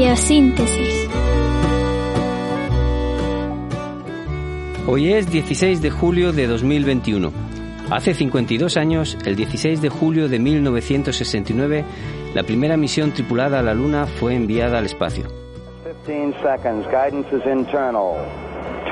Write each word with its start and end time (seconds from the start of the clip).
Biosíntesis. 0.00 1.10
Hoy 4.88 5.12
es 5.12 5.30
16 5.30 5.82
de 5.82 5.90
julio 5.90 6.32
de 6.32 6.46
2021. 6.46 7.30
Hace 7.90 8.14
52 8.14 8.78
años, 8.78 9.18
el 9.26 9.36
16 9.36 9.82
de 9.82 9.90
julio 9.90 10.30
de 10.30 10.38
1969, 10.38 11.84
la 12.32 12.44
primera 12.44 12.78
misión 12.78 13.12
tripulada 13.12 13.58
a 13.58 13.62
la 13.62 13.74
Luna 13.74 14.06
fue 14.06 14.34
enviada 14.34 14.78
al 14.78 14.86
espacio. 14.86 15.26
15 16.06 16.38
seconds. 16.40 16.86
Guidance 16.86 17.36
is 17.36 17.44
internal. 17.44 18.16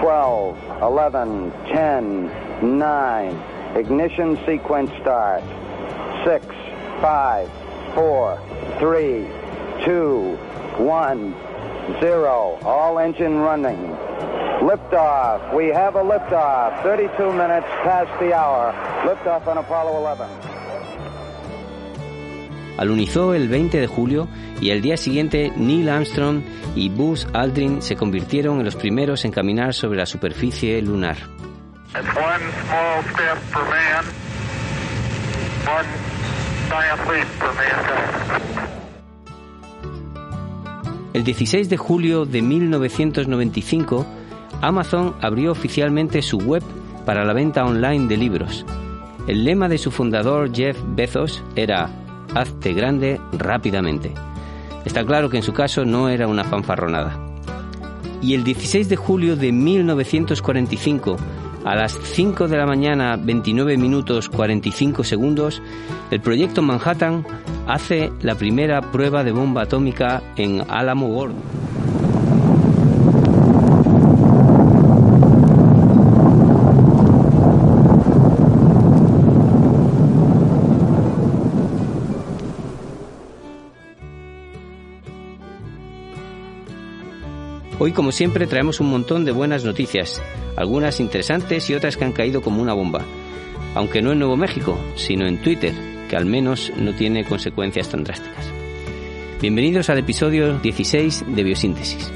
12, 0.02 0.54
11, 0.82 1.50
10, 1.72 2.30
9. 2.60 3.32
Ignition 3.80 4.36
sequence 4.44 4.92
start. 5.00 5.42
6, 6.26 6.42
5, 7.00 7.48
4, 7.94 8.38
3, 8.78 9.26
2, 9.86 10.47
1, 10.78 11.34
0. 12.00 12.58
All 12.64 12.98
engine 12.98 13.38
running. 13.40 13.96
Liftoff. 14.60 15.54
We 15.54 15.68
have 15.68 15.96
a 15.96 16.02
liftoff. 16.02 16.82
32 16.82 17.32
minutes 17.32 17.66
past 17.84 18.10
the 18.20 18.32
hour. 18.34 18.72
Liftoff 19.04 19.46
on 19.46 19.58
Apollo 19.58 20.00
11. 20.00 20.24
Alunizó 22.78 23.34
el 23.34 23.48
20 23.48 23.80
de 23.80 23.86
julio 23.88 24.28
y 24.60 24.70
el 24.70 24.82
día 24.82 24.96
siguiente 24.96 25.52
Neil 25.56 25.88
Armstrong 25.88 26.42
y 26.76 26.88
Buzz 26.90 27.26
Aldrin 27.32 27.82
se 27.82 27.96
convirtieron 27.96 28.58
en 28.60 28.64
los 28.64 28.76
primeros 28.76 29.24
en 29.24 29.32
caminar 29.32 29.74
sobre 29.74 29.98
la 29.98 30.06
superficie 30.06 30.80
lunar. 30.80 31.16
It's 31.90 32.06
one 32.16 32.52
small 32.68 33.02
step 33.14 33.38
for 33.50 33.64
man, 33.68 34.04
El 41.18 41.24
16 41.24 41.68
de 41.68 41.76
julio 41.76 42.26
de 42.26 42.40
1995, 42.42 44.06
Amazon 44.60 45.16
abrió 45.20 45.50
oficialmente 45.50 46.22
su 46.22 46.38
web 46.38 46.62
para 47.04 47.24
la 47.24 47.32
venta 47.32 47.64
online 47.64 48.06
de 48.06 48.16
libros. 48.16 48.64
El 49.26 49.42
lema 49.42 49.68
de 49.68 49.78
su 49.78 49.90
fundador 49.90 50.54
Jeff 50.54 50.78
Bezos 50.94 51.42
era 51.56 51.90
Hazte 52.36 52.72
grande 52.72 53.20
rápidamente. 53.32 54.14
Está 54.84 55.04
claro 55.04 55.28
que 55.28 55.38
en 55.38 55.42
su 55.42 55.52
caso 55.52 55.84
no 55.84 56.08
era 56.08 56.28
una 56.28 56.44
fanfarronada. 56.44 57.18
Y 58.22 58.34
el 58.34 58.44
16 58.44 58.88
de 58.88 58.94
julio 58.94 59.34
de 59.34 59.50
1945, 59.50 61.16
a 61.64 61.74
las 61.74 61.98
5 62.00 62.46
de 62.46 62.56
la 62.58 62.66
mañana 62.66 63.16
29 63.16 63.76
minutos 63.76 64.28
45 64.28 65.02
segundos, 65.02 65.60
el 66.12 66.20
proyecto 66.20 66.62
Manhattan 66.62 67.26
hace 67.68 68.10
la 68.22 68.34
primera 68.34 68.80
prueba 68.80 69.22
de 69.22 69.30
bomba 69.30 69.62
atómica 69.62 70.22
en 70.36 70.62
Álamo 70.68 71.08
Gordo. 71.08 71.36
Hoy, 87.80 87.92
como 87.92 88.10
siempre, 88.10 88.46
traemos 88.46 88.80
un 88.80 88.90
montón 88.90 89.24
de 89.24 89.30
buenas 89.30 89.64
noticias, 89.64 90.20
algunas 90.56 90.98
interesantes 91.00 91.68
y 91.70 91.74
otras 91.74 91.96
que 91.96 92.04
han 92.04 92.12
caído 92.12 92.40
como 92.40 92.60
una 92.60 92.72
bomba. 92.72 93.02
Aunque 93.74 94.02
no 94.02 94.10
en 94.10 94.18
Nuevo 94.18 94.36
México, 94.36 94.76
sino 94.96 95.26
en 95.26 95.40
Twitter, 95.40 95.97
que 96.08 96.16
al 96.16 96.26
menos 96.26 96.72
no 96.76 96.94
tiene 96.94 97.24
consecuencias 97.24 97.88
tan 97.88 98.02
drásticas. 98.02 98.46
Bienvenidos 99.40 99.88
al 99.90 99.98
episodio 99.98 100.58
16 100.58 101.24
de 101.28 101.42
Biosíntesis. 101.44 102.12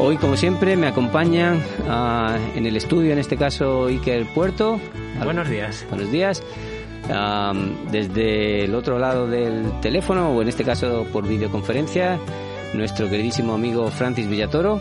Hoy, 0.00 0.16
como 0.16 0.36
siempre, 0.36 0.76
me 0.76 0.86
acompañan 0.86 1.62
ah, 1.88 2.38
en 2.54 2.66
el 2.66 2.76
estudio, 2.76 3.12
en 3.12 3.18
este 3.18 3.36
caso 3.36 3.86
Iker 3.86 4.26
Puerto. 4.34 4.80
Buenos 5.22 5.48
días. 5.48 5.86
Buenos 5.88 6.10
días. 6.10 6.42
Am, 7.12 7.90
desde 7.90 8.64
el 8.64 8.74
otro 8.74 8.98
lado 8.98 9.26
del 9.26 9.80
teléfono, 9.80 10.30
o 10.30 10.42
en 10.42 10.48
este 10.48 10.64
caso 10.64 11.06
por 11.12 11.26
videoconferencia, 11.28 12.18
nuestro 12.72 13.08
queridísimo 13.10 13.54
amigo 13.54 13.88
Francis 13.90 14.28
Villatoro. 14.28 14.80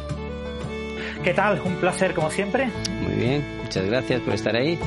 ¿Qué 1.24 1.34
tal? 1.34 1.62
Un 1.66 1.76
placer 1.76 2.14
como 2.14 2.30
siempre. 2.30 2.70
Muy 3.02 3.14
bien, 3.16 3.44
muchas 3.64 3.86
gracias 3.86 4.22
por 4.22 4.34
estar 4.34 4.56
ahí. 4.56 4.78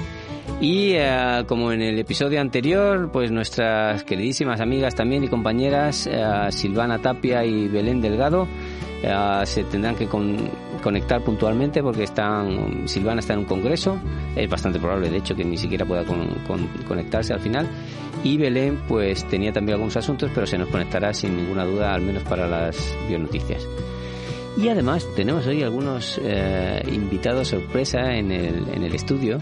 Y 0.60 0.92
eh, 0.94 1.44
como 1.46 1.72
en 1.72 1.82
el 1.82 1.98
episodio 1.98 2.40
anterior, 2.40 3.10
pues 3.12 3.30
nuestras 3.30 4.04
queridísimas 4.04 4.60
amigas 4.60 4.94
también 4.94 5.22
y 5.24 5.28
compañeras, 5.28 6.06
eh, 6.10 6.24
Silvana 6.50 6.98
Tapia 6.98 7.44
y 7.44 7.68
Belén 7.68 8.00
Delgado, 8.00 8.48
eh, 9.02 9.42
se 9.44 9.64
tendrán 9.64 9.96
que 9.96 10.06
con- 10.06 10.36
conectar 10.86 11.20
puntualmente 11.22 11.82
porque 11.82 12.04
están 12.04 12.86
Silvana 12.86 13.18
está 13.18 13.32
en 13.32 13.40
un 13.40 13.44
congreso, 13.46 13.98
es 14.36 14.48
bastante 14.48 14.78
probable 14.78 15.10
de 15.10 15.16
hecho 15.18 15.34
que 15.34 15.44
ni 15.44 15.56
siquiera 15.56 15.84
pueda 15.84 16.04
con- 16.04 16.28
con- 16.46 16.68
conectarse 16.86 17.32
al 17.32 17.40
final 17.40 17.66
y 18.22 18.36
Belén 18.38 18.78
pues 18.86 19.24
tenía 19.28 19.52
también 19.52 19.74
algunos 19.74 19.96
asuntos 19.96 20.30
pero 20.32 20.46
se 20.46 20.56
nos 20.58 20.68
conectará 20.68 21.12
sin 21.12 21.36
ninguna 21.36 21.64
duda 21.64 21.92
al 21.92 22.02
menos 22.02 22.22
para 22.22 22.46
las 22.46 22.76
bionoticias. 23.08 23.66
Y 24.56 24.68
además 24.68 25.06
tenemos 25.16 25.46
hoy 25.48 25.62
algunos 25.64 26.20
eh, 26.22 26.82
invitados 26.90 27.48
sorpresa 27.48 28.14
en 28.14 28.30
el, 28.30 28.66
en 28.72 28.84
el 28.84 28.94
estudio, 28.94 29.38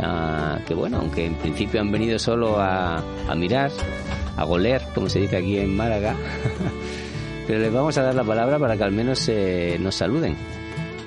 ah, 0.00 0.58
que 0.66 0.74
bueno, 0.74 0.96
aunque 0.98 1.26
en 1.26 1.34
principio 1.34 1.80
han 1.80 1.92
venido 1.92 2.18
solo 2.18 2.58
a, 2.58 2.96
a 3.28 3.34
mirar, 3.36 3.70
a 4.36 4.44
goler, 4.44 4.82
como 4.94 5.08
se 5.08 5.20
dice 5.20 5.36
aquí 5.36 5.56
en 5.58 5.76
Málaga, 5.76 6.16
pero 7.46 7.60
les 7.60 7.72
vamos 7.72 7.96
a 7.98 8.02
dar 8.02 8.14
la 8.14 8.24
palabra 8.24 8.58
para 8.58 8.76
que 8.76 8.82
al 8.82 8.92
menos 8.92 9.28
eh, 9.28 9.76
nos 9.80 9.94
saluden. 9.94 10.34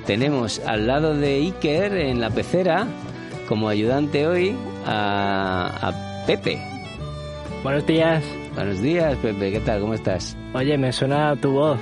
Tenemos 0.06 0.60
al 0.60 0.88
lado 0.88 1.16
de 1.16 1.36
Iker 1.36 1.94
en 1.94 2.20
la 2.20 2.30
pecera, 2.30 2.88
como 3.48 3.70
ayudante 3.70 4.28
hoy, 4.28 4.56
a, 4.86 5.72
a 5.82 6.26
Pepe. 6.26 6.62
Buenos 7.64 7.86
días. 7.86 8.24
Buenos 8.56 8.82
días, 8.82 9.18
Pepe, 9.18 9.52
¿qué 9.52 9.60
tal? 9.62 9.82
¿Cómo 9.82 9.96
estás? 9.96 10.38
Oye, 10.54 10.78
me 10.78 10.92
suena 10.92 11.36
tu 11.38 11.52
voz. 11.54 11.80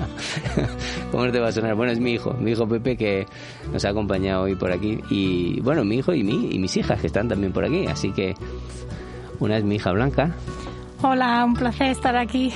¿Cómo 1.10 1.30
te 1.30 1.40
va 1.40 1.48
a 1.48 1.52
sonar? 1.52 1.74
Bueno, 1.74 1.92
es 1.92 2.00
mi 2.00 2.12
hijo, 2.12 2.34
mi 2.34 2.50
hijo 2.50 2.68
Pepe 2.68 2.96
que 2.96 3.26
nos 3.72 3.84
ha 3.84 3.90
acompañado 3.90 4.42
hoy 4.42 4.56
por 4.56 4.70
aquí. 4.72 5.00
Y 5.08 5.60
bueno, 5.60 5.84
mi 5.84 5.96
hijo 5.96 6.12
y, 6.12 6.22
mi, 6.22 6.54
y 6.54 6.58
mis 6.58 6.76
hijas 6.76 7.00
que 7.00 7.06
están 7.06 7.28
también 7.28 7.52
por 7.52 7.64
aquí. 7.64 7.86
Así 7.86 8.12
que 8.12 8.34
una 9.38 9.56
es 9.56 9.64
mi 9.64 9.76
hija 9.76 9.92
Blanca 9.92 10.34
Hola, 11.02 11.44
un 11.46 11.54
placer 11.54 11.92
estar 11.92 12.14
aquí. 12.14 12.52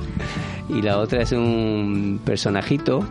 y 0.68 0.82
la 0.82 0.98
otra 0.98 1.22
es 1.22 1.30
un 1.30 2.20
personajito 2.24 3.06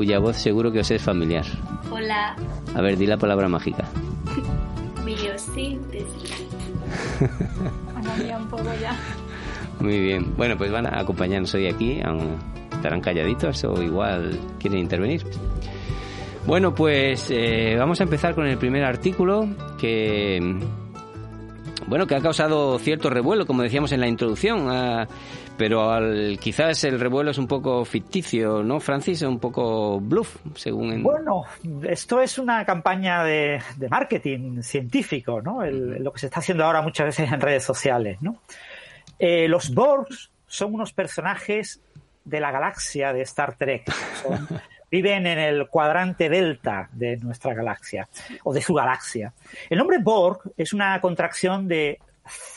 cuya 0.00 0.18
voz 0.18 0.38
seguro 0.38 0.72
que 0.72 0.80
os 0.80 0.90
es 0.90 1.02
familiar. 1.02 1.44
Hola, 1.90 2.34
A 2.74 2.80
ver, 2.80 2.96
di 2.96 3.04
la 3.04 3.18
palabra 3.18 3.50
mágica. 3.50 3.84
biosíntesis. 5.04 6.46
un 8.40 8.48
poco 8.48 8.64
ya. 8.80 8.96
Muy 9.78 10.00
bien. 10.00 10.34
Bueno, 10.38 10.56
pues 10.56 10.72
van 10.72 10.86
a 10.86 11.00
acompañarnos 11.00 11.52
hoy 11.52 11.66
aquí. 11.66 12.00
Estarán 12.72 13.02
calladitos 13.02 13.62
o 13.64 13.82
igual 13.82 14.40
quieren 14.58 14.78
intervenir. 14.78 15.22
Bueno, 16.46 16.74
pues 16.74 17.30
eh, 17.30 17.76
vamos 17.78 18.00
a 18.00 18.04
empezar 18.04 18.34
con 18.34 18.46
el 18.46 18.56
primer 18.56 18.84
artículo 18.84 19.50
que 19.78 20.40
bueno 21.88 22.06
que 22.06 22.14
ha 22.14 22.22
causado 22.22 22.78
cierto 22.78 23.10
revuelo, 23.10 23.44
como 23.44 23.62
decíamos 23.62 23.92
en 23.92 24.00
la 24.00 24.08
introducción, 24.08 24.70
ah, 24.70 25.06
pero 25.60 25.90
al, 25.90 26.38
quizás 26.40 26.82
el 26.84 26.98
revuelo 26.98 27.32
es 27.32 27.36
un 27.36 27.46
poco 27.46 27.84
ficticio, 27.84 28.62
¿no, 28.62 28.80
Francis? 28.80 29.20
Un 29.20 29.38
poco 29.38 30.00
bluff, 30.00 30.36
según 30.54 30.90
en... 30.90 31.02
Bueno, 31.02 31.42
esto 31.86 32.22
es 32.22 32.38
una 32.38 32.64
campaña 32.64 33.22
de, 33.24 33.60
de 33.76 33.88
marketing 33.90 34.62
científico, 34.62 35.42
¿no? 35.42 35.62
El- 35.62 36.02
lo 36.02 36.12
que 36.14 36.20
se 36.20 36.26
está 36.28 36.40
haciendo 36.40 36.64
ahora 36.64 36.80
muchas 36.80 37.04
veces 37.08 37.30
en 37.30 37.38
redes 37.42 37.62
sociales, 37.62 38.22
¿no? 38.22 38.38
Eh, 39.18 39.48
los 39.48 39.74
Borgs 39.74 40.30
son 40.46 40.72
unos 40.72 40.94
personajes 40.94 41.82
de 42.24 42.40
la 42.40 42.50
galaxia 42.52 43.12
de 43.12 43.20
Star 43.20 43.54
Trek. 43.58 43.92
Son- 44.22 44.48
viven 44.90 45.26
en 45.26 45.38
el 45.38 45.68
cuadrante 45.68 46.30
delta 46.30 46.88
de 46.92 47.18
nuestra 47.18 47.52
galaxia 47.52 48.08
o 48.44 48.54
de 48.54 48.62
su 48.62 48.72
galaxia. 48.72 49.34
El 49.68 49.76
nombre 49.76 49.98
Borg 49.98 50.40
es 50.56 50.72
una 50.72 50.98
contracción 51.02 51.68
de 51.68 51.98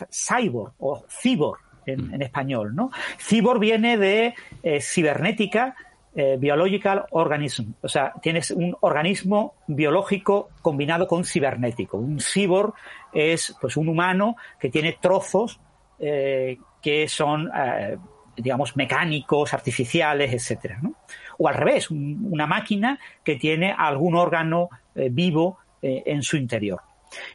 cyborg 0.09 0.71
o 0.79 1.03
cyborg 1.09 1.59
en, 1.85 2.13
en 2.13 2.21
español, 2.21 2.75
¿no? 2.75 2.91
Cyborg 3.19 3.59
viene 3.59 3.97
de 3.97 4.33
eh, 4.63 4.81
cibernética, 4.81 5.75
eh, 6.15 6.37
biological 6.39 7.05
organism, 7.11 7.71
o 7.81 7.87
sea, 7.87 8.13
tienes 8.21 8.51
un 8.51 8.75
organismo 8.81 9.55
biológico 9.67 10.49
combinado 10.61 11.07
con 11.07 11.25
cibernético. 11.25 11.97
Un 11.97 12.19
cyborg 12.19 12.73
es 13.13 13.55
pues 13.59 13.77
un 13.77 13.89
humano 13.89 14.35
que 14.59 14.69
tiene 14.69 14.97
trozos 15.01 15.59
eh, 15.99 16.57
que 16.81 17.07
son 17.07 17.49
eh, 17.55 17.97
digamos 18.35 18.75
mecánicos, 18.75 19.53
artificiales, 19.53 20.33
etcétera, 20.33 20.79
¿no? 20.81 20.93
O 21.39 21.47
al 21.47 21.55
revés, 21.55 21.89
un- 21.89 22.27
una 22.31 22.45
máquina 22.45 22.99
que 23.23 23.35
tiene 23.37 23.73
algún 23.75 24.15
órgano 24.15 24.69
eh, 24.95 25.09
vivo 25.11 25.57
eh, 25.81 26.03
en 26.05 26.21
su 26.21 26.37
interior. 26.37 26.81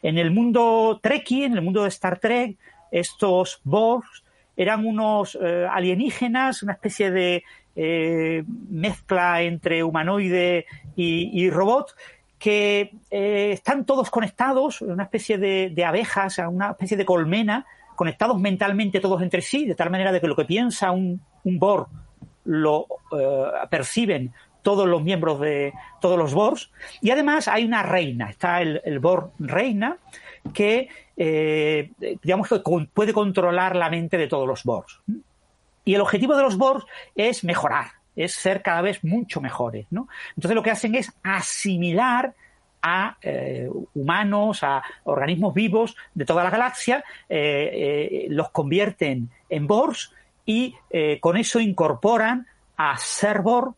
En 0.01 0.17
el 0.17 0.31
mundo 0.31 0.99
Trekkie, 1.01 1.45
en 1.45 1.53
el 1.53 1.61
mundo 1.61 1.83
de 1.83 1.89
Star 1.89 2.17
Trek, 2.19 2.57
estos 2.91 3.59
Borgs 3.63 4.23
eran 4.59 4.85
unos 4.85 5.39
eh, 5.41 5.65
alienígenas, 5.71 6.63
una 6.63 6.73
especie 6.73 7.11
de 7.11 7.43
eh, 7.77 8.43
mezcla 8.69 9.41
entre 9.41 9.85
humanoide 9.85 10.65
y, 10.97 11.49
robot, 11.49 11.95
que 12.37 12.91
eh, 13.09 13.51
están 13.53 13.85
todos 13.85 14.09
conectados, 14.09 14.81
una 14.81 15.03
especie 15.03 15.37
de, 15.37 15.71
de 15.73 15.85
abejas, 15.85 16.39
una 16.39 16.71
especie 16.71 16.97
de 16.97 17.05
colmena, 17.05 17.65
conectados 17.95 18.37
mentalmente 18.37 18.99
todos 18.99 19.21
entre 19.21 19.41
sí, 19.41 19.65
de 19.65 19.75
tal 19.75 19.91
manera 19.91 20.11
de 20.11 20.19
que 20.19 20.27
lo 20.27 20.35
que 20.35 20.43
piensa 20.43 20.91
un, 20.91 21.21
un 21.45 21.57
Borg 21.57 21.87
lo 22.43 22.85
perciben 23.69 24.33
todos 24.61 24.89
los 24.89 25.01
miembros 25.01 25.39
de 25.39 25.73
todos 26.01 26.17
los 26.17 26.33
Borgs. 26.33 26.69
Y 26.99 27.11
además 27.11 27.47
hay 27.47 27.63
una 27.63 27.83
reina, 27.83 28.29
está 28.29 28.61
el, 28.61 28.81
el 28.83 28.99
Borg 28.99 29.31
reina, 29.39 29.97
que 30.53 30.89
eh, 31.21 31.91
digamos 32.23 32.47
que 32.47 32.61
puede 32.93 33.13
controlar 33.13 33.75
la 33.75 33.89
mente 33.89 34.17
de 34.17 34.27
todos 34.27 34.47
los 34.47 34.63
Borgs. 34.63 35.01
Y 35.83 35.95
el 35.95 36.01
objetivo 36.01 36.35
de 36.35 36.43
los 36.43 36.57
Borgs 36.57 36.85
es 37.15 37.43
mejorar, 37.43 37.87
es 38.15 38.33
ser 38.33 38.61
cada 38.61 38.81
vez 38.81 39.03
mucho 39.03 39.41
mejores. 39.41 39.85
¿no? 39.89 40.07
Entonces 40.35 40.55
lo 40.55 40.63
que 40.63 40.71
hacen 40.71 40.95
es 40.95 41.11
asimilar 41.23 42.33
a 42.81 43.17
eh, 43.21 43.69
humanos, 43.93 44.63
a 44.63 44.81
organismos 45.03 45.53
vivos 45.53 45.97
de 46.13 46.23
toda 46.23 46.45
la 46.45 46.49
galaxia, 46.49 47.03
eh, 47.27 48.27
los 48.29 48.49
convierten 48.51 49.29
en 49.49 49.67
Borgs 49.67 50.13
y 50.45 50.73
con 51.19 51.37
eso 51.37 51.59
incorporan 51.59 52.47
a 52.75 52.97
ser 52.97 53.41
Borg 53.41 53.75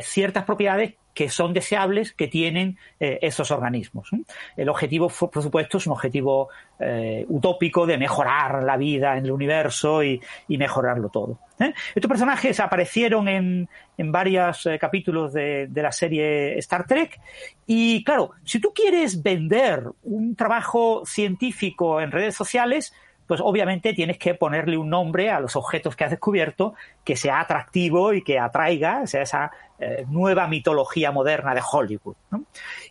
ciertas 0.00 0.44
propiedades 0.44 0.94
que 1.14 1.28
son 1.28 1.52
deseables 1.52 2.12
que 2.12 2.28
tienen 2.28 2.78
eh, 2.98 3.18
esos 3.22 3.50
organismos. 3.50 4.10
El 4.56 4.68
objetivo, 4.68 5.08
por 5.08 5.42
supuesto, 5.42 5.78
es 5.78 5.86
un 5.86 5.92
objetivo 5.92 6.48
eh, 6.80 7.24
utópico 7.28 7.86
de 7.86 7.98
mejorar 7.98 8.62
la 8.62 8.76
vida 8.76 9.16
en 9.16 9.26
el 9.26 9.30
universo 9.30 10.02
y, 10.02 10.20
y 10.48 10.58
mejorarlo 10.58 11.10
todo. 11.10 11.38
¿eh? 11.60 11.74
Estos 11.94 12.08
personajes 12.08 12.60
aparecieron 12.60 13.28
en, 13.28 13.68
en 13.98 14.12
varios 14.12 14.68
capítulos 14.80 15.32
de, 15.32 15.66
de 15.68 15.82
la 15.82 15.92
serie 15.92 16.58
Star 16.58 16.86
Trek 16.86 17.20
y, 17.66 18.02
claro, 18.04 18.30
si 18.44 18.60
tú 18.60 18.72
quieres 18.74 19.22
vender 19.22 19.84
un 20.02 20.34
trabajo 20.34 21.02
científico 21.04 22.00
en 22.00 22.10
redes 22.10 22.34
sociales, 22.34 22.94
pues 23.26 23.40
obviamente 23.42 23.94
tienes 23.94 24.18
que 24.18 24.34
ponerle 24.34 24.76
un 24.76 24.90
nombre 24.90 25.30
a 25.30 25.40
los 25.40 25.56
objetos 25.56 25.96
que 25.96 26.04
has 26.04 26.10
descubierto 26.10 26.74
que 27.04 27.16
sea 27.16 27.40
atractivo 27.40 28.12
y 28.12 28.22
que 28.22 28.38
atraiga, 28.38 29.06
sea, 29.06 29.22
esa 29.22 29.50
eh, 29.78 30.04
nueva 30.08 30.46
mitología 30.48 31.12
moderna 31.12 31.54
de 31.54 31.62
Hollywood. 31.70 32.16
¿no? 32.30 32.44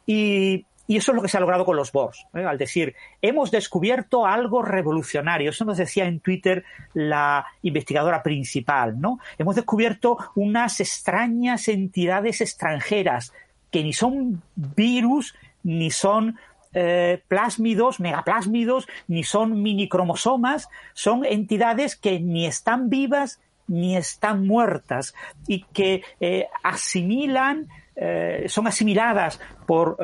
Y, 0.06 0.66
y 0.92 0.98
eso 0.98 1.13
es 1.13 1.16
lo 1.16 1.22
que 1.22 1.30
se 1.30 1.38
ha 1.38 1.39
logrado 1.39 1.63
con 1.63 1.78
los 1.78 1.94
Borgs, 1.94 2.25
¿eh? 2.33 2.44
al 2.44 2.57
decir, 2.57 2.95
hemos 3.22 3.50
descubierto 3.50 4.25
algo 4.25 4.62
revolucionario. 4.62 5.51
Eso 5.51 5.63
nos 5.63 5.78
decía 5.78 6.06
en 6.06 6.19
Twitter 6.19 6.66
la 6.94 7.45
investigadora 7.62 8.22
principal, 8.22 9.00
¿no? 9.00 9.19
Hemos 9.38 9.56
descubierto 9.56 10.18
unas 10.36 10.81
extrañas 10.81 11.69
entidades 11.69 12.42
extranjeras 12.42 13.31
que 13.69 13.83
ni 13.83 13.94
son 13.94 14.42
virus, 14.56 15.33
ni 15.63 15.92
son 15.92 16.38
eh, 16.73 17.21
plásmidos, 17.27 18.00
megaplásmidos, 18.00 18.88
ni 19.07 19.25
son 19.25 19.62
minicromosomas, 19.62 20.69
son 20.94 21.25
entidades 21.25 21.97
que 21.97 22.21
ni 22.21 22.45
están 22.45 22.89
vivas 22.89 23.41
ni 23.68 23.97
están 23.97 24.47
muertas 24.47 25.13
y 25.47 25.63
que 25.63 26.01
eh, 26.21 26.47
asimilan, 26.63 27.68
eh, 27.95 28.45
son 28.47 28.68
asimiladas 28.68 29.41
por 29.65 29.97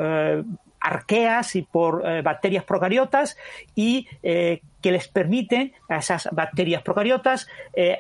arqueas 0.80 1.56
y 1.56 1.64
por 1.64 2.04
bacterias 2.22 2.64
procariotas 2.64 3.36
y 3.76 4.08
que 4.22 4.62
les 4.92 5.08
permiten 5.10 5.74
a 5.90 5.98
esas 5.98 6.30
bacterias 6.32 6.82
procariotas 6.82 7.48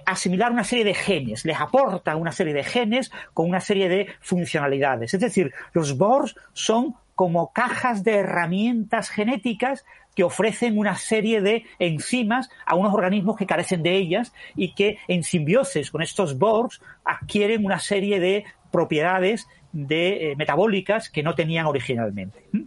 asimilar 0.05 0.51
una 0.51 0.63
serie 0.63 0.85
de 0.85 0.93
genes, 0.93 1.43
les 1.43 1.59
aporta 1.59 2.15
una 2.15 2.31
serie 2.31 2.53
de 2.53 2.63
genes 2.63 3.11
con 3.33 3.49
una 3.49 3.59
serie 3.59 3.89
de 3.89 4.07
funcionalidades. 4.21 5.13
Es 5.13 5.19
decir, 5.19 5.53
los 5.73 5.97
Borgs 5.97 6.35
son 6.53 6.95
como 7.17 7.51
cajas 7.51 8.03
de 8.03 8.17
herramientas 8.17 9.09
genéticas 9.09 9.83
que 10.15 10.23
ofrecen 10.23 10.77
una 10.77 10.95
serie 10.95 11.41
de 11.41 11.65
enzimas 11.79 12.47
a 12.63 12.75
unos 12.75 12.93
organismos 12.93 13.35
que 13.35 13.47
carecen 13.47 13.81
de 13.81 13.95
ellas 13.95 14.33
y 14.55 14.75
que 14.75 14.99
en 15.07 15.23
simbiosis 15.23 15.89
con 15.89 16.03
estos 16.03 16.37
Borgs 16.37 16.79
adquieren 17.03 17.65
una 17.65 17.79
serie 17.79 18.19
de 18.19 18.45
propiedades 18.71 19.47
de, 19.71 20.31
eh, 20.31 20.35
metabólicas 20.35 21.09
que 21.09 21.23
no 21.23 21.33
tenían 21.33 21.65
originalmente. 21.65 22.45
¿Mm? 22.51 22.61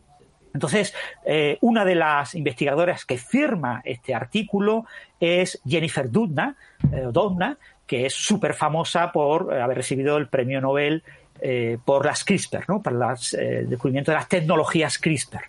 Entonces, 0.52 0.96
eh, 1.24 1.58
una 1.60 1.84
de 1.84 1.94
las 1.94 2.34
investigadoras 2.34 3.04
que 3.04 3.18
firma 3.18 3.82
este 3.84 4.16
artículo 4.16 4.84
es 5.20 5.60
Jennifer 5.64 6.10
Doudna, 6.10 6.56
eh, 6.92 7.54
que 7.86 8.06
es 8.06 8.14
súper 8.14 8.54
famosa 8.54 9.12
por 9.12 9.54
haber 9.54 9.76
recibido 9.76 10.16
el 10.16 10.26
premio 10.26 10.60
Nobel 10.60 11.04
eh, 11.42 11.78
por 11.84 12.04
las 12.04 12.24
CRISPR, 12.24 12.68
¿no? 12.68 12.82
para 12.82 13.14
el 13.32 13.68
descubrimiento 13.68 14.10
de 14.10 14.16
las 14.16 14.28
tecnologías 14.28 14.98
CRISPR. 14.98 15.42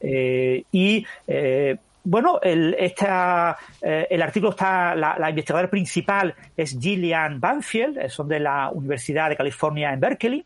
Eh, 0.00 0.64
y 0.72 1.06
eh, 1.26 1.76
bueno, 2.04 2.38
el, 2.40 2.76
esta, 2.78 3.56
eh, 3.82 4.06
el 4.10 4.22
artículo 4.22 4.50
está, 4.50 4.94
la, 4.94 5.28
investigadora 5.28 5.68
principal 5.68 6.34
es 6.56 6.78
Gillian 6.78 7.40
Banfield, 7.40 8.08
son 8.08 8.28
de 8.28 8.38
la 8.38 8.70
Universidad 8.70 9.28
de 9.28 9.36
California 9.36 9.92
en 9.92 10.00
Berkeley. 10.00 10.44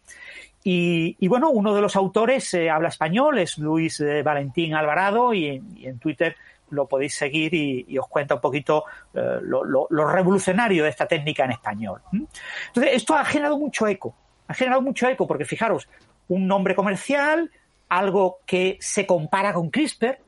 Y, 0.62 1.26
bueno, 1.28 1.50
uno 1.50 1.74
de 1.74 1.80
los 1.80 1.96
autores 1.96 2.52
eh, 2.52 2.68
habla 2.68 2.88
español, 2.88 3.38
es 3.38 3.56
Luis 3.56 4.00
eh, 4.00 4.22
Valentín 4.22 4.74
Alvarado, 4.74 5.32
y, 5.32 5.46
en 5.82 5.98
Twitter 5.98 6.36
lo 6.70 6.86
podéis 6.86 7.14
seguir 7.14 7.52
y, 7.54 7.98
os 7.98 8.06
cuenta 8.08 8.36
un 8.36 8.40
poquito 8.40 8.84
eh, 9.14 9.38
lo, 9.42 9.86
revolucionario 10.06 10.84
de 10.84 10.90
esta 10.90 11.06
técnica 11.06 11.44
en 11.44 11.52
español. 11.52 12.00
Entonces, 12.12 12.92
esto 12.94 13.14
ha 13.14 13.24
generado 13.24 13.58
mucho 13.58 13.86
eco, 13.86 14.14
ha 14.50 14.54
generado 14.54 14.82
mucho 14.82 15.08
eco, 15.08 15.28
porque 15.28 15.44
fijaros, 15.44 15.88
un 16.28 16.48
nombre 16.48 16.74
comercial, 16.74 17.50
algo 17.88 18.38
que 18.46 18.78
se 18.80 19.06
compara 19.06 19.52
con 19.52 19.70
CRISPR, 19.70 20.18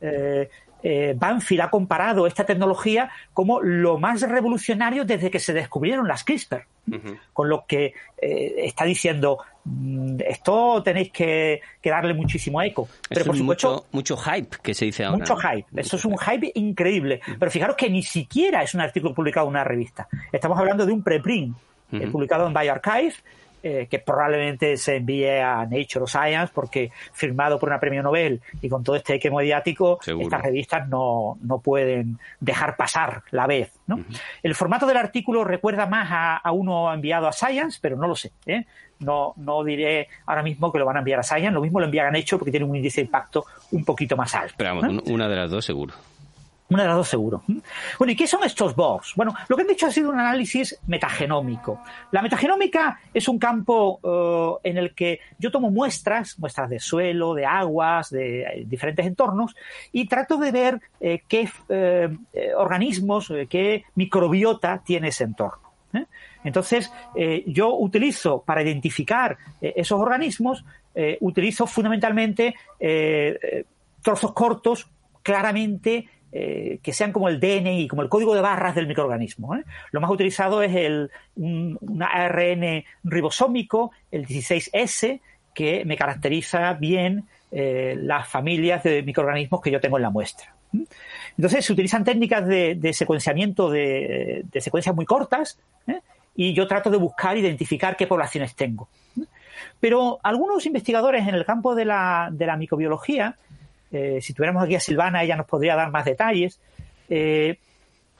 eh, 0.00 0.48
eh, 0.82 1.14
Banfield 1.16 1.62
ha 1.62 1.70
comparado 1.70 2.26
esta 2.26 2.44
tecnología 2.44 3.10
como 3.32 3.60
lo 3.60 3.98
más 3.98 4.22
revolucionario 4.22 5.04
desde 5.04 5.30
que 5.30 5.38
se 5.38 5.52
descubrieron 5.52 6.08
las 6.08 6.24
CRISPR. 6.24 6.66
Uh 6.88 6.92
-huh. 6.94 7.18
Con 7.32 7.48
lo 7.48 7.64
que 7.66 7.94
eh, 8.20 8.54
está 8.56 8.84
diciendo, 8.84 9.38
mmm, 9.64 10.16
esto 10.26 10.82
tenéis 10.82 11.12
que, 11.12 11.60
que, 11.80 11.90
darle 11.90 12.14
muchísimo 12.14 12.60
eco. 12.60 12.88
Pero 13.08 13.24
por 13.24 13.36
supuesto. 13.36 13.86
Mucho, 13.92 14.16
mucho, 14.16 14.16
hype 14.16 14.56
que 14.60 14.74
se 14.74 14.86
dice 14.86 15.04
ahora. 15.04 15.18
Mucho 15.18 15.36
hype. 15.36 15.66
Mucho 15.70 15.80
esto 15.80 15.96
es 15.96 16.04
un 16.06 16.18
hype 16.18 16.50
increíble. 16.56 17.20
Uh 17.24 17.30
-huh. 17.30 17.36
Pero 17.38 17.50
fijaros 17.52 17.76
que 17.76 17.88
ni 17.88 18.02
siquiera 18.02 18.64
es 18.64 18.74
un 18.74 18.80
artículo 18.80 19.14
publicado 19.14 19.46
en 19.46 19.50
una 19.50 19.62
revista. 19.62 20.08
Estamos 20.32 20.58
hablando 20.58 20.84
de 20.84 20.92
un 20.92 21.04
preprint 21.04 21.56
uh 21.92 21.96
-huh. 21.96 22.10
publicado 22.10 22.48
en 22.48 22.54
bioRxiv 22.54 23.22
eh, 23.62 23.88
que 23.90 23.98
probablemente 23.98 24.76
se 24.76 24.96
envíe 24.96 25.38
a 25.38 25.66
Nature 25.66 26.04
o 26.04 26.06
Science 26.06 26.50
porque 26.54 26.90
firmado 27.12 27.58
por 27.58 27.68
una 27.68 27.78
premio 27.78 28.02
Nobel 28.02 28.40
y 28.62 28.68
con 28.68 28.82
todo 28.82 28.96
este 28.96 29.14
eque 29.14 29.30
mediático 29.30 29.98
Seguro. 30.00 30.24
estas 30.24 30.42
revistas 30.42 30.88
no, 30.88 31.36
no, 31.42 31.58
pueden 31.60 32.18
dejar 32.40 32.76
pasar 32.76 33.22
la 33.30 33.46
vez. 33.46 33.70
¿no? 33.86 33.96
Uh 33.96 33.98
-huh. 33.98 34.20
El 34.42 34.54
formato 34.54 34.86
del 34.86 34.96
artículo 34.96 35.44
recuerda 35.44 35.86
más 35.86 36.08
a, 36.10 36.36
a, 36.36 36.52
uno 36.52 36.92
enviado 36.92 37.28
a 37.28 37.32
Science, 37.32 37.78
pero 37.82 37.96
no 37.96 38.08
lo 38.08 38.16
sé. 38.16 38.32
¿eh? 38.46 38.64
No, 39.00 39.34
no 39.36 39.62
diré 39.62 40.08
ahora 40.26 40.42
mismo 40.42 40.72
que 40.72 40.78
lo 40.78 40.86
van 40.86 40.96
a 40.96 41.00
enviar 41.00 41.20
a 41.20 41.22
Science, 41.22 41.50
lo 41.50 41.60
mismo 41.60 41.80
lo 41.80 41.86
envían 41.86 42.06
a 42.06 42.10
Nature 42.10 42.38
porque 42.38 42.50
tiene 42.50 42.66
un 42.66 42.76
índice 42.76 43.00
de 43.00 43.06
impacto 43.06 43.44
un 43.72 43.84
poquito 43.84 44.16
más 44.16 44.34
alto. 44.34 44.54
Pero 44.56 44.74
vamos, 44.74 45.04
¿no? 45.04 45.12
una 45.12 45.28
de 45.28 45.36
las 45.36 45.50
dos 45.50 45.64
seguro. 45.64 45.94
Las 46.70 46.96
dos 46.96 47.08
seguro. 47.08 47.42
Bueno, 47.98 48.12
¿y 48.12 48.16
qué 48.16 48.26
son 48.26 48.44
estos 48.44 48.74
Borgs? 48.76 49.14
Bueno, 49.16 49.34
lo 49.48 49.56
que 49.56 49.62
han 49.62 49.68
dicho 49.68 49.86
ha 49.86 49.90
sido 49.90 50.10
un 50.10 50.18
análisis 50.18 50.78
metagenómico. 50.86 51.82
La 52.12 52.22
metagenómica 52.22 53.00
es 53.12 53.28
un 53.28 53.38
campo 53.38 53.98
uh, 54.02 54.58
en 54.62 54.78
el 54.78 54.94
que 54.94 55.20
yo 55.38 55.50
tomo 55.50 55.70
muestras, 55.70 56.38
muestras 56.38 56.70
de 56.70 56.78
suelo, 56.78 57.34
de 57.34 57.44
aguas, 57.44 58.10
de 58.10 58.42
eh, 58.42 58.64
diferentes 58.66 59.04
entornos, 59.04 59.54
y 59.92 60.06
trato 60.06 60.36
de 60.36 60.52
ver 60.52 60.80
eh, 61.00 61.22
qué 61.26 61.48
eh, 61.68 62.08
organismos, 62.56 63.32
qué 63.48 63.84
microbiota 63.94 64.82
tiene 64.84 65.08
ese 65.08 65.24
entorno. 65.24 65.70
Entonces, 66.44 66.90
eh, 67.14 67.44
yo 67.46 67.76
utilizo 67.76 68.42
para 68.42 68.62
identificar 68.62 69.36
eh, 69.60 69.74
esos 69.76 70.00
organismos, 70.00 70.64
eh, 70.94 71.18
utilizo 71.20 71.66
fundamentalmente 71.66 72.54
trozos 74.02 74.32
cortos 74.32 74.88
claramente 75.22 76.08
que 76.32 76.92
sean 76.92 77.12
como 77.12 77.28
el 77.28 77.40
DNI, 77.40 77.88
como 77.88 78.02
el 78.02 78.08
código 78.08 78.34
de 78.34 78.40
barras 78.40 78.74
del 78.74 78.86
microorganismo. 78.86 79.56
Lo 79.90 80.00
más 80.00 80.10
utilizado 80.10 80.62
es 80.62 80.74
el, 80.74 81.10
un, 81.36 81.78
ARN 82.02 82.84
ribosómico, 83.04 83.90
el 84.10 84.26
16S, 84.26 85.20
que 85.54 85.84
me 85.84 85.96
caracteriza 85.96 86.72
bien 86.74 87.24
las 87.50 88.28
familias 88.28 88.82
de 88.84 89.02
microorganismos 89.02 89.60
que 89.60 89.70
yo 89.70 89.80
tengo 89.80 89.96
en 89.96 90.02
la 90.02 90.10
muestra. 90.10 90.54
Entonces 91.36 91.64
se 91.64 91.72
utilizan 91.72 92.04
técnicas 92.04 92.46
de, 92.46 92.92
secuenciamiento 92.92 93.70
de, 93.70 94.44
secuencias 94.60 94.94
muy 94.94 95.04
cortas 95.04 95.58
¿eh? 95.86 96.00
y 96.36 96.52
yo 96.54 96.66
trato 96.66 96.90
de 96.90 96.96
buscar, 96.96 97.36
identificar 97.36 97.96
qué 97.96 98.06
poblaciones 98.06 98.54
tengo. 98.54 98.88
Pero 99.80 100.18
algunos 100.22 100.66
investigadores 100.66 101.26
en 101.26 101.34
el 101.34 101.44
campo 101.44 101.74
de 101.74 101.84
la, 101.84 102.56
microbiología, 102.58 103.36
eh, 103.92 104.18
si 104.20 104.34
tuviéramos 104.34 104.64
aquí 104.64 104.74
a 104.74 104.80
Silvana, 104.80 105.22
ella 105.22 105.36
nos 105.36 105.46
podría 105.46 105.76
dar 105.76 105.90
más 105.90 106.04
detalles, 106.04 106.60
eh, 107.08 107.58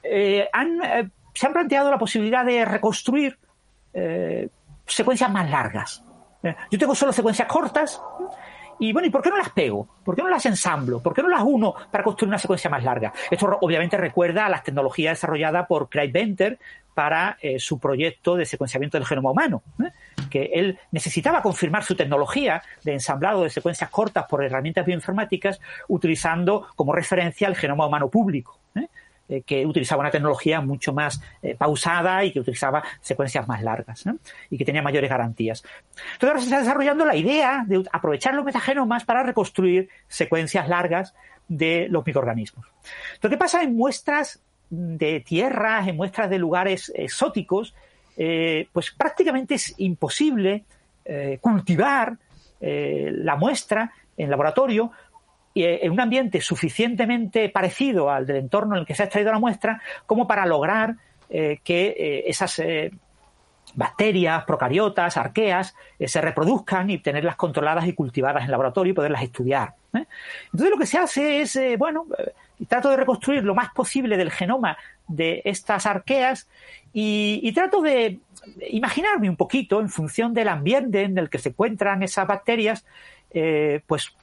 se 0.03 0.47
han 0.53 1.53
planteado 1.53 1.89
la 1.89 1.97
posibilidad 1.97 2.45
de 2.45 2.65
reconstruir 2.65 3.37
secuencias 4.85 5.31
más 5.31 5.49
largas. 5.49 6.03
Yo 6.71 6.79
tengo 6.79 6.95
solo 6.95 7.13
secuencias 7.13 7.47
cortas 7.47 8.01
y 8.81 8.93
bueno, 8.93 9.07
¿y 9.07 9.11
por 9.11 9.21
qué 9.21 9.29
no 9.29 9.37
las 9.37 9.51
pego? 9.51 9.87
¿Por 10.03 10.15
qué 10.15 10.23
no 10.23 10.29
las 10.29 10.43
ensamblo? 10.47 11.03
¿Por 11.03 11.13
qué 11.13 11.21
no 11.21 11.29
las 11.29 11.43
uno 11.43 11.75
para 11.91 12.03
construir 12.03 12.29
una 12.29 12.39
secuencia 12.39 12.67
más 12.67 12.83
larga? 12.83 13.13
Esto 13.29 13.59
obviamente 13.61 13.95
recuerda 13.95 14.47
a 14.47 14.49
las 14.49 14.63
tecnologías 14.63 15.17
desarrolladas 15.17 15.67
por 15.67 15.87
Craig 15.87 16.11
Venter 16.11 16.57
para 16.95 17.37
eh, 17.41 17.59
su 17.59 17.77
proyecto 17.77 18.35
de 18.35 18.45
secuenciamiento 18.45 18.97
del 18.97 19.05
genoma 19.05 19.29
humano, 19.29 19.61
¿eh? 19.83 19.91
que 20.31 20.49
él 20.55 20.79
necesitaba 20.89 21.43
confirmar 21.43 21.83
su 21.83 21.95
tecnología 21.95 22.63
de 22.83 22.93
ensamblado 22.93 23.43
de 23.43 23.51
secuencias 23.51 23.91
cortas 23.91 24.25
por 24.27 24.43
herramientas 24.43 24.83
bioinformáticas 24.83 25.61
utilizando 25.87 26.67
como 26.75 26.91
referencia 26.91 27.47
el 27.47 27.55
genoma 27.55 27.85
humano 27.85 28.09
público. 28.09 28.57
¿eh? 28.73 28.87
Eh, 29.31 29.43
que 29.43 29.65
utilizaba 29.65 30.01
una 30.01 30.11
tecnología 30.11 30.59
mucho 30.59 30.91
más 30.91 31.21
eh, 31.41 31.55
pausada 31.55 32.25
y 32.25 32.33
que 32.33 32.41
utilizaba 32.41 32.83
secuencias 32.99 33.47
más 33.47 33.63
largas 33.63 34.03
y 34.49 34.57
que 34.57 34.65
tenía 34.65 34.81
mayores 34.81 35.09
garantías. 35.09 35.63
Entonces 36.15 36.29
ahora 36.29 36.39
se 36.39 36.45
está 36.47 36.59
desarrollando 36.59 37.05
la 37.05 37.15
idea 37.15 37.63
de 37.65 37.81
aprovechar 37.93 38.33
los 38.33 38.43
metagenomas 38.43 39.05
para 39.05 39.23
reconstruir 39.23 39.87
secuencias 40.09 40.67
largas 40.67 41.13
de 41.47 41.87
los 41.89 42.05
microorganismos. 42.05 42.65
Lo 43.21 43.29
que 43.29 43.37
pasa 43.37 43.63
en 43.63 43.73
muestras 43.73 44.41
de 44.69 45.21
tierras, 45.21 45.87
en 45.87 45.95
muestras 45.95 46.29
de 46.29 46.37
lugares 46.37 46.91
exóticos, 46.93 47.73
eh, 48.17 48.67
pues 48.73 48.91
prácticamente 48.91 49.55
es 49.55 49.73
imposible 49.77 50.65
cultivar 51.41 52.15
la 52.59 53.35
muestra 53.35 53.91
en 54.15 54.29
laboratorio 54.29 54.91
en 55.53 55.91
un 55.91 55.99
ambiente 55.99 56.41
suficientemente 56.41 57.49
parecido 57.49 58.09
al 58.09 58.25
del 58.25 58.37
entorno 58.37 58.75
en 58.75 58.81
el 58.81 58.85
que 58.85 58.95
se 58.95 59.03
ha 59.03 59.05
extraído 59.05 59.31
la 59.31 59.39
muestra 59.39 59.81
como 60.05 60.27
para 60.27 60.45
lograr 60.45 60.95
eh, 61.29 61.59
que 61.63 61.95
eh, 61.97 62.23
esas 62.27 62.61
bacterias, 63.73 64.43
procariotas, 64.43 65.15
arqueas, 65.15 65.75
se 66.05 66.21
reproduzcan 66.21 66.89
y 66.89 66.97
tenerlas 66.97 67.37
controladas 67.37 67.87
y 67.87 67.93
cultivadas 67.93 68.43
en 68.43 68.51
laboratorio 68.51 68.91
y 68.91 68.95
poderlas 68.95 69.23
estudiar. 69.23 69.75
Entonces 69.93 70.69
lo 70.69 70.77
que 70.77 70.85
se 70.85 70.97
hace 70.97 71.41
es, 71.41 71.57
bueno, 71.77 72.05
trato 72.67 72.89
de 72.89 72.97
reconstruir 72.97 73.45
lo 73.45 73.55
más 73.55 73.73
posible 73.73 74.17
del 74.17 74.29
genoma 74.29 74.77
de 75.07 75.41
estas 75.45 75.85
arqueas 75.85 76.49
y, 76.91 77.49
trato 77.53 77.81
de 77.81 78.19
imaginarme 78.69 79.29
un 79.29 79.37
poquito 79.37 79.79
en 79.79 79.87
función 79.87 80.33
del 80.33 80.49
ambiente 80.49 81.03
en 81.03 81.17
el 81.17 81.29
que 81.29 81.39
se 81.39 81.49
encuentran 81.49 82.03
esas 82.03 82.27
bacterias, 82.27 82.85
pues 83.87 84.13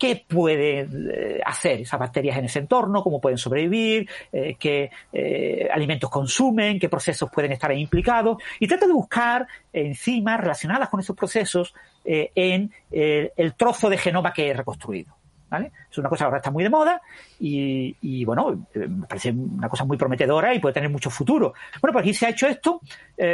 qué 0.00 0.24
pueden 0.26 1.10
eh, 1.12 1.40
hacer 1.44 1.82
esas 1.82 2.00
bacterias 2.00 2.38
en 2.38 2.46
ese 2.46 2.60
entorno, 2.60 3.02
cómo 3.02 3.20
pueden 3.20 3.36
sobrevivir, 3.36 4.08
eh, 4.32 4.56
qué 4.58 4.90
eh, 5.12 5.68
alimentos 5.70 6.08
consumen, 6.08 6.78
qué 6.80 6.88
procesos 6.88 7.30
pueden 7.30 7.52
estar 7.52 7.70
implicados, 7.70 8.38
y 8.58 8.66
trata 8.66 8.86
de 8.86 8.94
buscar 8.94 9.46
enzimas 9.70 10.40
relacionadas 10.40 10.88
con 10.88 11.00
esos 11.00 11.14
procesos 11.14 11.74
en 12.02 12.72
el 12.90 13.54
trozo 13.56 13.90
de 13.90 13.98
genoma 13.98 14.32
que 14.32 14.48
he 14.48 14.54
reconstruido. 14.54 15.14
¿Vale? 15.50 15.72
Es 15.90 15.98
una 15.98 16.08
cosa 16.08 16.24
que 16.24 16.26
ahora 16.26 16.36
está 16.38 16.50
muy 16.52 16.62
de 16.62 16.70
moda 16.70 17.02
y, 17.40 18.24
bueno, 18.24 18.66
me 18.74 19.06
parece 19.06 19.32
una 19.32 19.68
cosa 19.68 19.84
muy 19.84 19.98
prometedora 19.98 20.54
y 20.54 20.60
puede 20.60 20.72
tener 20.72 20.88
mucho 20.88 21.10
futuro. 21.10 21.52
Bueno, 21.82 21.92
pues 21.92 22.04
aquí 22.04 22.14
se 22.14 22.26
ha 22.26 22.30
hecho 22.30 22.46
esto 22.46 22.80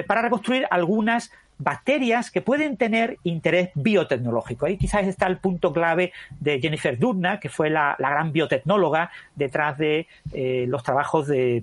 para 0.07 0.23
reconstruir 0.23 0.67
algunas 0.69 1.31
bacterias 1.59 2.31
que 2.31 2.43
pueden 2.43 2.77
tener 2.77 3.19
interés 3.25 3.71
biotecnológico. 3.75 4.67
Ahí 4.67 4.77
quizás 4.77 5.07
está 5.07 5.27
el 5.27 5.39
punto 5.39 5.73
clave 5.73 6.13
de 6.41 6.61
Jennifer 6.61 6.99
Doudna, 6.99 7.41
que 7.41 7.49
fue 7.49 7.71
la, 7.71 7.97
gran 7.99 8.33
biotecnóloga 8.33 9.11
detrás 9.35 9.79
de 9.79 10.07
eh, 10.33 10.67
los 10.69 10.83
trabajos 10.83 11.27
de, 11.27 11.63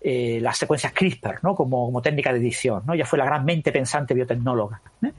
eh, 0.00 0.38
las 0.40 0.58
secuencias 0.58 0.92
CRISPR, 0.92 1.40
¿no? 1.42 1.54
Como, 1.54 2.00
técnica 2.02 2.32
de 2.32 2.38
edición, 2.38 2.82
¿no? 2.86 2.94
Ella 2.94 3.06
fue 3.06 3.18
la 3.18 3.24
gran 3.24 3.44
mente 3.44 3.70
pensante 3.70 4.14
biotecnóloga. 4.14 4.80
¿eh? 5.02 5.12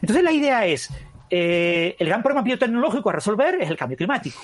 Entonces 0.00 0.24
la 0.24 0.32
idea 0.32 0.66
es, 0.66 0.90
el 1.30 2.06
gran 2.06 2.22
problema 2.22 2.42
biotecnológico 2.42 3.10
a 3.10 3.14
resolver 3.14 3.56
es 3.60 3.68
el 3.68 3.76
cambio 3.76 3.96
climático. 3.96 4.40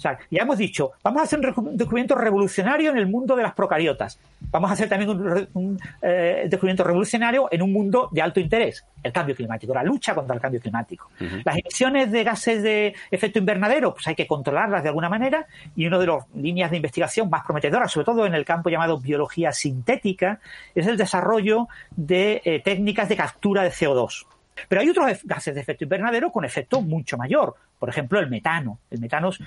O 0.00 0.02
sea, 0.02 0.18
ya 0.30 0.44
hemos 0.44 0.56
dicho, 0.56 0.92
vamos 1.04 1.20
a 1.20 1.24
hacer 1.24 1.40
un 1.40 1.76
descubrimiento 1.76 2.14
revolucionario 2.14 2.90
en 2.90 2.96
el 2.96 3.06
mundo 3.06 3.36
de 3.36 3.42
las 3.42 3.52
procariotas. 3.52 4.18
Vamos 4.50 4.70
a 4.70 4.72
hacer 4.72 4.88
también 4.88 5.10
un, 5.52 5.78
eh, 6.00 6.46
descubrimiento 6.48 6.84
revolucionario 6.84 7.48
en 7.50 7.60
un 7.60 7.70
mundo 7.70 8.08
de 8.10 8.22
alto 8.22 8.40
interés, 8.40 8.82
el 9.02 9.12
cambio 9.12 9.36
climático, 9.36 9.74
la 9.74 9.82
lucha 9.82 10.14
contra 10.14 10.34
el 10.34 10.40
cambio 10.40 10.58
climático. 10.58 11.10
Las 11.44 11.58
emisiones 11.58 12.10
de 12.10 12.24
gases 12.24 12.62
de 12.62 12.94
efecto 13.10 13.40
invernadero, 13.40 13.92
pues 13.92 14.08
hay 14.08 14.14
que 14.14 14.26
controlarlas 14.26 14.82
de 14.82 14.88
alguna 14.88 15.10
manera 15.10 15.46
y 15.76 15.86
una 15.86 15.98
de 15.98 16.06
las 16.06 16.24
líneas 16.34 16.70
de 16.70 16.78
investigación 16.78 17.28
más 17.28 17.44
prometedoras, 17.44 17.92
sobre 17.92 18.06
todo 18.06 18.24
en 18.24 18.34
el 18.34 18.46
campo 18.46 18.70
llamado 18.70 18.98
biología 18.98 19.52
sintética, 19.52 20.40
es 20.74 20.86
el 20.86 20.96
desarrollo 20.96 21.68
de 21.90 22.40
eh, 22.46 22.62
técnicas 22.64 23.10
de 23.10 23.16
captura 23.16 23.64
de 23.64 23.70
CO2. 23.70 24.24
Pero 24.68 24.80
hay 24.80 24.88
otros 24.88 25.20
gases 25.24 25.54
de 25.54 25.60
efecto 25.60 25.84
invernadero 25.84 26.30
con 26.30 26.44
efecto 26.44 26.80
mucho 26.80 27.16
mayor. 27.16 27.54
Por 27.78 27.88
ejemplo, 27.88 28.18
el 28.18 28.28
metano. 28.28 28.78
El 28.90 29.00
metano 29.00 29.30
es 29.30 29.40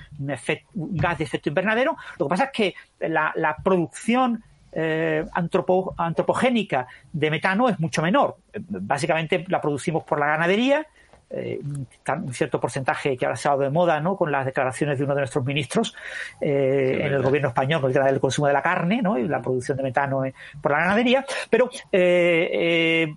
un, 0.74 0.96
gas 0.96 1.18
de 1.18 1.24
efecto 1.24 1.48
invernadero. 1.48 1.96
Lo 2.18 2.26
que 2.26 2.30
pasa 2.30 2.44
es 2.44 2.50
que 2.50 2.74
la, 3.08 3.56
producción 3.62 4.42
eh, 4.72 5.24
antropogénica 5.32 6.86
de 7.12 7.30
metano 7.30 7.68
es 7.68 7.78
mucho 7.78 8.02
menor. 8.02 8.36
Básicamente 8.68 9.44
la 9.48 9.60
producimos 9.60 10.04
por 10.04 10.18
la 10.18 10.26
ganadería 10.26 10.86
eh, 11.36 11.60
un 11.62 12.32
cierto 12.32 12.60
porcentaje 12.60 13.16
que 13.16 13.26
ahora 13.26 13.36
se 13.36 13.48
ha 13.48 13.52
dado 13.52 13.62
de 13.62 13.70
moda, 13.70 13.98
¿no? 13.98 14.16
Con 14.16 14.30
las 14.30 14.44
declaraciones 14.44 14.98
de 14.98 15.04
uno 15.04 15.14
de 15.16 15.22
nuestros 15.22 15.44
ministros 15.44 15.96
eh, 16.40 17.00
en 17.00 17.12
el 17.12 17.22
gobierno 17.22 17.48
español 17.48 17.80
con 17.80 17.90
el 17.90 17.94
tema 17.94 18.06
del 18.06 18.20
consumo 18.20 18.46
de 18.46 18.52
la 18.52 18.62
carne, 18.62 19.02
¿no? 19.02 19.18
Y 19.18 19.26
la 19.26 19.42
producción 19.42 19.76
de 19.76 19.82
metano 19.82 20.22
por 20.62 20.70
la 20.70 20.78
ganadería, 20.78 21.26
pero 21.50 21.70
eh, 21.90 23.12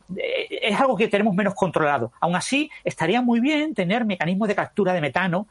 es 0.50 0.80
algo 0.80 0.98
que 0.98 1.08
tenemos 1.10 1.36
menos 1.36 1.54
controlado. 1.54 2.12
Aún 2.20 2.36
así, 2.36 2.72
estaría 2.84 3.22
muy 3.22 3.40
bien 3.40 3.76
tener 3.76 4.04
mecanismos 4.04 4.48
de 4.48 4.56
captura 4.56 4.94
de 4.94 5.02
metano, 5.02 5.48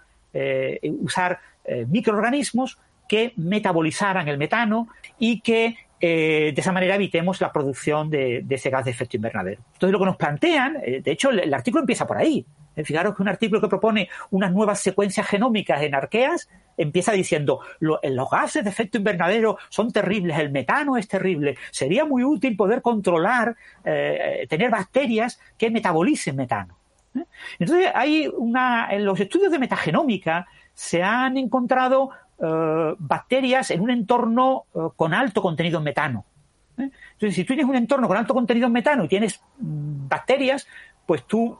usar 1.00 1.38
microorganismos 1.88 2.78
que 3.08 3.32
metabolizaran 3.36 4.28
el 4.28 4.36
metano 4.36 4.88
y 5.18 5.40
que 5.40 5.76
de 6.00 6.54
esa 6.54 6.72
manera 6.72 6.96
evitemos 6.96 7.40
la 7.40 7.52
producción 7.52 8.10
de, 8.10 8.44
ese 8.50 8.70
gas 8.70 8.84
de 8.84 8.90
efecto 8.90 9.16
invernadero. 9.16 9.62
Entonces, 9.72 9.92
lo 9.92 9.98
que 9.98 10.04
nos 10.04 10.16
plantean, 10.16 10.74
de 10.74 11.10
hecho, 11.10 11.30
el, 11.30 11.54
artículo 11.54 11.82
empieza 11.82 12.06
por 12.06 12.18
ahí. 12.18 12.44
Fijaros 12.84 13.14
que 13.14 13.22
un 13.22 13.28
artículo 13.28 13.60
que 13.60 13.68
propone 13.68 14.08
unas 14.30 14.52
nuevas 14.52 14.80
secuencias 14.80 15.26
genómicas 15.26 15.82
en 15.82 15.94
arqueas 15.94 16.48
empieza 16.76 17.12
diciendo 17.12 17.60
los 17.80 18.30
gases 18.30 18.62
de 18.64 18.70
efecto 18.70 18.98
invernadero 18.98 19.58
son 19.70 19.92
terribles, 19.92 20.38
el 20.38 20.50
metano 20.50 20.96
es 20.96 21.08
terrible, 21.08 21.56
sería 21.70 22.04
muy 22.04 22.22
útil 22.22 22.54
poder 22.56 22.82
controlar, 22.82 23.56
tener 23.82 24.70
bacterias 24.70 25.40
que 25.56 25.70
metabolicen 25.70 26.36
metano. 26.36 26.76
Entonces, 27.58 27.90
hay 27.94 28.28
una, 28.28 28.88
en 28.90 29.06
los 29.06 29.18
estudios 29.18 29.50
de 29.50 29.58
metagenómica 29.58 30.46
se 30.74 31.02
han 31.02 31.38
encontrado 31.38 32.10
bacterias 32.98 33.70
en 33.70 33.80
un 33.80 33.90
entorno 33.90 34.64
con 34.96 35.14
alto 35.14 35.40
contenido 35.40 35.78
en 35.78 35.84
metano. 35.84 36.26
Entonces, 36.76 37.34
si 37.34 37.44
tú 37.44 37.54
tienes 37.54 37.64
un 37.64 37.76
entorno 37.76 38.06
con 38.06 38.18
alto 38.18 38.34
contenido 38.34 38.66
en 38.66 38.72
metano 38.74 39.04
y 39.04 39.08
tienes 39.08 39.40
bacterias, 39.58 40.66
pues 41.06 41.24
tú 41.24 41.56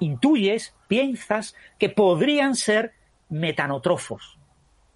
intuyes, 0.00 0.74
piensas 0.88 1.54
que 1.78 1.88
podrían 1.88 2.56
ser 2.56 2.92
metanotrofos. 3.28 4.38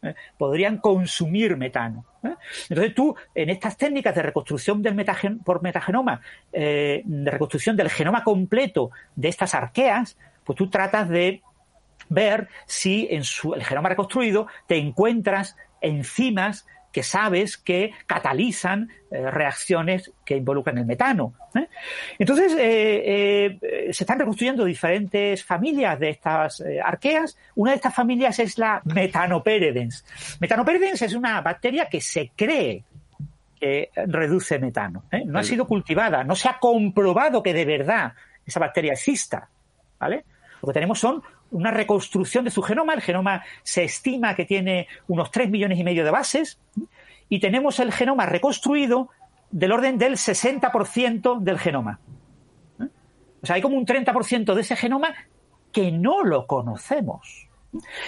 ¿eh? 0.03 0.15
Podrían 0.37 0.79
consumir 0.79 1.57
metano. 1.57 2.05
¿eh? 2.23 2.35
Entonces 2.69 2.95
tú, 2.95 3.15
en 3.35 3.51
estas 3.51 3.77
técnicas 3.77 4.15
de 4.15 4.23
reconstrucción 4.23 4.83
del 4.83 4.95
por 5.45 5.63
metagenoma, 5.63 6.21
eh, 6.53 7.03
de 7.05 7.31
reconstrucción 7.31 7.77
del 7.77 7.91
genoma 7.91 8.25
completo 8.25 8.91
de 9.15 9.29
estas 9.29 9.55
arqueas, 9.55 10.19
pues 10.45 10.57
tú 10.57 10.69
tratas 10.69 11.09
de 11.09 11.43
ver 12.09 12.49
si 12.67 13.09
en 13.11 13.25
su, 13.25 13.55
el 13.55 13.65
genoma 13.65 13.89
reconstruido 13.89 14.47
te 14.67 14.77
encuentras 14.77 15.57
enzimas 15.81 16.67
que 16.95 17.03
sabes 17.03 17.59
que 17.59 17.91
catalizan 18.07 18.89
eh, 19.11 19.29
reacciones 19.31 20.13
que 20.25 20.37
involucran 20.37 20.79
el 20.79 20.87
metano. 20.87 21.35
¿eh? 21.57 21.67
Entonces, 22.19 22.53
se 22.53 24.05
están 24.05 24.21
reconstruyendo 24.21 24.65
diferentes 24.65 25.45
familias 25.45 25.99
de 25.99 26.11
estas 26.11 26.63
arqueas. 26.83 27.37
Una 27.57 27.73
de 27.73 27.77
estas 27.77 27.95
familias 27.95 28.39
es 28.39 28.57
la 28.59 28.81
Metanoperedens. 28.85 30.05
Metanoperedens 30.41 31.03
es 31.03 31.15
una 31.15 31.41
bacteria 31.41 31.89
que 31.89 32.01
se 32.01 32.31
cree 32.37 32.85
que 33.59 33.91
reduce 34.07 34.61
metano. 34.61 35.03
No 35.27 35.41
ha 35.41 35.45
sido 35.45 35.67
cultivada, 35.67 36.23
no 36.23 36.37
se 36.37 36.49
ha 36.49 36.59
comprobado 36.61 37.43
que 37.43 37.53
de 37.53 37.65
verdad 37.65 38.13
esa 38.47 38.61
bacteria 38.61 38.93
exista. 38.93 39.49
¿Vale? 39.99 40.25
Lo 40.63 40.69
que 40.69 40.75
tenemos 40.75 40.99
son 40.99 41.23
una 41.55 41.71
reconstrucción 41.71 42.45
de 42.45 42.51
su 42.51 42.63
genoma. 42.63 42.95
El 42.95 43.01
genoma 43.01 43.45
se 43.63 43.85
estima 43.85 44.35
que 44.35 44.45
tiene 44.45 44.89
unos 45.07 45.31
3 45.31 45.51
millones 45.51 45.79
y 45.79 45.85
medio 45.85 46.05
de 46.05 46.11
bases 46.11 46.59
y 47.29 47.39
tenemos 47.41 47.79
el 47.81 47.93
genoma 47.93 48.27
reconstruido 48.27 49.09
del 49.51 49.73
orden 49.73 49.97
del 49.97 50.15
60% 50.15 51.41
del 51.41 51.59
genoma. 51.59 52.01
O 53.43 53.47
sea, 53.47 53.57
hay 53.57 53.63
como 53.63 53.77
un 53.77 53.87
30% 53.87 54.55
de 54.55 54.61
ese 54.61 54.75
genoma 54.75 55.15
que 55.71 55.93
no 55.93 56.25
lo 56.25 56.47
conocemos. 56.47 57.49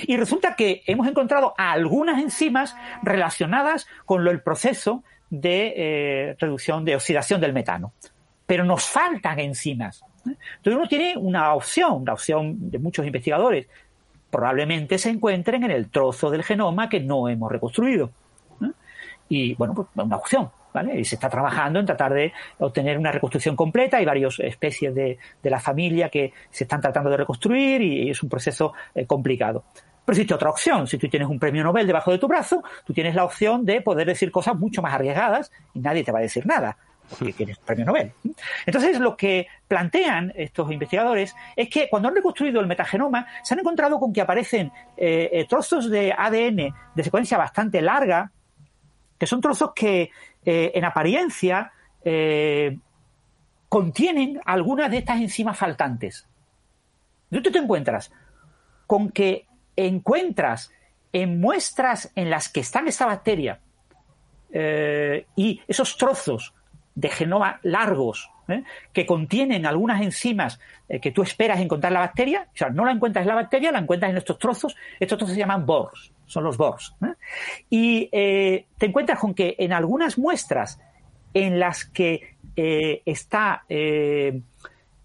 Y 0.03 0.17
resulta 0.17 0.55
que 0.55 0.83
hemos 0.87 1.07
encontrado 1.07 1.55
algunas 1.57 2.23
enzimas 2.23 2.77
relacionadas 3.03 3.87
con 4.05 4.27
el 4.27 4.43
proceso 4.43 5.05
de 5.31 5.75
eh, 5.77 6.37
reducción, 6.39 6.85
de 6.85 6.97
oxidación 6.97 7.41
del 7.41 7.53
metano. 7.53 7.93
Pero 8.47 8.65
nos 8.65 8.85
faltan 8.85 9.39
enzimas. 9.39 10.05
Entonces 10.33 10.79
uno 10.79 10.89
tiene 10.89 11.17
una 11.17 11.55
opción, 11.55 12.05
la 12.05 12.15
opción 12.15 12.71
de 12.71 12.79
muchos 12.79 13.07
investigadores, 13.07 13.67
probablemente 14.31 14.99
se 14.99 15.11
encuentren 15.11 15.65
en 15.65 15.71
el 15.71 15.89
trozo 15.89 16.31
del 16.31 16.43
genoma 16.43 16.89
que 16.89 17.01
no 17.01 17.29
hemos 17.29 17.51
reconstruido. 17.51 18.11
Y 19.29 19.55
bueno, 19.55 19.75
pues 19.75 19.89
una 19.95 20.17
opción, 20.17 20.51
¿vale? 20.73 21.01
Y 21.01 21.05
se 21.05 21.17
está 21.17 21.29
trabajando 21.29 21.81
en 21.81 21.87
tratar 21.87 22.13
de 22.13 22.33
obtener 22.59 22.97
una 22.97 23.11
reconstrucción 23.11 23.57
completa. 23.57 23.97
Hay 23.97 24.05
varias 24.05 24.39
especies 24.39 24.95
de, 24.95 25.19
la 25.43 25.59
familia 25.59 26.09
que 26.09 26.33
se 26.51 26.65
están 26.65 26.81
tratando 26.81 27.11
de 27.11 27.17
reconstruir 27.17 27.83
y, 27.83 28.11
es 28.11 28.23
un 28.23 28.29
proceso 28.29 28.73
eh, 28.95 29.05
complicado. 29.05 29.65
Pero 30.05 30.15
existe 30.15 30.35
otra 30.35 30.51
opción. 30.51 30.87
Si 30.87 30.99
tú 30.99 31.09
tienes 31.09 31.29
un 31.29 31.41
premio 31.41 31.65
Nobel 31.65 31.89
debajo 31.89 32.13
de 32.13 32.19
tu 32.19 32.29
brazo, 32.29 32.63
tú 32.85 32.93
tienes 32.93 33.17
la 33.17 33.25
opción 33.25 33.65
de 33.65 33.81
poder 33.81 34.07
decir 34.07 34.31
cosas 34.31 34.55
mucho 34.55 34.81
más 34.81 34.95
arriesgadas 34.95 35.51
y 35.75 35.81
nadie 35.81 36.05
te 36.05 36.13
va 36.13 36.21
a 36.21 36.23
decir 36.23 36.47
nada 36.47 36.77
que 37.19 37.33
tienes 37.33 37.59
premio 37.59 37.85
Nobel. 37.85 38.13
Entonces, 38.65 38.99
lo 38.99 39.17
que 39.17 39.47
plantean 39.69 40.33
estos 40.35 40.71
investigadores 40.71 41.35
es 41.55 41.69
que 41.69 41.89
cuando 41.89 42.09
han 42.09 42.15
reconstruido 42.15 42.61
el 42.61 42.67
metagenoma, 42.67 43.27
se 43.43 43.55
han 43.55 43.61
encontrado 43.61 43.99
con 43.99 44.13
que 44.13 44.21
aparecen 44.21 44.73
eh, 44.97 45.31
eh, 45.33 45.47
trozos 45.49 45.91
de 45.91 46.13
ADN 46.13 46.75
de 46.95 47.05
secuencia 47.05 47.39
bastante 47.39 47.81
larga, 47.81 48.33
que 49.19 49.27
son 49.27 49.41
trozos 49.41 49.73
que 49.75 50.11
eh, 50.45 50.73
en 50.75 50.85
apariencia 50.85 51.73
contienen 53.69 54.41
algunas 54.45 54.89
de 54.93 54.99
estas 54.99 55.21
enzimas 55.21 55.59
faltantes. 55.59 56.25
¿Dónde 57.29 57.51
tú 57.51 57.53
te 57.53 57.59
encuentras 57.59 58.13
con 58.87 59.11
que 59.11 59.49
encuentras 59.75 60.71
en 61.13 61.41
muestras 61.41 62.13
en 62.15 62.31
las 62.31 62.49
que 62.49 62.61
está 62.61 62.79
esta 62.87 63.07
bacteria 63.07 63.59
y 65.35 65.61
esos 65.67 65.97
trozos 65.97 66.55
de 66.97 67.09
genoma 67.11 67.61
largos 67.63 68.31
¿eh? 68.49 68.65
que 68.93 69.07
contienen 69.07 69.67
algunas 69.67 70.03
enzimas 70.03 70.59
eh, 70.89 70.99
que 70.99 71.13
tú 71.13 71.23
esperas 71.23 71.61
encontrar 71.61 71.93
la 71.93 72.01
bacteria, 72.01 72.49
o 72.53 72.57
sea, 72.57 72.71
no 72.71 72.85
la 72.85 72.93
encuentras 72.93 73.23
en 73.23 73.29
la 73.29 73.35
bacteria, 73.35 73.71
la 73.71 73.79
encuentras 73.79 74.11
en 74.11 74.17
estos 74.17 74.39
trozos, 74.39 74.75
estos 74.99 75.19
trozos 75.19 75.35
se 75.35 75.41
llaman 75.41 75.67
BORs, 75.67 76.13
son 76.25 76.43
los 76.43 76.57
BORs. 76.57 76.97
¿eh? 77.03 77.15
Y 77.71 78.09
te 78.09 78.87
encuentras 78.87 79.19
con 79.19 79.35
que 79.35 79.55
en 79.59 79.73
algunas 79.73 80.19
muestras 80.19 80.81
en 81.35 81.61
las 81.61 81.85
que 81.85 82.35
está, 82.57 83.65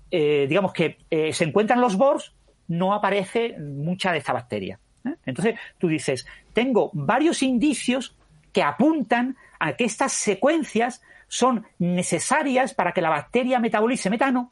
digamos 0.10 0.74
que 0.74 0.98
se 1.34 1.44
encuentran 1.44 1.82
los 1.82 1.98
BORs, 1.98 2.34
no 2.70 2.94
aparece 2.94 3.58
mucha 3.60 4.14
de 4.14 4.20
esta 4.20 4.32
bacteria. 4.32 4.80
Entonces 5.26 5.60
tú 5.78 5.90
dices, 5.90 6.26
tengo 6.54 6.90
varios 6.94 7.44
indicios 7.44 8.16
que 8.54 8.64
apuntan 8.64 9.36
a 9.60 9.74
que 9.74 9.84
estas 9.84 10.14
secuencias 10.14 11.02
son 11.32 11.66
necesarias 11.80 12.74
para 12.74 12.92
que 12.92 13.00
la 13.00 13.10
bacteria 13.10 13.58
metabolice 13.58 14.10
metano, 14.10 14.52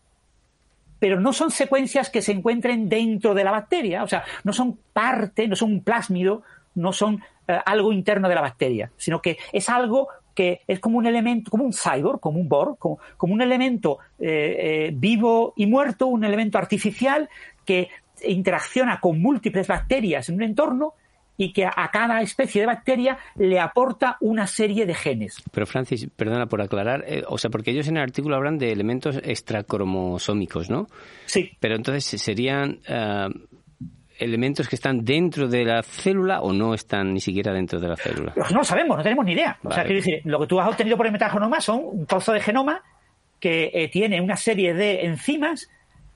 pero 0.97 1.19
no 1.19 1.33
son 1.33 1.51
secuencias 1.51 2.09
que 2.09 2.21
se 2.21 2.31
encuentren 2.31 2.87
dentro 2.87 3.33
de 3.33 3.43
la 3.43 3.51
bacteria, 3.51 4.01
o 4.01 4.07
sea, 4.07 4.23
no 4.45 4.53
son 4.53 4.79
parte, 4.93 5.49
no 5.49 5.57
son 5.57 5.73
un 5.73 5.83
plásmido, 5.83 6.41
no 6.75 6.93
son 6.93 7.21
eh, 7.49 7.59
algo 7.65 7.91
interno 7.91 8.29
de 8.29 8.35
la 8.35 8.39
bacteria, 8.39 8.93
sino 8.95 9.21
que 9.21 9.37
es 9.51 9.67
algo 9.67 10.07
que 10.33 10.61
es 10.67 10.79
como 10.79 10.97
un 10.97 11.05
elemento, 11.05 11.51
como 11.51 11.65
un 11.65 11.73
cyborg, 11.73 12.21
como 12.21 12.39
un 12.39 12.47
Borg, 12.47 12.77
como, 12.77 13.33
un 13.33 13.41
elemento 13.41 13.99
eh, 14.17 14.87
eh, 14.87 14.91
vivo 14.93 15.53
y 15.57 15.65
muerto, 15.65 16.07
un 16.07 16.23
elemento 16.23 16.57
artificial 16.57 17.29
que 17.65 17.89
interacciona 18.23 19.01
con 19.01 19.21
múltiples 19.21 19.67
bacterias 19.67 20.29
en 20.29 20.35
un 20.35 20.43
entorno 20.43 20.93
y 21.39 21.53
que 21.53 21.65
a 21.65 21.89
cada 21.89 22.21
especie 22.21 22.59
de 22.59 22.67
bacteria 22.67 23.17
le 23.37 23.61
aporta 23.61 24.17
una 24.19 24.45
serie 24.45 24.85
de 24.85 24.93
genes. 24.93 25.41
Pero 25.53 25.65
Francis, 25.65 26.05
perdona 26.13 26.47
por 26.47 26.61
aclarar, 26.61 27.05
eh, 27.07 27.23
o 27.25 27.37
sea, 27.37 27.49
porque 27.49 27.71
ellos 27.71 27.87
en 27.87 27.95
el 27.95 28.03
artículo 28.03 28.35
hablan 28.35 28.57
de 28.57 28.73
elementos 28.73 29.15
extracromosómicos, 29.23 30.69
¿no? 30.69 30.87
Sí. 31.27 31.49
Pero 31.61 31.77
entonces 31.77 32.21
serían 32.21 32.79
eh, 32.85 33.29
elementos 34.17 34.67
que 34.67 34.75
están 34.75 35.05
dentro 35.05 35.47
de 35.47 35.63
la 35.63 35.81
célula 35.81 36.41
o 36.41 36.51
no 36.51 36.73
están 36.73 37.13
ni 37.13 37.21
siquiera 37.21 37.53
dentro 37.53 37.79
de 37.79 37.87
la 37.87 37.95
célula. 37.95 38.33
Pues 38.35 38.51
no 38.51 38.57
lo 38.57 38.65
sabemos, 38.65 38.97
no 38.97 39.03
tenemos 39.03 39.23
ni 39.23 39.31
idea. 39.31 39.57
O 39.63 39.71
sea, 39.71 39.83
quiero 39.83 39.99
decir, 39.99 40.19
lo 40.25 40.41
que 40.41 40.47
tú 40.47 40.59
has 40.59 40.67
obtenido 40.67 40.97
por 40.97 41.05
el 41.05 41.13
metagenoma 41.13 41.61
son 41.61 41.79
un 41.85 42.05
trozo 42.05 42.33
de 42.33 42.41
genoma 42.41 42.83
que 43.39 43.71
eh, 43.73 43.87
tiene 43.87 44.19
una 44.19 44.35
serie 44.35 44.73
de 44.73 45.05
enzimas 45.05 45.69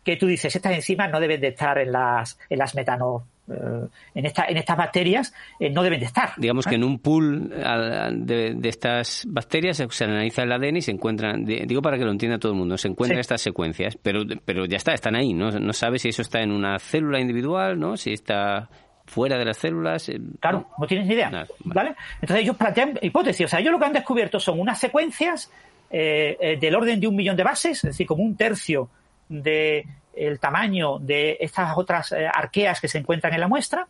que 0.04 0.18
tú 0.18 0.28
dices, 0.28 0.54
estas 0.54 0.74
enzimas 0.74 1.10
no 1.10 1.22
deben 1.22 1.40
de 1.40 1.48
estar 1.48 1.78
en 1.78 1.94
las, 1.94 2.38
en 2.50 2.60
las 2.60 2.76
metano, 2.76 3.26
en, 3.48 4.26
esta, 4.26 4.46
en 4.46 4.58
estas 4.58 4.78
bacterias 4.78 5.34
eh, 5.60 5.70
no 5.70 5.84
deben 5.84 6.00
de 6.00 6.06
estar. 6.06 6.32
Digamos 6.38 6.66
que 6.66 6.76
en 6.76 6.84
un 6.84 7.00
pool 7.00 7.50
de, 7.50 8.58
estas 8.64 9.26
bacterias 9.28 9.78
se, 9.78 10.04
analiza 10.04 10.44
el 10.44 10.52
ADN 10.52 10.78
y 10.78 10.82
se 10.82 10.92
encuentran, 10.92 11.44
digo 11.46 11.82
para 11.82 11.98
que 11.98 12.06
lo 12.06 12.12
entienda 12.12 12.40
todo 12.40 12.54
el 12.54 12.58
mundo, 12.58 12.78
se 12.78 12.88
encuentran 12.88 13.20
estas 13.20 13.42
secuencias, 13.42 13.98
pero, 14.02 14.22
pero 14.46 14.66
ya 14.66 14.78
está, 14.78 14.94
están 14.94 15.16
ahí, 15.16 15.34
¿no? 15.34 15.52
No 15.52 15.74
sabes 15.74 16.04
si 16.04 16.10
eso 16.10 16.22
está 16.22 16.42
en 16.42 16.52
una 16.52 16.80
célula 16.80 17.20
individual, 17.20 17.80
¿no? 17.80 17.98
Si 17.98 18.14
está 18.14 18.70
fuera 19.06 19.38
de 19.38 19.46
las 19.46 19.58
células. 19.58 20.08
Eh, 20.10 20.20
claro, 20.40 20.70
no, 20.78 20.88
tienes 20.88 21.08
ni 21.08 21.14
idea. 21.14 21.46
vale. 21.66 21.96
Entonces 22.22 22.44
ellos 22.44 22.56
plantean 22.56 22.98
hipótesis, 23.02 23.46
o 23.46 23.50
sea, 23.50 23.60
ellos 23.60 23.74
lo 23.74 23.80
que 23.80 23.86
han 23.86 23.94
descubierto 23.94 24.40
son 24.40 24.60
unas 24.60 24.80
secuencias 24.80 25.52
del 25.92 26.74
orden 26.76 27.00
de 27.00 27.06
un 27.06 27.16
millón 27.16 27.36
de 27.36 27.44
bases, 27.44 27.78
es 27.78 27.92
decir, 27.92 28.08
como 28.08 28.24
un 28.24 28.36
tercio 28.36 28.90
de 29.30 29.86
el 30.16 30.40
tamaño 30.40 31.00
de 31.00 31.38
estas 31.40 31.78
otras 31.78 32.12
eh, 32.12 32.28
arqueas 32.32 32.80
que 32.80 32.88
se 32.88 32.98
encuentran 32.98 33.34
en 33.34 33.40
la 33.40 33.48
muestra 33.48 33.88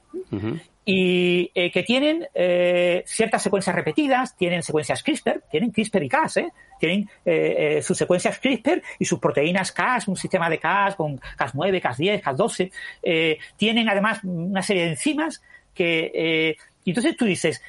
y 0.85 1.51
eh, 1.53 1.71
que 1.71 1.83
tienen 1.83 2.27
eh, 2.33 3.03
ciertas 3.05 3.41
secuencias 3.41 3.75
repetidas, 3.75 4.35
tienen 4.35 4.63
secuencias 4.63 5.03
CRISPR, 5.03 5.43
tienen 5.49 5.71
CRISPR 5.71 6.03
y 6.03 6.09
Cas, 6.09 6.39
tienen 6.79 7.09
sus 7.81 7.97
secuencias 7.97 8.39
CRISPR 8.39 8.81
y 8.99 9.05
sus 9.05 9.19
proteínas 9.19 9.71
Cas, 9.71 10.07
un 10.07 10.17
sistema 10.17 10.49
de 10.49 10.59
Cas 10.59 10.95
con 10.95 11.19
Cas9, 11.19 11.81
Cas10, 11.81 12.21
Cas12, 12.21 13.39
tienen 13.55 13.87
además 13.87 14.23
una 14.23 14.61
serie 14.61 14.83
de 14.83 14.89
enzimas 14.89 15.41
que... 15.73 16.55
y 16.83 16.89
entonces 16.89 17.15
tú 17.15 17.25
dices, 17.25 17.61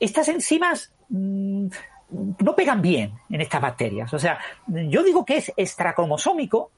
estas 0.00 0.28
enzimas... 0.28 0.92
Mm, 1.10 1.68
no 2.10 2.56
pegan 2.56 2.80
bien 2.80 3.12
en 3.28 3.40
estas 3.40 3.60
bacterias. 3.60 4.12
O 4.14 4.18
sea, 4.18 4.38
yo 4.66 5.02
digo 5.02 5.24
que 5.24 5.36
es 5.36 5.52
extracromosómico 5.56 6.70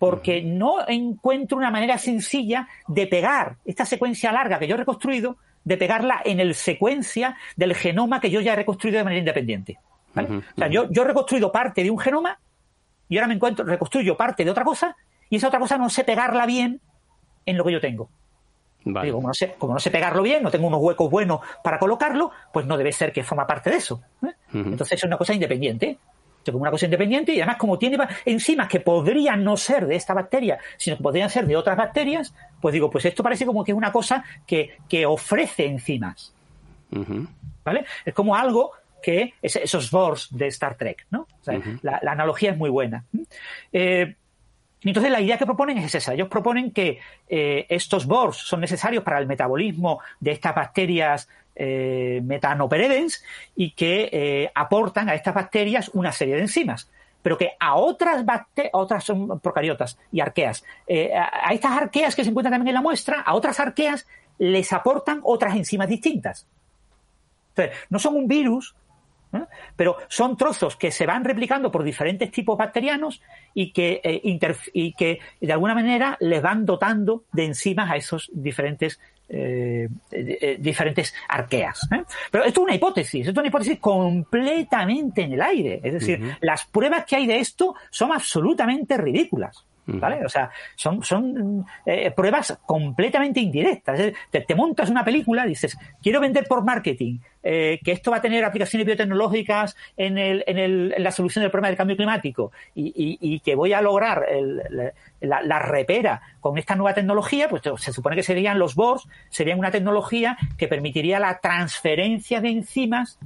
porque 0.00 0.42
no 0.42 0.88
encuentro 0.88 1.58
una 1.58 1.70
manera 1.70 1.98
sencilla 1.98 2.66
de 2.88 3.06
pegar 3.06 3.56
esta 3.66 3.84
secuencia 3.84 4.32
larga 4.32 4.58
que 4.58 4.66
yo 4.66 4.74
he 4.74 4.78
reconstruido, 4.78 5.36
de 5.62 5.76
pegarla 5.76 6.22
en 6.24 6.40
el 6.40 6.54
secuencia 6.54 7.36
del 7.54 7.74
genoma 7.74 8.18
que 8.18 8.30
yo 8.30 8.40
ya 8.40 8.54
he 8.54 8.56
reconstruido 8.56 8.96
de 8.96 9.04
manera 9.04 9.18
independiente. 9.18 9.78
o 10.16 10.42
sea, 10.56 10.68
yo, 10.68 10.90
yo 10.90 11.02
he 11.02 11.04
reconstruido 11.04 11.52
parte 11.52 11.82
de 11.82 11.90
un 11.90 11.98
genoma 11.98 12.40
y 13.10 13.18
ahora 13.18 13.28
me 13.28 13.34
encuentro, 13.34 13.62
reconstruyo 13.62 14.16
parte 14.16 14.42
de 14.42 14.50
otra 14.50 14.64
cosa 14.64 14.96
y 15.28 15.36
esa 15.36 15.48
otra 15.48 15.60
cosa 15.60 15.76
no 15.76 15.90
sé 15.90 16.02
pegarla 16.02 16.46
bien 16.46 16.80
en 17.44 17.58
lo 17.58 17.64
que 17.64 17.72
yo 17.72 17.80
tengo. 17.82 18.08
como, 18.82 19.28
no 19.28 19.34
sé, 19.34 19.54
como 19.58 19.74
no 19.74 19.80
sé 19.80 19.90
pegarlo 19.90 20.22
bien, 20.22 20.42
no 20.42 20.50
tengo 20.50 20.66
unos 20.66 20.80
huecos 20.80 21.10
buenos 21.10 21.40
para 21.62 21.78
colocarlo, 21.78 22.30
pues 22.54 22.64
no 22.64 22.78
debe 22.78 22.92
ser 22.92 23.12
que 23.12 23.22
forma 23.22 23.46
parte 23.46 23.68
de 23.68 23.76
eso. 23.76 24.00
¿eh? 24.26 24.32
Entonces 24.54 24.94
es 24.94 25.04
una 25.04 25.18
cosa 25.18 25.34
independiente 25.34 25.98
como 26.46 26.62
una 26.62 26.70
cosa 26.70 26.86
independiente 26.86 27.32
y 27.32 27.40
además 27.40 27.56
como 27.56 27.78
tiene 27.78 27.98
enzimas 28.24 28.68
que 28.68 28.80
podrían 28.80 29.44
no 29.44 29.56
ser 29.56 29.86
de 29.86 29.96
esta 29.96 30.14
bacteria, 30.14 30.58
sino 30.76 30.96
que 30.96 31.02
podrían 31.02 31.30
ser 31.30 31.46
de 31.46 31.56
otras 31.56 31.76
bacterias, 31.76 32.34
pues 32.60 32.72
digo, 32.72 32.90
pues 32.90 33.04
esto 33.04 33.22
parece 33.22 33.46
como 33.46 33.64
que 33.64 33.72
es 33.72 33.78
una 33.78 33.92
cosa 33.92 34.24
que, 34.46 34.70
ofrece 35.06 35.66
enzimas. 35.66 36.32
¿Vale? 37.64 37.84
Es 38.04 38.14
como 38.14 38.34
algo 38.34 38.72
que 39.02 39.34
es 39.40 39.56
esos 39.56 39.90
Bors 39.90 40.28
de 40.30 40.46
Star 40.48 40.76
Trek, 40.76 41.06
¿no? 41.10 41.26
la, 41.82 42.00
analogía 42.06 42.50
es 42.50 42.56
muy 42.56 42.70
buena. 42.70 43.04
Eh, 43.72 44.14
entonces 44.82 45.12
la 45.12 45.20
idea 45.20 45.36
que 45.36 45.46
proponen 45.46 45.78
es 45.78 45.94
esa. 45.94 46.14
Ellos 46.14 46.28
proponen 46.28 46.70
que 46.70 46.98
eh, 47.28 47.66
estos 47.68 48.06
Bors 48.06 48.38
son 48.38 48.60
necesarios 48.60 49.04
para 49.04 49.18
el 49.18 49.26
metabolismo 49.26 50.00
de 50.20 50.32
estas 50.32 50.54
bacterias 50.54 51.28
eh, 51.56 52.20
metanoperedens 52.24 53.24
y 53.56 53.72
que 53.72 54.08
eh, 54.12 54.50
aportan 54.54 55.08
a 55.08 55.14
estas 55.14 55.34
bacterias 55.34 55.90
una 55.94 56.12
serie 56.12 56.36
de 56.36 56.42
enzimas 56.42 56.90
pero 57.22 57.36
que 57.36 57.52
a 57.58 57.74
otras 57.76 58.24
bacterias, 58.24 58.70
otras 58.74 59.04
son 59.04 59.40
procariotas 59.40 59.98
y 60.12 60.20
arqueas, 60.20 60.64
eh, 60.86 61.12
a, 61.14 61.52
estas 61.52 61.72
arqueas 61.72 62.14
que 62.14 62.24
se 62.24 62.30
encuentran 62.30 62.52
también 62.52 62.68
en 62.68 62.74
la 62.74 62.82
muestra, 62.82 63.20
a 63.20 63.34
otras 63.34 63.60
arqueas 63.60 64.06
les 64.38 64.72
aportan 64.72 65.20
otras 65.22 65.54
enzimas 65.54 65.88
distintas. 65.88 66.46
Entonces, 67.50 67.76
no 67.90 67.98
son 67.98 68.16
un 68.16 68.26
virus, 68.26 68.74
¿eh? 69.34 69.44
pero 69.76 69.98
son 70.08 70.36
trozos 70.36 70.76
que 70.76 70.90
se 70.90 71.04
van 71.04 71.24
replicando 71.24 71.70
por 71.70 71.82
diferentes 71.82 72.30
tipos 72.30 72.56
bacterianos 72.56 73.20
y 73.52 73.72
que, 73.72 74.00
y 74.72 74.92
que 74.94 75.18
de 75.40 75.52
alguna 75.52 75.74
manera 75.74 76.16
les 76.20 76.40
van 76.40 76.64
dotando 76.64 77.24
de 77.32 77.44
enzimas 77.44 77.90
a 77.90 77.96
esos 77.96 78.30
diferentes 78.32 78.98
eh, 79.32 79.88
eh, 80.10 80.56
diferentes 80.58 81.14
arqueas. 81.28 81.88
¿eh? 81.92 82.02
Pero 82.32 82.44
esto 82.44 82.60
es 82.60 82.64
una 82.64 82.74
hipótesis, 82.74 83.20
esto 83.20 83.30
es 83.30 83.38
una 83.38 83.48
hipótesis 83.48 83.78
completamente 83.78 85.22
en 85.22 85.34
el 85.34 85.42
aire. 85.42 85.80
Es 85.84 85.92
decir, 85.94 86.36
las 86.40 86.64
pruebas 86.66 87.04
que 87.04 87.14
hay 87.14 87.26
de 87.28 87.38
esto 87.38 87.76
son 87.90 88.12
absolutamente 88.12 88.96
ridículas. 88.96 89.64
¿Vale? 89.86 90.24
O 90.24 90.28
sea, 90.28 90.50
son, 90.76 91.02
son 91.02 91.66
eh, 91.84 92.12
pruebas 92.12 92.56
completamente 92.64 93.40
indirectas. 93.40 94.12
Te, 94.30 94.42
te 94.42 94.54
montas 94.54 94.88
una 94.88 95.04
película, 95.04 95.44
dices, 95.44 95.76
quiero 96.00 96.20
vender 96.20 96.46
por 96.46 96.64
marketing, 96.64 97.18
eh, 97.42 97.78
que 97.84 97.92
esto 97.92 98.10
va 98.10 98.18
a 98.18 98.20
tener 98.20 98.44
aplicaciones 98.44 98.86
biotecnológicas 98.86 99.76
en, 99.96 100.18
el, 100.18 100.44
en, 100.46 100.58
el, 100.58 100.94
en 100.96 101.02
la 101.02 101.10
solución 101.10 101.42
del 101.42 101.50
problema 101.50 101.68
del 101.68 101.76
cambio 101.76 101.96
climático 101.96 102.52
y, 102.74 102.88
y, 102.88 103.18
y 103.20 103.40
que 103.40 103.54
voy 103.54 103.72
a 103.72 103.80
lograr 103.80 104.26
el- 104.28 104.62
la, 105.20 105.42
la- 105.42 105.58
repera 105.58 106.20
con 106.40 106.56
esta 106.58 106.74
nueva 106.76 106.94
tecnología, 106.94 107.48
pues 107.48 107.62
se 107.78 107.92
supone 107.92 108.16
que 108.16 108.22
serían 108.22 108.58
los 108.58 108.74
BORs, 108.74 109.06
serían 109.28 109.58
una 109.58 109.70
tecnología 109.70 110.36
que 110.58 110.68
permitiría 110.68 111.18
la 111.20 111.38
transferencia 111.40 112.40
de 112.40 112.48
enzimas 112.50 113.18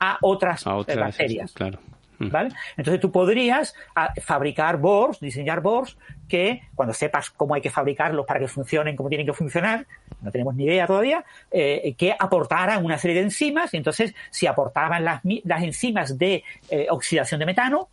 a 0.00 0.18
otras, 0.22 0.66
A 0.66 0.70
eh, 0.70 0.74
otras, 0.74 0.98
bacterias. 0.98 1.52
claro. 1.52 1.78
Mm. 2.18 2.30
¿Vale? 2.30 2.50
Entonces 2.76 3.00
tú 3.00 3.10
podrías 3.10 3.74
ah, 3.94 4.12
fabricar 4.22 4.78
boards, 4.78 5.20
diseñar 5.20 5.60
boards 5.60 5.96
que 6.28 6.62
cuando 6.74 6.92
sepas 6.94 7.30
cómo 7.30 7.54
hay 7.54 7.60
que 7.60 7.70
fabricarlos 7.70 8.26
para 8.26 8.40
que 8.40 8.48
funcionen 8.48 8.96
como 8.96 9.08
tienen 9.08 9.26
que 9.26 9.32
funcionar, 9.32 9.86
no 10.20 10.30
tenemos 10.30 10.54
ni 10.54 10.64
idea 10.64 10.86
todavía, 10.86 11.24
eh, 11.50 11.94
que 11.96 12.14
aportaran 12.18 12.84
una 12.84 12.98
serie 12.98 13.16
de 13.16 13.22
enzimas 13.22 13.72
y 13.74 13.76
entonces 13.76 14.14
si 14.30 14.46
aportaban 14.46 15.04
las, 15.04 15.20
las 15.44 15.62
enzimas 15.62 16.18
de 16.18 16.42
eh, 16.70 16.86
oxidación 16.90 17.38
de 17.40 17.46
metano, 17.46 17.88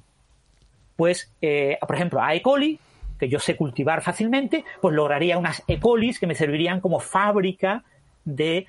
pues 0.95 1.31
eh, 1.41 1.77
por 1.81 1.95
ejemplo 1.95 2.21
a 2.21 2.33
E. 2.33 2.41
coli, 2.41 2.79
que 3.19 3.29
yo 3.29 3.39
sé 3.39 3.55
cultivar 3.55 4.01
fácilmente, 4.01 4.63
pues 4.81 4.95
lograría 4.95 5.37
unas 5.37 5.63
E. 5.67 5.79
colis 5.79 6.19
que 6.19 6.27
me 6.27 6.35
servirían 6.35 6.81
como 6.81 6.99
fábrica 6.99 7.83
de, 8.25 8.67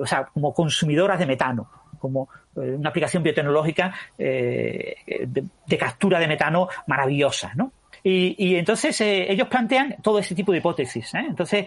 o 0.00 0.06
sea, 0.06 0.26
como 0.26 0.54
consumidoras 0.54 1.18
de 1.18 1.26
metano, 1.26 1.68
como 2.06 2.28
eh, 2.56 2.76
una 2.78 2.90
aplicación 2.90 3.22
biotecnológica 3.22 3.92
eh, 4.16 4.96
de, 5.26 5.44
de 5.66 5.78
captura 5.78 6.20
de 6.20 6.28
metano 6.28 6.68
maravillosa, 6.86 7.52
¿no? 7.54 7.72
Y, 8.02 8.36
y 8.38 8.54
entonces 8.54 9.00
eh, 9.00 9.30
ellos 9.30 9.48
plantean 9.48 9.96
todo 10.02 10.20
ese 10.20 10.34
tipo 10.34 10.52
de 10.52 10.58
hipótesis. 10.58 11.12
Entonces, 11.14 11.66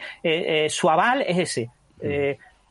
su 0.69 0.89
aval 0.89 1.21
es 1.27 1.37
ese. 1.37 1.69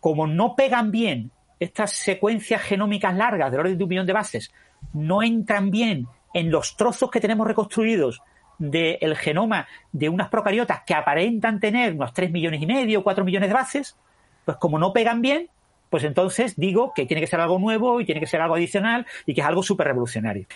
Como 0.01 0.27
no 0.27 0.57
pegan 0.57 0.91
bien 0.91 1.31
estas 1.61 1.93
secuencias 1.93 2.63
genómicas 2.63 3.15
largas 3.15 3.51
del 3.51 3.61
orden 3.61 3.77
de 3.77 3.85
un 3.85 3.91
millón 3.91 4.07
de 4.07 4.13
bases, 4.15 4.53
no 4.95 5.23
entran 5.23 5.71
bien 5.71 6.07
en 6.33 6.51
los 6.51 6.77
trozos 6.77 7.11
que 7.11 7.21
tenemos 7.21 7.47
reconstruidos 7.47 8.23
del 8.59 9.17
genoma 9.17 9.69
de 9.93 10.09
unas 10.09 10.29
procariotas 10.29 10.83
que 10.87 10.95
aparentan 10.95 11.61
tener 11.61 11.93
unos 11.93 12.15
3 12.15 12.31
millones 12.31 12.63
y 12.63 12.67
medio, 12.67 13.05
4 13.05 13.25
millones 13.25 13.51
de 13.51 13.55
bases, 13.55 13.97
pues 14.45 14.57
como 14.57 14.79
no 14.79 14.93
pegan 14.93 15.21
bien, 15.21 15.49
pues 15.91 16.05
entonces 16.05 16.55
digo 16.57 16.93
que 16.95 17.07
tiene 17.07 17.21
que 17.21 17.27
ser 17.27 17.41
algo 17.41 17.59
nuevo 17.59 18.01
y 18.01 18.05
tiene 18.05 18.21
que 18.21 18.27
ser 18.27 18.41
algo 18.41 18.55
adicional 18.55 19.07
y 19.27 19.35
que 19.35 19.41
es 19.41 19.47
algo 19.47 19.63
súper 19.63 19.89
revolucionario. 19.89 20.47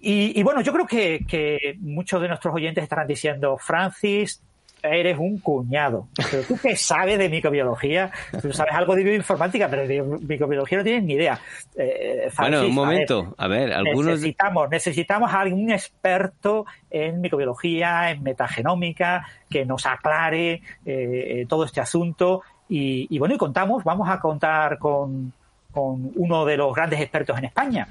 Y, 0.00 0.38
y 0.38 0.42
bueno, 0.42 0.60
yo 0.60 0.72
creo 0.72 0.86
que, 0.86 1.24
que 1.26 1.76
muchos 1.80 2.20
de 2.20 2.28
nuestros 2.28 2.54
oyentes 2.54 2.82
estarán 2.84 3.06
diciendo, 3.06 3.56
Francis, 3.58 4.42
eres 4.84 5.18
un 5.18 5.38
cuñado. 5.38 6.08
Pero 6.30 6.42
tú 6.42 6.58
qué 6.62 6.76
sabes 6.76 7.18
de 7.18 7.28
microbiología, 7.28 8.10
tú 8.42 8.52
sabes 8.52 8.74
algo 8.74 8.94
de 8.94 9.04
bioinformática, 9.04 9.68
pero 9.68 9.86
de 9.86 10.02
microbiología 10.02 10.78
no 10.78 10.84
tienes 10.84 11.04
ni 11.04 11.14
idea. 11.14 11.40
Eh, 11.76 12.28
Francis, 12.30 12.38
Bueno, 12.38 12.58
un 12.58 12.64
a 12.64 12.66
ver, 12.66 12.72
momento. 12.74 13.34
A 13.38 13.48
ver, 13.48 13.72
algunos. 13.72 14.12
Necesitamos, 14.12 14.68
necesitamos 14.70 15.32
a 15.32 15.40
algún 15.40 15.70
experto 15.70 16.66
en 16.90 17.20
microbiología, 17.20 18.10
en 18.10 18.22
metagenómica, 18.22 19.26
que 19.48 19.64
nos 19.64 19.86
aclare 19.86 20.62
eh, 20.84 21.46
todo 21.48 21.64
este 21.64 21.80
asunto. 21.80 22.42
Y, 22.68 23.06
y 23.14 23.18
bueno, 23.18 23.34
y 23.34 23.38
contamos, 23.38 23.84
vamos 23.84 24.08
a 24.08 24.18
contar 24.20 24.78
con, 24.78 25.32
con 25.70 26.12
uno 26.14 26.44
de 26.44 26.56
los 26.56 26.74
grandes 26.74 27.00
expertos 27.00 27.36
en 27.38 27.44
España, 27.44 27.88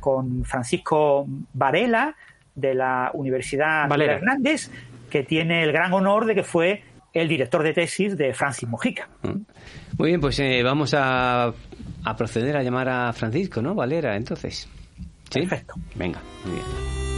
con 0.00 0.44
Francisco 0.44 1.26
Varela, 1.54 2.14
de 2.54 2.74
la 2.74 3.10
Universidad 3.14 3.88
Valera. 3.88 4.14
Hernández, 4.14 4.70
que 5.10 5.22
tiene 5.22 5.62
el 5.62 5.72
gran 5.72 5.92
honor 5.92 6.24
de 6.24 6.34
que 6.34 6.42
fue 6.42 6.82
el 7.12 7.28
director 7.28 7.62
de 7.62 7.72
tesis 7.72 8.16
de 8.16 8.34
Francis 8.34 8.68
Mojica. 8.68 9.08
Muy 9.22 10.08
bien, 10.08 10.20
pues 10.20 10.38
eh, 10.40 10.62
vamos 10.62 10.94
a, 10.94 11.52
a 12.04 12.16
proceder 12.16 12.56
a 12.56 12.62
llamar 12.62 12.88
a 12.88 13.12
Francisco, 13.12 13.62
¿no? 13.62 13.74
Valera, 13.74 14.16
entonces. 14.16 14.68
¿Sí? 15.30 15.40
Perfecto. 15.40 15.74
Venga, 15.94 16.20
muy 16.44 16.54
bien. 16.54 17.15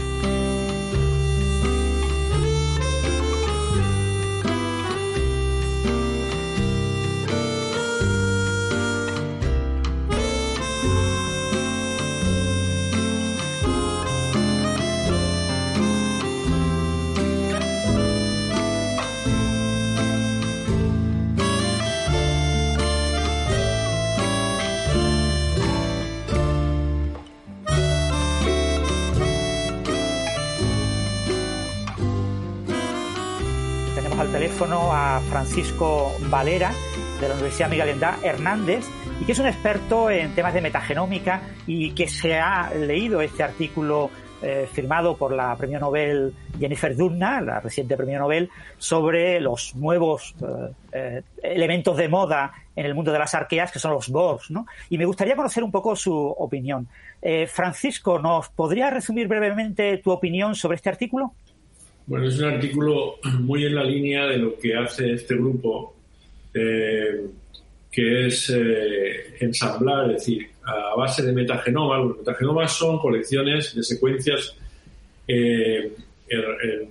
Francisco 35.59 36.12
Valera, 36.31 36.71
de 37.21 37.27
la 37.29 37.35
Universidad 37.35 37.68
Miguel 37.68 37.88
Endá 37.88 38.16
Hernández, 38.23 38.87
y 39.21 39.25
que 39.25 39.33
es 39.33 39.38
un 39.40 39.49
experto 39.49 40.09
en 40.09 40.33
temas 40.33 40.55
de 40.55 40.61
metagenómica 40.61 41.42
y 41.66 41.90
que 41.94 42.07
se 42.07 42.38
ha 42.38 42.71
leído 42.73 43.21
este 43.23 43.42
artículo 43.42 44.09
eh, 44.40 44.68
firmado 44.73 45.16
por 45.16 45.33
la 45.33 45.57
premio 45.57 45.81
Nobel 45.81 46.33
Jennifer 46.61 46.94
Doudna, 46.94 47.40
la 47.40 47.59
reciente 47.59 47.97
premio 47.97 48.21
Nobel, 48.21 48.51
sobre 48.79 49.40
los 49.40 49.75
nuevos 49.75 50.37
eh, 50.40 50.73
eh, 50.92 51.23
elementos 51.42 51.97
de 51.97 52.09
moda 52.09 52.53
en 52.77 52.87
el 52.87 52.94
mundo 52.94 53.11
de 53.11 53.18
las 53.18 53.35
arqueas, 53.35 53.73
que 53.73 53.81
son 53.81 53.90
los 53.90 54.11
BORs. 54.11 54.53
¿no? 54.53 54.64
Y 54.90 54.97
me 54.97 55.07
gustaría 55.07 55.35
conocer 55.35 55.64
un 55.64 55.73
poco 55.73 55.97
su 55.97 56.14
opinión. 56.14 56.87
Francisco, 57.49 58.21
¿nos 58.21 58.49
podría 58.51 58.90
resumir 58.90 59.27
brevemente 59.27 59.99
tu 59.99 60.12
opinión 60.12 60.55
sobre 60.55 60.77
este 60.77 60.88
artículo? 60.88 61.33
Bueno, 62.09 62.27
es 62.27 62.38
un 62.38 62.47
artículo 62.47 63.16
muy 63.40 63.64
en 63.66 63.75
la 63.75 63.85
línea 63.85 64.27
de 64.27 64.38
lo 64.38 64.59
que 64.59 64.75
hace 64.75 65.12
este 65.12 65.35
grupo, 65.35 65.94
eh, 66.55 67.21
que 67.92 68.27
es 68.27 68.51
eh, 68.55 69.37
ensamblar, 69.40 70.07
es 70.11 70.16
decir, 70.18 70.47
a 70.64 70.94
base 70.97 71.23
de 71.23 71.33
metagenomas. 71.33 72.01
Los 72.07 72.18
metagenomas 72.18 72.73
son 72.73 72.99
colecciones 72.99 73.75
de 73.75 73.83
secuencias 73.83 74.55
eh, 75.27 75.92
er- 76.29 76.57
er- 76.62 76.88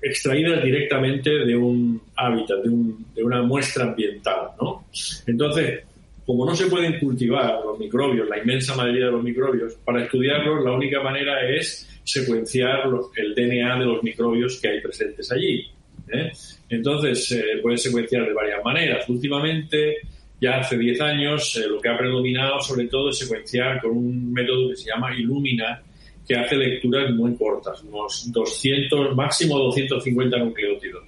extraídas 0.00 0.62
directamente 0.64 1.30
de 1.30 1.56
un 1.56 2.00
hábitat, 2.16 2.62
de, 2.62 2.68
un- 2.70 3.06
de 3.14 3.22
una 3.24 3.42
muestra 3.42 3.84
ambiental, 3.84 4.48
¿no? 4.60 4.84
Entonces, 5.26 5.80
como 6.24 6.44
no 6.46 6.54
se 6.54 6.66
pueden 6.66 6.98
cultivar 6.98 7.60
los 7.64 7.78
microbios, 7.78 8.28
la 8.28 8.38
inmensa 8.38 8.74
mayoría 8.76 9.06
de 9.06 9.12
los 9.12 9.22
microbios, 9.22 9.74
para 9.84 10.04
estudiarlos 10.04 10.62
la 10.64 10.72
única 10.72 11.02
manera 11.02 11.46
es 11.48 11.88
secuenciar 12.12 12.86
lo- 12.86 13.10
el 13.16 13.34
DNA 13.34 13.78
de 13.78 13.84
los 13.84 14.02
microbios 14.02 14.58
que 14.60 14.68
hay 14.68 14.80
presentes 14.80 15.30
allí. 15.30 15.66
¿eh? 16.12 16.32
Entonces, 16.70 17.26
se 17.28 17.42
puede 17.62 17.76
secuenciar 17.76 18.26
de 18.26 18.32
varias 18.32 18.64
maneras. 18.64 19.08
Últimamente, 19.08 19.96
ya 20.40 20.58
hace 20.60 20.78
10 20.78 21.00
años, 21.00 21.56
eh, 21.56 21.68
lo 21.68 21.80
que 21.80 21.88
ha 21.90 21.98
predominado 21.98 22.60
sobre 22.60 22.86
todo 22.88 23.10
es 23.10 23.18
secuenciar 23.18 23.80
con 23.82 23.90
un 23.90 24.32
método 24.32 24.70
que 24.70 24.76
se 24.76 24.88
llama 24.90 25.14
Illumina, 25.16 25.82
que 26.26 26.34
hace 26.36 26.56
lecturas 26.56 27.10
muy 27.14 27.34
cortas, 27.36 27.82
unos 27.82 28.30
200, 28.32 29.14
máximo 29.14 29.58
250 29.58 30.38
nucleótidos. 30.38 31.04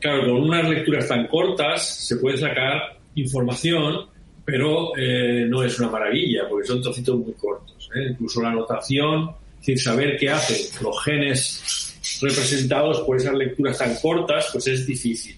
Claro, 0.00 0.22
con 0.26 0.42
unas 0.42 0.68
lecturas 0.68 1.08
tan 1.08 1.26
cortas 1.26 2.06
se 2.06 2.16
puede 2.16 2.36
sacar 2.36 2.96
información, 3.14 4.06
pero 4.44 4.92
eh, 4.96 5.44
no 5.48 5.62
es 5.62 5.78
una 5.80 5.90
maravilla, 5.90 6.46
porque 6.48 6.66
son 6.68 6.80
trocitos 6.82 7.16
muy 7.16 7.32
cortos. 7.34 7.90
¿eh? 7.96 8.08
Incluso 8.10 8.42
la 8.42 8.50
anotación, 8.50 9.30
es 9.30 9.45
decir, 9.66 9.80
saber 9.80 10.16
qué 10.18 10.30
hacen 10.30 10.56
los 10.82 11.04
genes 11.04 12.20
representados 12.22 13.00
por 13.00 13.16
esas 13.16 13.34
lecturas 13.34 13.78
tan 13.78 13.94
cortas, 13.96 14.48
pues 14.52 14.66
es 14.68 14.86
difícil. 14.86 15.36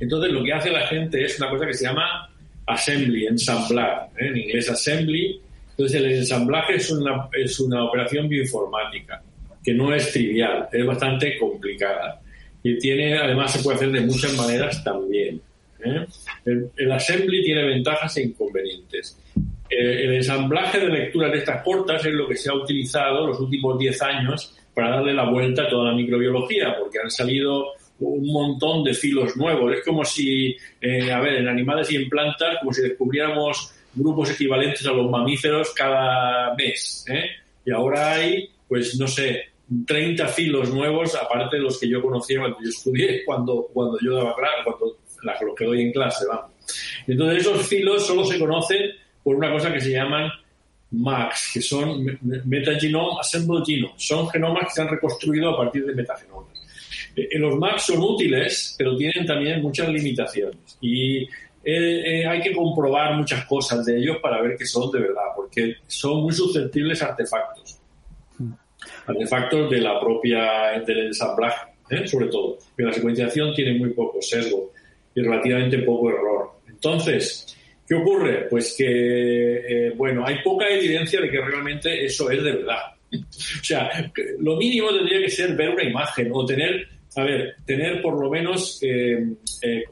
Entonces, 0.00 0.32
lo 0.32 0.44
que 0.44 0.52
hace 0.52 0.70
la 0.70 0.86
gente 0.86 1.24
es 1.24 1.38
una 1.38 1.50
cosa 1.50 1.66
que 1.66 1.74
se 1.74 1.84
llama 1.84 2.28
assembly, 2.68 3.26
ensamblar, 3.26 4.10
¿eh? 4.18 4.26
en 4.26 4.36
inglés 4.36 4.68
assembly. 4.70 5.40
Entonces 5.70 6.00
el 6.00 6.12
ensamblaje 6.12 6.74
es 6.76 6.90
una, 6.90 7.28
es 7.32 7.60
una 7.60 7.84
operación 7.84 8.28
bioinformática 8.28 9.22
que 9.62 9.74
no 9.74 9.94
es 9.94 10.12
trivial, 10.12 10.68
es 10.72 10.86
bastante 10.86 11.38
complicada 11.38 12.20
y 12.62 12.78
tiene, 12.78 13.16
además 13.16 13.52
se 13.52 13.62
puede 13.62 13.76
hacer 13.76 13.92
de 13.92 14.00
muchas 14.00 14.36
maneras 14.36 14.82
también. 14.82 15.40
¿eh? 15.84 16.06
El, 16.44 16.70
el, 16.76 16.92
assembly 16.92 17.44
tiene 17.44 17.64
ventajas 17.64 18.16
e 18.16 18.22
inconvenientes. 18.24 19.16
Eh, 19.80 20.06
el 20.06 20.14
ensamblaje 20.14 20.80
de 20.80 20.88
lecturas 20.88 21.30
de 21.30 21.38
estas 21.38 21.62
cortas 21.62 22.04
es 22.04 22.12
lo 22.12 22.26
que 22.26 22.34
se 22.34 22.50
ha 22.50 22.54
utilizado 22.54 23.28
los 23.28 23.38
últimos 23.38 23.78
10 23.78 24.02
años 24.02 24.52
para 24.74 24.96
darle 24.96 25.14
la 25.14 25.30
vuelta 25.30 25.62
a 25.62 25.68
toda 25.68 25.90
la 25.90 25.96
microbiología, 25.96 26.76
porque 26.76 26.98
han 26.98 27.10
salido 27.12 27.74
un 28.00 28.26
montón 28.32 28.82
de 28.82 28.92
filos 28.92 29.36
nuevos. 29.36 29.72
Es 29.72 29.84
como 29.84 30.04
si, 30.04 30.56
eh, 30.80 31.12
a 31.12 31.20
ver, 31.20 31.34
en 31.34 31.48
animales 31.48 31.92
y 31.92 31.96
en 31.96 32.08
plantas, 32.08 32.56
como 32.58 32.72
si 32.72 32.82
descubriéramos 32.82 33.72
grupos 33.94 34.32
equivalentes 34.32 34.84
a 34.84 34.92
los 34.92 35.08
mamíferos 35.08 35.72
cada 35.74 36.56
mes. 36.56 37.04
¿eh? 37.08 37.26
Y 37.64 37.70
ahora 37.70 38.14
hay, 38.14 38.50
pues 38.66 38.98
no 38.98 39.06
sé, 39.06 39.44
30 39.86 40.26
filos 40.26 40.74
nuevos, 40.74 41.14
aparte 41.14 41.56
de 41.56 41.62
los 41.62 41.78
que 41.78 41.88
yo 41.88 42.02
conocía 42.02 42.40
cuando 42.40 42.58
yo 42.60 42.68
estudié, 42.68 43.24
cuando, 43.26 43.68
cuando 43.72 43.96
yo 44.00 44.16
daba 44.16 44.34
clase, 44.34 44.64
cuando 44.64 44.96
los 45.22 45.54
que 45.54 45.64
doy 45.64 45.82
en 45.82 45.92
clase, 45.92 46.26
vamos. 46.26 46.50
Entonces 47.06 47.46
esos 47.46 47.64
filos 47.64 48.04
solo 48.04 48.24
se 48.24 48.40
conocen 48.40 48.90
por 49.28 49.36
una 49.36 49.52
cosa 49.52 49.70
que 49.70 49.78
se 49.78 49.90
llaman 49.90 50.30
MAX, 50.90 51.50
que 51.52 51.60
son 51.60 52.18
Metagenome 52.46 53.20
Assembled 53.20 53.62
Genome. 53.62 53.92
Son 53.98 54.26
genomas 54.30 54.64
que 54.64 54.70
se 54.70 54.80
han 54.80 54.88
reconstruido 54.88 55.50
a 55.50 55.56
partir 55.58 55.84
de 55.84 55.94
metagenomas. 55.94 56.58
Eh, 57.14 57.38
los 57.38 57.58
MAX 57.58 57.82
son 57.82 57.98
útiles, 57.98 58.74
pero 58.78 58.96
tienen 58.96 59.26
también 59.26 59.60
muchas 59.60 59.90
limitaciones. 59.90 60.78
Y 60.80 61.24
eh, 61.24 61.28
eh, 61.62 62.26
hay 62.26 62.40
que 62.40 62.54
comprobar 62.54 63.16
muchas 63.16 63.44
cosas 63.44 63.84
de 63.84 63.98
ellos 63.98 64.16
para 64.22 64.40
ver 64.40 64.56
que 64.56 64.64
son 64.64 64.90
de 64.90 65.00
verdad, 65.00 65.24
porque 65.36 65.74
son 65.86 66.22
muy 66.22 66.32
susceptibles 66.32 67.02
a 67.02 67.08
artefactos. 67.08 67.78
Artefactos 69.06 69.70
de 69.70 69.80
la 69.82 70.00
propia, 70.00 70.80
del 70.86 71.08
ensamblaje, 71.08 71.66
¿eh? 71.90 72.08
sobre 72.08 72.28
todo. 72.28 72.56
Pero 72.74 72.88
la 72.88 72.94
secuenciación 72.94 73.54
tiene 73.54 73.78
muy 73.78 73.90
poco 73.90 74.22
sesgo 74.22 74.72
y 75.14 75.20
relativamente 75.20 75.80
poco 75.80 76.08
error. 76.08 76.52
Entonces, 76.66 77.57
¿qué 77.88 77.94
ocurre? 77.94 78.46
Pues 78.50 78.74
que, 78.76 78.86
eh, 78.86 79.90
bueno, 79.96 80.24
hay 80.26 80.42
poca 80.42 80.68
evidencia 80.68 81.20
de 81.20 81.30
que 81.30 81.40
realmente 81.40 82.04
eso 82.04 82.30
es 82.30 82.42
de 82.42 82.52
verdad. 82.52 82.82
o 83.12 83.64
sea, 83.64 83.90
lo 84.38 84.56
mínimo 84.56 84.90
tendría 84.90 85.20
que 85.20 85.30
ser 85.30 85.56
ver 85.56 85.70
una 85.70 85.84
imagen 85.84 86.30
o 86.32 86.44
tener 86.44 86.86
a 87.16 87.24
ver, 87.24 87.56
tener 87.64 88.00
por 88.02 88.20
lo 88.20 88.30
menos 88.30 88.78
eh, 88.82 89.32
eh, 89.62 89.84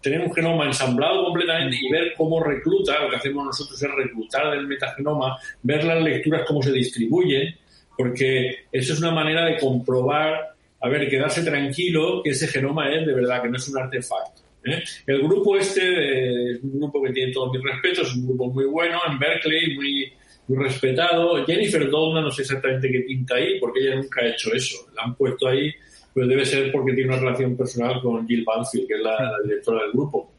tener 0.00 0.20
un 0.20 0.32
genoma 0.32 0.66
ensamblado 0.66 1.24
completamente 1.24 1.76
y 1.80 1.90
ver 1.90 2.14
cómo 2.16 2.42
recluta, 2.42 3.02
lo 3.02 3.10
que 3.10 3.16
hacemos 3.16 3.44
nosotros 3.44 3.82
es 3.82 3.90
reclutar 3.90 4.50
del 4.52 4.66
metagenoma, 4.66 5.38
ver 5.62 5.84
las 5.84 6.02
lecturas 6.02 6.42
cómo 6.46 6.62
se 6.62 6.72
distribuyen, 6.72 7.54
porque 7.96 8.66
eso 8.70 8.92
es 8.92 8.98
una 9.00 9.10
manera 9.10 9.44
de 9.44 9.58
comprobar, 9.58 10.54
a 10.80 10.88
ver, 10.88 11.08
quedarse 11.08 11.42
tranquilo 11.42 12.22
que 12.22 12.30
ese 12.30 12.48
genoma 12.48 12.90
es 12.90 13.06
de 13.06 13.14
verdad, 13.14 13.42
que 13.42 13.48
no 13.48 13.56
es 13.56 13.68
un 13.68 13.78
artefacto. 13.78 14.41
¿Eh? 14.64 14.82
El 15.06 15.22
grupo 15.22 15.56
este 15.56 16.52
es 16.52 16.62
un 16.62 16.78
grupo 16.78 17.02
que 17.02 17.12
tiene 17.12 17.32
todos 17.32 17.52
mis 17.52 17.62
respetos, 17.62 18.08
es 18.08 18.16
un 18.16 18.26
grupo 18.26 18.50
muy 18.52 18.64
bueno 18.64 18.98
en 19.10 19.18
Berkeley, 19.18 19.74
muy, 19.74 20.12
muy 20.48 20.64
respetado. 20.64 21.44
Jennifer 21.46 21.88
Doudna 21.88 22.20
no 22.20 22.30
sé 22.30 22.42
exactamente 22.42 22.90
qué 22.90 23.00
pinta 23.00 23.36
ahí, 23.36 23.58
porque 23.60 23.80
ella 23.80 23.96
nunca 23.96 24.22
ha 24.22 24.28
hecho 24.28 24.52
eso. 24.52 24.88
La 24.94 25.04
han 25.04 25.14
puesto 25.14 25.48
ahí 25.48 25.72
pues 26.12 26.28
debe 26.28 26.44
ser 26.44 26.70
porque 26.70 26.92
tiene 26.92 27.10
una 27.10 27.20
relación 27.20 27.56
personal 27.56 28.00
con 28.02 28.26
Jill 28.26 28.44
Banfield, 28.44 28.86
que 28.86 28.94
es 28.94 29.00
la, 29.00 29.32
directora 29.44 29.82
del 29.82 29.92
grupo. 29.92 30.32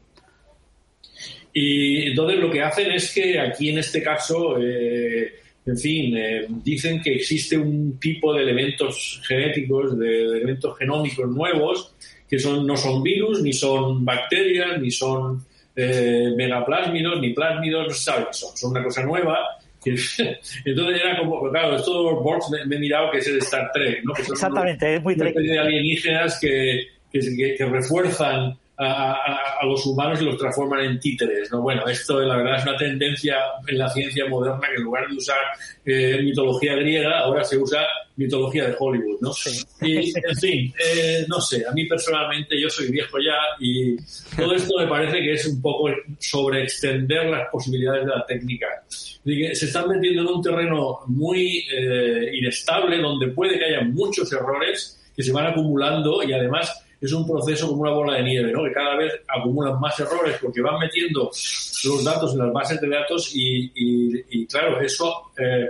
Y 1.52 2.08
entonces 2.08 2.38
lo 2.40 2.50
que 2.50 2.62
hacen 2.62 2.92
es 2.92 3.12
que 3.12 3.38
aquí 3.38 3.70
en 3.70 3.78
este 3.78 4.02
caso, 4.02 4.56
eh, 4.60 5.34
en 5.66 5.78
fin, 5.78 6.16
eh, 6.16 6.46
dicen 6.48 7.00
que 7.00 7.14
existe 7.14 7.56
un 7.56 7.98
tipo 7.98 8.34
de 8.34 8.42
elementos 8.42 9.20
genéticos, 9.26 9.98
de, 9.98 10.22
elementos 10.22 10.76
genómicos 10.78 11.28
nuevos, 11.30 11.93
que 12.34 12.40
son, 12.40 12.66
no 12.66 12.76
son 12.76 13.00
virus, 13.00 13.40
ni 13.42 13.52
son 13.52 14.04
bacterias, 14.04 14.80
ni 14.80 14.90
son 14.90 15.44
eh, 15.76 16.32
megaplásmidos, 16.36 17.20
ni 17.20 17.32
plásmidos, 17.32 17.86
no 17.86 17.94
se 17.94 18.02
sabe 18.02 18.24
qué 18.26 18.32
son. 18.32 18.56
Son 18.56 18.70
una 18.72 18.82
cosa 18.82 19.04
nueva 19.04 19.38
Entonces 20.64 21.00
era 21.00 21.18
como, 21.18 21.48
claro, 21.50 21.76
estos 21.76 22.22
Borgs 22.22 22.50
me, 22.50 22.64
me, 22.64 22.76
he 22.76 22.78
mirado 22.78 23.10
que 23.12 23.18
es 23.18 23.28
el 23.28 23.38
Star 23.38 23.70
Trek, 23.72 24.02
¿no? 24.02 24.14
Que 24.14 24.24
son 24.24 24.32
Exactamente, 24.32 24.86
unos, 24.86 24.96
es 24.96 25.02
muy 25.04 25.16
Trek. 25.16 25.34
de 25.36 25.58
alienígenas 25.58 26.40
que, 26.40 26.86
que, 27.12 27.54
que 27.56 27.66
refuerzan 27.66 28.58
a, 28.76 29.60
a, 29.60 29.66
los 29.66 29.86
humanos 29.86 30.20
y 30.20 30.24
los 30.24 30.36
transforman 30.36 30.80
en 30.80 30.98
títeres, 30.98 31.50
¿no? 31.52 31.62
Bueno, 31.62 31.86
esto 31.86 32.20
la 32.20 32.36
verdad 32.36 32.58
es 32.58 32.64
una 32.64 32.76
tendencia 32.76 33.36
en 33.66 33.78
la 33.78 33.88
ciencia 33.88 34.26
moderna 34.28 34.68
que 34.68 34.76
en 34.76 34.82
lugar 34.82 35.08
de 35.08 35.16
usar 35.16 35.38
eh, 35.84 36.20
mitología 36.22 36.74
griega, 36.74 37.20
ahora 37.20 37.44
se 37.44 37.56
usa 37.56 37.86
mitología 38.16 38.66
de 38.66 38.76
Hollywood, 38.78 39.20
¿no? 39.20 39.32
Sí. 39.32 39.64
Y, 39.82 39.96
en 39.96 40.36
fin, 40.40 40.74
eh, 40.78 41.24
no 41.28 41.40
sé, 41.40 41.64
a 41.68 41.72
mí 41.72 41.84
personalmente 41.86 42.60
yo 42.60 42.68
soy 42.68 42.90
viejo 42.90 43.18
ya 43.18 43.36
y 43.60 43.96
todo 44.36 44.54
esto 44.54 44.78
me 44.78 44.86
parece 44.86 45.18
que 45.18 45.32
es 45.32 45.46
un 45.46 45.62
poco 45.62 45.90
sobreextender 46.18 47.26
las 47.26 47.48
posibilidades 47.50 48.06
de 48.06 48.10
la 48.10 48.26
técnica. 48.26 48.66
Se 48.88 49.66
están 49.66 49.88
metiendo 49.88 50.22
en 50.22 50.28
un 50.28 50.42
terreno 50.42 51.00
muy 51.06 51.64
eh, 51.72 52.30
inestable 52.34 52.98
donde 52.98 53.28
puede 53.28 53.58
que 53.58 53.64
haya 53.64 53.82
muchos 53.82 54.30
errores 54.32 55.00
que 55.16 55.22
se 55.22 55.32
van 55.32 55.46
acumulando 55.46 56.22
y 56.22 56.32
además 56.32 56.83
es 57.06 57.12
un 57.12 57.26
proceso 57.26 57.68
como 57.68 57.82
una 57.82 57.90
bola 57.90 58.16
de 58.16 58.22
nieve, 58.22 58.50
¿no? 58.50 58.64
Que 58.64 58.72
cada 58.72 58.96
vez 58.96 59.12
acumulan 59.28 59.78
más 59.78 59.98
errores 60.00 60.36
porque 60.40 60.62
van 60.62 60.78
metiendo 60.78 61.24
los 61.24 62.04
datos 62.04 62.32
en 62.32 62.38
las 62.38 62.52
bases 62.52 62.80
de 62.80 62.88
datos 62.88 63.30
y, 63.34 63.70
y, 63.74 64.46
claro, 64.46 64.80
eso, 64.80 65.30
eh, 65.36 65.68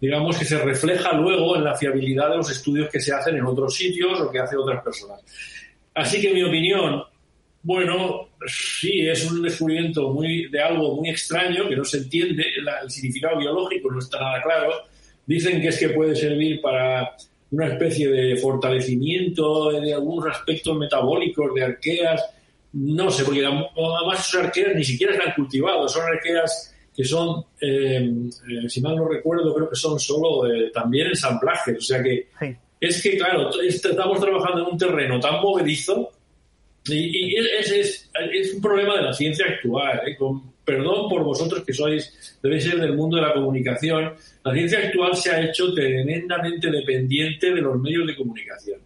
digamos 0.00 0.38
que 0.38 0.44
se 0.44 0.58
refleja 0.58 1.12
luego 1.14 1.56
en 1.56 1.64
la 1.64 1.74
fiabilidad 1.74 2.30
de 2.30 2.36
los 2.36 2.50
estudios 2.50 2.88
que 2.88 3.00
se 3.00 3.12
hacen 3.12 3.36
en 3.36 3.44
otros 3.44 3.74
sitios 3.74 4.20
o 4.20 4.30
que 4.30 4.38
hacen 4.38 4.58
otras 4.58 4.82
personas. 4.84 5.20
Así 5.92 6.20
que 6.20 6.32
mi 6.32 6.44
opinión, 6.44 7.02
bueno, 7.64 8.28
sí, 8.46 9.08
es 9.08 9.28
un 9.28 9.42
descubrimiento 9.42 10.12
muy, 10.12 10.48
de 10.50 10.60
algo 10.62 10.94
muy 10.94 11.10
extraño 11.10 11.68
que 11.68 11.74
no 11.74 11.84
se 11.84 11.98
entiende, 11.98 12.44
el 12.82 12.90
significado 12.90 13.38
biológico 13.40 13.90
no 13.90 13.98
está 13.98 14.20
nada 14.20 14.40
claro. 14.40 14.72
Dicen 15.26 15.60
que 15.60 15.68
es 15.68 15.80
que 15.80 15.88
puede 15.88 16.14
servir 16.14 16.60
para 16.60 17.16
una 17.56 17.68
especie 17.68 18.08
de 18.08 18.36
fortalecimiento 18.36 19.70
de 19.70 19.94
algunos 19.94 20.26
aspectos 20.26 20.76
metabólicos 20.76 21.54
de 21.54 21.64
arqueas, 21.64 22.22
no 22.74 23.10
sé, 23.10 23.24
porque 23.24 23.44
además 23.46 24.20
esos 24.28 24.44
arqueas 24.44 24.74
ni 24.74 24.84
siquiera 24.84 25.14
están 25.14 25.32
cultivados, 25.34 25.90
son 25.92 26.02
arqueas 26.02 26.74
que 26.94 27.04
son, 27.04 27.44
eh, 27.60 28.10
eh, 28.50 28.68
si 28.68 28.80
mal 28.82 28.96
no 28.96 29.08
recuerdo, 29.08 29.54
creo 29.54 29.70
que 29.70 29.76
son 29.76 29.98
solo 29.98 30.46
eh, 30.50 30.70
también 30.72 31.08
ensamblajes, 31.08 31.78
o 31.78 31.80
sea 31.80 32.02
que 32.02 32.28
Sí. 32.38 32.56
es 32.80 33.02
que, 33.02 33.16
claro, 33.16 33.50
estamos 33.62 34.20
trabajando 34.20 34.60
en 34.62 34.72
un 34.72 34.78
terreno 34.78 35.18
tan 35.18 35.40
movedizo 35.40 36.10
y, 36.86 37.34
y 37.34 37.36
es, 37.36 37.70
es, 37.70 38.10
es, 38.32 38.54
un 38.54 38.60
problema 38.60 38.96
de 38.96 39.02
la 39.02 39.12
ciencia 39.12 39.46
actual. 39.46 40.02
¿eh? 40.06 40.16
Con, 40.16 40.42
perdón 40.66 41.08
por 41.08 41.22
vosotros 41.22 41.64
que 41.64 41.72
sois, 41.72 42.38
debéis 42.42 42.64
ser 42.64 42.80
del 42.80 42.94
mundo 42.94 43.16
de 43.16 43.22
la 43.22 43.32
comunicación, 43.32 44.12
la 44.44 44.52
ciencia 44.52 44.80
actual 44.80 45.16
se 45.16 45.30
ha 45.30 45.40
hecho 45.40 45.72
tremendamente 45.72 46.70
dependiente 46.70 47.54
de 47.54 47.62
los 47.62 47.80
medios 47.80 48.06
de 48.06 48.16
comunicación. 48.16 48.80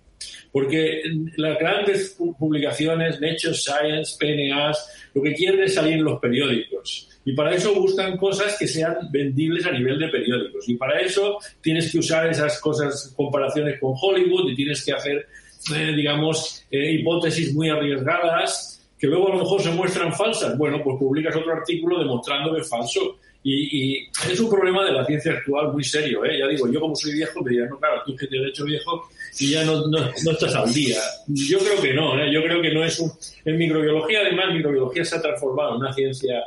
Porque 0.52 1.02
las 1.36 1.58
grandes 1.58 2.18
publicaciones, 2.38 3.20
Nature 3.20 3.54
Science, 3.54 4.16
PNAs, 4.18 5.10
lo 5.14 5.22
que 5.22 5.32
quieren 5.32 5.62
es 5.62 5.74
salir 5.74 5.94
en 5.94 6.04
los 6.04 6.20
periódicos. 6.20 7.08
Y 7.24 7.32
para 7.32 7.54
eso 7.54 7.72
buscan 7.74 8.16
cosas 8.16 8.56
que 8.58 8.66
sean 8.66 8.96
vendibles 9.10 9.64
a 9.64 9.72
nivel 9.72 9.98
de 9.98 10.08
periódicos. 10.08 10.68
Y 10.68 10.74
para 10.74 11.00
eso 11.00 11.38
tienes 11.60 11.90
que 11.90 11.98
usar 11.98 12.28
esas 12.28 12.60
cosas, 12.60 13.14
comparaciones 13.16 13.80
con 13.80 13.94
Hollywood 13.98 14.50
y 14.50 14.56
tienes 14.56 14.84
que 14.84 14.92
hacer, 14.92 15.26
eh, 15.74 15.92
digamos, 15.94 16.66
eh, 16.70 16.92
hipótesis 16.94 17.54
muy 17.54 17.68
arriesgadas 17.68 18.79
que 19.00 19.06
luego 19.06 19.28
a 19.28 19.30
lo 19.30 19.38
mejor 19.38 19.62
se 19.62 19.70
muestran 19.70 20.12
falsas. 20.12 20.58
Bueno, 20.58 20.82
pues 20.84 20.98
publicas 20.98 21.34
otro 21.34 21.52
artículo 21.52 21.98
demostrando 21.98 22.54
que 22.54 22.60
es 22.60 22.68
falso. 22.68 23.16
Y, 23.42 24.06
es 24.30 24.38
un 24.38 24.50
problema 24.50 24.84
de 24.84 24.92
la 24.92 25.06
ciencia 25.06 25.32
actual 25.32 25.72
muy 25.72 25.82
serio. 25.82 26.22
¿eh? 26.26 26.38
Ya 26.38 26.46
digo, 26.46 26.70
yo 26.70 26.78
como 26.78 26.94
soy 26.94 27.14
viejo, 27.14 27.42
me 27.42 27.52
dirás, 27.52 27.70
no, 27.70 27.78
claro, 27.78 28.02
tú 28.04 28.14
que 28.14 28.26
te 28.26 28.38
has 28.38 28.48
hecho 28.48 28.66
viejo 28.66 29.08
y 29.38 29.52
ya 29.52 29.64
no, 29.64 29.86
no, 29.86 29.98
no, 29.98 30.30
estás 30.32 30.54
al 30.54 30.70
día. 30.74 30.98
Yo 31.28 31.58
creo 31.60 31.80
que 31.80 31.94
no, 31.94 32.22
¿eh? 32.22 32.30
yo 32.30 32.42
creo 32.42 32.60
que 32.60 32.74
no 32.74 32.84
es 32.84 33.00
un... 33.00 33.10
En 33.46 33.56
microbiología, 33.56 34.20
además, 34.20 34.52
microbiología 34.52 35.02
se 35.06 35.16
ha 35.16 35.22
transformado 35.22 35.70
en 35.70 35.80
una 35.80 35.94
ciencia 35.94 36.42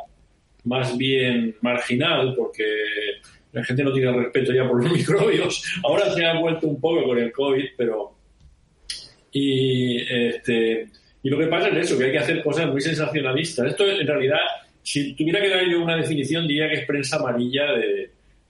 más 0.65 0.95
bien 0.95 1.55
marginal 1.61 2.35
porque 2.37 2.63
la 3.51 3.63
gente 3.63 3.83
no 3.83 3.91
tiene 3.91 4.11
respeto 4.11 4.53
ya 4.53 4.69
por 4.69 4.83
los 4.83 4.91
microbios. 4.95 5.63
Ahora 5.83 6.13
se 6.13 6.23
ha 6.23 6.39
vuelto 6.39 6.67
un 6.67 6.79
poco 6.79 7.03
con 7.03 7.17
el 7.17 7.31
COVID, 7.31 7.65
pero... 7.75 8.11
Y, 9.31 9.99
este, 10.01 10.89
y 11.23 11.29
lo 11.29 11.39
que 11.39 11.47
pasa 11.47 11.69
es 11.69 11.77
eso, 11.77 11.97
que 11.97 12.05
hay 12.05 12.11
que 12.11 12.19
hacer 12.19 12.43
cosas 12.43 12.67
muy 12.67 12.81
sensacionalistas. 12.81 13.67
Esto 13.67 13.89
en 13.89 14.05
realidad, 14.05 14.39
si 14.81 15.13
tuviera 15.13 15.41
que 15.41 15.49
dar 15.49 15.65
yo 15.65 15.81
una 15.81 15.95
definición, 15.95 16.47
diría 16.47 16.69
que 16.69 16.81
es 16.81 16.85
prensa 16.85 17.15
amarilla 17.15 17.63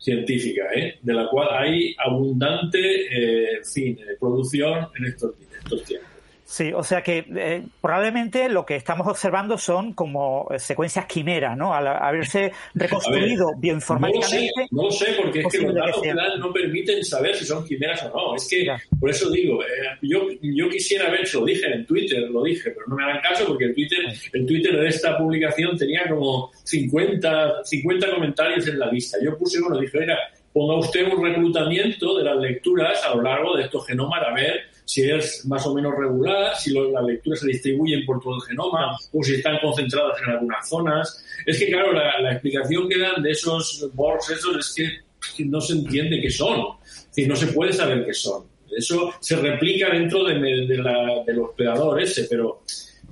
científica, 0.03 0.63
¿eh? 0.75 0.97
de 1.01 1.13
la 1.13 1.29
cual 1.29 1.47
hay 1.51 1.95
abundante, 1.97 2.79
eh, 2.79 3.61
fin, 3.63 3.97
eh, 3.99 4.17
producción 4.19 4.87
en 4.97 5.05
estos, 5.05 5.35
en 5.39 5.57
estos 5.57 5.83
tiempos. 5.85 6.12
Sí, 6.45 6.73
o 6.73 6.83
sea 6.83 7.01
que 7.01 7.25
eh, 7.35 7.63
probablemente 7.81 8.49
lo 8.49 8.65
que 8.65 8.75
estamos 8.75 9.07
observando 9.07 9.57
son 9.57 9.93
como 9.93 10.47
eh, 10.51 10.59
secuencias 10.59 11.05
quimera, 11.05 11.55
¿no? 11.55 11.73
Al 11.73 11.87
haberse 11.87 12.51
reconstruido 12.75 13.51
bioinformáticamente. 13.57 14.67
No 14.71 14.83
lo 14.83 14.91
sé, 14.91 15.05
no 15.05 15.13
sé 15.13 15.21
porque 15.21 15.39
es 15.39 15.47
que 15.47 15.59
los 15.59 15.73
datos 15.73 16.01
que 16.01 16.13
dan 16.13 16.39
no 16.39 16.51
permiten 16.51 17.03
saber 17.03 17.35
si 17.35 17.45
son 17.45 17.65
quimeras 17.65 18.03
o 18.03 18.09
no. 18.09 18.35
Es 18.35 18.47
que, 18.49 18.67
por 18.99 19.09
eso 19.09 19.29
digo, 19.31 19.63
eh, 19.63 19.67
yo, 20.01 20.27
yo 20.41 20.69
quisiera 20.69 21.09
ver, 21.09 21.25
se 21.25 21.37
lo 21.37 21.45
dije 21.45 21.65
en 21.65 21.85
Twitter, 21.85 22.29
lo 22.29 22.43
dije, 22.43 22.71
pero 22.71 22.87
no 22.87 22.95
me 22.97 23.03
hagan 23.03 23.21
caso 23.21 23.45
porque 23.45 23.65
el 23.65 23.73
Twitter, 23.73 23.99
el 24.33 24.45
Twitter 24.45 24.77
de 24.77 24.87
esta 24.89 25.17
publicación 25.17 25.77
tenía 25.77 26.09
como 26.09 26.51
50, 26.63 27.63
50 27.63 28.11
comentarios 28.11 28.67
en 28.67 28.79
la 28.79 28.91
lista. 28.91 29.17
Yo 29.23 29.37
puse 29.37 29.61
uno, 29.61 29.79
dije, 29.79 29.97
oiga, 29.97 30.17
ponga 30.51 30.75
usted 30.75 31.07
un 31.11 31.23
reclutamiento 31.23 32.17
de 32.17 32.25
las 32.25 32.37
lecturas 32.37 33.01
a 33.05 33.15
lo 33.15 33.21
largo 33.21 33.55
de 33.55 33.63
estos 33.63 33.87
genomas 33.87 34.21
a 34.23 34.33
ver 34.33 34.72
si 34.85 35.09
es 35.09 35.45
más 35.45 35.65
o 35.65 35.73
menos 35.73 35.93
regular, 35.97 36.55
si 36.55 36.73
las 36.73 37.03
lecturas 37.03 37.39
se 37.39 37.47
distribuyen 37.47 38.05
por 38.05 38.21
todo 38.21 38.35
el 38.35 38.41
genoma 38.41 38.97
o 39.11 39.23
si 39.23 39.35
están 39.35 39.57
concentradas 39.61 40.21
en 40.21 40.29
algunas 40.31 40.67
zonas. 40.69 41.25
Es 41.45 41.59
que, 41.59 41.67
claro, 41.67 41.93
la, 41.93 42.31
explicación 42.31 42.89
que 42.89 42.99
dan 42.99 43.21
de 43.21 43.31
esos 43.31 43.89
boards 43.93 44.29
esos 44.29 44.57
es 44.57 44.73
que, 44.75 45.45
no 45.45 45.61
se 45.61 45.73
entiende 45.73 46.19
qué 46.21 46.29
son. 46.29 46.59
Es 46.85 47.07
decir, 47.07 47.27
no 47.27 47.35
se 47.35 47.47
puede 47.47 47.71
saber 47.71 48.05
qué 48.05 48.13
son. 48.13 48.43
Eso 48.75 49.13
se 49.19 49.35
replica 49.37 49.89
dentro 49.89 50.23
de, 50.25 50.35
del 50.35 51.39
hospedador 51.39 52.01
ese, 52.01 52.25
pero 52.29 52.61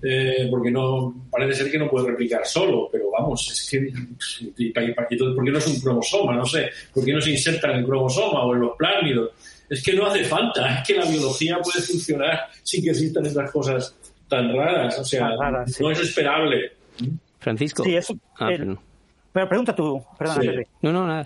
eh, 0.04 0.48
porque 0.50 0.72
no 0.72 1.28
parece 1.30 1.62
ser 1.62 1.72
que 1.72 1.78
no 1.78 1.90
puede 1.90 2.08
replicar 2.08 2.46
solo, 2.46 2.90
pero 2.92 3.12
vamos, 3.12 3.52
es 3.52 3.70
que 3.70 3.92
¿por 4.96 5.08
qué 5.46 5.52
no 5.52 5.58
es 5.60 5.68
un 5.68 5.80
cromosoma? 5.80 6.36
No 6.36 6.46
sé, 6.46 6.70
¿por 6.92 7.06
qué 7.06 7.14
no 7.14 7.22
se 7.22 7.32
inserta 7.32 7.72
en 7.72 7.80
el 7.80 7.86
cromosoma 7.86 8.44
o 8.44 8.56
en 8.56 8.62
los 8.62 8.76
plásmidos? 8.76 9.30
Es 9.72 9.82
que 9.82 9.94
no 9.94 10.06
hace 10.06 10.26
falta, 10.26 10.80
es 10.80 10.88
que 10.88 10.96
la 10.96 11.06
biología 11.06 11.58
puede 11.60 11.82
funcionar 11.82 12.42
sin 12.62 12.84
que 12.84 12.90
existan 12.90 13.26
estas 13.26 13.50
cosas 13.52 13.96
tan 14.28 14.54
raras, 14.54 15.00
o 15.00 15.06
sea, 15.06 15.30
no 15.80 15.92
es 15.92 16.00
esperable. 16.02 16.74
Francisco. 17.40 17.82
Sí, 17.82 17.96
eso. 17.96 18.14
Ah, 18.38 18.50
pero 19.34 19.48
pregunta 19.48 19.74
tú, 19.74 20.04
perdona, 20.20 20.62
No, 20.82 20.92
no, 20.92 21.08
nada. 21.08 21.26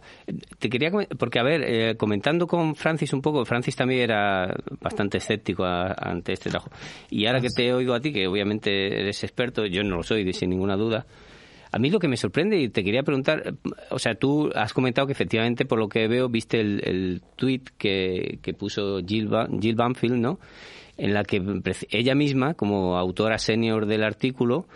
Te 0.60 0.70
quería 0.70 0.92
porque, 1.18 1.40
a 1.40 1.44
ver, 1.44 1.64
eh, 1.64 1.96
comentando 1.98 2.46
con 2.46 2.76
Francis 2.76 3.14
un 3.14 3.22
poco, 3.24 3.44
Francis 3.46 3.76
también 3.76 4.02
era 4.02 4.56
bastante 4.80 5.18
escéptico 5.18 5.66
ante 5.66 6.34
este 6.34 6.52
trabajo. 6.52 6.70
Y 7.10 7.26
ahora 7.26 7.42
que 7.42 7.50
te 7.50 7.74
oigo 7.74 7.96
a 7.96 8.00
ti, 8.00 8.14
que 8.14 8.28
obviamente 8.28 9.00
eres 9.02 9.24
experto, 9.24 9.66
yo 9.66 9.84
no 9.84 9.98
lo 9.98 10.04
soy, 10.04 10.32
sin 10.34 10.52
ninguna 10.52 10.76
duda, 10.76 11.08
a 11.76 11.78
mí 11.78 11.90
lo 11.90 12.00
que 12.00 12.08
me 12.08 12.16
sorprende 12.16 12.58
y 12.58 12.70
te 12.70 12.86
quería 12.86 13.04
preguntar, 13.04 13.54
o 13.90 14.00
sea, 14.00 14.16
tú 14.16 14.50
has 14.56 14.72
comentado 14.72 15.08
que 15.08 15.12
efectivamente, 15.12 15.66
por 15.66 15.78
lo 15.78 15.90
que 15.90 16.08
veo, 16.08 16.30
viste 16.30 16.62
el, 16.62 16.80
el 16.86 17.22
tweet 17.36 17.64
que, 17.78 18.40
que 18.42 18.54
puso 18.54 19.02
Jill, 19.06 19.30
Jill 19.60 19.76
Banfield, 19.76 20.16
¿no? 20.16 20.40
En 20.96 21.14
la 21.14 21.26
que 21.26 21.42
ella 21.90 22.16
misma, 22.16 22.54
como 22.54 22.96
autora 22.96 23.38
senior 23.40 23.88
del 23.88 24.06
artículo, 24.06 24.68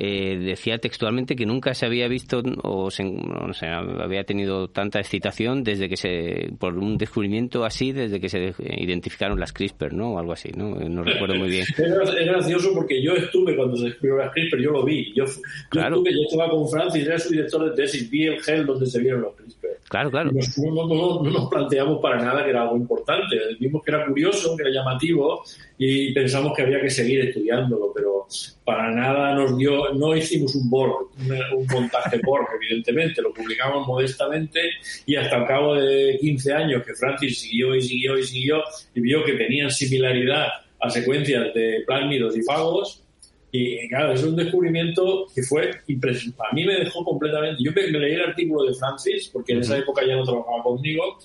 eh, 0.00 0.38
decía 0.38 0.78
textualmente 0.78 1.34
que 1.34 1.44
nunca 1.44 1.74
se 1.74 1.84
había 1.84 2.06
visto 2.06 2.40
o 2.62 2.88
se, 2.88 3.02
no 3.02 3.52
sé, 3.52 3.66
había 3.66 4.22
tenido 4.22 4.68
tanta 4.68 5.00
excitación 5.00 5.64
desde 5.64 5.88
que 5.88 5.96
se, 5.96 6.52
por 6.56 6.78
un 6.78 6.96
descubrimiento 6.96 7.64
así, 7.64 7.90
desde 7.90 8.20
que 8.20 8.28
se 8.28 8.54
identificaron 8.60 9.40
las 9.40 9.52
CRISPR, 9.52 9.92
¿no? 9.92 10.12
O 10.12 10.18
algo 10.20 10.34
así, 10.34 10.50
¿no? 10.56 10.76
No 10.76 11.02
recuerdo 11.02 11.34
muy 11.34 11.48
bien. 11.48 11.66
Es 11.76 12.26
gracioso 12.26 12.72
porque 12.74 13.02
yo 13.02 13.14
estuve 13.14 13.56
cuando 13.56 13.76
se 13.76 13.86
descubrieron 13.86 14.20
las 14.20 14.32
CRISPR, 14.32 14.60
yo 14.60 14.70
lo 14.70 14.84
vi. 14.84 15.12
Yo, 15.16 15.24
claro. 15.68 15.96
estuve, 15.96 16.14
yo 16.14 16.22
estaba 16.30 16.48
con 16.48 16.68
Francis, 16.68 17.04
era 17.04 17.18
su 17.18 17.30
director 17.30 17.68
de 17.68 17.82
tesis, 17.82 18.08
vi 18.08 18.26
el 18.26 18.40
gel 18.40 18.66
donde 18.66 18.86
se 18.86 19.00
vieron 19.00 19.22
los 19.22 19.34
CRISPR. 19.34 19.78
Claro, 19.88 20.10
claro. 20.12 20.30
no, 20.30 20.86
no, 20.86 21.22
nos 21.28 21.50
planteamos 21.50 22.00
para 22.00 22.22
nada 22.22 22.44
que 22.44 22.50
era 22.50 22.62
algo 22.62 22.76
importante. 22.76 23.36
Vimos 23.58 23.82
que 23.82 23.90
era 23.90 24.06
curioso, 24.06 24.56
que 24.56 24.62
era 24.62 24.70
llamativo 24.70 25.42
y 25.78 26.12
pensamos 26.12 26.52
que 26.54 26.62
había 26.62 26.80
que 26.80 26.90
seguir 26.90 27.20
estudiándolo, 27.20 27.92
pero 27.94 28.26
para 28.64 28.90
nada 28.90 29.34
nos 29.34 29.56
dio, 29.56 29.94
no 29.94 30.14
hicimos 30.16 30.54
un 30.56 30.68
Borg, 30.68 31.08
un, 31.56 31.66
montaje 31.66 32.20
Borg, 32.22 32.48
evidentemente, 32.60 33.22
lo 33.22 33.32
publicamos 33.32 33.86
modestamente 33.86 34.60
y 35.06 35.14
hasta 35.16 35.36
el 35.36 35.46
cabo 35.46 35.76
de 35.76 36.18
15 36.20 36.52
años 36.52 36.82
que 36.84 36.94
Francis 36.94 37.40
siguió 37.40 37.74
y 37.74 37.82
siguió 37.82 38.18
y 38.18 38.24
siguió 38.24 38.62
y 38.94 39.00
vio 39.00 39.24
que 39.24 39.34
tenían 39.34 39.70
similaridad 39.70 40.48
a 40.80 40.90
secuencias 40.90 41.54
de 41.54 41.82
plásmidos 41.86 42.36
y 42.36 42.42
fagos, 42.42 43.02
y 43.50 43.88
claro, 43.88 44.12
es 44.12 44.22
un 44.22 44.36
descubrimiento 44.36 45.26
que 45.34 45.42
fue 45.42 45.70
impresionante. 45.86 46.42
A 46.50 46.54
mí 46.54 46.66
me 46.66 46.74
dejó 46.74 47.02
completamente. 47.02 47.62
Yo 47.62 47.72
me, 47.72 47.86
leí 47.86 48.14
el 48.14 48.22
artículo 48.22 48.64
de 48.64 48.74
Francis, 48.74 49.30
porque 49.32 49.54
en 49.54 49.60
esa 49.60 49.78
época 49.78 50.02
ya 50.06 50.16
no 50.16 50.24
trabajaba 50.24 50.62
conmigo, 50.62 51.18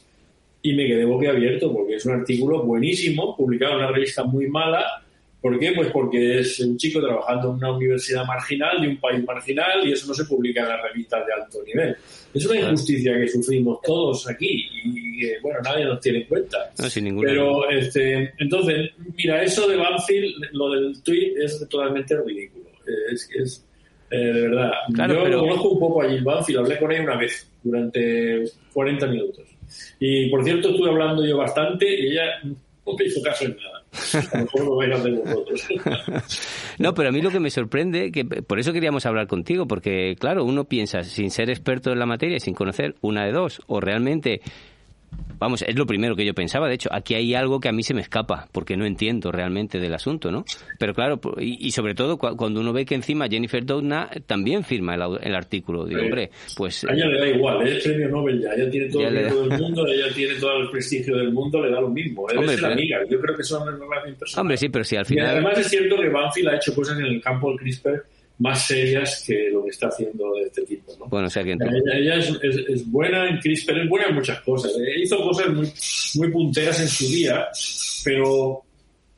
y 0.63 0.73
me 0.73 0.87
quedé 0.87 1.05
boquiabierto, 1.05 1.71
porque 1.71 1.95
es 1.97 2.05
un 2.05 2.13
artículo 2.13 2.63
buenísimo, 2.63 3.37
publicado 3.37 3.73
en 3.73 3.77
una 3.79 3.91
revista 3.91 4.23
muy 4.23 4.47
mala, 4.47 5.03
¿Por 5.43 5.59
qué? 5.59 5.73
Pues 5.75 5.91
porque 5.91 6.39
es 6.39 6.57
un 6.61 6.77
chico 6.77 7.01
trabajando 7.01 7.49
en 7.49 7.55
una 7.55 7.73
universidad 7.73 8.25
marginal 8.25 8.79
de 8.81 8.87
un 8.87 8.95
país 8.95 9.21
marginal 9.25 9.85
y 9.85 9.91
eso 9.91 10.07
no 10.07 10.13
se 10.13 10.23
publica 10.23 10.61
en 10.61 10.69
las 10.69 10.81
revistas 10.81 11.25
de 11.27 11.33
alto 11.33 11.61
nivel. 11.65 11.97
Es 12.33 12.45
una 12.45 12.61
injusticia 12.61 13.19
que 13.19 13.27
sufrimos 13.27 13.81
todos 13.81 14.25
aquí 14.29 14.65
y 14.85 15.37
bueno, 15.41 15.59
nadie 15.61 15.83
nos 15.83 15.99
tiene 15.99 16.19
en 16.19 16.27
cuenta. 16.27 16.71
Pero 17.27 17.69
este, 17.69 18.31
entonces, 18.37 18.91
mira, 19.17 19.43
eso 19.43 19.67
de 19.67 19.75
Banfield, 19.75 20.33
lo 20.53 20.69
del 20.69 21.03
tweet 21.03 21.33
es 21.43 21.59
totalmente 21.67 22.15
ridículo. 22.21 22.69
Es 23.11 23.27
que 23.27 23.39
es 23.39 23.65
eh, 24.11 24.17
de 24.17 24.41
verdad. 24.47 24.71
Yo 25.29 25.39
conozco 25.39 25.69
un 25.71 25.79
poco 25.81 26.03
a 26.03 26.09
Jill 26.09 26.23
Banfield, 26.23 26.59
hablé 26.59 26.79
con 26.79 26.89
ella 26.89 27.03
una 27.03 27.17
vez 27.17 27.51
durante 27.61 28.45
40 28.73 29.07
minutos. 29.07 29.52
Y 29.99 30.29
por 30.29 30.43
cierto, 30.43 30.69
estuve 30.69 30.89
hablando 30.89 31.25
yo 31.25 31.37
bastante 31.37 31.87
y 31.87 32.11
ella 32.11 32.23
no 32.43 32.95
me 32.97 33.05
hizo 33.05 33.21
caso 33.21 33.45
en 33.45 33.55
nada. 33.55 33.83
no, 36.79 36.93
pero 36.93 37.09
a 37.09 37.11
mí 37.11 37.21
lo 37.21 37.29
que 37.29 37.39
me 37.39 37.51
sorprende, 37.51 38.11
que 38.11 38.25
por 38.25 38.59
eso 38.59 38.73
queríamos 38.73 39.05
hablar 39.05 39.27
contigo, 39.27 39.67
porque 39.67 40.15
claro, 40.19 40.45
uno 40.45 40.65
piensa, 40.65 41.03
sin 41.03 41.29
ser 41.29 41.49
experto 41.49 41.91
en 41.91 41.99
la 41.99 42.05
materia, 42.05 42.39
sin 42.39 42.55
conocer 42.55 42.95
una 43.01 43.25
de 43.25 43.31
dos, 43.31 43.61
o 43.67 43.79
realmente 43.79 44.41
Vamos, 45.43 45.61
es 45.61 45.75
lo 45.75 45.85
primero 45.85 46.15
que 46.15 46.25
yo 46.25 46.33
pensaba. 46.33 46.69
De 46.69 46.75
hecho, 46.75 46.87
aquí 46.93 47.15
hay 47.15 47.35
algo 47.35 47.59
que 47.59 47.67
a 47.67 47.73
mí 47.73 47.83
se 47.83 47.93
me 47.93 47.99
escapa, 47.99 48.47
porque 48.53 48.77
no 48.77 48.85
entiendo 48.85 49.29
realmente 49.29 49.77
del 49.77 49.93
asunto, 49.93 50.31
¿no? 50.31 50.45
Pero 50.79 50.93
claro, 50.93 51.19
y, 51.37 51.69
sobre 51.71 51.95
todo 51.95 52.17
cuando 52.17 52.61
uno 52.61 52.71
ve 52.71 52.85
que 52.85 52.95
encima 52.95 53.27
Jennifer 53.27 53.65
Doudna 53.65 54.09
también 54.25 54.63
firma 54.63 54.95
el, 54.95 55.35
artículo. 55.35 55.85
Digo, 55.85 56.01
hombre, 56.01 56.29
pues... 56.55 56.85
A 56.85 56.93
ella 56.93 57.07
le 57.07 57.19
da 57.19 57.27
igual, 57.27 57.67
es 57.67 57.83
premio 57.83 58.07
Nobel 58.07 58.41
ya. 58.41 58.53
Ella 58.53 58.69
tiene 58.69 58.89
todo 58.89 59.01
el 59.05 59.17
tiempo 59.17 59.41
del 59.41 59.59
mundo, 59.59 59.87
ella 59.87 60.13
tiene 60.15 60.35
todo 60.35 60.61
el 60.61 60.69
prestigio 60.69 61.17
del 61.17 61.33
mundo, 61.33 61.61
le 61.61 61.71
da 61.71 61.81
lo 61.81 61.89
mismo. 61.89 62.29
es 62.29 62.61
la 62.61 62.69
amiga. 62.69 62.99
Yo 63.09 63.19
creo 63.19 63.35
que 63.35 63.43
son 63.43 63.67
relaciones 63.67 64.17
personales. 64.17 64.37
Hombre, 64.37 64.55
sí, 64.55 64.69
pero 64.69 64.85
si 64.85 64.95
al 64.95 65.05
final... 65.05 65.25
Y 65.25 65.29
además 65.29 65.57
es 65.57 65.67
cierto 65.67 65.97
que 65.99 66.07
Banfield 66.07 66.47
ha 66.47 66.55
hecho 66.55 66.73
cosas 66.73 66.97
en 66.99 67.05
el 67.05 67.21
campo 67.21 67.49
del 67.49 67.59
CRISPR 67.59 68.05
más 68.39 68.67
serias 68.67 69.23
que 69.25 69.49
lo 69.51 69.63
que 69.63 69.69
está 69.69 69.87
haciendo 69.87 70.33
de 70.35 70.43
este 70.43 70.63
tipo. 70.63 70.91
¿no? 70.99 71.05
Bueno, 71.05 71.27
o 71.27 71.29
sea 71.29 71.43
que 71.43 71.51
ella, 71.51 72.17
es, 72.17 72.31
es, 72.41 72.91
buena 72.91 73.29
en 73.29 73.37
CRISPR, 73.39 73.79
es 73.79 73.89
buena 73.89 74.07
en 74.07 74.15
muchas 74.15 74.39
cosas. 74.41 74.71
¿eh? 74.77 75.01
Hizo 75.01 75.17
cosas 75.23 75.49
muy, 75.49 75.71
muy 76.15 76.31
punteras 76.31 76.79
en 76.81 76.87
su 76.87 77.05
día, 77.05 77.47
pero 78.03 78.63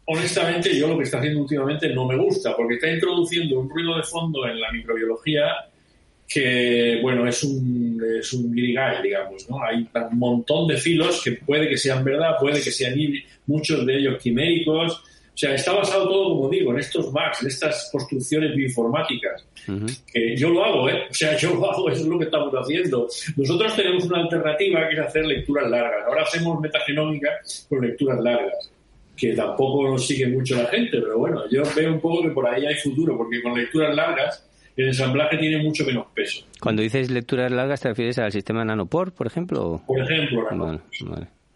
honestamente 0.06 0.78
yo 0.78 0.88
lo 0.88 0.98
que 0.98 1.04
está 1.04 1.20
haciendo 1.20 1.42
últimamente 1.42 1.94
no 1.94 2.06
me 2.06 2.18
gusta, 2.18 2.56
porque 2.56 2.76
está 2.76 2.92
introduciendo 2.92 3.60
un 3.60 3.70
ruido 3.70 3.98
de 3.98 4.04
fondo 4.04 4.48
en 4.48 4.60
la 4.60 4.72
microbiología 4.72 5.44
que, 6.28 7.00
bueno, 7.02 7.28
es 7.28 7.44
un, 7.44 8.02
es 8.20 8.34
un 8.34 8.52
digamos, 8.52 9.50
¿no? 9.50 9.64
Hay 9.64 9.88
un 9.94 10.18
montón 10.18 10.68
de 10.68 10.78
filos 10.78 11.22
que 11.24 11.34
puede 11.34 11.70
que 11.70 11.78
sean 11.78 12.04
verdad, 12.04 12.36
puede 12.40 12.62
que 12.62 12.72
sean 12.72 12.96
muchos 13.46 13.86
de 13.86 13.98
ellos 13.98 14.22
quiméricos, 14.22 15.04
o 15.36 15.38
sea, 15.38 15.54
está 15.54 15.74
basado 15.74 16.08
todo, 16.08 16.30
como 16.30 16.50
digo, 16.50 16.72
en 16.72 16.80
estos 16.80 17.12
bugs, 17.12 17.42
en 17.42 17.48
estas 17.50 17.90
construcciones 17.92 18.56
bioinformáticas. 18.56 19.46
que 20.14 20.38
yo 20.38 20.50
lo 20.50 20.64
hago, 20.64 20.90
¿eh? 20.90 21.08
O 21.12 21.14
sea, 21.14 21.36
yo 21.36 21.54
lo 21.56 21.70
hago, 21.70 21.90
eso 21.90 22.04
es 22.04 22.08
lo 22.08 22.18
que 22.18 22.24
estamos 22.24 22.54
haciendo. 22.54 23.10
Nosotros 23.36 23.76
tenemos 23.76 24.06
una 24.06 24.20
alternativa 24.20 24.88
que 24.88 24.96
es 24.96 25.02
hacer 25.02 25.26
lecturas 25.26 25.70
largas. 25.70 26.06
Ahora 26.08 26.24
hacemos 26.24 26.62
metagenómica 26.62 27.32
con 27.68 27.86
lecturas 27.86 28.18
largas, 28.22 28.72
que 29.18 29.34
tampoco 29.34 29.90
nos 29.90 30.08
sigue 30.08 30.28
mucho 30.28 30.56
la 30.56 30.68
gente, 30.68 31.02
pero 31.02 31.18
bueno, 31.18 31.44
yo 31.52 31.64
veo 31.76 31.92
un 31.92 32.00
poco 32.00 32.24
que 32.24 32.30
por 32.30 32.48
ahí 32.48 32.66
hay 32.66 32.76
futuro, 32.76 33.18
porque 33.18 33.42
con 33.42 33.60
lecturas 33.60 33.94
largas 33.94 34.42
el 34.78 34.88
ensamblaje 34.88 35.38
tiene 35.38 35.62
mucho 35.62 35.84
menos 35.84 36.06
peso. 36.14 36.46
Cuando 36.62 36.82
dices 36.82 37.12
lecturas 37.12 37.52
largas, 37.52 37.82
¿te 37.82 37.90
refieres 37.90 38.18
al 38.20 38.32
sistema 38.32 38.64
Nanopore, 38.64 39.12
por 39.12 39.28
ejemplo? 39.28 39.82
Por 39.86 40.00
ejemplo, 40.00 40.48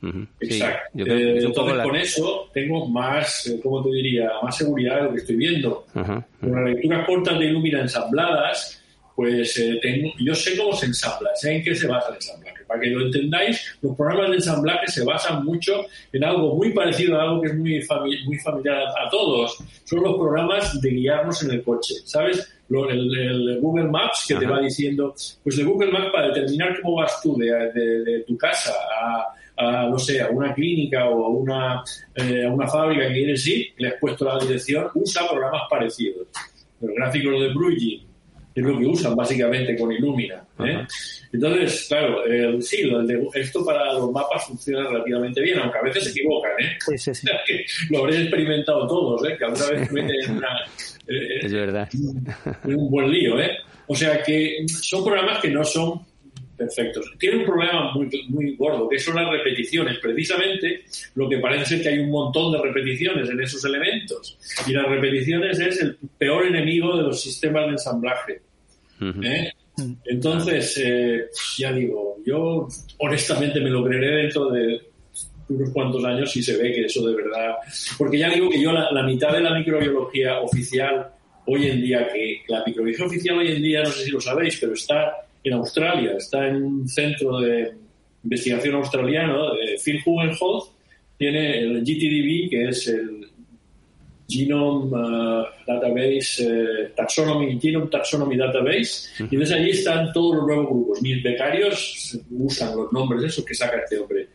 Nanopore. 0.01 0.27
Exacto. 0.39 0.99
Eh, 0.99 1.39
entonces, 1.43 1.83
con 1.83 1.95
eso 1.95 2.49
tengo 2.53 2.87
más, 2.87 3.47
eh, 3.47 3.59
¿cómo 3.61 3.83
te 3.83 3.91
diría? 3.91 4.31
Más 4.41 4.57
seguridad 4.57 4.97
de 4.97 5.03
lo 5.03 5.11
que 5.11 5.17
estoy 5.17 5.35
viendo. 5.35 5.85
Con 5.93 6.25
las 6.41 6.65
lecturas 6.65 7.05
cortas 7.05 7.39
de 7.39 7.45
Illumina 7.45 7.81
ensambladas, 7.81 8.81
pues 9.15 9.57
eh, 9.57 9.77
tengo, 9.81 10.13
yo 10.19 10.33
sé 10.33 10.57
cómo 10.57 10.73
se 10.73 10.85
ensambla, 10.85 11.29
sé 11.35 11.57
en 11.57 11.63
qué 11.63 11.75
se 11.75 11.87
basa 11.87 12.09
el 12.09 12.15
ensamblaje. 12.15 12.63
Para 12.65 12.79
que 12.79 12.87
lo 12.87 13.05
entendáis, 13.05 13.77
los 13.81 13.95
programas 13.95 14.29
de 14.29 14.35
ensamblaje 14.35 14.87
se 14.87 15.03
basan 15.03 15.43
mucho 15.43 15.85
en 16.13 16.23
algo 16.23 16.55
muy 16.55 16.71
parecido 16.71 17.19
a 17.19 17.23
algo 17.23 17.41
que 17.41 17.47
es 17.47 17.55
muy, 17.55 17.83
muy 18.25 18.37
familiar 18.37 18.77
a, 18.77 19.09
todos. 19.09 19.57
Son 19.83 20.03
los 20.03 20.15
programas 20.15 20.79
de 20.79 20.89
guiarnos 20.91 21.43
en 21.43 21.51
el 21.51 21.63
coche, 21.63 21.95
¿sabes? 22.05 22.47
el, 22.69 23.59
Google 23.59 23.85
Maps 23.85 24.25
que 24.27 24.35
te 24.35 24.45
va 24.45 24.59
diciendo, 24.61 25.13
pues 25.43 25.57
el 25.57 25.65
Google 25.65 25.91
Maps 25.91 26.11
para 26.13 26.27
determinar 26.27 26.79
cómo 26.79 26.97
vas 26.97 27.19
tú 27.21 27.35
de, 27.35 27.51
de 27.73 28.19
tu 28.21 28.37
casa 28.37 28.71
a 28.71 29.33
a, 29.59 29.87
no 29.89 29.99
sé, 29.99 30.21
a 30.21 30.29
una 30.29 30.53
clínica 30.53 31.09
o 31.09 31.25
a 31.25 31.29
una, 31.29 31.83
eh, 32.15 32.45
a 32.45 32.49
una 32.51 32.67
fábrica 32.67 33.07
que 33.07 33.13
quieres 33.13 33.45
ir, 33.47 33.67
le 33.77 33.89
has 33.89 33.95
puesto 33.99 34.25
la 34.25 34.39
dirección, 34.39 34.87
usa 34.93 35.29
programas 35.29 35.63
parecidos. 35.69 36.27
Los 36.81 36.95
gráficos 36.95 37.41
de 37.41 37.53
Bruegel 37.53 38.03
es 38.55 38.63
lo 38.63 38.77
que 38.79 38.85
usan 38.87 39.15
básicamente 39.15 39.77
con 39.77 39.91
Illumina. 39.91 40.43
¿eh? 40.65 40.85
Entonces, 41.31 41.85
claro, 41.87 42.25
eh, 42.25 42.57
sí, 42.61 42.83
lo 42.83 43.03
de- 43.03 43.27
esto 43.35 43.63
para 43.63 43.93
los 43.93 44.11
mapas 44.11 44.47
funciona 44.47 44.87
relativamente 44.89 45.41
bien, 45.41 45.59
aunque 45.59 45.77
a 45.77 45.81
veces 45.83 46.05
se 46.05 46.09
equivocan. 46.11 46.51
¿eh? 46.59 46.77
Sí, 46.79 46.97
sí, 46.97 47.13
sí. 47.13 47.27
lo 47.91 47.99
habréis 47.99 48.21
experimentado 48.21 48.87
todos, 48.87 49.27
¿eh? 49.29 49.35
que 49.37 49.45
alguna 49.45 49.65
vez 49.69 49.91
meten 49.91 50.37
una, 50.37 50.47
eh, 51.07 51.39
Es 51.43 51.53
verdad. 51.53 51.87
es 51.91 52.75
un 52.75 52.89
buen 52.89 53.11
lío, 53.11 53.39
¿eh? 53.39 53.51
O 53.87 53.95
sea 53.95 54.21
que 54.23 54.65
son 54.67 55.03
programas 55.03 55.39
que 55.41 55.49
no 55.49 55.63
son 55.63 56.01
perfectos. 56.59 57.11
Tiene 57.17 57.37
un 57.37 57.45
problema 57.45 57.91
muy, 57.93 58.09
muy 58.27 58.55
gordo, 58.55 58.87
que 58.87 58.99
son 58.99 59.15
las 59.15 59.31
repeticiones. 59.31 59.97
Precisamente 59.99 60.83
lo 61.15 61.27
que 61.27 61.39
parece 61.39 61.65
ser 61.65 61.81
que 61.81 61.89
hay 61.89 61.99
un 61.99 62.11
montón 62.11 62.51
de 62.51 62.61
repeticiones 62.61 63.29
en 63.29 63.41
esos 63.41 63.63
elementos. 63.65 64.37
Y 64.67 64.73
las 64.73 64.87
repeticiones 64.87 65.59
es 65.59 65.81
el 65.81 65.97
peor 66.17 66.45
enemigo 66.45 66.95
de 66.97 67.03
los 67.03 67.21
sistemas 67.21 67.65
de 67.65 67.71
ensamblaje. 67.71 68.41
¿eh? 69.23 69.51
Entonces, 70.05 70.79
eh, 70.83 71.27
ya 71.57 71.71
digo, 71.71 72.17
yo 72.25 72.67
honestamente 72.97 73.61
me 73.61 73.69
lo 73.69 73.83
creeré 73.83 74.23
dentro 74.23 74.49
de 74.51 74.81
unos 75.47 75.69
cuantos 75.71 76.03
años 76.05 76.31
si 76.31 76.43
se 76.43 76.57
ve 76.57 76.73
que 76.73 76.85
eso 76.85 77.07
de 77.07 77.15
verdad. 77.15 77.55
Porque 77.97 78.19
ya 78.19 78.29
digo 78.29 78.49
que 78.49 78.61
yo 78.61 78.71
la, 78.71 78.91
la 78.91 79.03
mitad 79.03 79.31
de 79.31 79.41
la 79.41 79.57
microbiología 79.57 80.41
oficial 80.41 81.09
hoy 81.45 81.67
en 81.67 81.81
día, 81.81 82.07
que 82.07 82.41
la 82.47 82.63
microbiología 82.65 83.05
oficial 83.05 83.37
hoy 83.39 83.51
en 83.53 83.61
día, 83.61 83.81
no 83.81 83.89
sé 83.89 84.03
si 84.03 84.11
lo 84.11 84.21
sabéis, 84.21 84.57
pero 84.59 84.73
está 84.73 85.28
en 85.43 85.53
Australia, 85.53 86.13
está 86.17 86.47
en 86.47 86.63
un 86.63 86.87
centro 86.87 87.39
de 87.39 87.73
investigación 88.23 88.75
australiano, 88.75 89.53
de 89.53 89.77
Phil 89.83 90.01
Hugenholz, 90.05 90.71
tiene 91.17 91.59
el 91.59 91.81
GTDB, 91.81 92.49
que 92.49 92.69
es 92.69 92.87
el 92.87 93.27
Genome 94.27 94.95
uh, 94.95 95.45
Database, 95.65 96.43
eh, 96.43 96.91
Taxonomy, 96.95 97.59
Genome 97.59 97.87
Taxonomy 97.87 98.37
Database, 98.37 99.09
y 99.19 99.35
entonces 99.35 99.51
allí 99.57 99.71
están 99.71 100.13
todos 100.13 100.37
los 100.37 100.45
nuevos 100.45 100.67
grupos. 100.67 101.01
Mis 101.01 101.23
becarios 101.23 102.19
usan 102.29 102.77
los 102.77 102.93
nombres 102.93 103.23
esos 103.23 103.43
que 103.43 103.55
saca 103.55 103.79
este 103.79 103.97
hombre. 103.97 104.27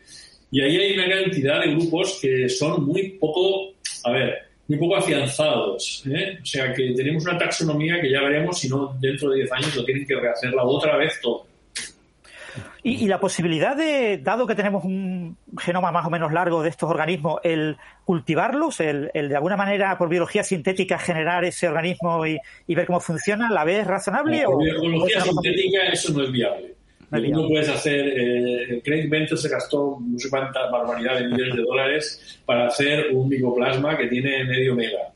Y 0.51 0.61
ahí 0.61 0.77
hay 0.77 0.93
una 0.93 1.09
cantidad 1.09 1.61
de 1.61 1.71
grupos 1.71 2.19
que 2.21 2.49
son 2.49 2.85
muy 2.85 3.11
poco, 3.11 3.73
a 4.03 4.11
ver, 4.11 4.35
muy 4.67 4.77
poco 4.77 4.95
afianzados. 4.97 6.03
¿eh? 6.07 6.39
O 6.41 6.45
sea 6.45 6.73
que 6.73 6.93
tenemos 6.95 7.25
una 7.25 7.37
taxonomía 7.37 8.01
que 8.01 8.11
ya 8.11 8.21
veremos 8.21 8.59
si 8.59 8.67
no 8.69 8.95
dentro 8.99 9.29
de 9.29 9.37
10 9.37 9.51
años 9.53 9.75
lo 9.75 9.85
tienen 9.85 10.05
que 10.05 10.15
rehacerla 10.15 10.63
otra 10.63 10.97
vez 10.97 11.19
todo. 11.21 11.45
Y, 12.83 13.03
y 13.03 13.07
la 13.07 13.19
posibilidad 13.19 13.75
de, 13.75 14.19
dado 14.19 14.45
que 14.47 14.53
tenemos 14.55 14.85
un 14.85 15.35
genoma 15.59 15.91
más 15.91 16.05
o 16.05 16.09
menos 16.09 16.31
largo 16.31 16.61
de 16.63 16.69
estos 16.69 16.89
organismos, 16.89 17.39
el 17.43 17.77
cultivarlos, 18.05 18.79
el, 18.79 19.09
el 19.13 19.27
de 19.27 19.35
alguna 19.35 19.57
manera 19.57 19.97
por 19.97 20.07
biología 20.07 20.43
sintética 20.43 20.99
generar 20.99 21.43
ese 21.43 21.67
organismo 21.67 22.25
y, 22.27 22.37
y 22.67 22.75
ver 22.75 22.85
cómo 22.85 22.99
funciona, 22.99 23.49
¿la 23.49 23.63
ves 23.63 23.85
razonable? 23.87 24.43
Por 24.45 24.55
o- 24.55 24.57
biología 24.59 25.17
o 25.19 25.25
sintética 25.25 25.79
eso 25.91 26.13
no 26.13 26.23
es 26.23 26.31
viable. 26.31 26.74
Es 27.17 27.31
no 27.31 27.47
puedes 27.47 27.69
hacer, 27.69 28.13
eh, 28.15 28.81
Craig 28.83 29.09
Venter 29.09 29.37
se 29.37 29.49
gastó 29.49 29.97
no 30.01 30.19
sé 30.19 30.29
cuánta 30.29 30.69
barbaridad 30.69 31.19
de 31.19 31.27
millones 31.27 31.55
de 31.55 31.61
dólares 31.63 32.39
para 32.45 32.67
hacer 32.67 33.07
un 33.13 33.27
micoplasma 33.29 33.97
que 33.97 34.07
tiene 34.07 34.43
medio 34.45 34.75
mega 34.75 35.11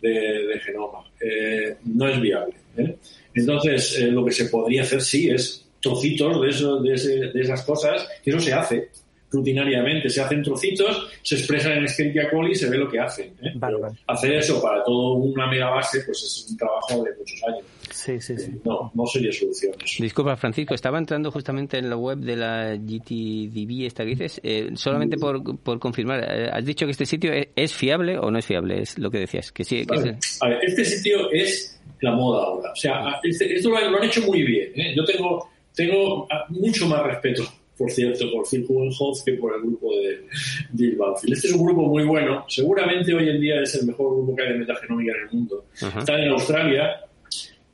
de, 0.00 0.10
de 0.10 0.60
genoma. 0.60 1.04
Eh, 1.20 1.76
no 1.84 2.08
es 2.08 2.20
viable. 2.20 2.54
¿eh? 2.76 2.96
Entonces, 3.34 3.98
eh, 3.98 4.06
lo 4.08 4.24
que 4.24 4.32
se 4.32 4.46
podría 4.46 4.82
hacer 4.82 5.00
sí 5.02 5.30
es 5.30 5.66
trocitos 5.80 6.40
de, 6.42 6.48
eso, 6.50 6.80
de, 6.80 6.94
ese- 6.94 7.28
de 7.32 7.40
esas 7.40 7.62
cosas, 7.64 8.06
que 8.22 8.30
eso 8.30 8.40
se 8.40 8.52
hace 8.52 8.88
rutinariamente, 9.30 10.08
se 10.08 10.20
hacen 10.22 10.42
trocitos, 10.42 11.08
se 11.22 11.36
expresan 11.36 11.72
en 11.72 11.84
Escherichia 11.84 12.28
coli 12.30 12.52
y 12.52 12.54
se 12.54 12.68
ve 12.68 12.76
lo 12.78 12.90
que 12.90 12.98
hacen. 12.98 13.28
¿eh? 13.42 13.52
Vale. 13.54 13.76
Hacer 14.06 14.32
eso 14.34 14.60
para 14.60 14.82
toda 14.84 15.14
una 15.18 15.46
megabase, 15.46 16.00
pues 16.04 16.22
es 16.22 16.46
un 16.50 16.56
trabajo 16.56 17.04
de 17.04 17.10
muchos 17.16 17.40
años. 17.46 17.62
Sí, 17.92 18.20
sí, 18.20 18.36
sí. 18.38 18.52
No, 18.64 18.90
no 18.94 19.06
sería 19.06 19.30
solución 19.32 19.72
eso. 19.84 20.02
Disculpa, 20.02 20.36
Francisco, 20.36 20.74
estaba 20.74 20.98
entrando 20.98 21.30
justamente 21.30 21.78
en 21.78 21.90
la 21.90 21.96
web 21.96 22.18
de 22.18 22.36
la 22.36 22.74
GTDB, 22.76 23.86
esta 23.86 24.04
que 24.04 24.10
dices, 24.10 24.40
eh, 24.42 24.70
solamente 24.74 25.16
por, 25.18 25.58
por 25.60 25.78
confirmar, 25.78 26.24
eh, 26.26 26.48
¿has 26.52 26.64
dicho 26.64 26.86
que 26.86 26.92
este 26.92 27.06
sitio 27.06 27.32
es, 27.32 27.48
es 27.54 27.74
fiable 27.74 28.18
o 28.18 28.30
no 28.30 28.38
es 28.38 28.46
fiable? 28.46 28.80
Es 28.82 28.98
lo 28.98 29.10
que 29.10 29.18
decías, 29.18 29.52
que 29.52 29.64
sí, 29.64 29.84
que 29.86 29.96
Vale. 29.96 30.16
es- 30.18 30.42
A 30.42 30.48
ver, 30.48 30.58
este 30.62 30.84
sitio 30.84 31.30
es 31.30 31.80
la 32.00 32.12
moda 32.12 32.44
ahora. 32.44 32.72
O 32.72 32.76
sea, 32.76 33.20
este- 33.22 33.54
esto 33.54 33.70
lo, 33.70 33.76
han- 33.76 33.92
lo 33.92 33.98
han 33.98 34.04
hecho 34.04 34.22
muy 34.22 34.42
bien. 34.42 34.72
¿eh? 34.76 34.94
Yo 34.96 35.04
tengo, 35.04 35.50
tengo 35.74 36.26
mucho 36.48 36.86
más 36.86 37.02
respeto, 37.02 37.42
por 37.80 37.90
cierto, 37.90 38.30
por 38.30 38.46
Phil 38.46 38.66
Hugenholz 38.68 39.22
que 39.24 39.32
por 39.32 39.54
el 39.56 39.62
grupo 39.62 39.90
de 39.96 40.26
Bill 40.72 40.96
Banfield. 40.96 41.34
Este 41.34 41.48
es 41.48 41.54
un 41.54 41.64
grupo 41.64 41.86
muy 41.86 42.04
bueno. 42.04 42.44
Seguramente 42.46 43.14
hoy 43.14 43.30
en 43.30 43.40
día 43.40 43.62
es 43.62 43.74
el 43.76 43.86
mejor 43.86 44.16
grupo 44.16 44.36
que 44.36 44.42
hay 44.42 44.52
de 44.52 44.58
metagenómica 44.58 45.12
en 45.16 45.22
el 45.22 45.30
mundo. 45.30 45.64
Ajá. 45.80 46.00
Están 46.00 46.20
en 46.20 46.28
Australia, 46.28 47.00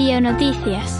Bionoticias. 0.05 0.94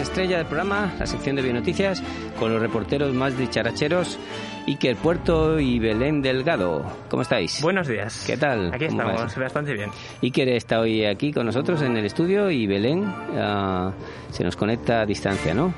Las 0.00 0.08
secciones 0.08 0.08
estrella 0.08 0.38
del 0.38 0.46
programa, 0.46 0.92
la 0.98 1.06
sección 1.06 1.36
de 1.36 1.42
Bionoticias, 1.42 2.02
con 2.38 2.52
los 2.52 2.60
reporteros 2.62 3.12
más 3.12 3.36
dicharacheros, 3.36 4.18
Iker 4.66 4.96
Puerto 4.96 5.60
y 5.60 5.78
Belén 5.78 6.22
Delgado. 6.22 6.84
¿Cómo 7.10 7.22
estáis? 7.22 7.60
Buenos 7.60 7.86
días. 7.86 8.24
¿Qué 8.26 8.38
tal? 8.38 8.72
Aquí 8.72 8.86
¿Cómo 8.86 9.02
estamos, 9.02 9.22
vas? 9.22 9.38
bastante 9.38 9.74
bien. 9.74 9.90
Iker 10.22 10.48
está 10.48 10.80
hoy 10.80 11.04
aquí 11.04 11.32
con 11.32 11.44
nosotros 11.44 11.82
en 11.82 11.96
el 11.96 12.06
estudio 12.06 12.50
y 12.50 12.66
Belén 12.66 13.04
ah, 13.36 13.92
se 14.30 14.42
nos 14.42 14.56
conecta 14.56 15.02
a 15.02 15.06
distancia, 15.06 15.52
¿no? 15.52 15.74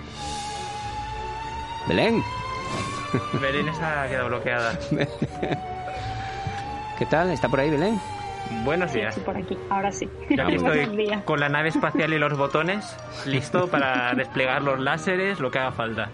Belén, 1.88 2.22
Belén 3.40 3.68
está 3.68 4.06
quedado 4.08 4.28
bloqueada. 4.28 4.78
¿qué 6.98 7.06
tal? 7.06 7.32
¿Está 7.32 7.48
por 7.48 7.58
ahí 7.58 7.70
Belén? 7.70 8.00
Buenos 8.64 8.92
días. 8.92 9.18
Por 9.20 9.36
aquí. 9.36 9.56
Ahora 9.70 9.90
sí. 9.92 10.08
Buenos 10.28 10.54
estoy 10.54 11.08
con 11.24 11.40
la 11.40 11.48
nave 11.48 11.68
espacial 11.70 12.12
y 12.12 12.18
los 12.18 12.36
botones, 12.36 12.96
listo 13.26 13.68
para 13.68 14.14
desplegar 14.14 14.62
los 14.62 14.78
láseres, 14.80 15.40
lo 15.40 15.50
que 15.50 15.58
haga 15.58 15.72
falta. 15.72 16.10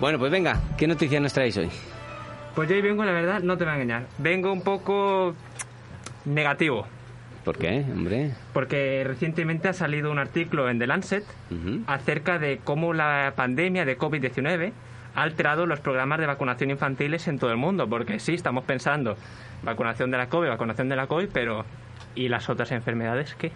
Bueno, 0.00 0.18
pues 0.18 0.30
venga, 0.30 0.60
¿qué 0.76 0.86
noticias 0.86 1.22
nos 1.22 1.32
traéis 1.32 1.56
hoy? 1.56 1.70
Pues 2.54 2.68
yo 2.68 2.74
hoy 2.74 2.82
vengo, 2.82 3.04
la 3.04 3.12
verdad, 3.12 3.40
no 3.40 3.56
te 3.56 3.64
voy 3.64 3.72
a 3.72 3.76
engañar. 3.76 4.06
Vengo 4.18 4.52
un 4.52 4.62
poco 4.62 5.34
negativo, 6.24 6.86
¿Por 7.44 7.58
qué, 7.58 7.84
hombre? 7.90 8.32
porque 8.52 9.02
recientemente 9.04 9.68
ha 9.68 9.72
salido 9.72 10.10
un 10.12 10.18
artículo 10.18 10.68
en 10.70 10.78
The 10.78 10.86
Lancet 10.86 11.24
acerca 11.86 12.38
de 12.38 12.60
cómo 12.62 12.94
la 12.94 13.32
pandemia 13.34 13.84
de 13.84 13.98
COVID-19 13.98 14.72
ha 15.14 15.22
alterado 15.22 15.66
los 15.66 15.80
programas 15.80 16.18
de 16.18 16.26
vacunación 16.26 16.70
infantiles 16.70 17.28
en 17.28 17.38
todo 17.38 17.50
el 17.50 17.56
mundo. 17.56 17.88
Porque 17.88 18.18
sí, 18.18 18.34
estamos 18.34 18.64
pensando 18.64 19.16
vacunación 19.62 20.10
de 20.10 20.18
la 20.18 20.28
COVID, 20.28 20.48
vacunación 20.48 20.88
de 20.88 20.96
la 20.96 21.06
COVID, 21.06 21.28
pero 21.32 21.64
¿y 22.14 22.28
las 22.28 22.48
otras 22.48 22.72
enfermedades 22.72 23.34
qué? 23.34 23.52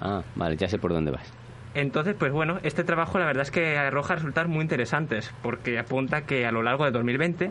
Ah, 0.00 0.22
vale, 0.34 0.56
ya 0.56 0.68
sé 0.68 0.78
por 0.78 0.92
dónde 0.92 1.10
vas. 1.10 1.32
Entonces, 1.74 2.14
pues 2.16 2.30
bueno, 2.30 2.60
este 2.62 2.84
trabajo 2.84 3.18
la 3.18 3.26
verdad 3.26 3.42
es 3.42 3.50
que 3.50 3.76
arroja 3.76 4.14
resultados 4.14 4.48
muy 4.48 4.62
interesantes, 4.62 5.32
porque 5.42 5.78
apunta 5.78 6.22
que 6.22 6.46
a 6.46 6.52
lo 6.52 6.62
largo 6.62 6.84
de 6.84 6.92
2020 6.92 7.50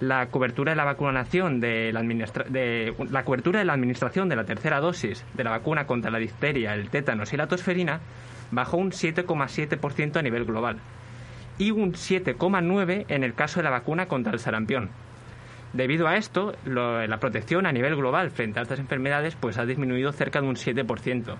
la 0.00 0.26
cobertura 0.26 0.72
de 0.72 0.76
la 0.76 0.84
vacunación 0.84 1.60
de 1.60 1.92
la, 1.92 2.02
de 2.02 2.94
la 3.10 3.24
cobertura 3.24 3.60
de 3.60 3.64
la 3.64 3.74
administración 3.74 4.28
de 4.28 4.34
la 4.34 4.44
tercera 4.44 4.80
dosis 4.80 5.24
de 5.34 5.44
la 5.44 5.50
vacuna 5.50 5.86
contra 5.86 6.10
la 6.10 6.18
difteria, 6.18 6.74
el 6.74 6.90
tétanos 6.90 7.32
y 7.32 7.36
la 7.36 7.46
tosferina 7.46 8.00
bajó 8.50 8.76
un 8.76 8.90
7,7% 8.90 10.16
a 10.16 10.22
nivel 10.22 10.44
global 10.44 10.78
y 11.58 11.70
un 11.70 11.92
7,9% 11.92 13.04
en 13.08 13.24
el 13.24 13.34
caso 13.34 13.60
de 13.60 13.64
la 13.64 13.70
vacuna 13.70 14.06
contra 14.06 14.32
el 14.32 14.38
sarampión. 14.38 14.90
Debido 15.72 16.06
a 16.06 16.16
esto, 16.16 16.54
lo- 16.64 17.04
la 17.06 17.18
protección 17.18 17.66
a 17.66 17.72
nivel 17.72 17.96
global 17.96 18.30
frente 18.30 18.58
a 18.60 18.62
estas 18.62 18.78
enfermedades 18.78 19.34
pues 19.34 19.58
ha 19.58 19.64
disminuido 19.66 20.12
cerca 20.12 20.40
de 20.40 20.46
un 20.48 20.56
7%, 20.56 21.36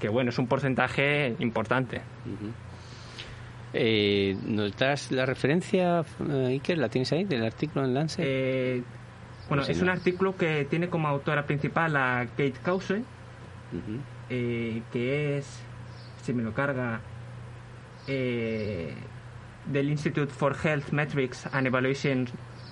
que 0.00 0.08
bueno, 0.08 0.30
es 0.30 0.38
un 0.38 0.46
porcentaje 0.46 1.34
importante. 1.38 2.02
Eh, 3.74 4.36
¿Nos 4.46 4.76
das 4.76 5.10
la 5.10 5.24
referencia, 5.24 6.00
eh, 6.28 6.46
Iker? 6.48 6.76
¿La 6.76 6.88
tienes 6.90 7.10
ahí 7.12 7.24
del 7.24 7.44
artículo 7.44 7.86
en 7.86 7.94
Lance? 7.94 8.22
Eh, 8.24 8.82
bueno, 9.48 9.64
es 9.64 9.80
un 9.80 9.88
artículo 9.88 10.36
que 10.36 10.66
tiene 10.68 10.88
como 10.88 11.08
autora 11.08 11.46
principal 11.46 11.96
a 11.96 12.26
Kate 12.36 12.54
Cause, 12.62 13.02
eh, 14.28 14.82
que 14.92 15.38
es, 15.38 15.62
si 16.22 16.34
me 16.34 16.42
lo 16.42 16.52
carga, 16.52 17.00
eh, 18.06 18.94
del 19.66 19.90
Institute 19.90 20.32
for 20.32 20.56
Health 20.62 20.90
Metrics 20.90 21.46
and 21.52 21.66
Evaluation 21.66 22.26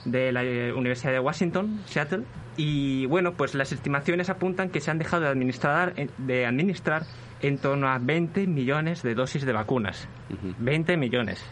de 0.05 0.33
la 0.33 0.45
eh, 0.45 0.73
Universidad 0.73 1.13
de 1.13 1.21
Washington, 1.21 1.81
Seattle. 1.87 2.25
Y 2.57 3.07
bueno, 3.07 3.35
pues 3.35 3.55
las 3.55 3.73
estimaciones 3.73 4.31
apuntan 4.31 4.71
que 4.71 4.81
se 4.81 4.91
han 4.91 4.99
dejado 4.99 5.23
de 5.23 5.29
administrar, 5.29 5.95
de 6.19 6.47
administrar 6.47 7.05
en 7.43 7.59
torno 7.59 7.89
a 7.89 7.99
20 7.99 8.47
millones 8.47 9.03
de 9.03 9.15
dosis 9.15 9.45
de 9.45 9.53
vacunas. 9.53 10.09
Ujú. 10.31 10.55
20 10.59 10.97
millones. 10.97 11.45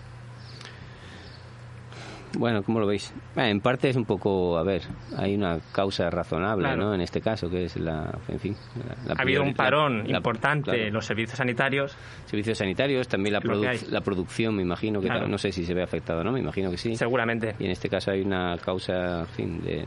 Bueno, 2.37 2.63
¿cómo 2.63 2.79
lo 2.79 2.87
veis? 2.87 3.13
Eh, 3.37 3.49
en 3.49 3.61
parte 3.61 3.89
es 3.89 3.97
un 3.97 4.05
poco, 4.05 4.59
a 4.59 4.63
ver, 4.63 4.83
hay 5.17 5.35
una 5.35 5.59
causa 5.73 6.11
razonable, 6.11 6.65
Claro. 6.65 6.83
¿no? 6.87 6.95
En 6.95 7.01
este 7.01 7.21
caso, 7.21 7.49
que 7.49 7.65
es 7.65 7.77
la, 7.77 8.13
en 8.29 8.39
fin, 8.39 8.55
la, 8.77 8.95
la 9.09 9.15
ha 9.19 9.23
habido 9.23 9.43
un 9.43 9.55
parón 9.55 10.07
la- 10.07 10.19
importante 10.19 10.71
claro. 10.71 10.87
en 10.89 10.93
los 10.93 11.07
servicios 11.07 11.39
sanitarios. 11.39 11.97
servicios 12.27 12.59
sanitarios, 12.59 13.09
también 13.09 13.33
la, 13.33 13.41
produ- 13.41 13.89
la 13.89 14.01
producción, 14.03 14.55
me 14.57 14.63
imagino 14.63 15.01
que 15.01 15.07
Claro. 15.09 15.27
no 15.27 15.39
sé 15.39 15.53
si 15.53 15.65
se 15.65 15.73
ve 15.75 15.83
afectado, 15.83 16.23
¿no? 16.23 16.33
Me 16.33 16.41
imagino 16.41 16.71
que 16.71 16.77
sí. 16.77 16.95
Seguramente. 16.97 17.55
Y 17.59 17.65
en 17.65 17.71
este 17.71 17.89
caso 17.89 18.11
hay 18.11 18.21
una 18.21 18.57
causa, 18.59 19.21
en 19.21 19.27
fin, 19.29 19.61
de 19.63 19.85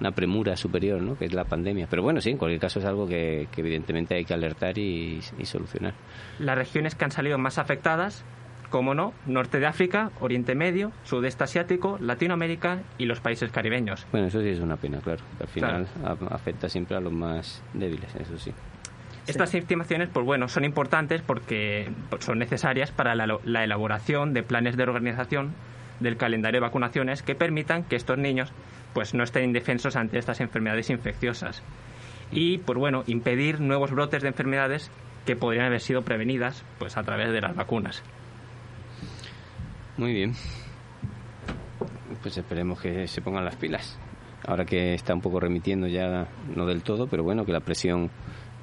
una 0.00 0.10
premura 0.10 0.56
superior, 0.56 1.00
¿no? 1.00 1.16
Que 1.16 1.24
es 1.24 1.32
la 1.32 1.44
pandemia. 1.44 1.86
Pero 1.88 2.02
bueno, 2.02 2.20
sí, 2.20 2.30
en 2.30 2.36
cualquier 2.36 2.60
caso 2.60 2.78
es 2.80 2.84
algo 2.84 3.06
que, 3.06 3.48
que 3.50 3.60
evidentemente 3.62 4.14
hay 4.16 4.24
que 4.24 4.34
alertar 4.34 4.76
y, 4.76 5.20
y 5.38 5.44
solucionar. 5.46 5.94
Las 6.40 6.58
regiones 6.58 6.94
que 6.94 7.04
han 7.04 7.10
salido 7.12 7.38
más 7.38 7.58
afectadas, 7.58 8.24
como 8.74 8.92
no, 8.92 9.12
Norte 9.26 9.60
de 9.60 9.66
África, 9.66 10.10
Oriente 10.18 10.56
Medio, 10.56 10.90
Sudeste 11.04 11.44
Asiático, 11.44 11.96
Latinoamérica 12.00 12.80
y 12.98 13.04
los 13.04 13.20
países 13.20 13.52
caribeños. 13.52 14.04
Bueno, 14.10 14.26
eso 14.26 14.40
sí 14.40 14.48
es 14.48 14.58
una 14.58 14.76
pena, 14.76 14.98
claro. 14.98 15.22
que 15.38 15.44
al 15.44 15.48
final 15.48 15.86
a- 16.04 16.34
afecta 16.34 16.68
siempre 16.68 16.96
a 16.96 17.00
los 17.00 17.12
más 17.12 17.62
débiles, 17.72 18.12
eso 18.16 18.36
sí. 18.36 18.52
Estas 19.28 19.54
estimaciones, 19.54 20.08
pues 20.12 20.26
bueno, 20.26 20.48
son 20.48 20.64
importantes 20.64 21.22
porque 21.22 21.88
son 22.18 22.40
necesarias 22.40 22.90
para 22.90 23.14
la, 23.14 23.38
la 23.44 23.62
elaboración 23.62 24.34
de 24.34 24.42
planes 24.42 24.76
de 24.76 24.82
organización 24.82 25.52
del 26.00 26.16
calendario 26.16 26.58
de 26.60 26.66
vacunaciones 26.66 27.22
que 27.22 27.36
permitan 27.36 27.84
que 27.84 27.94
estos 27.94 28.18
niños 28.18 28.50
pues 28.92 29.14
no 29.14 29.22
estén 29.22 29.44
indefensos 29.44 29.94
ante 29.94 30.18
estas 30.18 30.40
enfermedades 30.40 30.90
infecciosas 30.90 31.62
y 32.32 32.58
pues 32.58 32.76
bueno 32.76 33.04
impedir 33.06 33.60
nuevos 33.60 33.92
brotes 33.92 34.22
de 34.22 34.28
enfermedades 34.30 34.90
que 35.26 35.36
podrían 35.36 35.66
haber 35.66 35.80
sido 35.80 36.02
prevenidas 36.02 36.64
pues 36.80 36.96
a 36.96 37.04
través 37.04 37.30
de 37.30 37.40
las 37.40 37.54
vacunas. 37.54 38.02
Muy 39.96 40.12
bien. 40.12 40.34
Pues 42.22 42.36
esperemos 42.36 42.80
que 42.80 43.06
se 43.06 43.20
pongan 43.20 43.44
las 43.44 43.56
pilas. 43.56 43.98
Ahora 44.46 44.64
que 44.64 44.94
está 44.94 45.14
un 45.14 45.20
poco 45.20 45.40
remitiendo 45.40 45.86
ya, 45.86 46.26
no 46.54 46.66
del 46.66 46.82
todo, 46.82 47.06
pero 47.06 47.22
bueno, 47.22 47.44
que 47.44 47.52
la 47.52 47.60
presión 47.60 48.10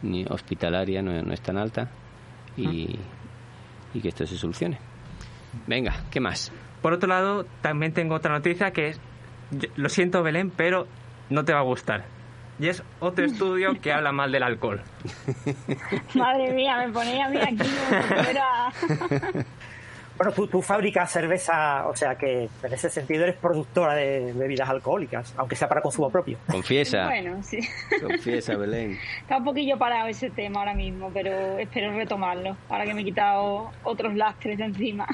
ni 0.04 0.26
hospitalaria 0.26 1.02
no, 1.02 1.22
no 1.22 1.34
es 1.34 1.42
tan 1.42 1.58
alta 1.58 1.90
y, 2.58 3.00
y 3.94 4.00
que 4.02 4.10
esto 4.10 4.26
se 4.28 4.38
solucione. 4.38 4.78
Venga, 5.68 6.04
¿qué 6.12 6.20
más? 6.20 6.52
Por 6.82 6.94
otro 6.94 7.08
lado, 7.10 7.46
también 7.62 7.94
tengo 7.94 8.16
otra 8.16 8.32
noticia 8.34 8.72
que 8.72 8.90
es, 8.90 9.00
lo 9.76 9.90
siento 9.90 10.24
Belén, 10.24 10.52
pero 10.56 10.88
no 11.30 11.44
te 11.46 11.54
va 11.54 11.60
a 11.60 11.64
gustar. 11.64 12.06
Y 12.60 12.68
es 12.68 12.84
otro 13.00 13.26
estudio 13.26 13.80
que 13.82 13.92
habla 13.94 14.12
mal 14.12 14.32
del 14.32 14.44
alcohol. 14.44 14.82
Madre 16.14 16.54
mía, 16.54 16.78
me 16.78 16.92
ponía 16.94 17.26
a 17.26 17.30
mí 17.30 17.38
aquí 17.38 17.58
como 17.58 18.04
si 18.04 18.24
fuera- 18.24 18.72
Bueno, 20.22 20.34
tú, 20.36 20.46
tú 20.46 20.62
fabricas 20.62 21.12
cerveza, 21.12 21.88
o 21.88 21.96
sea 21.96 22.14
que 22.14 22.48
en 22.62 22.74
ese 22.74 22.92
sentido 22.92 23.24
eres 23.24 23.38
productora 23.38 23.96
de 23.96 24.32
bebidas 24.36 24.70
alcohólicas, 24.70 25.34
aunque 25.36 25.56
sea 25.56 25.68
para 25.68 25.82
consumo 25.82 26.12
propio. 26.12 26.38
Confiesa, 26.46 27.06
Bueno, 27.08 27.42
sí. 27.42 27.58
confiesa, 28.00 28.56
Belén. 28.56 29.00
Está 29.22 29.38
un 29.38 29.46
poquillo 29.46 29.80
parado 29.80 30.10
ese 30.10 30.30
tema 30.30 30.60
ahora 30.60 30.76
mismo, 30.76 31.10
pero 31.12 31.58
espero 31.58 31.92
retomarlo, 31.94 32.56
ahora 32.70 32.86
que 32.86 32.94
me 32.94 33.02
he 33.02 33.04
quitado 33.04 33.72
otros 33.84 34.14
lastres 34.14 34.60
de 34.60 34.66
encima. 34.66 35.08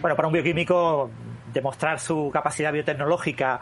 Bueno, 0.00 0.14
para 0.14 0.28
un 0.28 0.34
bioquímico, 0.34 1.10
demostrar 1.52 1.98
su 1.98 2.30
capacidad 2.32 2.72
biotecnológica 2.72 3.58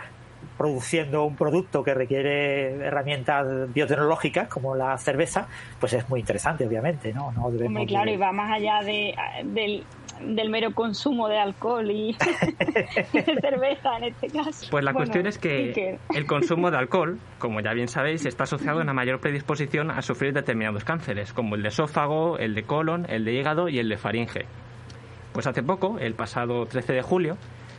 produciendo 0.56 1.24
un 1.24 1.36
producto 1.36 1.82
que 1.82 1.94
requiere 1.94 2.74
herramientas 2.86 3.46
biotecnológicas 3.72 4.48
como 4.48 4.74
la 4.74 4.96
cerveza, 4.98 5.46
pues 5.78 5.92
es 5.92 6.08
muy 6.08 6.20
interesante, 6.20 6.66
obviamente, 6.66 7.12
¿no? 7.12 7.32
No 7.32 7.50
debemos 7.50 7.68
Hombre, 7.80 7.86
claro, 7.86 8.06
de- 8.06 8.12
y 8.14 8.16
va 8.16 8.32
más 8.32 8.52
allá 8.52 8.80
de, 8.82 9.14
del, 9.44 9.84
del 10.20 10.48
mero 10.50 10.72
consumo 10.72 11.28
de 11.28 11.38
alcohol 11.38 11.90
y 11.90 12.16
de 13.12 13.38
cerveza 13.40 13.98
en 13.98 14.04
este 14.04 14.28
caso. 14.28 14.66
Pues 14.70 14.84
la 14.84 14.92
Bueno, 14.92 15.04
cuestión 15.06 15.26
es 15.26 15.38
que 15.38 15.98
el 16.14 16.26
consumo 16.26 16.70
de 16.70 16.78
alcohol, 16.78 17.18
como 17.38 17.60
ya 17.60 17.72
bien 17.74 17.88
sabéis, 17.88 18.24
está 18.24 18.44
asociado 18.44 18.78
a 18.78 18.82
una 18.82 18.94
mayor 18.94 19.20
predisposición 19.20 19.90
a 19.90 20.00
sufrir 20.02 20.32
determinados 20.32 20.84
cánceres, 20.84 21.32
como 21.32 21.54
el 21.54 21.62
de 21.62 21.68
esófago, 21.68 22.38
el 22.38 22.54
de 22.54 22.62
colon, 22.62 23.06
el 23.10 23.24
de 23.24 23.34
hígado 23.34 23.68
y 23.68 23.78
el 23.78 23.88
de 23.88 23.98
faringe. 23.98 24.46
Pues 25.32 25.46
hace 25.46 25.62
poco, 25.62 25.98
el 26.00 26.14
pasado 26.14 26.64
13 26.64 26.94
de 26.94 27.02
julio, 27.02 27.36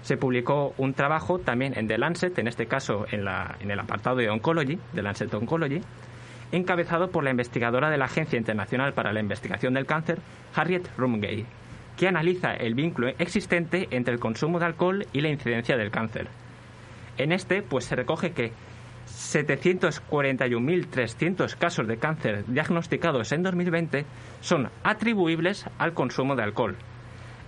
se 0.07 0.15
publicó 0.15 0.73
un 0.77 0.93
trabajo 0.93 1.37
también 1.39 1.77
en 1.77 1.89
The 1.89 1.97
Lancet, 1.97 2.39
en 2.39 2.47
este 2.47 2.67
caso 2.67 3.05
en, 3.11 3.25
la- 3.25 3.57
en 3.59 3.71
el 3.71 3.77
apartado 3.79 4.15
de 4.15 4.29
Oncology, 4.29 4.79
The 4.95 5.01
Lancet 5.01 5.33
Oncology, 5.33 5.81
encabezado 6.53 7.11
por 7.11 7.25
la 7.25 7.31
investigadora 7.31 7.89
de 7.89 7.97
la 7.97 8.05
Agencia 8.05 8.39
Internacional 8.39 8.93
para 8.93 9.11
la 9.11 9.19
Investigación 9.19 9.73
del 9.73 9.85
Cáncer, 9.85 10.19
Harriet 10.55 10.87
Rumgay, 10.97 11.45
que 11.97 12.07
analiza 12.07 12.53
el 12.53 12.73
vínculo 12.73 13.09
existente 13.19 13.89
entre 13.91 14.13
el 14.13 14.21
consumo 14.21 14.59
de 14.59 14.65
alcohol 14.67 15.05
y 15.11 15.19
la 15.19 15.27
incidencia 15.27 15.75
del 15.75 15.91
cáncer. 15.91 16.29
En 17.17 17.33
este, 17.33 17.61
pues 17.61 17.83
se 17.83 17.97
recoge 17.97 18.31
que 18.31 18.53
741.300 19.07 21.55
casos 21.57 21.85
de 21.87 21.97
cáncer 21.97 22.45
diagnosticados 22.47 23.31
en 23.33 23.43
2020 23.43 24.05
son 24.41 24.69
atribuibles 24.83 25.65
al 25.77 25.93
consumo 25.93 26.35
de 26.37 26.43
alcohol. 26.43 26.75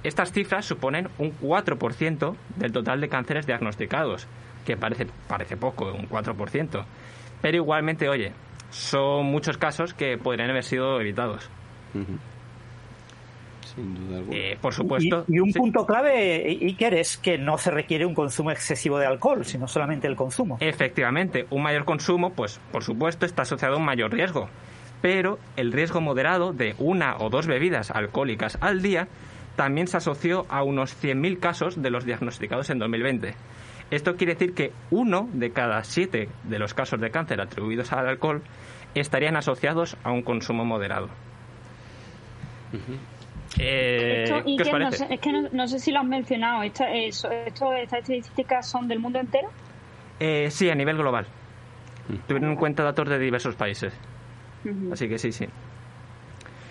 Estas 0.03 0.31
cifras 0.31 0.65
suponen 0.65 1.09
un 1.17 1.37
4% 1.39 2.35
del 2.55 2.71
total 2.71 3.01
de 3.01 3.09
cánceres 3.09 3.45
diagnosticados, 3.45 4.27
que 4.65 4.77
parece, 4.77 5.07
parece 5.27 5.57
poco, 5.57 5.91
un 5.91 6.07
4%. 6.07 6.85
Pero 7.41 7.57
igualmente, 7.57 8.07
oye, 8.07 8.31
son 8.69 9.25
muchos 9.25 9.57
casos 9.57 9.93
que 9.93 10.17
podrían 10.17 10.49
haber 10.49 10.63
sido 10.63 10.99
evitados. 11.01 11.49
Sin 13.75 13.95
duda 13.95 14.19
alguna. 14.19 14.37
Eh, 14.37 14.57
por 14.61 14.73
supuesto. 14.73 15.25
Y, 15.27 15.35
y 15.35 15.39
un 15.39 15.51
sí. 15.51 15.59
punto 15.59 15.85
clave, 15.85 16.57
Iker, 16.61 16.93
es 16.93 17.17
que 17.17 17.37
no 17.37 17.57
se 17.57 17.71
requiere 17.71 18.05
un 18.05 18.13
consumo 18.13 18.51
excesivo 18.51 18.99
de 18.99 19.05
alcohol, 19.05 19.45
sino 19.45 19.67
solamente 19.67 20.07
el 20.07 20.15
consumo. 20.15 20.57
Efectivamente, 20.59 21.45
un 21.49 21.63
mayor 21.63 21.85
consumo, 21.85 22.31
pues 22.31 22.59
por 22.71 22.83
supuesto, 22.83 23.25
está 23.25 23.43
asociado 23.43 23.75
a 23.75 23.77
un 23.77 23.85
mayor 23.85 24.13
riesgo. 24.13 24.49
Pero 25.01 25.39
el 25.55 25.71
riesgo 25.71 26.01
moderado 26.01 26.51
de 26.51 26.75
una 26.77 27.17
o 27.17 27.29
dos 27.29 27.47
bebidas 27.47 27.89
alcohólicas 27.91 28.57
al 28.59 28.81
día 28.81 29.07
también 29.59 29.87
se 29.87 29.97
asoció 29.97 30.45
a 30.47 30.63
unos 30.63 30.95
100.000 31.03 31.37
casos 31.37 31.81
de 31.81 31.89
los 31.89 32.05
diagnosticados 32.05 32.69
en 32.69 32.79
2020. 32.79 33.33
Esto 33.91 34.15
quiere 34.15 34.35
decir 34.35 34.53
que 34.53 34.71
uno 34.89 35.27
de 35.33 35.51
cada 35.51 35.83
siete 35.83 36.29
de 36.43 36.59
los 36.59 36.73
casos 36.73 37.01
de 37.01 37.11
cáncer 37.11 37.41
atribuidos 37.41 37.91
al 37.91 38.07
alcohol 38.07 38.41
estarían 38.95 39.35
asociados 39.35 39.97
a 40.05 40.11
un 40.11 40.21
consumo 40.21 40.63
moderado. 40.63 41.09
Eh, 43.59 44.23
Esto, 44.23 44.35
¿Qué 44.35 44.41
os 44.41 44.47
Iker, 44.47 44.65
no 44.67 44.71
parece? 44.71 44.97
sé, 45.07 45.13
es 45.13 45.19
que 45.19 45.31
no, 45.33 45.49
no 45.51 45.67
sé 45.67 45.79
si 45.79 45.91
lo 45.91 45.99
has 45.99 46.05
mencionado. 46.05 46.63
Esta, 46.63 46.89
eso- 46.93 47.29
esto, 47.29 47.73
estas 47.73 47.99
estadísticas 47.99 48.65
son 48.65 48.87
del 48.87 48.99
mundo 48.99 49.19
entero. 49.19 49.49
Eh, 50.21 50.47
sí, 50.51 50.69
a 50.69 50.75
nivel 50.75 50.95
global. 50.97 51.25
Tuvieron 52.29 52.51
en 52.51 52.55
cuenta 52.55 52.83
datos 52.83 53.09
de 53.09 53.19
diversos 53.19 53.55
países. 53.55 53.93
Así 54.91 55.09
que 55.09 55.17
sí, 55.17 55.33
sí. 55.33 55.47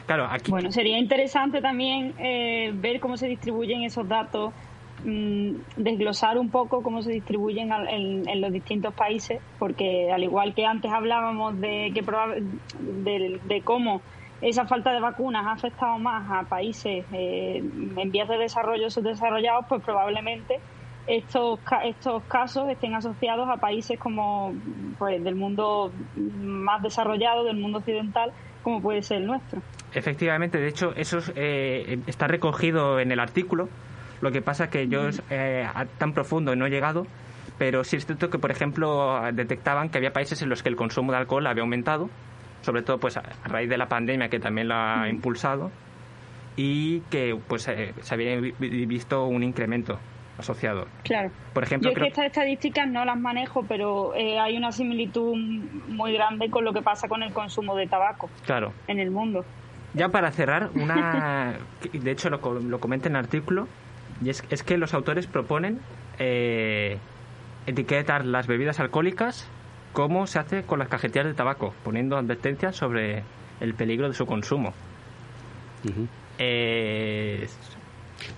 Claro, 0.09 0.27
aquí. 0.31 0.51
Bueno, 0.51 0.73
sería 0.73 0.99
interesante 0.99 1.61
también 1.61 2.15
eh, 2.19 2.73
ver 2.75 2.99
cómo 2.99 3.19
se 3.19 3.27
distribuyen 3.29 3.83
esos 3.83 4.09
datos, 4.09 4.55
mm, 5.05 5.51
desglosar 5.77 6.39
un 6.39 6.49
poco 6.51 6.83
cómo 6.83 7.03
se 7.03 7.13
distribuyen 7.13 7.73
al- 7.73 7.89
en, 7.89 8.27
en 8.27 8.41
los 8.41 8.51
distintos 8.51 8.95
países, 8.95 9.39
porque 9.59 10.11
al 10.11 10.25
igual 10.25 10.55
que 10.55 10.65
antes 10.65 10.91
hablábamos 10.91 11.61
de 11.61 11.93
que 11.95 12.03
de, 13.05 13.39
de 13.45 13.61
cómo 13.61 14.01
esa 14.41 14.65
falta 14.67 14.93
de 14.93 15.01
vacunas 15.01 15.47
ha 15.47 15.53
afectado 15.53 15.99
más 15.99 16.25
a 16.31 16.49
países 16.49 17.05
eh, 17.13 17.63
en 17.97 18.11
vías 18.11 18.29
de 18.31 18.39
desarrollo 18.39 18.89
subdesarrollados, 18.89 19.67
pues 19.69 19.83
probablemente 19.83 20.59
estos 21.07 21.59
estos 21.85 22.23
casos 22.25 22.67
estén 22.71 22.95
asociados 22.95 23.47
a 23.51 23.59
países 23.59 23.99
como 23.99 24.55
pues 24.99 25.23
del 25.23 25.35
mundo 25.35 25.93
más 26.17 26.83
desarrollado, 26.83 27.45
del 27.45 27.57
mundo 27.59 27.79
occidental, 27.79 28.33
como 28.63 28.81
puede 28.83 29.03
ser 29.03 29.19
el 29.19 29.27
nuestro. 29.27 29.61
Efectivamente, 29.95 30.59
de 30.59 30.69
hecho, 30.69 30.93
eso 30.97 31.19
es, 31.19 31.33
eh, 31.37 31.99
está 32.07 32.27
recogido 32.27 33.01
en 33.01 33.11
el 33.13 33.21
artículo. 33.21 33.69
Lo 34.21 34.31
que 34.33 34.43
pasa 34.43 34.69
que 34.69 34.89
yo 34.89 35.09
eh, 35.31 35.67
tan 35.99 36.13
profundo 36.13 36.55
no 36.57 36.67
he 36.67 36.71
llegado, 36.71 37.07
pero 37.57 37.85
sí 37.85 37.97
es 37.97 38.05
cierto 38.07 38.31
que, 38.31 38.39
por 38.39 38.51
ejemplo, 38.51 39.21
detectaban 39.33 39.89
que 39.89 39.99
había 39.99 40.13
países 40.13 40.43
en 40.43 40.49
los 40.49 40.63
que 40.63 40.69
el 40.69 40.77
consumo 40.77 41.13
de 41.13 41.19
alcohol 41.19 41.47
había 41.47 41.63
aumentado, 41.63 42.11
sobre 42.63 42.83
todo 42.83 42.99
pues 42.99 43.17
a 43.17 43.23
raíz 43.45 43.69
de 43.71 43.79
la 43.79 43.89
pandemia 43.89 44.29
que 44.29 44.41
también 44.41 44.69
lo 44.69 44.75
ha 44.75 45.09
impulsado, 45.09 45.71
y 46.57 47.01
que 47.11 47.39
pues 47.47 47.69
eh, 47.69 47.95
se 48.01 48.15
había 48.15 48.37
vi- 48.41 48.53
vi- 48.59 48.87
visto 48.87 49.25
un 49.27 49.43
incremento 49.45 49.99
asociado. 50.39 50.87
Claro. 51.03 51.31
Por 51.53 51.65
ejemplo, 51.65 51.91
Yo 51.91 51.95
es 51.97 52.01
que 52.03 52.09
estas 52.09 52.27
estadísticas 52.27 52.89
no 52.89 53.05
las 53.05 53.19
manejo, 53.19 53.65
pero 53.67 54.15
eh, 54.15 54.39
hay 54.39 54.57
una 54.57 54.71
similitud 54.73 55.35
muy 55.89 56.13
grande 56.13 56.49
con 56.51 56.65
lo 56.65 56.73
que 56.73 56.81
pasa 56.83 57.09
con 57.09 57.23
el 57.23 57.33
consumo 57.33 57.75
de 57.77 57.87
tabaco 57.87 58.31
Claro. 58.47 58.73
en 58.87 59.01
el 59.01 59.11
mundo. 59.11 59.45
Ya 59.95 60.11
para 60.11 60.31
cerrar, 60.31 60.71
una 60.75 61.57
de 61.93 62.11
hecho 62.11 62.31
lo, 62.31 62.41
co- 62.41 62.55
lo 62.55 62.79
comenta 62.79 63.09
en 63.09 63.17
el 63.17 63.25
artículo, 63.25 63.67
y 64.25 64.31
es, 64.31 64.45
es 64.51 64.63
que 64.63 64.77
los 64.79 64.95
autores 64.95 65.27
proponen 65.27 65.81
eh, 66.19 66.99
etiquetar 67.67 68.25
las 68.25 68.47
bebidas 68.47 68.81
alcohólicas 68.81 69.49
como 69.93 70.27
se 70.27 70.39
hace 70.39 70.63
con 70.63 70.79
las 70.79 70.89
cajetillas 70.89 71.27
de 71.27 71.35
tabaco, 71.35 71.75
poniendo 71.83 72.17
advertencias 72.17 72.77
sobre 72.77 73.25
el 73.61 73.75
peligro 73.75 74.07
de 74.09 74.15
su 74.15 74.27
consumo. 74.27 74.73
Eh, 76.39 77.49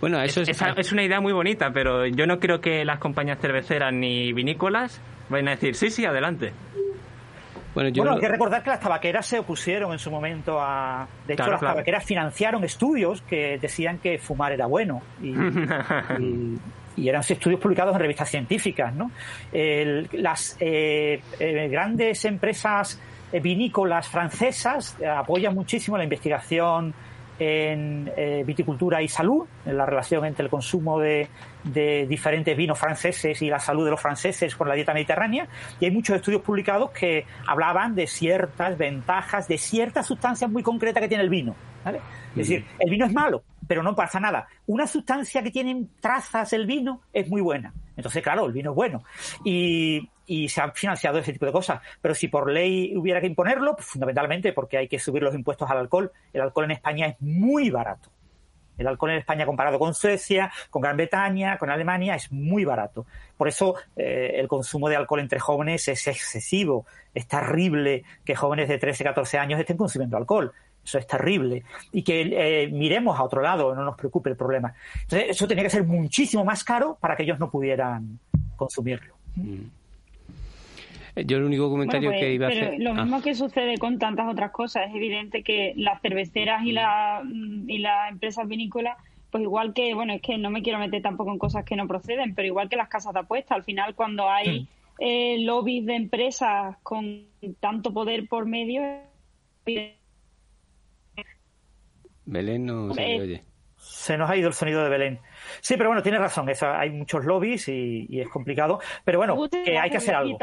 Bueno, 0.01 0.20
eso 0.22 0.43
es, 0.43 0.49
es, 0.76 0.93
una 0.93 1.03
idea 1.03 1.20
muy 1.20 1.33
bonita, 1.33 1.70
pero 1.72 2.07
yo 2.07 2.26
no 2.26 2.39
creo 2.39 2.61
que 2.61 2.85
las 2.85 2.99
compañías 2.99 3.39
cerveceras 3.39 3.93
ni 3.93 4.33
vinícolas 4.33 5.01
vayan 5.28 5.49
a 5.49 5.51
decir, 5.53 5.74
sí, 5.74 5.91
sí, 5.91 6.05
adelante. 6.05 6.53
bueno, 7.74 7.89
yo 7.91 8.03
bueno, 8.03 8.11
lo- 8.11 8.16
hay 8.16 8.20
que 8.20 8.28
recordar 8.28 8.62
que 8.62 8.70
las 8.70 8.81
tabaqueras 8.81 9.26
se 9.26 9.39
opusieron 9.39 9.93
en 9.93 9.99
su 9.99 10.11
momento 10.11 10.59
a... 10.61 11.07
De 11.26 11.35
hecho, 11.35 11.39
Claro, 11.43 11.53
las 11.53 11.61
claro. 11.61 11.74
tabaqueras 11.74 12.05
financiaron 12.05 12.64
estudios 12.64 13.22
que 13.22 13.59
decían 13.59 13.99
que 13.99 14.18
fumar 14.18 14.53
era 14.53 14.66
bueno. 14.66 15.03
Y, 15.22 15.28
y- 16.18 16.59
y 16.97 17.09
eran 17.09 17.20
estudios 17.22 17.61
publicados 17.61 17.95
en 17.95 18.01
revistas 18.01 18.28
científicas, 18.28 18.93
¿no? 18.95 19.11
El- 19.53 20.09
las 20.12 20.57
eh, 20.61 21.22
eh, 21.39 21.68
grandes 21.70 22.24
empresas 22.24 23.01
vinícolas 23.33 24.09
francesas 24.09 24.97
apoyan 25.16 25.55
muchísimo 25.55 25.97
la 25.97 26.03
investigación 26.05 26.93
en 27.41 28.12
eh, 28.16 28.45
viticultura 28.47 29.01
y 29.01 29.09
salud, 29.09 29.47
en 29.64 29.78
la 29.78 29.86
relación 29.86 30.26
entre 30.26 30.45
el 30.45 30.51
consumo 30.51 31.01
de, 31.01 31.26
de 31.64 32.07
diferentes 32.07 32.55
vinos 32.55 32.78
franceses 32.78 33.41
y 33.41 33.49
la 33.49 33.59
salud 33.59 33.86
de 33.86 33.91
los 33.91 34.01
franceses 34.01 34.55
por 34.55 34.68
la 34.68 34.74
dieta 34.74 34.93
mediterránea. 34.93 35.49
Y 35.80 35.86
hay 35.86 35.91
muchos 35.91 36.16
estudios 36.16 36.43
publicados 36.43 36.91
que 36.91 37.24
hablaban 37.47 37.95
de 37.95 38.07
ciertas 38.07 38.76
ventajas, 38.76 39.49
de 39.49 39.57
ciertas 39.57 40.07
sustancias 40.07 40.51
muy 40.51 40.62
concretas 40.62 41.01
que 41.01 41.09
tiene 41.09 41.24
el 41.24 41.30
vino. 41.30 41.57
¿vale? 41.82 42.01
Es 42.30 42.49
decir, 42.49 42.64
el 42.78 42.91
vino 42.91 43.07
es 43.07 43.12
malo, 43.12 43.43
pero 43.66 43.82
no 43.82 43.95
pasa 43.95 44.20
nada. 44.20 44.47
Una 44.66 44.86
sustancia 44.86 45.43
que 45.43 45.51
tiene 45.51 45.86
trazas 46.01 46.53
el 46.53 46.66
vino 46.66 47.01
es 47.12 47.28
muy 47.28 47.41
buena. 47.41 47.72
Entonces, 47.97 48.22
claro, 48.22 48.47
el 48.47 48.53
vino 48.53 48.70
es 48.70 48.76
bueno. 48.76 49.03
Y, 49.45 50.09
y 50.31 50.49
se 50.49 50.61
han 50.61 50.72
financiado 50.72 51.18
ese 51.18 51.33
tipo 51.33 51.45
de 51.45 51.51
cosas. 51.51 51.81
Pero 52.01 52.14
si 52.14 52.28
por 52.28 52.53
ley 52.53 52.97
hubiera 52.97 53.20
que 53.20 53.26
imponerlo, 53.26 53.74
pues, 53.74 53.89
fundamentalmente 53.89 54.53
porque 54.53 54.78
hay 54.78 54.87
que 54.87 55.01
subir 55.01 55.24
los 55.24 55.35
impuestos 55.35 55.68
al 55.68 55.78
alcohol. 55.78 56.12
El 56.33 56.43
alcohol 56.43 56.66
en 56.66 56.70
España 56.70 57.09
es 57.09 57.20
muy 57.20 57.68
barato. 57.68 58.11
El 58.78 58.87
alcohol 58.87 59.11
en 59.11 59.18
España 59.18 59.45
comparado 59.45 59.81
con 59.81 59.93
Suecia, 59.93 60.53
con 60.70 60.83
Gran 60.83 60.97
Bretaña, 60.97 61.59
con 61.59 61.68
Alemania 61.68 62.14
es 62.14 62.31
muy 62.31 62.64
barato. 62.64 63.07
Por 63.37 63.49
eso 63.49 63.74
eh, 63.97 64.37
el 64.37 64.47
consumo 64.47 64.89
de 64.89 64.95
alcohol 64.95 65.18
entre 65.18 65.41
jóvenes 65.41 65.89
es 65.89 66.07
excesivo. 66.07 66.87
Es 67.12 67.26
terrible 67.26 68.05
que 68.24 68.37
jóvenes 68.37 68.68
de 68.68 68.78
13, 68.78 69.03
14 69.03 69.37
años 69.37 69.59
estén 69.59 69.76
consumiendo 69.76 70.16
alcohol. 70.16 70.53
Eso 70.85 70.99
es 70.99 71.09
terrible. 71.09 71.64
Y 71.91 72.05
que 72.05 72.20
eh, 72.20 72.68
miremos 72.68 73.18
a 73.18 73.24
otro 73.24 73.43
lado, 73.43 73.74
no 73.74 73.83
nos 73.83 73.97
preocupe 73.97 74.31
el 74.31 74.37
problema. 74.37 74.72
Entonces, 75.03 75.31
eso 75.31 75.49
tenía 75.49 75.64
que 75.64 75.70
ser 75.70 75.83
muchísimo 75.83 76.45
más 76.45 76.62
caro 76.62 76.97
para 77.01 77.16
que 77.16 77.24
ellos 77.24 77.41
no 77.41 77.51
pudieran 77.51 78.20
consumirlo. 78.55 79.16
Yo 81.26 81.38
el 81.38 81.44
único 81.44 81.70
comentario 81.70 82.10
Bueno, 82.10 82.20
pues, 82.20 82.28
que 82.28 82.34
iba 82.34 82.46
a 82.46 82.50
pero 82.50 82.66
hacer... 82.66 82.80
lo 82.80 82.90
Ah. 82.90 82.94
mismo 83.02 83.22
que 83.22 83.34
sucede 83.34 83.78
con 83.78 83.98
tantas 83.98 84.30
otras 84.30 84.50
cosas. 84.50 84.88
Es 84.88 84.94
evidente 84.94 85.42
que 85.42 85.72
las 85.76 86.00
cerveceras 86.02 86.64
y, 86.64 86.72
la, 86.72 87.22
y 87.66 87.78
las 87.78 88.10
empresas 88.10 88.46
vinícolas, 88.48 88.96
pues 89.30 89.42
igual 89.42 89.72
que, 89.74 89.94
bueno, 89.94 90.12
es 90.12 90.22
que 90.22 90.36
no 90.38 90.50
me 90.50 90.62
quiero 90.62 90.78
meter 90.78 91.02
tampoco 91.02 91.30
en 91.32 91.38
cosas 91.38 91.64
que 91.64 91.76
no 91.76 91.86
proceden, 91.86 92.34
pero 92.34 92.46
igual 92.46 92.68
que 92.68 92.76
las 92.76 92.88
casas 92.88 93.12
de 93.14 93.20
apuestas, 93.20 93.56
al 93.56 93.64
final 93.64 93.94
cuando 93.94 94.28
hay 94.28 94.68
eh, 94.98 95.38
lobbies 95.40 95.86
de 95.86 95.94
empresas 95.96 96.76
con 96.82 97.24
tanto 97.60 97.92
poder 97.92 98.26
por 98.28 98.46
medio, 98.46 98.82
Belén 102.26 102.66
no 102.66 102.92
se 102.94 103.02
Eh, 103.14 103.20
oye. 103.20 103.42
Se 103.76 104.16
nos 104.18 104.28
ha 104.30 104.36
ido 104.36 104.48
el 104.48 104.54
sonido 104.54 104.82
de 104.84 104.90
Belén. 104.90 105.18
Sí, 105.61 105.76
pero 105.76 105.88
bueno, 105.91 106.03
tiene 106.03 106.18
razón. 106.18 106.49
Eso, 106.49 106.68
hay 106.70 106.91
muchos 106.91 107.24
lobbies 107.24 107.68
y, 107.68 108.07
y 108.09 108.20
es 108.20 108.28
complicado. 108.28 108.80
Pero 109.05 109.18
bueno, 109.18 109.36
que 109.51 109.78
hay 109.78 109.91
que 109.91 109.97
hacer 109.99 110.14
algo. 110.14 110.38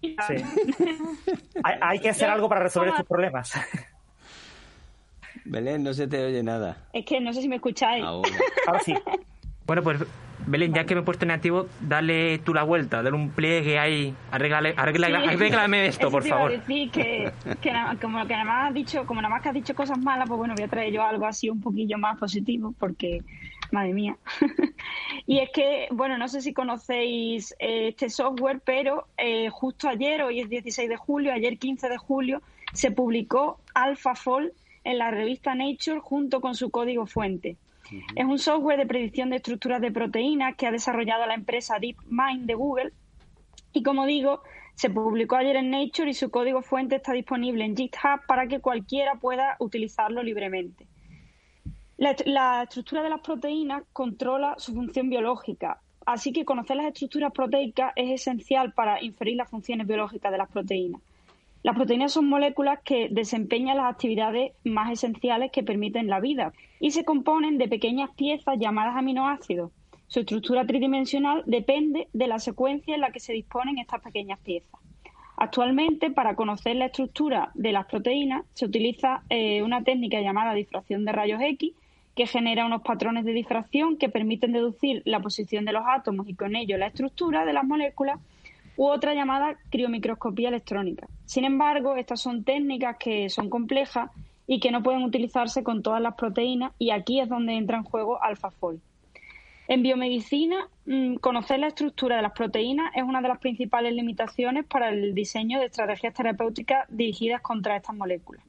Sí. 0.00 0.16
Hay, 1.64 1.74
hay 1.80 1.98
que 2.00 2.08
hacer 2.10 2.28
algo 2.28 2.48
para 2.48 2.62
resolver 2.62 2.88
estos 2.90 3.06
problemas. 3.06 3.52
Belén, 5.44 5.82
no 5.82 5.92
se 5.94 6.06
te 6.06 6.24
oye 6.24 6.42
nada. 6.42 6.76
Es 6.92 7.04
que 7.04 7.20
no 7.20 7.32
sé 7.32 7.40
si 7.42 7.48
me 7.48 7.56
escucháis. 7.56 8.04
Ahora. 8.04 8.28
Ahora 8.66 8.80
sí. 8.80 8.94
Bueno, 9.66 9.82
pues 9.82 10.00
Belén, 10.46 10.74
ya 10.74 10.84
que 10.84 10.94
me 10.96 11.02
he 11.02 11.04
puesto 11.04 11.24
en 11.24 11.30
activo, 11.30 11.68
dale 11.80 12.38
tú 12.40 12.52
la 12.52 12.64
vuelta, 12.64 12.96
dale 13.02 13.14
un 13.14 13.30
pliegue 13.30 13.78
ahí, 13.78 14.12
arréglale, 14.32 14.74
arréglale- 14.74 15.22
Sí. 15.22 15.28
arréglame 15.36 15.86
esto, 15.86 16.10
por 16.10 16.24
favor. 16.24 16.50
decir 16.50 16.90
que, 16.90 17.30
que 17.60 17.72
nada- 17.72 17.96
como 18.00 18.26
que 18.26 18.32
nada 18.32 18.44
más 18.44 18.68
has 18.68 18.74
dicho, 18.74 19.06
como 19.06 19.22
nada 19.22 19.32
más 19.34 19.42
que 19.42 19.48
has 19.50 19.54
dicho 19.54 19.72
cosas 19.74 19.98
malas, 19.98 20.26
pues 20.28 20.38
bueno, 20.38 20.54
voy 20.56 20.64
a 20.64 20.68
traer 20.68 20.92
yo 20.92 21.04
algo 21.04 21.26
así 21.26 21.48
un 21.48 21.60
poquillo 21.60 21.96
más 21.96 22.18
positivo, 22.18 22.74
porque 22.76 23.22
madre 23.72 23.92
mía. 23.92 24.16
y 25.26 25.38
es 25.38 25.50
que, 25.50 25.88
bueno, 25.90 26.18
no 26.18 26.28
sé 26.28 26.40
si 26.40 26.52
conocéis 26.52 27.52
eh, 27.58 27.88
este 27.88 28.10
software, 28.10 28.60
pero 28.64 29.06
eh, 29.16 29.48
justo 29.50 29.88
ayer, 29.88 30.22
hoy 30.22 30.40
es 30.40 30.48
16 30.48 30.88
de 30.88 30.96
julio, 30.96 31.32
ayer 31.32 31.58
15 31.58 31.88
de 31.88 31.98
julio, 31.98 32.42
se 32.72 32.90
publicó 32.90 33.58
AlphaFold 33.74 34.52
en 34.84 34.98
la 34.98 35.10
revista 35.10 35.54
Nature 35.54 36.00
junto 36.00 36.40
con 36.40 36.54
su 36.54 36.70
código 36.70 37.06
fuente. 37.06 37.56
Es 38.14 38.24
un 38.24 38.38
software 38.38 38.78
de 38.78 38.86
predicción 38.86 39.30
de 39.30 39.36
estructuras 39.36 39.80
de 39.80 39.90
proteínas 39.90 40.56
que 40.56 40.66
ha 40.66 40.70
desarrollado 40.70 41.26
la 41.26 41.34
empresa 41.34 41.78
DeepMind 41.78 42.46
de 42.46 42.54
Google 42.54 42.92
y 43.72 43.82
como 43.82 44.06
digo, 44.06 44.42
se 44.74 44.90
publicó 44.90 45.36
ayer 45.36 45.56
en 45.56 45.70
Nature 45.70 46.10
y 46.10 46.14
su 46.14 46.30
código 46.30 46.62
fuente 46.62 46.96
está 46.96 47.12
disponible 47.12 47.64
en 47.64 47.76
GitHub 47.76 48.24
para 48.26 48.46
que 48.46 48.60
cualquiera 48.60 49.14
pueda 49.16 49.56
utilizarlo 49.58 50.22
libremente. 50.22 50.86
La, 52.24 52.64
estructura 52.64 53.04
de 53.04 53.10
las 53.10 53.20
proteínas 53.20 53.84
controla 53.92 54.56
su 54.58 54.74
función 54.74 55.08
biológica, 55.08 55.80
así 56.04 56.32
que 56.32 56.44
conocer 56.44 56.76
las 56.76 56.86
estructuras 56.86 57.30
proteicas 57.30 57.92
es 57.94 58.10
esencial 58.10 58.72
para 58.72 59.00
inferir 59.04 59.36
las 59.36 59.48
funciones 59.48 59.86
biológicas 59.86 60.32
de 60.32 60.38
las 60.38 60.50
proteínas. 60.50 61.00
Las 61.62 61.76
proteínas 61.76 62.10
son 62.10 62.28
moléculas 62.28 62.80
que 62.84 63.08
desempeñan 63.08 63.76
las 63.76 63.92
actividades 63.92 64.50
más 64.64 64.90
esenciales 64.90 65.52
que 65.52 65.62
permiten 65.62 66.08
la 66.08 66.18
vida 66.18 66.52
y 66.80 66.90
se 66.90 67.04
componen 67.04 67.56
de 67.56 67.68
pequeñas 67.68 68.10
piezas 68.16 68.58
llamadas 68.58 68.96
aminoácidos. 68.96 69.70
Su 70.08 70.18
estructura 70.18 70.66
tridimensional 70.66 71.44
depende 71.46 72.08
de 72.12 72.26
la 72.26 72.40
secuencia 72.40 72.96
en 72.96 73.00
la 73.00 73.12
que 73.12 73.20
se 73.20 73.32
disponen 73.32 73.78
estas 73.78 74.00
pequeñas 74.00 74.40
piezas. 74.40 74.80
Actualmente, 75.36 76.10
para 76.10 76.34
conocer 76.34 76.74
la 76.74 76.86
estructura 76.86 77.52
de 77.54 77.70
las 77.70 77.86
proteínas, 77.86 78.44
se 78.54 78.66
utiliza 78.66 79.22
eh, 79.30 79.62
una 79.62 79.84
técnica 79.84 80.20
llamada 80.20 80.52
difracción 80.52 81.04
de 81.04 81.12
rayos 81.12 81.40
X, 81.40 81.74
que 82.14 82.26
genera 82.26 82.66
unos 82.66 82.82
patrones 82.82 83.24
de 83.24 83.32
difracción 83.32 83.96
que 83.96 84.08
permiten 84.08 84.52
deducir 84.52 85.02
la 85.04 85.20
posición 85.20 85.64
de 85.64 85.72
los 85.72 85.82
átomos 85.86 86.28
y 86.28 86.34
con 86.34 86.56
ello 86.56 86.76
la 86.76 86.88
estructura 86.88 87.44
de 87.44 87.52
las 87.52 87.64
moléculas, 87.64 88.20
u 88.76 88.86
otra 88.86 89.14
llamada 89.14 89.56
criomicroscopía 89.70 90.48
electrónica. 90.48 91.06
Sin 91.26 91.44
embargo, 91.44 91.96
estas 91.96 92.20
son 92.20 92.44
técnicas 92.44 92.96
que 92.98 93.28
son 93.28 93.50
complejas 93.50 94.10
y 94.46 94.60
que 94.60 94.70
no 94.70 94.82
pueden 94.82 95.02
utilizarse 95.02 95.62
con 95.62 95.82
todas 95.82 96.00
las 96.00 96.14
proteínas, 96.14 96.72
y 96.78 96.90
aquí 96.90 97.20
es 97.20 97.28
donde 97.28 97.54
entra 97.54 97.76
en 97.76 97.84
juego 97.84 98.22
AlphaFold. 98.22 98.80
En 99.68 99.82
biomedicina, 99.82 100.68
mm, 100.86 101.16
conocer 101.16 101.60
la 101.60 101.68
estructura 101.68 102.16
de 102.16 102.22
las 102.22 102.32
proteínas 102.32 102.92
es 102.96 103.04
una 103.04 103.22
de 103.22 103.28
las 103.28 103.38
principales 103.38 103.94
limitaciones 103.94 104.66
para 104.66 104.88
el 104.88 105.14
diseño 105.14 105.60
de 105.60 105.66
estrategias 105.66 106.14
terapéuticas 106.14 106.86
dirigidas 106.88 107.40
contra 107.40 107.76
estas 107.76 107.94
moléculas. 107.94 108.44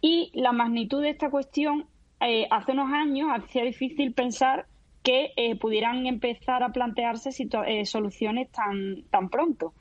Y 0.00 0.30
la 0.32 0.52
magnitud 0.52 1.02
de 1.02 1.10
esta 1.10 1.28
cuestión 1.28 1.86
eh, 2.20 2.46
hace 2.50 2.72
unos 2.72 2.92
años 2.92 3.28
hacía 3.32 3.64
difícil 3.64 4.12
pensar 4.12 4.66
que 5.02 5.32
eh, 5.36 5.56
pudieran 5.56 6.06
empezar 6.06 6.62
a 6.62 6.70
plantearse 6.70 7.30
eh, 7.66 7.86
soluciones 7.86 8.50
tan, 8.50 9.02
tan 9.10 9.30
pronto. 9.30 9.72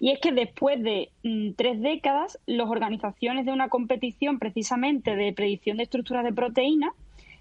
Y 0.00 0.10
es 0.10 0.20
que 0.20 0.32
después 0.32 0.82
de 0.82 1.10
mm, 1.22 1.52
tres 1.56 1.80
décadas, 1.80 2.38
las 2.46 2.68
organizaciones 2.68 3.46
de 3.46 3.52
una 3.52 3.68
competición 3.68 4.38
precisamente 4.38 5.16
de 5.16 5.32
predicción 5.32 5.76
de 5.76 5.84
estructuras 5.84 6.24
de 6.24 6.32
proteínas 6.32 6.92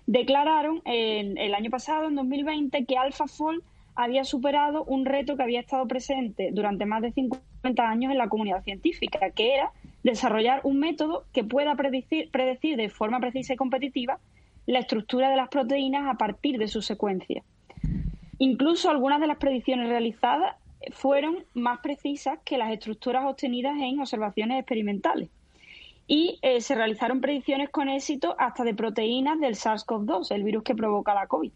declararon 0.06 0.82
en, 0.86 1.38
el 1.38 1.54
año 1.56 1.70
pasado, 1.70 2.08
en 2.08 2.16
2020, 2.16 2.86
que 2.86 2.98
AlphaFold 2.98 3.64
había 3.96 4.26
superado 4.26 4.84
un 4.84 5.06
reto 5.06 5.38
que 5.38 5.44
había 5.44 5.62
estado 5.62 5.88
presente 5.88 6.50
durante 6.52 6.86
más 6.86 7.02
de 7.02 7.12
50 7.12 7.53
años 7.64 8.12
en 8.12 8.18
la 8.18 8.28
comunidad 8.28 8.64
científica, 8.64 9.32
que 9.32 9.56
era 9.56 9.72
desarrollar 10.04 10.62
un 10.64 10.80
método 10.80 11.26
que 11.34 11.44
pueda 11.44 11.76
predecir, 11.76 12.30
predecir 12.30 12.76
de 12.76 12.90
forma 12.90 13.20
precisa 13.20 13.54
y 13.54 13.58
competitiva 13.58 14.20
la 14.66 14.80
estructura 14.80 15.30
de 15.30 15.38
las 15.38 15.50
proteínas 15.50 16.08
a 16.08 16.18
partir 16.18 16.58
de 16.58 16.68
su 16.68 16.82
secuencia. 16.82 17.44
Incluso 18.38 18.90
algunas 18.90 19.22
de 19.22 19.28
las 19.28 19.38
predicciones 19.38 19.88
realizadas 19.88 20.56
fueron 20.92 21.46
más 21.54 21.80
precisas 21.80 22.40
que 22.44 22.58
las 22.58 22.72
estructuras 22.72 23.26
obtenidas 23.26 23.76
en 23.80 24.00
observaciones 24.00 24.60
experimentales 24.60 25.30
y 26.08 26.40
eh, 26.42 26.60
se 26.60 26.76
realizaron 26.76 27.22
predicciones 27.22 27.70
con 27.70 27.88
éxito 27.88 28.36
hasta 28.38 28.66
de 28.66 28.74
proteínas 28.74 29.40
del 29.40 29.56
SARS-CoV-2, 29.56 30.32
el 30.32 30.44
virus 30.44 30.64
que 30.64 30.76
provoca 30.76 31.14
la 31.14 31.28
COVID. 31.28 31.52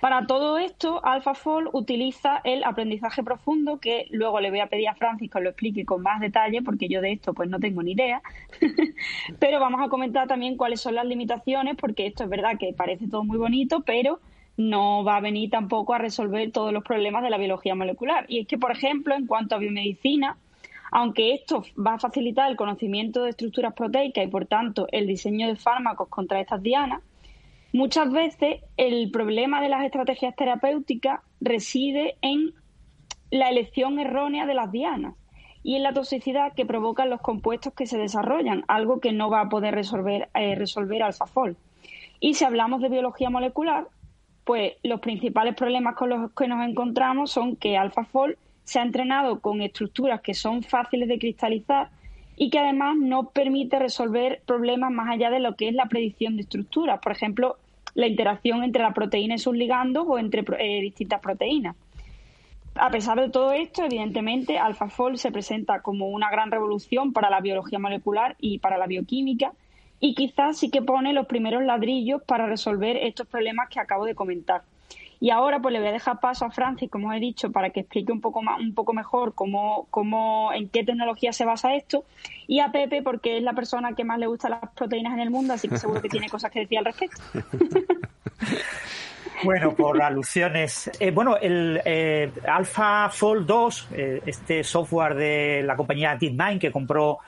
Para 0.00 0.26
todo 0.26 0.56
esto, 0.56 1.04
AlphaFold 1.04 1.68
utiliza 1.74 2.40
el 2.44 2.64
aprendizaje 2.64 3.22
profundo, 3.22 3.78
que 3.78 4.06
luego 4.10 4.40
le 4.40 4.50
voy 4.50 4.60
a 4.60 4.66
pedir 4.66 4.88
a 4.88 4.94
Francis 4.94 5.30
que 5.30 5.40
lo 5.40 5.50
explique 5.50 5.84
con 5.84 6.02
más 6.02 6.20
detalle, 6.20 6.62
porque 6.62 6.88
yo 6.88 7.02
de 7.02 7.12
esto 7.12 7.34
pues 7.34 7.50
no 7.50 7.58
tengo 7.58 7.82
ni 7.82 7.92
idea. 7.92 8.22
pero 9.38 9.60
vamos 9.60 9.82
a 9.84 9.90
comentar 9.90 10.26
también 10.26 10.56
cuáles 10.56 10.80
son 10.80 10.94
las 10.94 11.04
limitaciones, 11.04 11.76
porque 11.76 12.06
esto 12.06 12.24
es 12.24 12.30
verdad 12.30 12.56
que 12.58 12.72
parece 12.72 13.08
todo 13.08 13.24
muy 13.24 13.36
bonito, 13.36 13.82
pero 13.84 14.20
no 14.56 15.04
va 15.04 15.16
a 15.16 15.20
venir 15.20 15.50
tampoco 15.50 15.92
a 15.92 15.98
resolver 15.98 16.50
todos 16.50 16.72
los 16.72 16.82
problemas 16.82 17.22
de 17.22 17.30
la 17.30 17.38
biología 17.38 17.74
molecular. 17.74 18.24
Y 18.28 18.40
es 18.40 18.46
que, 18.46 18.56
por 18.56 18.72
ejemplo, 18.72 19.14
en 19.14 19.26
cuanto 19.26 19.54
a 19.54 19.58
biomedicina, 19.58 20.38
aunque 20.92 21.34
esto 21.34 21.62
va 21.78 21.94
a 21.94 21.98
facilitar 21.98 22.50
el 22.50 22.56
conocimiento 22.56 23.22
de 23.22 23.30
estructuras 23.30 23.74
proteicas 23.74 24.24
y, 24.24 24.28
por 24.28 24.46
tanto, 24.46 24.86
el 24.92 25.06
diseño 25.06 25.46
de 25.46 25.56
fármacos 25.56 26.08
contra 26.08 26.40
estas 26.40 26.62
dianas, 26.62 27.02
muchas 27.72 28.10
veces 28.12 28.60
el 28.76 29.10
problema 29.10 29.60
de 29.60 29.68
las 29.68 29.84
estrategias 29.84 30.34
terapéuticas 30.36 31.20
reside 31.40 32.16
en 32.22 32.52
la 33.30 33.48
elección 33.48 33.98
errónea 33.98 34.46
de 34.46 34.54
las 34.54 34.72
dianas 34.72 35.14
y 35.62 35.76
en 35.76 35.82
la 35.82 35.92
toxicidad 35.92 36.54
que 36.54 36.66
provocan 36.66 37.10
los 37.10 37.20
compuestos 37.20 37.74
que 37.74 37.86
se 37.86 37.98
desarrollan, 37.98 38.64
algo 38.66 39.00
que 39.00 39.12
no 39.12 39.30
va 39.30 39.42
a 39.42 39.48
poder 39.48 39.74
resolver, 39.74 40.28
eh, 40.34 41.02
AlphaFold. 41.02 41.56
Y 42.18 42.34
si 42.34 42.44
hablamos 42.44 42.80
de 42.80 42.88
biología 42.88 43.30
molecular, 43.30 43.86
pues 44.44 44.72
los 44.82 45.00
principales 45.00 45.54
problemas 45.54 45.94
con 45.94 46.08
los 46.08 46.32
que 46.32 46.48
nos 46.48 46.66
encontramos 46.66 47.30
son 47.30 47.56
que 47.56 47.76
AlphaFold 47.76 48.36
se 48.64 48.78
ha 48.78 48.82
entrenado 48.82 49.40
con 49.40 49.60
estructuras 49.60 50.20
que 50.20 50.34
son 50.34 50.62
fáciles 50.62 51.08
de 51.08 51.18
cristalizar 51.18 51.90
y 52.42 52.48
que 52.48 52.58
además 52.58 52.96
no 52.96 53.28
permite 53.28 53.78
resolver 53.78 54.40
problemas 54.46 54.90
más 54.90 55.10
allá 55.10 55.28
de 55.28 55.40
lo 55.40 55.56
que 55.56 55.68
es 55.68 55.74
la 55.74 55.90
predicción 55.90 56.36
de 56.36 56.42
estructuras, 56.42 56.98
por 56.98 57.12
ejemplo, 57.12 57.58
la 57.92 58.06
interacción 58.06 58.64
entre 58.64 58.82
la 58.82 58.94
proteína 58.94 59.34
y 59.34 59.38
sus 59.38 59.54
ligandos 59.54 60.06
o 60.08 60.18
entre 60.18 60.42
eh, 60.58 60.80
distintas 60.80 61.20
proteínas. 61.20 61.76
A 62.76 62.88
pesar 62.88 63.20
de 63.20 63.28
todo 63.28 63.52
esto, 63.52 63.84
evidentemente, 63.84 64.58
AlphaFold 64.58 65.18
se 65.18 65.30
presenta 65.30 65.82
como 65.82 66.08
una 66.08 66.30
gran 66.30 66.50
revolución 66.50 67.12
para 67.12 67.28
la 67.28 67.42
biología 67.42 67.78
molecular 67.78 68.36
y 68.40 68.58
para 68.58 68.78
la 68.78 68.86
bioquímica, 68.86 69.52
y 70.00 70.14
quizás 70.14 70.56
sí 70.56 70.70
que 70.70 70.80
pone 70.80 71.12
los 71.12 71.26
primeros 71.26 71.62
ladrillos 71.62 72.22
para 72.22 72.46
resolver 72.46 72.96
estos 72.96 73.26
problemas 73.26 73.68
que 73.68 73.80
acabo 73.80 74.06
de 74.06 74.14
comentar. 74.14 74.62
Y 75.20 75.30
ahora 75.30 75.60
pues 75.60 75.72
le 75.72 75.78
voy 75.78 75.88
a 75.88 75.92
dejar 75.92 76.18
paso 76.18 76.46
a 76.46 76.50
Francis, 76.50 76.90
como 76.90 77.12
he 77.12 77.20
dicho, 77.20 77.52
para 77.52 77.70
que 77.70 77.80
explique 77.80 78.10
un 78.10 78.22
poco 78.22 78.42
más, 78.42 78.58
un 78.58 78.74
poco 78.74 78.94
mejor 78.94 79.34
cómo, 79.34 79.86
cómo, 79.90 80.50
en 80.54 80.68
qué 80.70 80.82
tecnología 80.82 81.32
se 81.32 81.44
basa 81.44 81.74
esto, 81.74 82.04
y 82.46 82.60
a 82.60 82.72
Pepe 82.72 83.02
porque 83.02 83.36
es 83.36 83.42
la 83.42 83.52
persona 83.52 83.94
que 83.94 84.02
más 84.02 84.18
le 84.18 84.26
gusta 84.26 84.48
las 84.48 84.70
proteínas 84.74 85.12
en 85.12 85.20
el 85.20 85.30
mundo, 85.30 85.52
así 85.52 85.68
que 85.68 85.76
seguro 85.76 86.00
que 86.00 86.08
tiene 86.08 86.28
cosas 86.30 86.50
que 86.50 86.60
decir 86.60 86.78
al 86.78 86.86
respecto. 86.86 87.20
Bueno, 89.42 89.74
por 89.74 90.00
alusiones. 90.02 90.90
Eh, 91.00 91.10
bueno, 91.10 91.36
el 91.38 91.80
eh, 91.84 92.30
AlphaFold 92.46 93.46
2, 93.46 93.88
eh, 93.92 94.22
este 94.26 94.62
software 94.62 95.14
de 95.14 95.62
la 95.64 95.76
compañía 95.76 96.14
DeepMind 96.14 96.60
que 96.60 96.70
compró 96.70 97.18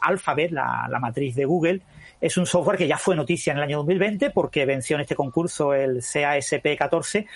Alphabet, 0.00 0.50
la, 0.50 0.86
la, 0.90 0.98
matriz 0.98 1.34
de 1.34 1.44
Google, 1.44 1.82
es 2.20 2.36
un 2.36 2.46
software 2.46 2.78
que 2.78 2.88
ya 2.88 2.98
fue 2.98 3.14
noticia 3.14 3.52
en 3.52 3.58
el 3.58 3.64
año 3.64 3.78
2020 3.78 4.30
porque 4.30 4.64
venció 4.66 4.96
en 4.96 5.02
este 5.02 5.14
concurso 5.14 5.74
el 5.74 6.00
CASP 6.02 6.76
14, 6.76 7.26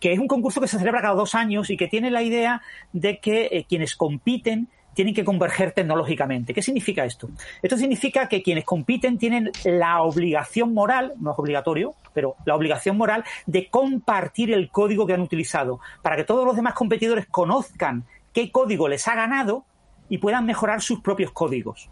que 0.00 0.12
es 0.12 0.18
un 0.18 0.28
concurso 0.28 0.60
que 0.60 0.68
se 0.68 0.78
celebra 0.78 1.02
cada 1.02 1.14
dos 1.14 1.34
años 1.34 1.70
y 1.70 1.76
que 1.76 1.88
tiene 1.88 2.10
la 2.10 2.22
idea 2.22 2.62
de 2.92 3.18
que 3.18 3.48
eh, 3.50 3.66
quienes 3.68 3.96
compiten 3.96 4.68
tienen 4.94 5.14
que 5.14 5.24
converger 5.24 5.72
tecnológicamente. 5.72 6.52
¿Qué 6.52 6.62
significa 6.62 7.04
esto? 7.04 7.30
Esto 7.62 7.76
significa 7.76 8.28
que 8.28 8.42
quienes 8.42 8.64
compiten 8.64 9.18
tienen 9.18 9.50
la 9.64 10.02
obligación 10.02 10.74
moral, 10.74 11.14
no 11.18 11.32
es 11.32 11.38
obligatorio, 11.38 11.94
pero 12.12 12.36
la 12.44 12.54
obligación 12.54 12.96
moral 12.96 13.24
de 13.46 13.68
compartir 13.68 14.52
el 14.52 14.70
código 14.70 15.06
que 15.06 15.14
han 15.14 15.20
utilizado 15.20 15.80
para 16.02 16.16
que 16.16 16.24
todos 16.24 16.44
los 16.44 16.56
demás 16.56 16.74
competidores 16.74 17.26
conozcan 17.26 18.04
qué 18.32 18.50
código 18.50 18.88
les 18.88 19.06
ha 19.08 19.14
ganado 19.14 19.64
y 20.12 20.18
puedan 20.18 20.44
mejorar 20.44 20.82
sus 20.82 21.00
propios 21.00 21.32
códigos. 21.32 21.88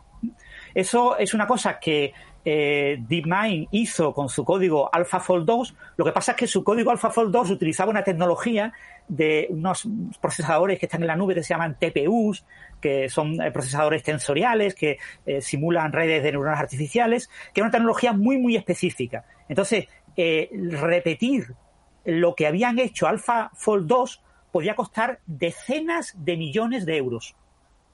Eso 0.75 1.17
es 1.17 1.33
una 1.33 1.47
cosa 1.47 1.81
que 1.81 2.13
eh, 2.45 2.99
DeepMind 3.09 3.69
hizo 3.71 4.13
con 4.13 4.29
su 4.29 4.45
código 4.45 4.95
AlphaFold 4.95 5.47
2. 5.47 5.75
Lo 5.97 6.05
que 6.05 6.13
pasa 6.13 6.33
es 6.33 6.37
que 6.37 6.47
su 6.47 6.63
código 6.63 6.91
AlphaFold 6.91 7.33
2 7.33 7.49
utilizaba 7.49 7.91
una 7.91 8.05
tecnología 8.05 8.75
de 9.09 9.47
unos 9.49 9.89
procesadores 10.21 10.79
que 10.79 10.85
están 10.85 11.01
en 11.01 11.07
la 11.07 11.17
nube 11.17 11.35
que 11.35 11.43
se 11.43 11.55
llaman 11.55 11.79
TPUs, 11.81 12.45
que 12.79 13.09
son 13.09 13.41
eh, 13.41 13.51
procesadores 13.53 14.03
tensoriales 14.03 14.75
que 14.75 14.99
eh, 15.25 15.41
simulan 15.41 15.91
redes 15.91 16.23
de 16.23 16.33
neuronas 16.33 16.61
artificiales, 16.61 17.31
que 17.55 17.63
es 17.63 17.63
una 17.63 17.73
tecnología 17.73 18.13
muy, 18.13 18.37
muy 18.37 18.55
específica. 18.55 19.25
Entonces, 19.49 19.87
repetir 20.15 21.55
lo 22.05 22.35
que 22.35 22.47
habían 22.47 22.79
hecho 22.79 23.07
AlphaFold 23.07 23.87
2 23.87 24.23
podía 24.53 24.75
costar 24.75 25.21
decenas 25.25 26.13
de 26.19 26.37
millones 26.37 26.85
de 26.85 26.99
euros 26.99 27.35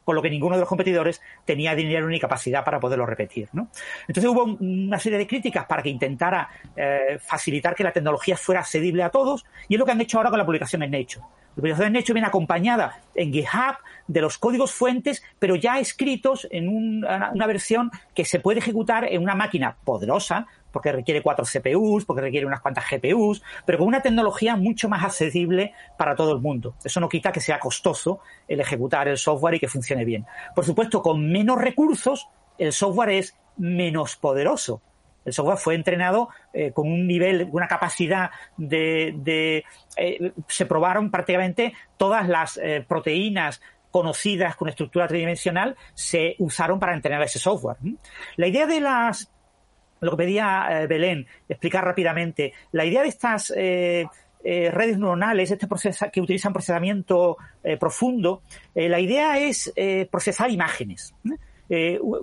con 0.06 0.14
lo 0.14 0.22
que 0.22 0.30
ninguno 0.30 0.54
de 0.54 0.60
los 0.60 0.68
competidores 0.68 1.20
tenía 1.44 1.74
dinero 1.74 2.06
ni 2.06 2.20
capacidad 2.20 2.64
para 2.64 2.78
poderlo 2.78 3.04
repetir. 3.04 3.48
¿no? 3.52 3.68
Entonces 4.06 4.30
hubo 4.30 4.44
una 4.44 5.00
serie 5.00 5.18
de 5.18 5.26
críticas 5.26 5.66
para 5.66 5.82
que 5.82 5.88
intentara 5.88 6.48
eh, 6.76 7.18
facilitar 7.20 7.74
que 7.74 7.82
la 7.82 7.92
tecnología 7.92 8.36
fuera 8.36 8.60
accedible 8.60 9.02
a 9.02 9.10
todos 9.10 9.44
y 9.68 9.74
es 9.74 9.80
lo 9.80 9.84
que 9.84 9.90
han 9.90 10.00
hecho 10.00 10.18
ahora 10.18 10.30
con 10.30 10.38
la 10.38 10.46
publicación 10.46 10.84
en 10.84 10.92
Nature. 10.92 11.26
La 11.56 11.60
publicación 11.60 11.88
en 11.88 11.92
Nature 11.94 12.12
viene 12.14 12.28
acompañada 12.28 13.00
en 13.16 13.32
GitHub 13.32 13.78
de 14.06 14.20
los 14.20 14.38
códigos 14.38 14.72
fuentes, 14.72 15.24
pero 15.40 15.56
ya 15.56 15.80
escritos 15.80 16.46
en 16.52 16.68
una 16.68 17.46
versión 17.48 17.90
que 18.14 18.24
se 18.24 18.38
puede 18.38 18.60
ejecutar 18.60 19.10
en 19.10 19.22
una 19.22 19.34
máquina 19.34 19.76
poderosa, 19.84 20.46
porque 20.76 20.92
requiere 20.92 21.22
cuatro 21.22 21.46
CPUs, 21.46 22.04
porque 22.04 22.20
requiere 22.20 22.44
unas 22.44 22.60
cuantas 22.60 22.84
GPUs, 22.90 23.42
pero 23.64 23.78
con 23.78 23.86
una 23.86 24.02
tecnología 24.02 24.56
mucho 24.56 24.90
más 24.90 25.02
accesible 25.02 25.72
para 25.96 26.14
todo 26.14 26.32
el 26.32 26.42
mundo. 26.42 26.74
Eso 26.84 27.00
no 27.00 27.08
quita 27.08 27.32
que 27.32 27.40
sea 27.40 27.58
costoso 27.58 28.20
el 28.46 28.60
ejecutar 28.60 29.08
el 29.08 29.16
software 29.16 29.54
y 29.54 29.58
que 29.58 29.68
funcione 29.68 30.04
bien. 30.04 30.26
Por 30.54 30.66
supuesto, 30.66 31.00
con 31.00 31.32
menos 31.32 31.58
recursos, 31.58 32.28
el 32.58 32.74
software 32.74 33.08
es 33.08 33.38
menos 33.56 34.16
poderoso. 34.16 34.82
El 35.24 35.32
software 35.32 35.56
fue 35.56 35.76
entrenado 35.76 36.28
eh, 36.52 36.72
con 36.72 36.92
un 36.92 37.06
nivel, 37.06 37.48
una 37.52 37.68
capacidad 37.68 38.30
de... 38.58 39.64
Eh, 39.96 40.32
se 40.46 40.66
probaron 40.66 41.10
prácticamente 41.10 41.72
todas 41.96 42.28
las 42.28 42.58
eh, 42.58 42.84
proteínas 42.86 43.62
conocidas 43.90 44.56
con 44.56 44.68
estructura 44.68 45.08
tridimensional 45.08 45.74
se 45.94 46.36
usaron 46.38 46.78
para 46.78 46.92
entrenar 46.92 47.22
ese 47.22 47.38
software. 47.38 47.78
La 48.36 48.46
idea 48.46 48.66
de 48.66 48.80
las 48.80 49.32
lo 50.00 50.10
que 50.12 50.16
pedía 50.16 50.66
eh, 50.70 50.86
Belén, 50.86 51.26
explicar 51.48 51.84
rápidamente, 51.84 52.52
la 52.72 52.84
idea 52.84 53.02
de 53.02 53.08
estas 53.08 53.52
eh, 53.56 54.06
eh, 54.44 54.70
redes 54.70 54.98
neuronales, 54.98 55.50
este 55.50 55.66
proceso, 55.66 56.06
que 56.12 56.20
utilizan 56.20 56.52
procesamiento 56.52 57.36
profundo, 57.80 58.42
la 58.74 59.00
idea 59.00 59.38
es 59.40 59.72
procesar 60.08 60.50
imágenes 60.50 61.14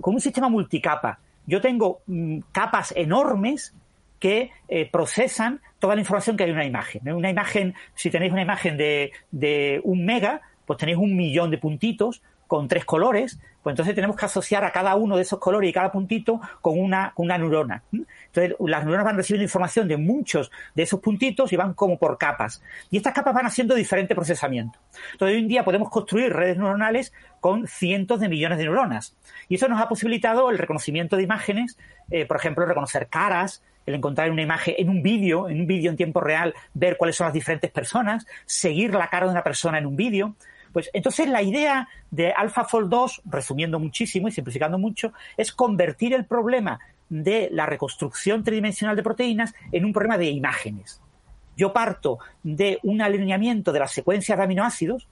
con 0.00 0.14
un 0.14 0.20
sistema 0.20 0.48
multicapa. 0.48 1.18
Yo 1.46 1.60
tengo 1.60 2.00
mm, 2.06 2.38
capas 2.50 2.94
enormes 2.96 3.74
que 4.18 4.52
procesan 4.90 5.60
toda 5.78 5.94
la 5.94 6.00
información 6.00 6.34
que 6.34 6.44
hay 6.44 6.50
en 6.50 6.56
una 6.56 6.64
imagen. 6.64 7.12
Una 7.12 7.28
imagen, 7.28 7.74
si 7.94 8.08
tenéis 8.08 8.32
una 8.32 8.40
imagen 8.40 8.78
de, 8.78 9.12
de 9.30 9.82
un 9.84 10.06
mega, 10.06 10.40
pues 10.64 10.78
tenéis 10.78 10.96
un 10.96 11.14
millón 11.14 11.50
de 11.50 11.58
puntitos 11.58 12.22
con 12.46 12.68
tres 12.68 12.86
colores, 12.86 13.38
pues 13.64 13.72
entonces 13.72 13.94
tenemos 13.94 14.14
que 14.14 14.26
asociar 14.26 14.62
a 14.62 14.70
cada 14.70 14.94
uno 14.94 15.16
de 15.16 15.22
esos 15.22 15.38
colores 15.38 15.70
y 15.70 15.72
cada 15.72 15.90
puntito 15.90 16.38
con 16.60 16.78
una, 16.78 17.14
una 17.16 17.38
neurona. 17.38 17.82
Entonces 17.92 18.54
las 18.60 18.84
neuronas 18.84 19.06
van 19.06 19.16
recibiendo 19.16 19.44
información 19.44 19.88
de 19.88 19.96
muchos 19.96 20.52
de 20.74 20.82
esos 20.82 21.00
puntitos 21.00 21.50
y 21.50 21.56
van 21.56 21.72
como 21.72 21.98
por 21.98 22.18
capas. 22.18 22.62
Y 22.90 22.98
estas 22.98 23.14
capas 23.14 23.32
van 23.32 23.46
haciendo 23.46 23.74
diferente 23.74 24.14
procesamiento. 24.14 24.78
Entonces 25.12 25.34
hoy 25.34 25.40
en 25.40 25.48
día 25.48 25.64
podemos 25.64 25.88
construir 25.88 26.30
redes 26.30 26.58
neuronales 26.58 27.14
con 27.40 27.66
cientos 27.66 28.20
de 28.20 28.28
millones 28.28 28.58
de 28.58 28.64
neuronas. 28.64 29.16
Y 29.48 29.54
eso 29.54 29.66
nos 29.66 29.80
ha 29.80 29.88
posibilitado 29.88 30.50
el 30.50 30.58
reconocimiento 30.58 31.16
de 31.16 31.22
imágenes, 31.22 31.78
eh, 32.10 32.26
por 32.26 32.36
ejemplo, 32.36 32.66
reconocer 32.66 33.08
caras, 33.08 33.62
el 33.86 33.94
encontrar 33.94 34.30
una 34.30 34.42
imagen 34.42 34.74
en 34.76 34.90
un 34.90 35.02
vídeo, 35.02 35.48
en 35.48 35.60
un 35.60 35.66
vídeo 35.66 35.90
en 35.90 35.96
tiempo 35.96 36.20
real, 36.20 36.54
ver 36.74 36.98
cuáles 36.98 37.16
son 37.16 37.26
las 37.26 37.34
diferentes 37.34 37.70
personas, 37.70 38.26
seguir 38.44 38.92
la 38.92 39.08
cara 39.08 39.24
de 39.24 39.32
una 39.32 39.42
persona 39.42 39.78
en 39.78 39.86
un 39.86 39.96
vídeo. 39.96 40.36
Pues 40.74 40.90
entonces 40.92 41.28
la 41.28 41.40
idea 41.40 41.88
de 42.10 42.32
AlphaFold 42.32 42.90
2, 42.90 43.22
resumiendo 43.26 43.78
muchísimo 43.78 44.26
y 44.26 44.32
simplificando 44.32 44.76
mucho, 44.76 45.12
es 45.36 45.52
convertir 45.52 46.12
el 46.12 46.26
problema 46.26 46.80
de 47.08 47.48
la 47.52 47.64
reconstrucción 47.64 48.42
tridimensional 48.42 48.96
de 48.96 49.04
proteínas 49.04 49.54
en 49.70 49.84
un 49.84 49.92
problema 49.92 50.18
de 50.18 50.26
imágenes. 50.26 51.00
Yo 51.56 51.72
parto 51.72 52.18
de 52.42 52.80
un 52.82 53.00
alineamiento 53.00 53.70
de 53.72 53.78
las 53.78 53.92
secuencias 53.92 54.36
de 54.36 54.44
aminoácidos, 54.44 55.06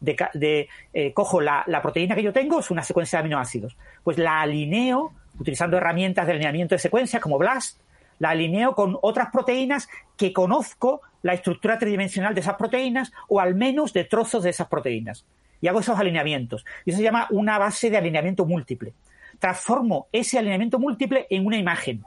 de, 0.00 0.68
eh, 0.94 1.12
cojo 1.12 1.40
la, 1.40 1.64
la, 1.66 1.82
proteína 1.82 2.14
que 2.14 2.22
yo 2.22 2.32
tengo, 2.32 2.60
es 2.60 2.70
una 2.70 2.84
secuencia 2.84 3.18
de 3.18 3.22
aminoácidos, 3.22 3.76
pues 4.04 4.18
la 4.18 4.40
alineo 4.40 5.12
utilizando 5.40 5.76
herramientas 5.76 6.26
de 6.26 6.34
alineamiento 6.34 6.76
de 6.76 6.78
secuencias 6.78 7.20
como 7.20 7.38
BLAST, 7.38 7.80
la 8.20 8.30
alineo 8.30 8.76
con 8.76 8.96
otras 9.02 9.30
proteínas 9.32 9.88
que 10.16 10.32
conozco 10.32 11.00
la 11.22 11.34
estructura 11.34 11.78
tridimensional 11.78 12.34
de 12.34 12.40
esas 12.40 12.56
proteínas 12.56 13.12
o 13.28 13.40
al 13.40 13.54
menos 13.54 13.92
de 13.92 14.04
trozos 14.04 14.42
de 14.42 14.50
esas 14.50 14.68
proteínas. 14.68 15.24
Y 15.60 15.68
hago 15.68 15.80
esos 15.80 15.98
alineamientos. 15.98 16.64
Y 16.84 16.90
eso 16.90 16.98
se 16.98 17.04
llama 17.04 17.26
una 17.30 17.58
base 17.58 17.90
de 17.90 17.96
alineamiento 17.96 18.46
múltiple. 18.46 18.92
Transformo 19.38 20.08
ese 20.12 20.38
alineamiento 20.38 20.78
múltiple 20.78 21.26
en 21.30 21.46
una 21.46 21.56
imagen 21.56 22.04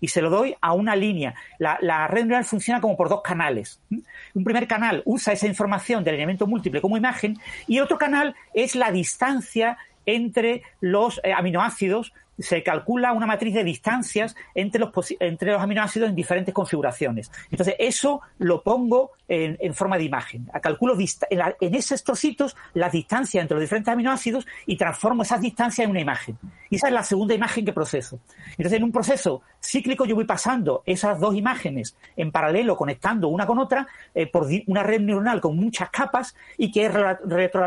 y 0.00 0.08
se 0.08 0.22
lo 0.22 0.30
doy 0.30 0.54
a 0.60 0.72
una 0.72 0.96
línea. 0.96 1.34
La, 1.58 2.06
red 2.08 2.22
neuronal 2.22 2.44
funciona 2.44 2.80
como 2.80 2.96
por 2.96 3.08
dos 3.08 3.22
canales. 3.22 3.80
Un 3.90 4.44
primer 4.44 4.66
canal 4.66 5.02
usa 5.04 5.32
esa 5.32 5.46
información 5.46 6.04
de 6.04 6.10
alineamiento 6.10 6.46
múltiple 6.46 6.80
como 6.80 6.96
imagen 6.96 7.38
y 7.66 7.80
otro 7.80 7.98
canal 7.98 8.34
es 8.54 8.74
la 8.74 8.92
distancia 8.92 9.78
entre 10.06 10.62
los 10.80 11.20
eh, 11.22 11.32
aminoácidos 11.32 12.12
se 12.38 12.62
calcula 12.62 13.12
una 13.12 13.26
matriz 13.26 13.54
de 13.54 13.64
distancias 13.64 14.36
entre 14.54 14.80
los, 14.80 14.90
entre 15.20 15.52
los 15.52 15.60
aminoácidos 15.60 16.08
en 16.08 16.14
diferentes 16.14 16.54
configuraciones. 16.54 17.30
Entonces, 17.50 17.74
eso 17.78 18.20
lo 18.38 18.62
pongo 18.62 19.12
en, 19.28 19.74
forma 19.74 19.98
de 19.98 20.04
imagen. 20.04 20.48
Calculo 20.62 20.96
en, 20.98 21.40
en, 21.60 21.74
esos 21.74 22.02
trocitos 22.02 22.56
las 22.74 22.92
distancias 22.92 23.42
entre 23.42 23.56
los 23.56 23.62
diferentes 23.62 23.92
aminoácidos 23.92 24.46
y 24.66 24.76
transformo 24.76 25.22
esas 25.22 25.40
distancias 25.40 25.84
en 25.84 25.90
una 25.90 26.00
imagen. 26.00 26.38
Y 26.70 26.76
esa 26.76 26.88
es 26.88 26.94
la 26.94 27.02
segunda 27.02 27.34
imagen 27.34 27.64
que 27.64 27.72
proceso. 27.72 28.20
Entonces, 28.50 28.74
en 28.74 28.84
un 28.84 28.92
proceso 28.92 29.42
cíclico 29.60 30.04
yo 30.04 30.14
voy 30.14 30.24
pasando 30.24 30.82
esas 30.86 31.18
dos 31.18 31.34
imágenes 31.34 31.96
en 32.16 32.30
paralelo, 32.30 32.76
conectando 32.76 33.28
una 33.28 33.46
con 33.46 33.58
otra, 33.58 33.86
eh, 34.14 34.26
por 34.26 34.46
una 34.66 34.82
red 34.82 35.00
neuronal 35.00 35.40
con 35.40 35.56
muchas 35.56 35.90
capas 35.90 36.34
y 36.56 36.70
que, 36.70 36.90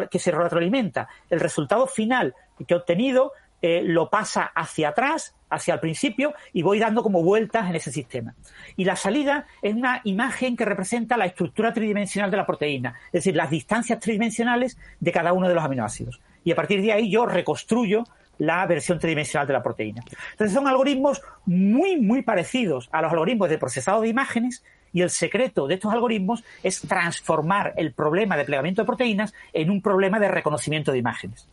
que 0.09 0.19
se 0.19 0.31
retroalimenta. 0.31 1.07
El 1.29 1.39
resultado 1.39 1.87
final 1.87 2.33
que 2.65 2.73
he 2.73 2.77
obtenido 2.77 3.33
eh, 3.61 3.81
lo 3.83 4.09
pasa 4.09 4.51
hacia 4.55 4.89
atrás, 4.89 5.35
hacia 5.49 5.75
el 5.75 5.79
principio, 5.79 6.33
y 6.53 6.63
voy 6.63 6.79
dando 6.79 7.03
como 7.03 7.21
vueltas 7.23 7.69
en 7.69 7.75
ese 7.75 7.91
sistema. 7.91 8.33
Y 8.75 8.85
la 8.85 8.95
salida 8.95 9.45
es 9.61 9.75
una 9.75 10.01
imagen 10.03 10.55
que 10.55 10.65
representa 10.65 11.17
la 11.17 11.25
estructura 11.25 11.73
tridimensional 11.73 12.31
de 12.31 12.37
la 12.37 12.45
proteína, 12.45 12.95
es 13.07 13.23
decir, 13.23 13.35
las 13.35 13.49
distancias 13.49 13.99
tridimensionales 13.99 14.77
de 14.99 15.11
cada 15.11 15.33
uno 15.33 15.47
de 15.47 15.55
los 15.55 15.63
aminoácidos. 15.63 16.21
Y 16.43 16.51
a 16.51 16.55
partir 16.55 16.81
de 16.81 16.93
ahí 16.93 17.11
yo 17.11 17.25
reconstruyo 17.25 18.03
la 18.39 18.65
versión 18.65 18.97
tridimensional 18.97 19.45
de 19.45 19.53
la 19.53 19.61
proteína. 19.61 20.01
Entonces 20.31 20.53
son 20.53 20.67
algoritmos 20.67 21.21
muy, 21.45 21.97
muy 21.97 22.23
parecidos 22.23 22.89
a 22.91 23.03
los 23.03 23.11
algoritmos 23.11 23.49
de 23.49 23.59
procesado 23.59 24.01
de 24.01 24.07
imágenes, 24.07 24.63
y 24.93 25.01
el 25.01 25.09
secreto 25.09 25.67
de 25.67 25.75
estos 25.75 25.93
algoritmos 25.93 26.43
es 26.63 26.81
transformar 26.81 27.73
el 27.77 27.93
problema 27.93 28.37
de 28.37 28.45
plegamiento 28.45 28.81
de 28.81 28.85
proteínas 28.85 29.33
en 29.53 29.69
un 29.69 29.81
problema 29.81 30.19
de 30.19 30.27
reconocimiento 30.27 30.91
de 30.91 30.97
imágenes. 30.97 31.47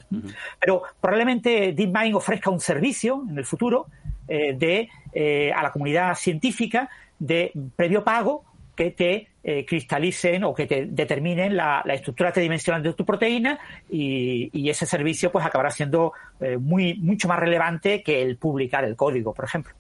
Pero 0.61 0.83
probablemente 1.01 1.73
DeepMind 1.73 2.15
ofrezca 2.15 2.51
un 2.51 2.61
servicio 2.61 3.25
en 3.29 3.39
el 3.39 3.45
futuro 3.45 3.87
eh, 4.29 4.55
de, 4.57 4.89
eh, 5.13 5.53
a 5.53 5.63
la 5.63 5.73
comunidad 5.73 6.15
científica 6.15 6.91
de 7.19 7.53
previo 7.75 8.05
pago 8.05 8.45
que 8.77 8.91
te 8.93 9.29
eh, 9.43 9.65
cristalicen 9.65 10.45
o 10.45 10.55
que 10.55 10.67
te 10.67 10.87
determinen 10.87 11.57
la, 11.57 11.83
estructura 11.89 12.31
tridimensional 12.31 12.83
de 12.83 12.93
tu 12.93 13.05
proteína 13.05 13.59
y, 13.91 14.69
ese 14.69 14.87
servicio 14.87 15.33
pues 15.33 15.45
acabará 15.47 15.71
siendo 15.71 16.13
muy 16.61 16.95
mucho 16.99 17.27
más 17.27 17.41
relevante 17.41 18.03
que 18.03 18.21
el 18.21 18.37
publicar 18.37 18.85
el 18.85 18.97
código, 18.97 19.33
por 19.33 19.47
ejemplo. 19.47 19.73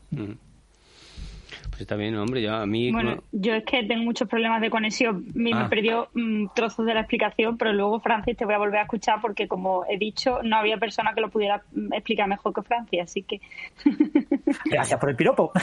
Está 1.78 1.94
bien, 1.94 2.16
hombre, 2.16 2.42
yo 2.42 2.54
a 2.54 2.66
mí... 2.66 2.90
Bueno, 2.90 3.22
yo 3.30 3.54
es 3.54 3.64
que 3.64 3.84
tengo 3.84 4.02
muchos 4.02 4.28
problemas 4.28 4.60
de 4.60 4.68
conexión. 4.68 5.26
Me, 5.34 5.52
ah. 5.54 5.68
perdió 5.70 6.08
mm, 6.12 6.46
trozos 6.54 6.84
de 6.84 6.92
la 6.92 7.00
explicación, 7.00 7.56
pero 7.56 7.72
luego, 7.72 8.00
Francis, 8.00 8.36
te 8.36 8.44
voy 8.44 8.54
a 8.54 8.58
volver 8.58 8.80
a 8.80 8.82
escuchar 8.82 9.20
porque, 9.20 9.46
como 9.46 9.84
he 9.88 9.96
dicho, 9.96 10.40
no 10.42 10.56
había 10.56 10.76
persona 10.78 11.12
que 11.14 11.20
lo 11.20 11.30
pudiera 11.30 11.62
mm, 11.72 11.92
explicar 11.92 12.28
mejor 12.28 12.52
que 12.52 12.62
Francis, 12.62 13.00
así 13.00 13.22
que... 13.22 13.40
Gracias 14.64 14.98
por 14.98 15.10
el 15.10 15.16
piropo. 15.16 15.52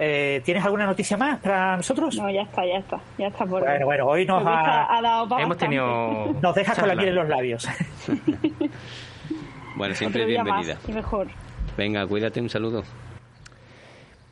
Eh, 0.00 0.42
¿Tienes 0.44 0.64
alguna 0.64 0.86
noticia 0.86 1.16
más 1.16 1.40
para 1.40 1.78
nosotros? 1.78 2.14
No, 2.16 2.30
ya 2.30 2.42
está, 2.42 2.64
ya 2.64 2.76
está. 2.76 3.00
Ya 3.16 3.28
está 3.28 3.46
por 3.46 3.62
bueno, 3.62 3.86
bueno, 3.86 4.06
hoy 4.06 4.26
nos 4.26 4.44
ha... 4.46 5.00
dado 5.02 5.38
Hemos 5.38 5.56
tenido... 5.56 6.34
Nos 6.42 6.54
dejas 6.54 6.78
con 6.78 6.88
la 6.88 6.94
piel 6.94 7.08
en 7.08 7.14
los 7.16 7.28
labios. 7.28 7.66
bueno, 9.76 9.94
siempre 9.94 10.24
bienvenida. 10.26 10.76
y 10.86 10.92
mejor. 10.92 11.28
Venga, 11.76 12.06
cuídate, 12.06 12.40
un 12.40 12.50
saludo. 12.50 12.84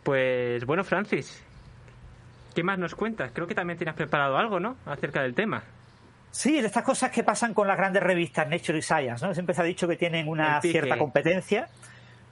Pues 0.07 0.65
bueno, 0.65 0.85
Francis, 0.85 1.43
¿qué 2.55 2.63
más 2.63 2.79
nos 2.79 2.95
cuentas? 2.95 3.33
Creo 3.35 3.49
que 3.49 3.57
también 3.57 3.77
tienes 3.77 3.97
preparado 3.97 4.39
algo, 4.39 4.61
¿no? 4.61 4.77
Acerca 4.87 5.21
del 5.21 5.35
tema. 5.35 5.65
Sí, 6.31 6.61
de 6.61 6.69
estas 6.69 6.85
cosas 6.85 7.11
que 7.11 7.25
pasan 7.25 7.53
con 7.53 7.67
las 7.67 7.77
grandes 7.77 8.05
revistas 8.05 8.49
Nature 8.49 8.79
y 8.79 8.83
Science, 8.83 9.27
¿no? 9.27 9.35
Siempre 9.35 9.53
se 9.57 9.63
ha 9.63 9.65
dicho 9.65 9.89
que 9.89 9.97
tienen 9.97 10.29
una 10.29 10.61
cierta 10.61 10.97
competencia. 10.97 11.67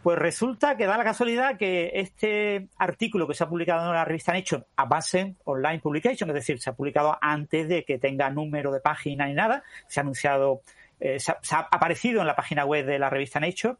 Pues 0.04 0.16
resulta 0.16 0.76
que 0.76 0.86
da 0.86 0.96
la 0.96 1.02
casualidad 1.02 1.58
que 1.58 1.90
este 1.94 2.68
artículo 2.78 3.26
que 3.26 3.34
se 3.34 3.42
ha 3.42 3.48
publicado 3.48 3.88
en 3.88 3.94
la 3.94 4.04
revista 4.04 4.32
Nature, 4.32 4.66
Advanced 4.76 5.32
Online 5.42 5.80
Publication, 5.80 6.30
es 6.30 6.34
decir, 6.34 6.60
se 6.60 6.70
ha 6.70 6.74
publicado 6.74 7.18
antes 7.20 7.66
de 7.66 7.84
que 7.84 7.98
tenga 7.98 8.30
número 8.30 8.70
de 8.70 8.78
página 8.78 9.26
ni 9.26 9.34
nada, 9.34 9.64
se 9.88 9.98
ha 9.98 10.02
anunciado, 10.02 10.60
eh, 11.00 11.18
se 11.18 11.32
ha 11.32 11.68
aparecido 11.72 12.20
en 12.20 12.28
la 12.28 12.36
página 12.36 12.64
web 12.64 12.86
de 12.86 13.00
la 13.00 13.10
revista 13.10 13.40
Nature, 13.40 13.78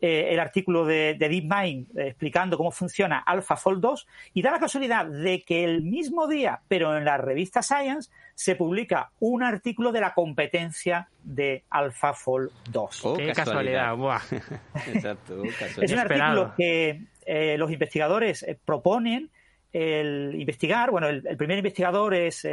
eh, 0.00 0.32
el 0.32 0.40
artículo 0.40 0.84
de, 0.84 1.16
DeepMind 1.18 1.96
eh, 1.96 2.08
explicando 2.08 2.58
cómo 2.58 2.70
funciona 2.70 3.20
AlphaFold 3.20 3.80
2 3.80 4.06
y 4.34 4.42
da 4.42 4.50
la 4.50 4.58
casualidad 4.58 5.06
de 5.06 5.42
que 5.42 5.64
el 5.64 5.82
mismo 5.82 6.26
día, 6.26 6.60
pero 6.68 6.96
en 6.98 7.04
la 7.04 7.16
revista 7.16 7.62
Science, 7.62 8.10
se 8.34 8.56
publica 8.56 9.12
un 9.20 9.42
artículo 9.42 9.92
de 9.92 10.00
la 10.00 10.12
competencia 10.12 11.08
de 11.22 11.64
AlphaFold 11.70 12.50
2. 12.70 13.02
Qué 13.16 13.32
casualidad, 13.32 13.94
Exacto, 14.92 15.42
Es 15.80 15.92
un 15.92 15.98
artículo 15.98 16.52
que 16.56 17.04
eh, 17.24 17.56
los 17.56 17.70
investigadores 17.70 18.44
proponen 18.64 19.30
el 19.72 20.34
investigar. 20.38 20.90
Bueno, 20.90 21.08
el, 21.08 21.36
primer 21.36 21.58
investigador 21.58 22.14
es 22.14 22.46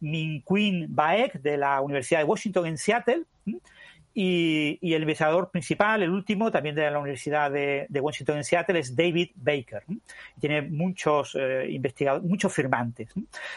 Min 0.00 0.42
Quinn 0.42 0.86
Baek 0.90 1.40
de 1.40 1.56
la 1.56 1.80
Universidad 1.80 2.20
de 2.20 2.24
Washington 2.24 2.66
en 2.66 2.76
Seattle. 2.76 3.22
Y, 4.14 4.78
el 4.94 5.02
investigador 5.02 5.50
principal, 5.50 6.02
el 6.02 6.10
último, 6.10 6.50
también 6.50 6.74
de 6.74 6.90
la 6.90 6.98
Universidad 6.98 7.50
de, 7.50 7.86
Washington 8.00 8.38
en 8.38 8.44
Seattle, 8.44 8.78
es 8.78 8.94
David 8.94 9.30
Baker. 9.34 9.84
Tiene 10.38 10.62
muchos 10.62 11.36
eh, 11.38 11.80
muchos 12.22 12.52
firmantes. 12.52 13.08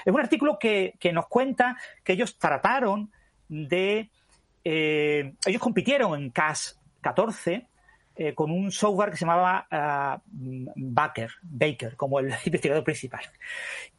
Es 0.05 0.13
un 0.13 0.19
artículo 0.19 0.57
que, 0.57 0.93
nos 1.13 1.27
cuenta 1.27 1.77
que 2.03 2.13
ellos 2.13 2.37
trataron 2.37 3.11
de. 3.49 4.09
Eh, 4.63 5.33
ellos 5.45 5.61
compitieron 5.61 6.19
en 6.19 6.31
CAS 6.31 6.79
14 7.01 7.67
eh, 8.15 8.33
con 8.33 8.49
un 8.49 8.71
software 8.71 9.11
que 9.11 9.17
se 9.17 9.25
llamaba 9.25 9.67
ah, 9.69 10.19
Baker, 10.25 11.29
Baker, 11.43 11.95
como 11.95 12.19
el 12.19 12.33
investigador 12.45 12.83
principal. 12.83 13.25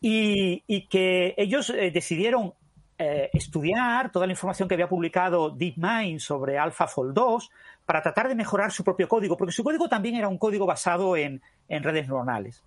Y, 0.00 0.64
y 0.66 0.86
que 0.86 1.34
ellos 1.36 1.72
decidieron 1.92 2.54
eh, 2.98 3.30
estudiar 3.32 4.10
toda 4.10 4.26
la 4.26 4.32
información 4.32 4.68
que 4.68 4.74
había 4.74 4.88
publicado 4.88 5.50
DeepMind 5.50 6.18
sobre 6.18 6.58
AlphaFold 6.58 7.14
2 7.14 7.50
para 7.84 8.02
tratar 8.02 8.28
de 8.28 8.34
mejorar 8.34 8.72
su 8.72 8.82
propio 8.82 9.08
código, 9.08 9.36
porque 9.36 9.52
su 9.52 9.62
código 9.62 9.88
también 9.88 10.16
era 10.16 10.28
un 10.28 10.38
código 10.38 10.66
basado 10.66 11.16
en, 11.16 11.42
en 11.68 11.82
redes 11.82 12.08
neuronales. 12.08 12.64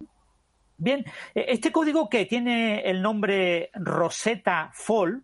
Bien, 0.78 1.04
eh, 1.36 1.46
este 1.50 1.72
código 1.72 2.10
que 2.10 2.26
tiene 2.26 2.82
el 2.82 3.02
nombre 3.02 3.70
Rosetta 3.74 4.72
Fold, 4.74 5.24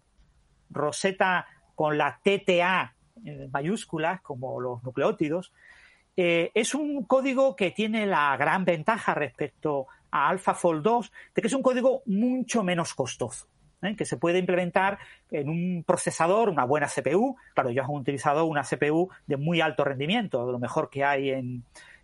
Rosetta 0.70 1.46
con 1.76 1.98
la 1.98 2.20
TTA 2.22 2.96
en 3.24 3.50
mayúsculas, 3.52 4.22
como 4.22 4.60
los 4.60 4.84
nucleótidos, 4.84 5.54
eh, 6.18 6.52
es 6.54 6.74
un 6.74 7.04
código 7.04 7.56
que 7.56 7.72
tiene 7.72 8.06
la 8.06 8.36
gran 8.38 8.66
ventaja 8.66 9.14
respecto 9.14 9.88
a 10.12 10.30
AlphaFold 10.30 10.82
2 10.82 11.12
de 11.36 11.42
que 11.42 11.48
es 11.48 11.54
un 11.54 11.62
código 11.62 12.04
mucho 12.06 12.64
menos 12.64 12.94
costoso. 12.94 13.48
¿Eh? 13.86 13.96
que 13.96 14.06
se 14.06 14.18
puede 14.18 14.40
implementar 14.40 15.00
en 15.32 15.50
un 15.50 15.84
procesador, 15.86 16.50
una 16.50 16.66
buena 16.66 16.88
CPU. 16.88 17.38
Claro, 17.54 17.70
ellos 17.70 17.86
han 17.86 17.96
utilizado 17.96 18.46
una 18.46 18.64
CPU 18.64 19.10
de 19.28 19.38
muy 19.38 19.62
alto 19.62 19.84
rendimiento, 19.84 20.46
de 20.46 20.52
lo 20.52 20.60
mejor 20.60 20.90
que 20.90 21.04
hay 21.04 21.30
en, 21.32 21.64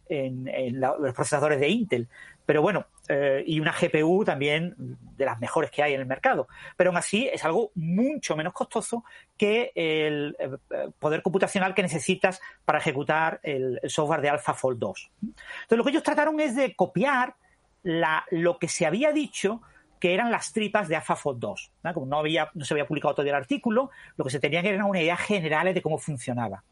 los 0.10 1.14
procesadores 1.14 1.60
de 1.60 1.70
Intel. 1.70 2.08
Pero 2.46 2.62
bueno, 2.62 2.88
eh, 3.08 3.44
y 3.46 3.60
una 3.60 3.72
GPU 3.72 4.26
también 4.26 4.76
de 4.78 5.26
las 5.26 5.40
mejores 5.40 5.72
que 5.72 5.84
hay 5.84 5.94
en 5.94 6.02
el 6.02 6.06
mercado. 6.06 6.48
Pero 6.76 6.90
aún 6.90 6.98
así 6.98 7.30
es 7.32 7.46
algo 7.46 7.72
mucho 7.76 8.36
menos 8.36 8.52
costoso 8.52 9.06
que 9.38 9.72
el 9.76 10.36
eh, 10.38 10.90
poder 11.00 11.22
computacional 11.22 11.74
que 11.74 11.82
necesitas 11.82 12.42
para 12.66 12.80
ejecutar 12.80 13.40
el, 13.44 13.80
software 13.86 14.22
de 14.22 14.30
AlphaFold 14.30 14.80
2. 14.80 15.12
Entonces 15.22 15.78
lo 15.78 15.84
que 15.84 15.90
ellos 15.92 16.04
trataron 16.04 16.40
es 16.40 16.56
de 16.56 16.76
copiar 16.76 17.36
lo 17.84 18.60
que 18.60 18.68
se 18.68 18.86
había 18.86 19.12
dicho 19.12 19.62
que 20.02 20.16
eran 20.16 20.32
las 20.32 20.52
tripas 20.52 20.88
de 20.88 20.96
AlphaFold 20.96 21.40
2. 21.40 21.72
Como 21.94 22.08
no, 22.08 22.18
había, 22.18 22.50
no 22.56 22.66
se 22.66 22.74
había 22.74 22.88
publicado 22.88 23.14
todavía 23.14 23.34
el 23.34 23.42
artículo, 23.42 23.92
lo 24.18 24.26
que 24.26 24.32
se 24.32 24.40
tenía 24.40 24.64
que 24.64 24.70
era 24.70 24.84
una 24.84 25.00
idea 25.00 25.16
general 25.16 25.72
de 25.72 25.82
cómo 25.82 26.00
funcionaba. 26.00 26.64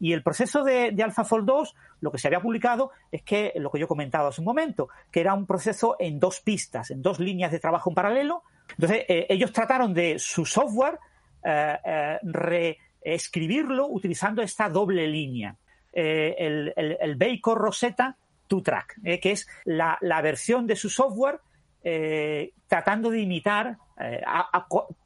Y 0.00 0.12
el 0.12 0.24
proceso 0.24 0.64
de, 0.64 0.90
de 0.90 1.02
AlphaFold 1.04 1.46
2, 1.46 1.74
lo 2.00 2.10
que 2.10 2.18
se 2.18 2.26
había 2.26 2.40
publicado 2.40 2.90
es 3.12 3.22
que, 3.22 3.52
lo 3.56 3.70
que 3.70 3.78
yo 3.78 3.84
he 3.84 3.88
comentado 3.88 4.26
hace 4.26 4.40
un 4.40 4.46
momento, 4.46 4.88
que 5.12 5.20
era 5.20 5.34
un 5.34 5.46
proceso 5.46 5.94
en 6.00 6.18
dos 6.18 6.40
pistas, 6.40 6.90
en 6.90 7.00
dos 7.00 7.20
líneas 7.20 7.52
de 7.52 7.60
trabajo 7.60 7.90
en 7.90 7.94
paralelo. 7.94 8.42
Entonces, 8.70 9.04
eh, 9.08 9.26
ellos 9.28 9.52
trataron 9.52 9.94
de 9.94 10.18
su 10.18 10.44
software 10.44 10.98
eh, 11.44 11.78
eh, 11.84 12.18
reescribirlo 12.24 13.86
utilizando 13.86 14.42
esta 14.42 14.68
doble 14.68 15.06
línea. 15.06 15.54
el, 15.92 16.74
el, 16.76 17.14
Baker 17.14 17.54
Rosetta 17.54 18.16
2-Track, 18.50 19.20
que 19.20 19.30
es 19.30 19.46
la 19.64 20.20
versión 20.22 20.66
de 20.66 20.74
su 20.74 20.90
software 20.90 21.38
eh, 21.84 22.52
tratando 22.66 23.10
de 23.10 23.20
imitar, 23.20 23.76
eh, 24.00 24.22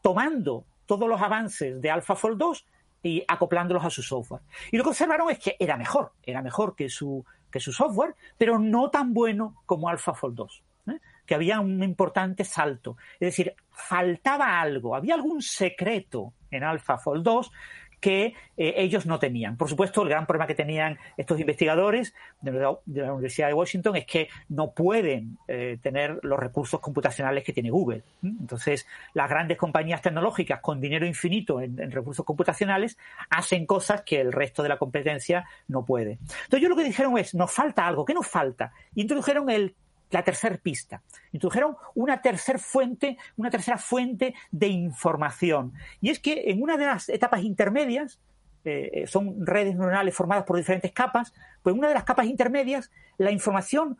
tomando 0.00 0.64
todos 0.86 1.08
los 1.08 1.20
avances 1.20 1.80
de 1.80 1.90
AlphaFold 1.90 2.38
2 2.38 2.66
y 3.02 3.24
acoplándolos 3.26 3.84
a 3.84 3.90
su 3.90 4.02
software. 4.02 4.42
Y 4.70 4.76
lo 4.76 4.84
que 4.84 4.90
observaron 4.90 5.30
es 5.30 5.38
que 5.38 5.56
era 5.58 5.76
mejor, 5.76 6.12
era 6.22 6.40
mejor 6.40 6.76
que 6.76 6.88
su, 6.88 7.24
que 7.50 7.60
su 7.60 7.72
software, 7.72 8.14
pero 8.38 8.58
no 8.58 8.90
tan 8.90 9.12
bueno 9.12 9.62
como 9.66 9.88
AlphaFold 9.88 10.36
2. 10.36 10.62
¿eh? 10.88 10.98
Que 11.26 11.34
había 11.34 11.60
un 11.60 11.82
importante 11.82 12.44
salto. 12.44 12.96
Es 13.14 13.26
decir, 13.26 13.54
faltaba 13.70 14.60
algo, 14.60 14.94
había 14.94 15.14
algún 15.14 15.42
secreto 15.42 16.32
en 16.50 16.64
AlphaFold 16.64 17.24
2 17.24 17.52
que 18.00 18.34
eh, 18.56 18.74
ellos 18.76 19.06
no 19.06 19.18
tenían. 19.18 19.56
Por 19.56 19.68
supuesto, 19.68 20.02
el 20.02 20.08
gran 20.08 20.26
problema 20.26 20.46
que 20.46 20.54
tenían 20.54 20.98
estos 21.16 21.38
investigadores 21.40 22.14
de 22.40 22.52
la, 22.52 22.78
Universidad 23.12 23.48
de 23.48 23.54
Washington 23.54 23.96
es 23.96 24.06
que 24.06 24.28
no 24.48 24.72
pueden 24.72 25.38
eh, 25.48 25.78
tener 25.82 26.20
los 26.22 26.38
recursos 26.38 26.80
computacionales 26.80 27.44
que 27.44 27.52
tiene 27.52 27.70
Google. 27.70 28.02
Entonces, 28.22 28.86
las 29.14 29.28
grandes 29.28 29.58
compañías 29.58 30.02
tecnológicas 30.02 30.60
con 30.60 30.80
dinero 30.80 31.06
infinito 31.06 31.60
en, 31.60 31.90
recursos 31.90 32.24
computacionales 32.24 32.98
hacen 33.30 33.66
cosas 33.66 34.02
que 34.02 34.20
el 34.20 34.32
resto 34.32 34.62
de 34.62 34.68
la 34.68 34.78
competencia 34.78 35.44
no 35.68 35.84
puede. 35.84 36.12
Entonces, 36.12 36.58
ellos 36.58 36.70
lo 36.70 36.76
que 36.76 36.84
dijeron 36.84 37.18
es, 37.18 37.34
nos 37.34 37.52
falta 37.52 37.86
algo, 37.86 38.04
¿qué 38.04 38.14
nos 38.14 38.26
falta? 38.26 38.72
Introdujeron 38.94 39.50
el 39.50 39.74
la 40.10 40.22
tercera 40.22 40.56
pista. 40.56 41.02
Introdujeron 41.32 41.76
una 41.94 42.20
tercera 42.22 42.58
fuente, 42.58 43.18
una 43.36 43.50
tercera 43.50 43.78
fuente 43.78 44.34
de 44.50 44.68
información. 44.68 45.72
Y 46.00 46.10
es 46.10 46.18
que 46.18 46.50
en 46.50 46.62
una 46.62 46.76
de 46.76 46.86
las 46.86 47.08
etapas 47.08 47.42
intermedias, 47.42 48.18
eh, 48.64 49.04
son 49.06 49.46
redes 49.46 49.76
neuronales 49.76 50.14
formadas 50.14 50.44
por 50.44 50.56
diferentes 50.56 50.92
capas, 50.92 51.32
pues 51.62 51.72
en 51.72 51.78
una 51.78 51.88
de 51.88 51.94
las 51.94 52.04
capas 52.04 52.26
intermedias, 52.26 52.90
la 53.16 53.30
información 53.30 53.98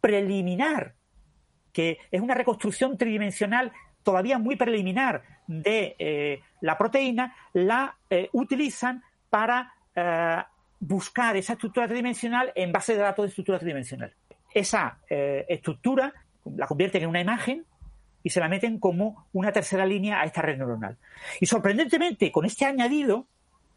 preliminar, 0.00 0.94
que 1.72 1.98
es 2.10 2.20
una 2.20 2.34
reconstrucción 2.34 2.96
tridimensional 2.96 3.72
todavía 4.02 4.38
muy 4.38 4.56
preliminar 4.56 5.22
de 5.46 5.96
eh, 5.98 6.40
la 6.60 6.78
proteína, 6.78 7.34
la 7.52 7.96
eh, 8.10 8.28
utilizan 8.32 9.02
para 9.30 9.74
buscar 10.78 11.36
esa 11.36 11.54
estructura 11.54 11.88
tridimensional 11.88 12.52
en 12.54 12.70
base 12.70 12.92
de 12.92 13.00
datos 13.00 13.24
de 13.24 13.28
estructura 13.30 13.58
tridimensional 13.58 14.14
esa 14.54 14.98
eh, 15.08 15.46
estructura 15.48 16.12
la 16.56 16.66
convierten 16.66 17.02
en 17.02 17.08
una 17.08 17.20
imagen 17.20 17.64
y 18.22 18.30
se 18.30 18.40
la 18.40 18.48
meten 18.48 18.78
como 18.78 19.26
una 19.32 19.52
tercera 19.52 19.86
línea 19.86 20.20
a 20.20 20.24
esta 20.24 20.42
red 20.42 20.58
neuronal. 20.58 20.96
Y 21.40 21.46
sorprendentemente, 21.46 22.32
con 22.32 22.44
este 22.44 22.64
añadido, 22.64 23.26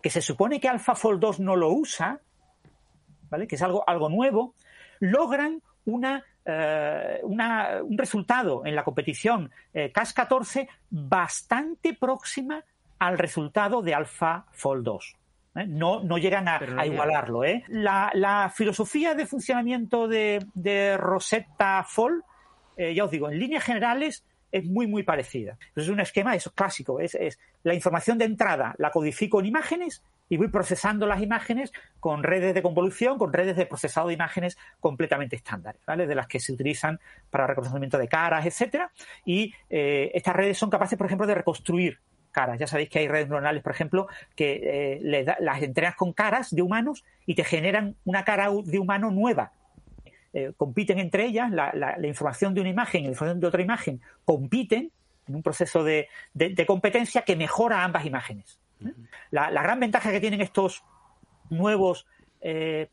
que 0.01 0.09
se 0.09 0.22
supone 0.22 0.59
que 0.59 0.67
AlphaFold 0.67 1.19
2 1.19 1.39
no 1.41 1.55
lo 1.55 1.69
usa, 1.69 2.19
¿vale? 3.30 3.47
que 3.47 3.55
es 3.55 3.61
algo, 3.61 3.88
algo 3.88 4.09
nuevo, 4.09 4.55
logran 4.99 5.61
una, 5.86 6.24
eh, 6.45 7.22
un 7.24 7.97
resultado 7.97 8.65
en 8.65 8.76
la 8.76 8.84
competición 8.84 9.51
eh, 9.74 9.91
CAS-14 9.91 10.67
bastante 10.89 11.93
próxima 11.93 12.63
al 12.99 13.17
resultado 13.17 13.82
de 13.82 13.93
AlphaFold 13.93 14.84
2. 14.84 15.15
¿Eh? 15.56 15.66
No, 15.68 16.04
no 16.04 16.18
llegan 16.18 16.47
a, 16.47 16.86
igualarlo. 16.86 17.43
¿eh? 17.43 17.64
La, 17.68 18.52
filosofía 18.56 19.16
de 19.16 19.26
funcionamiento 19.26 20.08
de, 20.08 20.97
Rosetta 20.97 21.84
Fall, 21.84 22.24
eh, 22.78 22.93
ya 22.93 23.06
os 23.06 23.12
digo, 23.12 23.30
en 23.30 23.39
líneas 23.39 23.64
generales 23.64 24.24
es 24.52 24.66
muy, 24.66 24.88
muy 24.88 25.04
parecida. 25.04 25.58
Es 25.76 25.88
un 25.88 25.99
esquema, 26.02 26.36
eso 26.36 26.49
es 26.49 26.56
clásico, 26.56 26.99
es, 26.99 27.18
la 27.64 27.74
información 27.74 28.18
de 28.18 28.26
entrada 28.26 28.76
la 28.78 28.91
codifico 28.91 29.39
en 29.39 29.45
imágenes 29.45 30.04
y 30.28 30.38
voy 30.38 30.49
procesando 30.49 31.06
las 31.08 31.22
imágenes 31.22 31.72
con 31.99 32.24
redes 32.24 32.54
de 32.54 32.62
convolución, 32.62 33.18
con 33.18 33.32
redes 33.32 33.56
de 33.56 33.66
procesado 33.66 34.08
de 34.08 34.14
imágenes 34.14 34.58
completamente 34.80 35.36
estándares, 35.36 35.82
¿vale? 35.86 36.08
De 36.08 36.16
las 36.16 36.28
que 36.28 36.39
se 36.39 36.54
utilizan 36.54 36.99
para 37.30 37.47
reconocimiento 37.47 37.97
de 37.97 38.08
caras, 38.08 38.45
etcétera. 38.45 38.91
Y 39.26 39.54
estas 39.70 40.36
redes 40.36 40.58
son 40.58 40.70
capaces, 40.70 40.97
por 40.97 41.08
ejemplo, 41.08 41.28
de 41.28 41.36
reconstruir 41.36 41.99
caras. 42.32 42.59
Ya 42.59 42.67
sabéis 42.67 42.89
que 42.89 42.99
hay 42.99 43.07
redes 43.07 43.29
neuronales, 43.29 43.61
por 43.61 43.71
ejemplo, 43.71 44.07
que 44.36 44.97
eh, 44.99 45.25
las 45.39 45.61
entrenas 45.61 45.95
con 45.95 46.13
caras 46.13 46.53
de 46.53 46.61
humanos 46.61 47.03
y 47.25 47.36
te 47.36 47.43
generan 47.43 47.95
una 48.05 48.23
cara 48.23 48.49
de 48.63 48.79
humano 48.79 49.11
nueva. 49.11 49.51
Eh, 50.34 50.53
compiten 50.55 50.97
entre 50.99 51.25
ellas, 51.25 51.51
la, 51.51 51.95
información 52.03 52.53
de 52.53 52.61
una 52.61 52.69
imagen 52.69 53.01
y 53.01 53.03
la 53.05 53.11
información 53.11 53.39
de 53.39 53.47
otra 53.47 53.61
imagen 53.61 54.01
compiten 54.23 54.91
en 55.27 55.36
un 55.36 55.43
proceso 55.43 55.84
de, 55.84 56.07
competencia 56.65 57.21
que 57.23 57.36
mejora 57.36 57.84
ambas 57.84 58.05
imágenes. 58.05 58.59
¿eh? 58.84 58.93
La, 59.29 59.49
gran 59.49 59.79
ventaja 59.79 60.11
que 60.11 60.19
tienen 60.19 60.41
estos 60.41 60.84
nuevos 61.49 62.07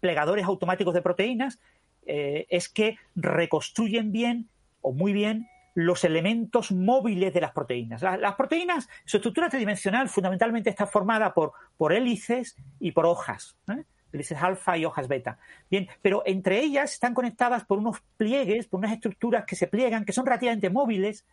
plegadores 0.00 0.44
automáticos 0.44 0.92
de 0.92 1.00
proteínas 1.00 1.58
es 2.04 2.68
que 2.68 2.98
reconstruyen 3.16 4.12
bien 4.12 4.50
o 4.82 4.92
muy 4.92 5.14
bien 5.14 5.48
los 5.74 6.04
elementos 6.04 6.72
móviles 6.72 7.32
de 7.32 7.40
las 7.40 7.52
proteínas. 7.52 8.02
Las, 8.02 8.34
proteínas, 8.34 8.88
su 9.04 9.18
estructura 9.18 9.48
tridimensional 9.48 10.08
fundamentalmente 10.08 10.70
está 10.70 10.86
formada 10.86 11.34
por, 11.34 11.52
por 11.76 11.92
hélices 11.92 12.56
y 12.80 12.92
por 12.92 13.06
hojas. 13.06 13.56
¿eh? 13.70 13.84
hélices 14.12 14.42
alfa 14.42 14.76
y 14.76 14.84
hojas 14.84 15.08
beta. 15.08 15.38
Bien, 15.70 15.88
pero 16.02 16.22
entre 16.26 16.60
ellas 16.60 16.92
están 16.92 17.14
conectadas 17.14 17.64
por 17.64 17.78
unos 17.78 18.00
pliegues, 18.16 18.66
por 18.66 18.78
unas 18.78 18.92
estructuras 18.92 19.44
que 19.44 19.56
se 19.56 19.66
pliegan, 19.66 20.04
que 20.04 20.12
son 20.12 20.26
relativamente 20.26 20.70
móviles 20.70 21.24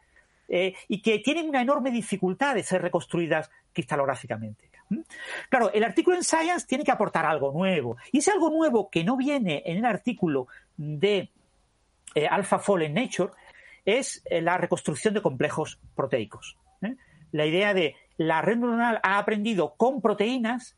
eh, 0.47 0.75
y 0.87 1.01
que 1.01 1.19
tienen 1.19 1.49
una 1.49 1.61
enorme 1.61 1.91
dificultad 1.91 2.55
de 2.55 2.63
ser 2.63 2.81
reconstruidas 2.81 3.49
cristalográficamente. 3.73 4.69
Claro, 5.49 5.71
el 5.73 5.83
artículo 5.83 6.15
en 6.15 6.23
Science 6.23 6.67
tiene 6.67 6.83
que 6.83 6.91
aportar 6.91 7.25
algo 7.25 7.51
nuevo. 7.51 7.97
Y 8.11 8.19
ese 8.19 8.31
algo 8.31 8.49
nuevo 8.49 8.89
que 8.89 9.03
no 9.03 9.17
viene 9.17 9.63
en 9.65 9.77
el 9.77 9.85
artículo 9.85 10.47
de 10.77 11.31
eh, 12.13 12.27
Alpha 12.27 12.59
Fall 12.59 12.83
en 12.83 12.93
Nature 12.93 13.31
es 13.85 14.23
eh, 14.25 14.41
la 14.41 14.57
reconstrucción 14.57 15.13
de 15.13 15.21
complejos 15.21 15.79
proteicos. 15.95 16.57
¿eh? 16.81 16.95
La 17.31 17.45
idea 17.45 17.73
de 17.73 17.95
la 18.17 18.41
red 18.41 18.57
neuronal 18.57 18.99
ha 19.03 19.17
aprendido 19.17 19.75
con 19.75 20.01
proteínas, 20.01 20.77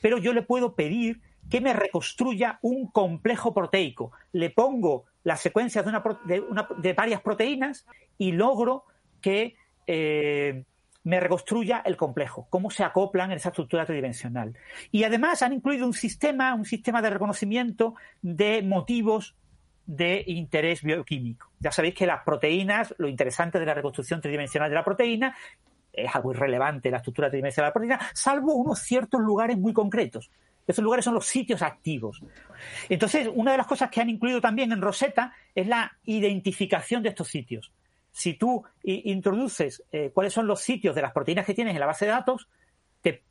pero 0.00 0.18
yo 0.18 0.32
le 0.32 0.42
puedo 0.42 0.74
pedir 0.74 1.20
que 1.50 1.60
me 1.60 1.72
reconstruya 1.72 2.58
un 2.62 2.88
complejo 2.90 3.52
proteico. 3.52 4.12
Le 4.32 4.50
pongo 4.50 5.04
las 5.24 5.40
secuencias 5.40 5.84
de, 5.84 6.92
varias 6.92 7.20
proteínas 7.22 7.86
y 8.18 8.32
logro 8.32 8.84
que 9.20 9.56
eh, 9.86 10.64
me 11.04 11.20
reconstruya 11.20 11.82
el 11.84 11.96
complejo, 11.96 12.46
cómo 12.50 12.70
se 12.70 12.82
acoplan 12.82 13.30
en 13.30 13.36
esa 13.36 13.50
estructura 13.50 13.84
tridimensional. 13.84 14.54
Y 14.90 15.04
además 15.04 15.42
han 15.42 15.52
incluido 15.52 15.86
un 15.86 15.92
sistema, 15.92 16.54
un 16.54 16.64
sistema 16.64 17.02
de 17.02 17.10
reconocimiento 17.10 17.94
de 18.22 18.62
motivos 18.62 19.36
de 19.86 20.24
interés 20.26 20.82
bioquímico. 20.82 21.50
Ya 21.60 21.70
sabéis 21.72 21.94
que 21.94 22.06
las 22.06 22.22
proteínas, 22.22 22.94
lo 22.98 23.08
interesante 23.08 23.58
de 23.58 23.66
la 23.66 23.74
reconstrucción 23.74 24.20
tridimensional 24.20 24.70
de 24.70 24.74
la 24.74 24.84
proteína, 24.84 25.36
es 25.92 26.14
algo 26.14 26.32
irrelevante 26.32 26.90
la 26.90 26.98
estructura 26.98 27.28
tridimensional 27.28 27.66
de 27.66 27.70
la 27.70 27.72
proteína, 27.72 28.10
salvo 28.14 28.54
unos 28.54 28.80
ciertos 28.80 29.20
lugares 29.20 29.56
muy 29.56 29.72
concretos. 29.72 30.30
Esos 30.66 30.82
lugares 30.82 31.04
son 31.04 31.14
los 31.14 31.26
sitios 31.26 31.60
activos. 31.60 32.22
Entonces, 32.88 33.28
una 33.34 33.52
de 33.52 33.58
las 33.58 33.66
cosas 33.66 33.90
que 33.90 34.00
han 34.00 34.08
incluido 34.08 34.40
también 34.40 34.72
en 34.72 34.80
Rosetta 34.80 35.34
es 35.54 35.66
la 35.66 35.92
identificación 36.04 37.02
de 37.02 37.10
estos 37.10 37.28
sitios. 37.28 37.70
Si 38.10 38.34
tú 38.34 38.64
introduces 38.82 39.82
eh, 39.92 40.10
cuáles 40.14 40.32
son 40.32 40.46
los 40.46 40.60
sitios 40.60 40.94
de 40.94 41.02
las 41.02 41.12
proteínas 41.12 41.44
que 41.44 41.52
tienes 41.52 41.74
en 41.74 41.80
la 41.80 41.86
base 41.86 42.06
de 42.06 42.12
datos, 42.12 42.48
te 43.02 43.22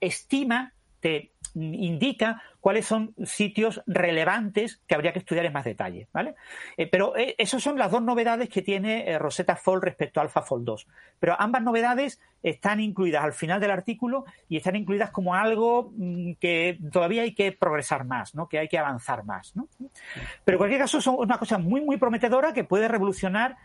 estima 0.00 0.72
te 1.00 1.32
indica 1.62 2.42
cuáles 2.60 2.86
son 2.86 3.14
sitios 3.24 3.82
relevantes 3.86 4.80
que 4.86 4.94
habría 4.94 5.12
que 5.12 5.20
estudiar 5.20 5.46
en 5.46 5.52
más 5.52 5.64
detalle, 5.64 6.08
¿vale? 6.12 6.34
Eh, 6.76 6.86
pero 6.86 7.16
eh, 7.16 7.34
esas 7.38 7.62
son 7.62 7.78
las 7.78 7.90
dos 7.90 8.02
novedades 8.02 8.48
que 8.48 8.62
tiene 8.62 9.08
eh, 9.08 9.18
Rosetta 9.18 9.56
Fold 9.56 9.84
respecto 9.84 10.20
a 10.20 10.24
AlphaFold 10.24 10.64
2. 10.64 10.86
Pero 11.18 11.36
ambas 11.38 11.62
novedades 11.62 12.20
están 12.42 12.80
incluidas 12.80 13.24
al 13.24 13.32
final 13.32 13.60
del 13.60 13.70
artículo 13.70 14.24
y 14.48 14.56
están 14.56 14.76
incluidas 14.76 15.10
como 15.10 15.34
algo 15.34 15.92
mm, 15.96 16.32
que 16.34 16.78
todavía 16.92 17.22
hay 17.22 17.34
que 17.34 17.52
progresar 17.52 18.04
más, 18.04 18.34
¿no? 18.34 18.48
Que 18.48 18.58
hay 18.58 18.68
que 18.68 18.78
avanzar 18.78 19.24
más, 19.24 19.54
¿no? 19.56 19.68
Pero 20.44 20.56
en 20.56 20.58
cualquier 20.58 20.80
caso 20.80 21.00
son 21.00 21.16
una 21.18 21.38
cosa 21.38 21.58
muy, 21.58 21.80
muy 21.80 21.96
prometedora 21.96 22.52
que 22.52 22.64
puede 22.64 22.88
revolucionar 22.88 23.56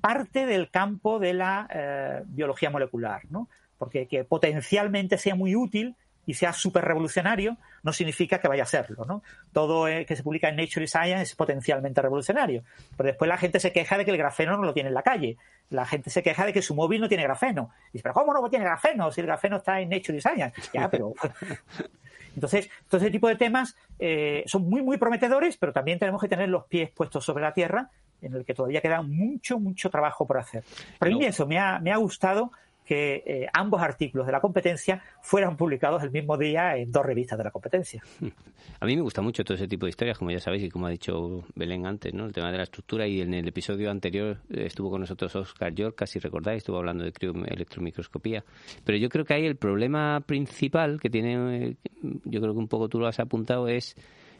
parte 0.00 0.46
del 0.46 0.70
campo 0.70 1.18
de 1.18 1.34
la 1.34 2.24
biología 2.26 2.70
molecular, 2.70 3.22
¿no? 3.30 3.48
Porque 3.78 4.06
que 4.06 4.24
potencialmente 4.24 5.18
sea 5.18 5.34
muy 5.34 5.56
útil 5.56 5.96
y 6.28 6.34
sea 6.34 6.52
súper 6.52 6.84
revolucionario, 6.84 7.56
no 7.82 7.90
significa 7.90 8.38
que 8.38 8.48
vaya 8.48 8.64
a 8.64 8.66
serlo, 8.66 9.06
¿no? 9.06 9.22
Todo 9.50 9.86
que 9.86 10.14
se 10.14 10.22
publica 10.22 10.50
en 10.50 10.56
Nature 10.56 10.86
Science 10.86 11.22
es 11.22 11.34
potencialmente 11.34 12.02
revolucionario. 12.02 12.64
Pero 12.98 13.06
después 13.06 13.30
la 13.30 13.38
gente 13.38 13.58
se 13.58 13.72
queja 13.72 13.96
de 13.96 14.04
que 14.04 14.10
el 14.10 14.18
grafeno 14.18 14.54
no 14.54 14.62
lo 14.62 14.74
tiene 14.74 14.90
en 14.90 14.94
la 14.94 15.02
calle. 15.02 15.38
La 15.70 15.86
gente 15.86 16.10
se 16.10 16.22
queja 16.22 16.44
de 16.44 16.52
que 16.52 16.60
su 16.60 16.74
móvil 16.74 17.00
no 17.00 17.08
tiene 17.08 17.22
grafeno. 17.22 17.70
dice, 17.94 18.02
pero 18.02 18.12
¿cómo 18.12 18.34
no 18.34 18.46
tiene 18.50 18.66
grafeno 18.66 19.10
si 19.10 19.22
el 19.22 19.26
grafeno 19.26 19.56
está 19.56 19.80
en 19.80 19.88
Nature 19.88 20.20
Science? 20.20 20.52
Ya, 20.74 20.90
pero... 20.90 21.14
Entonces, 22.34 22.68
todo 22.90 23.00
ese 23.00 23.10
tipo 23.10 23.26
de 23.26 23.36
temas 23.36 23.74
eh, 23.98 24.44
son 24.44 24.68
muy, 24.68 24.82
muy 24.82 24.98
prometedores, 24.98 25.56
pero 25.56 25.72
también 25.72 25.98
tenemos 25.98 26.20
que 26.20 26.28
tener 26.28 26.50
los 26.50 26.66
pies 26.66 26.90
puestos 26.90 27.24
sobre 27.24 27.42
la 27.42 27.54
tierra, 27.54 27.88
en 28.20 28.34
el 28.34 28.44
que 28.44 28.52
todavía 28.52 28.82
queda 28.82 29.00
mucho, 29.00 29.58
mucho 29.58 29.88
trabajo 29.88 30.26
por 30.26 30.36
hacer. 30.36 30.62
Pero 30.98 31.10
a 31.10 31.18
mí 31.18 31.24
eso 31.24 31.46
me 31.46 31.58
ha, 31.58 31.78
me 31.78 31.90
ha 31.90 31.96
gustado 31.96 32.52
que 32.88 33.22
eh, 33.26 33.46
ambos 33.52 33.82
artículos 33.82 34.26
de 34.26 34.32
la 34.32 34.40
competencia 34.40 35.02
fueran 35.20 35.58
publicados 35.58 36.02
el 36.02 36.10
mismo 36.10 36.38
día 36.38 36.74
en 36.74 36.90
dos 36.90 37.04
revistas 37.04 37.36
de 37.36 37.44
la 37.44 37.50
competencia. 37.50 38.02
A 38.80 38.86
mí 38.86 38.96
me 38.96 39.02
gusta 39.02 39.20
mucho 39.20 39.44
todo 39.44 39.56
ese 39.56 39.68
tipo 39.68 39.84
de 39.84 39.90
historias, 39.90 40.16
como 40.16 40.30
ya 40.30 40.40
sabéis 40.40 40.62
y 40.62 40.70
como 40.70 40.86
ha 40.86 40.90
dicho 40.90 41.44
Belén 41.54 41.84
antes, 41.84 42.14
¿no? 42.14 42.24
El 42.24 42.32
tema 42.32 42.50
de 42.50 42.56
la 42.56 42.62
estructura 42.62 43.06
y 43.06 43.20
en 43.20 43.34
el 43.34 43.46
episodio 43.46 43.90
anterior 43.90 44.38
eh, 44.48 44.64
estuvo 44.64 44.88
con 44.88 45.02
nosotros 45.02 45.36
Oscar 45.36 45.74
York, 45.74 45.96
casi 45.96 46.18
recordáis, 46.18 46.58
estuvo 46.58 46.78
hablando 46.78 47.04
de 47.04 47.12
electromicroscopía. 47.48 48.42
Pero 48.84 48.96
yo 48.96 49.10
creo 49.10 49.26
que 49.26 49.34
ahí 49.34 49.44
el 49.44 49.56
problema 49.56 50.22
principal 50.24 50.98
que 50.98 51.10
tiene, 51.10 51.66
eh, 51.66 51.76
yo 52.24 52.40
creo 52.40 52.54
que 52.54 52.58
un 52.58 52.68
poco 52.68 52.88
tú 52.88 52.98
lo 53.00 53.06
has 53.06 53.20
apuntado, 53.20 53.68
es 53.68 53.96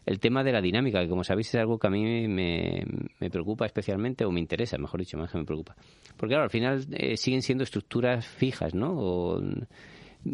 el 0.08 0.20
tema 0.20 0.42
de 0.42 0.52
la 0.52 0.62
dinámica, 0.62 1.02
que 1.02 1.08
como 1.08 1.22
sabéis 1.22 1.48
es 1.48 1.56
algo 1.56 1.78
que 1.78 1.86
a 1.86 1.90
mí 1.90 2.26
me, 2.26 2.82
preocupa 3.30 3.66
especialmente, 3.66 4.24
o 4.24 4.30
me 4.30 4.40
interesa, 4.40 4.78
mejor 4.78 5.00
dicho, 5.00 5.18
más 5.18 5.30
que 5.30 5.36
me 5.36 5.44
preocupa. 5.44 5.76
Porque 6.16 6.32
claro, 6.32 6.44
al 6.44 6.50
final 6.50 6.86
eh, 6.92 7.18
siguen 7.18 7.42
siendo 7.42 7.62
estructuras 7.62 8.26
fijas, 8.26 8.74
¿no? 8.74 9.38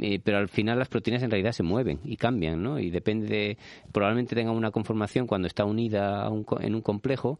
Eh, 0.01 0.21
pero 0.23 0.39
al 0.39 0.49
final 0.49 0.79
las 0.79 0.89
proteínas 0.89 1.23
en 1.23 1.31
realidad 1.31 1.53
se 1.53 1.63
mueven 1.63 2.01
y 2.05 2.17
cambian, 2.17 2.63
¿no? 2.63 2.79
Y 2.79 2.91
depende 2.91 3.27
de, 3.27 3.59
probablemente 3.93 4.35
tenga 4.35 4.53
una 4.53 4.71
conformación 4.71 5.27
cuando 5.27 5.47
está 5.47 5.65
unida 5.65 6.29
en 6.61 6.75
un 6.75 6.83
complejo 6.83 7.39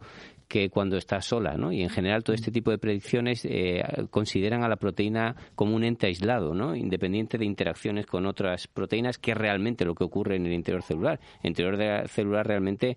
que 0.49 0.71
cuando 0.71 0.97
está 0.97 1.21
sola, 1.21 1.57
¿no? 1.57 1.73
Y 1.73 1.83
en 1.83 1.91
general 1.91 2.23
todo 2.23 2.35
este 2.35 2.51
tipo 2.51 2.71
de 2.71 2.79
predicciones 2.79 3.45
eh, 3.45 3.83
consideran 4.11 4.63
a 4.63 4.69
la 4.69 4.77
proteína 4.77 5.37
como 5.55 5.75
un 5.75 5.85
ente 5.85 6.07
aislado, 6.07 6.55
¿no? 6.55 6.77
Independiente 6.77 7.39
de 7.39 7.45
interacciones 7.45 8.07
con 8.07 8.27
otras 8.27 8.67
proteínas, 8.69 9.19
que 9.19 9.33
es 9.33 9.37
realmente 9.37 9.85
lo 9.85 9.95
que 9.95 10.05
ocurre 10.05 10.37
en 10.37 10.47
el 10.47 10.53
interior 10.53 10.83
celular. 10.83 11.21
El 11.43 11.49
interior 11.51 12.09
celular 12.09 12.47
realmente 12.47 12.97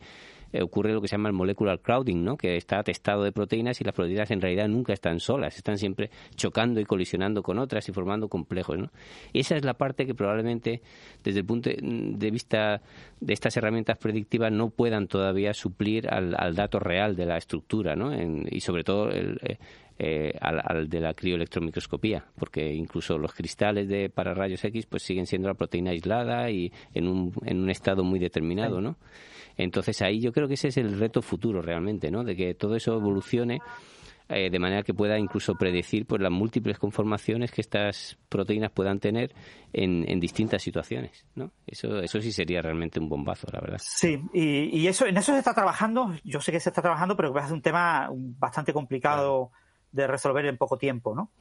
eh, 0.54 0.62
ocurre 0.62 0.94
lo 0.94 1.02
que 1.02 1.08
se 1.08 1.16
llama 1.16 1.30
el 1.30 1.36
molecular 1.36 1.80
crowding, 1.80 2.24
¿no? 2.24 2.38
que 2.38 2.58
está 2.58 2.80
atestado 2.80 3.24
de 3.24 3.32
proteínas 3.32 3.80
y 3.82 3.84
las 3.84 3.94
proteínas 3.94 4.32
en 4.32 4.42
realidad 4.42 4.68
nunca 4.68 4.94
están 4.94 5.20
solas, 5.20 5.58
están 5.58 5.78
siempre 5.78 6.10
chocando 6.36 6.80
y 6.80 6.86
colisionando 6.86 7.44
con 7.44 7.60
otras 7.60 7.88
y 7.90 7.92
formando 7.92 8.28
complejos. 8.28 8.78
¿no? 8.78 8.92
esa 9.34 9.56
es 9.56 9.66
la 9.66 9.76
parte 9.76 10.06
que 10.06 10.14
probablemente 10.14 10.82
desde 11.24 11.40
el 11.40 11.46
punto 11.46 11.70
de 11.70 12.32
vista 12.32 12.82
de 13.20 13.34
estas 13.34 13.56
herramientas 13.58 13.98
predictivas 13.98 14.52
no 14.52 14.70
puedan 14.70 15.08
todavía 15.08 15.54
suplir 15.54 16.10
al, 16.10 16.56
dato 16.56 16.80
real 16.80 17.16
de 17.16 17.26
la 17.26 17.38
estructura 17.38 17.96
¿no? 17.96 18.12
y 18.14 18.60
sobre 18.62 18.84
todo 18.84 19.10
el, 19.10 19.40
eh, 19.44 19.58
eh, 20.00 20.38
al, 20.42 20.88
de 20.88 21.00
la 21.00 21.16
crioelectromicroscopía, 21.16 22.24
porque 22.38 22.72
incluso 22.72 23.18
los 23.18 23.34
cristales 23.34 23.88
de 23.88 24.12
para 24.12 24.36
rayos 24.36 24.64
X 24.64 24.86
pues 24.86 25.02
siguen 25.02 25.26
siendo 25.26 25.48
la 25.48 25.56
proteína 25.56 25.90
aislada 25.90 26.52
y 26.52 26.72
en 26.94 27.08
un, 27.08 27.34
en 27.44 27.60
un 27.60 27.72
estado 27.72 28.04
muy 28.04 28.20
determinado, 28.20 28.80
¿no? 28.80 28.98
Entonces 29.58 30.02
ahí 30.02 30.20
yo 30.20 30.32
creo 30.32 30.48
que 30.48 30.54
ese 30.54 30.70
es 30.70 30.78
el 30.78 31.00
reto 31.00 31.22
futuro 31.22 31.62
realmente, 31.62 32.12
¿no? 32.12 32.24
De 32.24 32.36
que 32.36 32.54
todo 32.54 32.76
eso 32.76 32.94
evolucione 32.96 33.60
eh, 34.30 34.50
de 34.50 34.60
manera 34.60 34.84
que 34.84 34.94
pueda 34.94 35.18
incluso 35.18 35.56
predecir 35.56 36.06
pues 36.06 36.22
las 36.22 36.32
múltiples 36.32 36.78
conformaciones 36.78 37.50
que 37.50 37.62
estas 37.62 38.18
proteínas 38.28 38.72
puedan 38.72 39.00
tener 39.00 39.34
en, 39.72 40.04
en 40.06 40.20
distintas 40.20 40.62
situaciones, 40.62 41.26
¿no? 41.36 41.52
Eso, 41.66 42.00
eso 42.02 42.20
sí 42.22 42.34
sería 42.34 42.62
realmente 42.62 43.00
un 43.00 43.08
bombazo, 43.08 43.48
la 43.54 43.62
verdad. 43.62 43.78
Sí, 43.82 44.22
y, 44.34 44.78
y 44.78 44.88
eso, 44.88 45.06
en 45.06 45.16
eso 45.16 45.32
se 45.32 45.40
está 45.40 45.54
trabajando, 45.54 46.14
yo 46.26 46.42
sé 46.42 46.52
que 46.52 46.60
se 46.60 46.70
está 46.70 46.82
trabajando, 46.82 47.16
pero 47.16 47.34
que 47.34 47.40
es 47.40 47.52
un 47.52 47.62
tema 47.62 48.10
bastante 48.12 48.74
complicado 48.74 49.52
de 49.94 50.08
resolver 50.08 50.46
en 50.46 50.58
poco 50.58 50.78
tiempo, 50.78 51.16
¿no? 51.16 51.32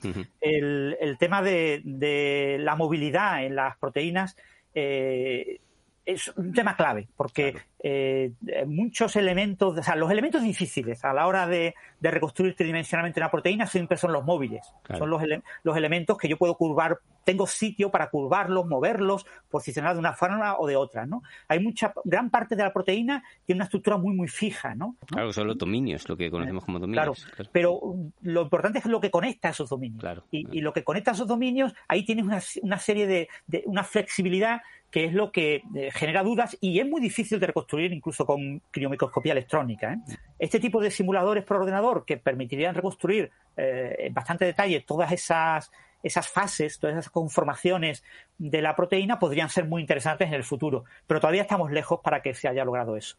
el, 0.40 0.96
el, 1.00 1.18
tema 1.18 1.42
de, 1.42 1.82
de, 1.84 2.58
la 2.60 2.76
movilidad 2.76 3.44
en 3.44 3.56
las 3.56 3.76
proteínas 3.78 4.36
eh, 4.74 5.60
es 6.06 6.28
un 6.36 6.52
tema 6.52 6.76
clave, 6.76 7.08
porque 7.16 7.56
eh, 7.80 8.32
muchos 8.66 9.16
elementos, 9.16 9.76
o 9.76 9.82
sea, 9.82 9.96
los 9.96 10.10
elementos 10.10 10.40
difíciles 10.40 11.04
a 11.04 11.12
la 11.12 11.26
hora 11.26 11.48
de, 11.48 11.74
reconstruir 12.00 12.54
tridimensionalmente 12.54 13.18
una 13.18 13.30
proteína 13.30 13.66
siempre 13.66 13.96
son 13.96 14.12
los 14.12 14.24
móviles, 14.24 14.72
son 14.96 15.10
los, 15.10 15.20
los 15.64 15.76
elementos 15.76 16.16
que 16.16 16.28
yo 16.28 16.36
puedo 16.38 16.56
curvar, 16.56 17.00
tengo 17.24 17.48
sitio 17.48 17.90
para 17.90 18.08
curvarlos, 18.08 18.66
moverlos, 18.66 19.26
posicionar 19.50 19.94
de 19.94 19.98
una 19.98 20.12
forma 20.12 20.56
o 20.58 20.68
de 20.68 20.76
otra, 20.76 21.04
¿no? 21.04 21.22
Hay 21.48 21.58
mucha, 21.58 21.92
gran 22.04 22.30
parte 22.30 22.54
de 22.54 22.62
la 22.62 22.72
proteína 22.72 23.24
tiene 23.44 23.58
una 23.58 23.64
estructura 23.64 23.96
muy, 23.96 24.14
muy 24.14 24.28
fija, 24.28 24.76
¿no? 24.76 24.96
Claro, 25.06 25.32
son 25.32 25.48
los 25.48 25.58
dominios, 25.58 26.08
lo 26.08 26.16
que 26.16 26.30
conocemos 26.30 26.64
como 26.64 26.78
dominios. 26.78 27.24
Claro, 27.24 27.50
pero 27.50 27.80
lo 28.22 28.42
importante 28.42 28.78
es 28.78 28.86
lo 28.86 29.00
que 29.00 29.10
conecta 29.10 29.48
esos 29.48 29.68
dominios. 29.68 30.04
Y, 30.30 30.60
lo 30.60 30.72
que 30.72 30.84
conecta 30.84 31.10
esos 31.10 31.26
dominios, 31.26 31.74
ahí 31.88 32.04
tienes 32.04 32.24
una, 32.24 32.40
una 32.62 32.78
serie 32.78 33.08
de, 33.08 33.28
de, 33.48 33.64
una 33.66 33.82
flexibilidad 33.82 34.60
que 34.90 35.04
es 35.04 35.12
lo 35.12 35.30
que 35.32 35.62
eh, 35.74 35.90
genera 35.92 36.22
dudas 36.22 36.56
y 36.60 36.78
es 36.78 36.86
muy 36.86 37.00
difícil 37.00 37.40
de 37.40 37.48
reconstruir 37.48 37.92
incluso 37.92 38.24
con 38.24 38.62
criomicroscopía 38.70 39.32
electrónica. 39.32 39.92
¿eh? 39.92 39.98
Este 40.38 40.60
tipo 40.60 40.80
de 40.80 40.90
simuladores 40.90 41.44
por 41.44 41.58
ordenador 41.58 42.04
que 42.04 42.16
permitirían 42.16 42.74
reconstruir 42.74 43.30
eh, 43.56 43.96
en 43.98 44.14
bastante 44.14 44.44
detalle 44.44 44.80
todas 44.80 45.12
esas, 45.12 45.70
esas 46.02 46.28
fases, 46.28 46.78
todas 46.78 46.96
esas 46.96 47.10
conformaciones 47.10 48.04
de 48.38 48.62
la 48.62 48.76
proteína 48.76 49.18
podrían 49.18 49.48
ser 49.48 49.66
muy 49.66 49.80
interesantes 49.80 50.28
en 50.28 50.34
el 50.34 50.44
futuro, 50.44 50.84
pero 51.06 51.20
todavía 51.20 51.42
estamos 51.42 51.70
lejos 51.72 52.00
para 52.02 52.22
que 52.22 52.34
se 52.34 52.48
haya 52.48 52.64
logrado 52.64 52.96
eso. 52.96 53.16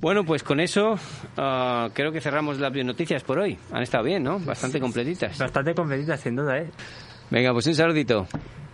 Bueno, 0.00 0.24
pues 0.24 0.44
con 0.44 0.60
eso 0.60 0.96
ah, 1.36 1.88
creo 1.92 2.12
que 2.12 2.20
cerramos 2.20 2.58
las 2.58 2.72
noticias 2.72 3.24
por 3.24 3.38
hoy. 3.38 3.58
Han 3.72 3.82
estado 3.82 4.04
bien, 4.04 4.22
¿no? 4.22 4.38
Bastante 4.38 4.78
completitas. 4.78 5.36
Bastante 5.38 5.74
completitas, 5.74 6.20
sin 6.20 6.36
duda, 6.36 6.58
¿eh? 6.58 6.70
Venga, 7.30 7.52
pues 7.52 7.66
un 7.66 7.74
saludito. 7.74 8.26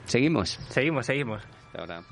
Seguimos. 0.06 0.58
Seguimos, 0.68 1.06
seguimos. 1.06 1.42
ahora. 1.76 2.02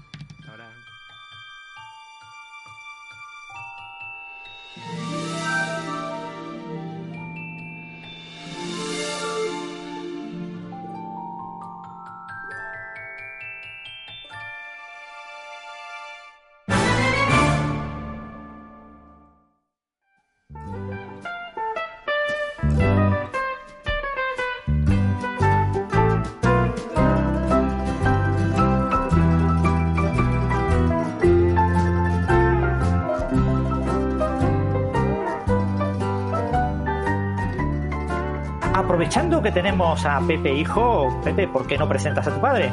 Que 39.53 39.61
tenemos 39.61 40.05
a 40.05 40.21
Pepe 40.27 40.55
hijo, 40.55 41.21
Pepe, 41.25 41.49
¿por 41.49 41.67
qué 41.67 41.77
no 41.77 41.89
presentas 41.89 42.27
a 42.27 42.35
tu 42.35 42.41
padre? 42.41 42.73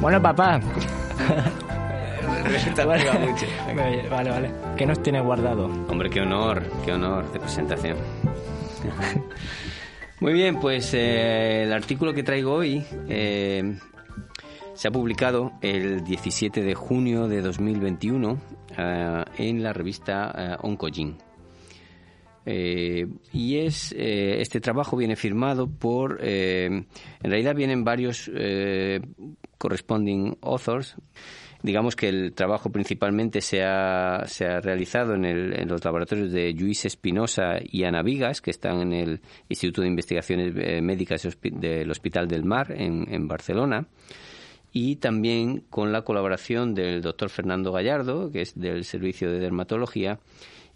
Bueno, 0.00 0.20
papá. 0.20 0.60
vale, 2.86 4.30
vale. 4.30 4.50
¿Qué 4.76 4.86
nos 4.86 5.02
tiene 5.02 5.20
guardado? 5.20 5.66
Hombre, 5.88 6.10
qué 6.10 6.20
honor, 6.20 6.62
qué 6.84 6.92
honor 6.92 7.30
de 7.32 7.40
presentación. 7.40 7.96
Muy 10.20 10.32
bien, 10.32 10.60
pues 10.60 10.92
eh, 10.94 11.62
el 11.64 11.72
artículo 11.72 12.12
que 12.12 12.22
traigo 12.22 12.52
hoy 12.52 12.84
eh, 13.08 13.78
se 14.74 14.88
ha 14.88 14.90
publicado 14.90 15.52
el 15.62 16.04
17 16.04 16.62
de 16.62 16.74
junio 16.74 17.28
de 17.28 17.40
2021 17.40 18.38
eh, 18.76 19.24
en 19.38 19.62
la 19.62 19.72
revista 19.72 20.32
eh, 20.36 20.56
Oncogene. 20.60 21.29
Eh, 22.46 23.06
y 23.32 23.58
es 23.58 23.92
eh, 23.92 24.40
este 24.40 24.60
trabajo 24.60 24.96
viene 24.96 25.14
firmado 25.14 25.68
por 25.68 26.18
eh, 26.22 26.64
en 26.64 26.86
realidad 27.22 27.54
vienen 27.54 27.84
varios 27.84 28.30
eh, 28.34 29.00
corresponding 29.58 30.36
authors. 30.40 30.96
Digamos 31.62 31.94
que 31.94 32.08
el 32.08 32.32
trabajo 32.32 32.70
principalmente 32.70 33.42
se 33.42 33.62
ha, 33.62 34.24
se 34.26 34.46
ha 34.46 34.60
realizado 34.60 35.14
en, 35.14 35.26
el, 35.26 35.52
en 35.60 35.68
los 35.68 35.84
laboratorios 35.84 36.32
de 36.32 36.54
Luis 36.54 36.86
Espinosa 36.86 37.58
y 37.62 37.84
Ana 37.84 38.02
Vigas 38.02 38.40
que 38.40 38.50
están 38.50 38.80
en 38.80 38.92
el 38.94 39.20
Instituto 39.50 39.82
de 39.82 39.88
Investigaciones 39.88 40.54
Médicas 40.82 41.28
del 41.42 41.90
Hospital 41.90 42.28
del 42.28 42.44
Mar 42.44 42.72
en, 42.72 43.12
en 43.12 43.28
Barcelona. 43.28 43.86
Y 44.72 44.96
también 44.96 45.64
con 45.68 45.92
la 45.92 46.02
colaboración 46.02 46.74
del 46.74 47.02
doctor 47.02 47.28
Fernando 47.28 47.72
Gallardo, 47.72 48.30
que 48.30 48.42
es 48.42 48.58
del 48.58 48.84
Servicio 48.84 49.30
de 49.30 49.40
Dermatología, 49.40 50.20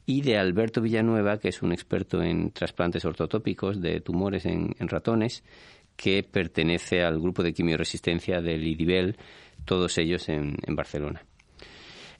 y 0.07 0.23
de 0.23 0.37
Alberto 0.37 0.81
Villanueva, 0.81 1.39
que 1.39 1.49
es 1.49 1.63
un 1.63 1.73
experto 1.73 2.23
en 2.23 2.51
trasplantes 2.51 3.05
ortotópicos 3.05 3.81
de 3.81 4.01
tumores 4.01 4.45
en, 4.47 4.75
ratones, 4.81 5.43
que 5.97 6.23
pertenece 6.23 7.03
al 7.03 7.21
grupo 7.21 7.43
de 7.43 7.53
quimioresistencia 7.53 8.41
del 8.41 8.67
IDIBEL, 8.67 9.17
todos 9.65 9.97
ellos 9.99 10.29
en, 10.29 10.57
en 10.67 10.77
Barcelona. 10.77 11.23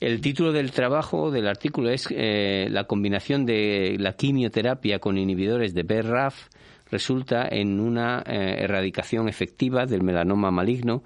El 0.01 0.21
título 0.21 0.53
del 0.53 0.71
trabajo, 0.73 1.31
del 1.31 1.47
artículo, 1.47 1.91
es 1.91 2.09
eh, 2.11 2.69
La 2.71 2.85
combinación 2.85 3.47
de 3.47 3.97
la 3.99 4.15
quimioterapia 4.15 4.99
con 4.99 5.19
inhibidores 5.19 5.75
de 5.75 5.83
BRAF 5.83 6.49
resulta 6.91 7.49
en 7.49 7.81
una 7.81 8.23
eh, 8.27 8.57
erradicación 8.59 9.29
efectiva 9.29 9.87
del 9.87 10.03
melanoma 10.03 10.51
maligno 10.51 11.03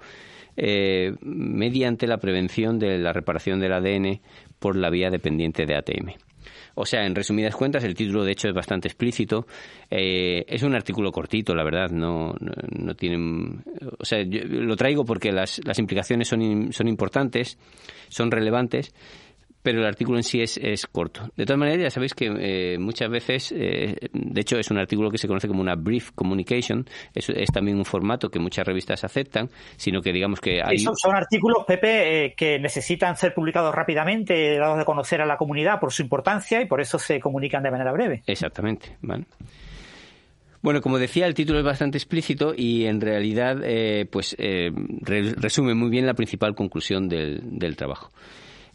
eh, 0.57 1.15
mediante 1.21 2.07
la 2.07 2.17
prevención 2.17 2.79
de 2.79 2.97
la 2.97 3.13
reparación 3.13 3.59
del 3.59 3.73
ADN 3.73 4.21
por 4.59 4.75
la 4.75 4.89
vía 4.89 5.09
dependiente 5.09 5.65
de 5.65 5.75
ATM. 5.75 6.28
O 6.81 6.85
sea, 6.85 7.05
en 7.05 7.13
resumidas 7.13 7.57
cuentas, 7.57 7.83
el 7.83 7.93
título 7.93 8.23
de 8.23 8.31
hecho 8.31 8.47
es 8.47 8.53
bastante 8.53 8.87
explícito. 8.87 9.45
Eh, 9.91 10.45
es 10.47 10.63
un 10.63 10.73
artículo 10.73 11.11
cortito, 11.11 11.53
la 11.53 11.65
verdad. 11.65 11.89
No, 11.89 12.33
no, 12.39 12.95
tienen. 12.95 13.65
O 13.97 14.05
sea, 14.05 14.23
yo 14.23 14.45
lo 14.45 14.77
traigo 14.77 15.03
porque 15.03 15.33
las, 15.33 15.59
las 15.65 15.77
implicaciones 15.77 16.29
son, 16.29 16.71
son 16.71 16.87
importantes, 16.87 17.57
son 18.07 18.31
relevantes 18.31 18.93
pero 19.61 19.79
el 19.79 19.85
artículo 19.85 20.17
en 20.17 20.23
sí 20.23 20.41
es, 20.41 20.57
es, 20.57 20.87
corto. 20.87 21.29
De 21.35 21.45
todas 21.45 21.59
maneras, 21.59 21.81
ya 21.81 21.89
sabéis 21.89 22.13
que 22.13 22.31
eh, 22.39 22.77
muchas 22.79 23.09
veces, 23.09 23.53
eh, 23.55 23.95
de 24.13 24.41
hecho, 24.41 24.57
es 24.57 24.71
un 24.71 24.77
artículo 24.77 25.11
que 25.11 25.17
se 25.17 25.27
conoce 25.27 25.47
como 25.47 25.61
una 25.61 25.75
brief 25.75 26.11
communication, 26.11 26.85
es, 27.13 27.29
es, 27.29 27.49
también 27.51 27.77
un 27.77 27.85
formato 27.85 28.29
que 28.29 28.39
muchas 28.39 28.65
revistas 28.65 29.03
aceptan, 29.03 29.49
sino 29.75 30.01
que 30.01 30.13
digamos 30.13 30.39
que 30.39 30.61
hay... 30.63 30.79
Son, 30.79 30.95
son 30.95 31.15
artículos, 31.15 31.65
Pepe, 31.67 32.25
eh, 32.25 32.33
que 32.35 32.59
necesitan 32.59 33.15
ser 33.17 33.33
publicados 33.33 33.75
rápidamente, 33.75 34.57
dados 34.57 34.77
de 34.77 34.85
conocer 34.85 35.21
a 35.21 35.25
la 35.25 35.37
comunidad 35.37 35.79
por 35.79 35.91
su 35.91 36.03
importancia 36.03 36.61
y 36.61 36.65
por 36.65 36.79
eso 36.79 36.97
se 36.97 37.19
comunican 37.19 37.61
de 37.63 37.71
manera 37.71 37.91
breve. 37.91 38.23
Exactamente, 38.27 38.97
¿vale? 39.01 39.25
Bueno, 40.61 40.81
como 40.81 40.99
decía, 40.99 41.25
el 41.25 41.33
título 41.33 41.59
es 41.59 41.65
bastante 41.65 41.97
explícito 41.97 42.53
y 42.55 42.85
en 42.85 42.99
realidad 42.99 43.61
eh, 43.63 44.05
pues 44.11 44.35
eh, 44.37 44.71
re 45.01 45.33
resume 45.37 45.73
muy 45.73 45.89
bien 45.89 46.05
la 46.05 46.13
principal 46.13 46.53
conclusión 46.53 47.07
del, 47.07 47.41
del 47.57 47.77
trabajo. 47.77 48.11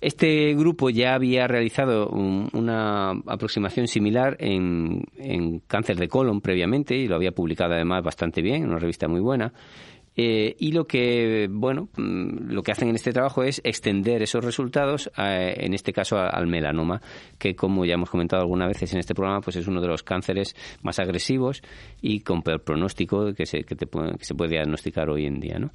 Este 0.01 0.55
grupo 0.55 0.91
ya 0.91 1.15
había 1.15 1.47
realizado 1.47 2.09
un, 2.09 2.49
una 2.53 3.11
aproximación 3.27 3.89
similar 3.89 4.37
en, 4.39 5.05
en, 5.17 5.61
cáncer 5.61 5.97
de 5.97 6.09
colon 6.09 6.41
previamente 6.41 6.95
y 6.95 7.09
lo 7.09 7.17
había 7.17 7.33
publicado 7.33 7.75
además 7.75 8.03
bastante 8.03 8.43
bien, 8.43 8.65
en 8.65 8.71
una 8.71 8.79
revista 8.79 9.09
muy 9.09 9.21
buena. 9.21 9.53
Eh, 10.17 10.55
y 10.59 10.71
lo 10.71 10.87
que, 10.87 11.49
bueno, 11.51 11.89
mm, 11.97 12.53
lo 12.53 12.63
que 12.63 12.71
hacen 12.71 12.89
en 12.89 12.95
este 12.95 13.13
trabajo 13.13 13.43
es 13.43 13.61
extender 13.65 14.23
esos 14.23 14.45
resultados, 14.45 15.11
a, 15.17 15.37
en 15.37 15.75
este 15.75 15.93
caso 15.93 16.19
al 16.19 16.47
melanoma, 16.47 17.01
que 17.39 17.57
como 17.57 17.85
ya 17.85 17.95
hemos 17.95 18.11
comentado 18.11 18.43
algunas 18.43 18.69
veces 18.69 18.93
en 18.93 19.01
este 19.01 19.15
programa, 19.15 19.41
pues 19.41 19.57
es 19.57 19.67
uno 19.67 19.81
de 19.81 19.89
los 19.89 20.03
cánceres 20.05 20.55
más 20.83 21.01
agresivos 21.01 21.63
y 22.01 22.21
con 22.21 22.43
peor 22.43 22.63
pronóstico 22.63 23.35
que 23.35 23.47
se, 23.47 23.65
que 23.65 23.77
se 24.21 24.35
puede 24.35 24.51
diagnosticar 24.51 25.11
hoy 25.11 25.27
en 25.27 25.41
día, 25.41 25.59
¿no? 25.59 25.73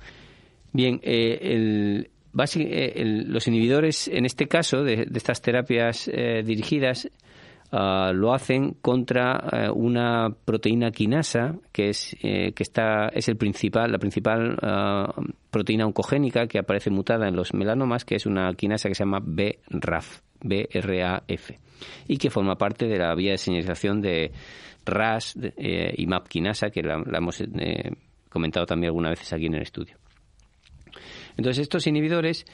Bien, 0.72 1.00
eh, 1.04 1.40
el, 1.42 2.10
los 2.34 3.48
inhibidores, 3.48 4.08
en 4.08 4.26
este 4.26 4.48
caso, 4.48 4.84
de, 4.84 5.08
estas 5.14 5.42
terapias 5.42 6.10
eh, 6.12 6.44
dirigidas, 6.46 7.10
uh, 7.72 8.14
lo 8.14 8.34
hacen 8.34 8.76
contra 8.82 9.70
uh, 9.70 9.74
una 9.74 10.30
proteína 10.46 10.92
quinasa 10.92 11.56
que 11.72 11.90
es 11.90 12.16
eh, 12.22 12.52
que 12.54 12.64
está 12.64 13.10
es 13.10 13.28
el 13.30 13.38
principal 13.38 13.92
la 13.92 14.00
principal 14.00 14.58
uh, 14.62 15.22
proteína 15.52 15.86
oncogénica 15.86 16.48
que 16.48 16.60
aparece 16.60 16.90
mutada 16.90 17.28
en 17.28 17.36
los 17.36 17.54
melanomas, 17.54 18.06
que 18.06 18.16
es 18.16 18.26
una 18.26 18.54
quinasa 18.54 18.90
que 18.90 18.96
se 18.96 19.04
llama 19.04 19.20
BRAF, 19.22 20.22
BRAF, 20.42 21.52
y 22.08 22.18
que 22.18 22.30
forma 22.30 22.56
parte 22.56 22.88
de 22.88 22.98
la 22.98 23.14
vía 23.16 23.32
de 23.32 23.38
señalización 23.38 24.02
de 24.02 24.32
RAS 24.86 25.38
eh, 25.58 25.94
y 25.98 26.08
MAP 26.08 26.28
quinasa, 26.28 26.70
que 26.70 26.82
la, 26.82 27.02
la 27.06 27.18
hemos 27.18 27.42
eh, 27.42 27.92
comentado 28.30 28.66
también 28.66 28.90
algunas 28.90 29.12
veces 29.12 29.32
aquí 29.34 29.46
en 29.46 29.56
el 29.56 29.62
estudio. 29.62 29.98
Entonces, 31.40 31.62
estos 31.62 31.88
inhibidores, 31.88 32.46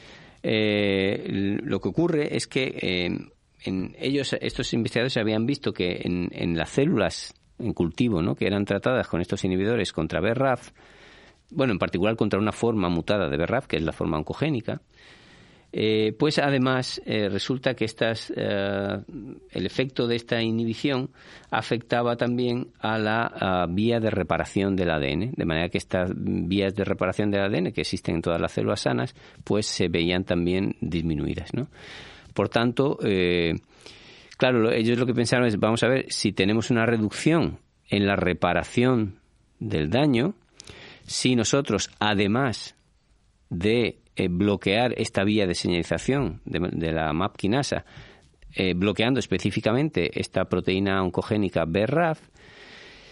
eh, 0.44 1.24
lo 1.64 1.80
que 1.80 1.90
ocurre 1.90 2.36
es 2.36 2.46
que 2.46 2.78
eh, 2.80 3.18
en 3.64 3.96
ellos, 3.98 4.36
estos 4.40 4.74
investigadores 4.74 5.18
habían 5.18 5.48
visto 5.48 5.74
que 5.74 6.02
en, 6.04 6.56
las 6.56 6.70
células 6.70 7.34
en 7.58 7.74
cultivo, 7.74 8.22
¿no? 8.22 8.36
que 8.36 8.46
eran 8.46 8.64
tratadas 8.64 9.08
con 9.08 9.22
estos 9.22 9.44
inhibidores 9.44 9.92
contra 9.92 10.22
BRAF, 10.22 10.70
bueno, 11.50 11.74
en 11.74 11.80
particular 11.80 12.16
contra 12.16 12.40
una 12.40 12.52
forma 12.52 12.88
mutada 12.90 13.28
de 13.28 13.38
BRAF, 13.38 13.66
que 13.66 13.78
es 13.78 13.84
la 13.84 13.92
forma 13.92 14.20
oncogénica, 14.20 14.82
eh, 15.78 16.14
pues 16.18 16.40
además 16.40 17.02
eh, 17.06 17.28
resulta 17.28 17.74
que 17.74 17.84
estas, 17.84 18.32
eh, 18.34 18.98
el 19.52 19.66
efecto 19.66 20.08
de 20.08 20.16
esta 20.16 20.42
inhibición 20.42 21.10
afectaba 21.52 22.16
también 22.16 22.70
a 22.80 22.98
la 22.98 23.68
vía 23.70 24.00
de 24.00 24.10
reparación 24.10 24.78
del 24.78 24.90
ADN, 24.90 25.34
de 25.36 25.46
manera 25.46 25.68
que 25.68 25.78
estas 25.78 26.12
vías 26.16 26.74
de 26.76 26.86
reparación 26.86 27.30
del 27.30 27.42
ADN 27.42 27.74
que 27.74 27.82
existen 27.82 28.16
en 28.16 28.22
todas 28.22 28.40
las 28.40 28.54
células 28.54 28.80
sanas, 28.80 29.16
pues 29.44 29.66
se 29.66 29.90
veían 29.90 30.24
también 30.24 30.78
disminuidas, 30.80 31.54
¿no? 31.54 31.68
Por 32.34 32.48
tanto, 32.48 32.98
claro, 34.38 34.72
ellos 34.72 34.98
lo 34.98 35.06
que 35.06 35.14
pensaron 35.14 35.46
es, 35.46 35.60
vamos 35.60 35.84
a 35.84 35.90
ver, 35.90 36.06
si 36.08 36.32
tenemos 36.32 36.72
una 36.72 36.86
reducción 36.86 37.60
en 37.90 38.08
la 38.08 38.16
reparación 38.16 39.20
del 39.60 39.90
daño, 39.90 40.36
si 41.06 41.36
nosotros, 41.36 41.90
además 42.00 42.78
de 43.50 44.00
eh, 44.16 44.28
bloquear 44.30 44.94
esta 44.98 45.24
vía 45.24 45.46
de 45.48 45.56
señalización 45.56 46.42
de, 46.46 46.92
la 46.92 47.12
MAP 47.14 47.36
quinasa, 47.36 47.86
eh, 48.54 48.74
bloqueando 48.74 49.20
específicamente 49.20 50.20
esta 50.20 50.46
proteína 50.46 51.04
oncogénica 51.04 51.66
BRAF, 51.66 52.20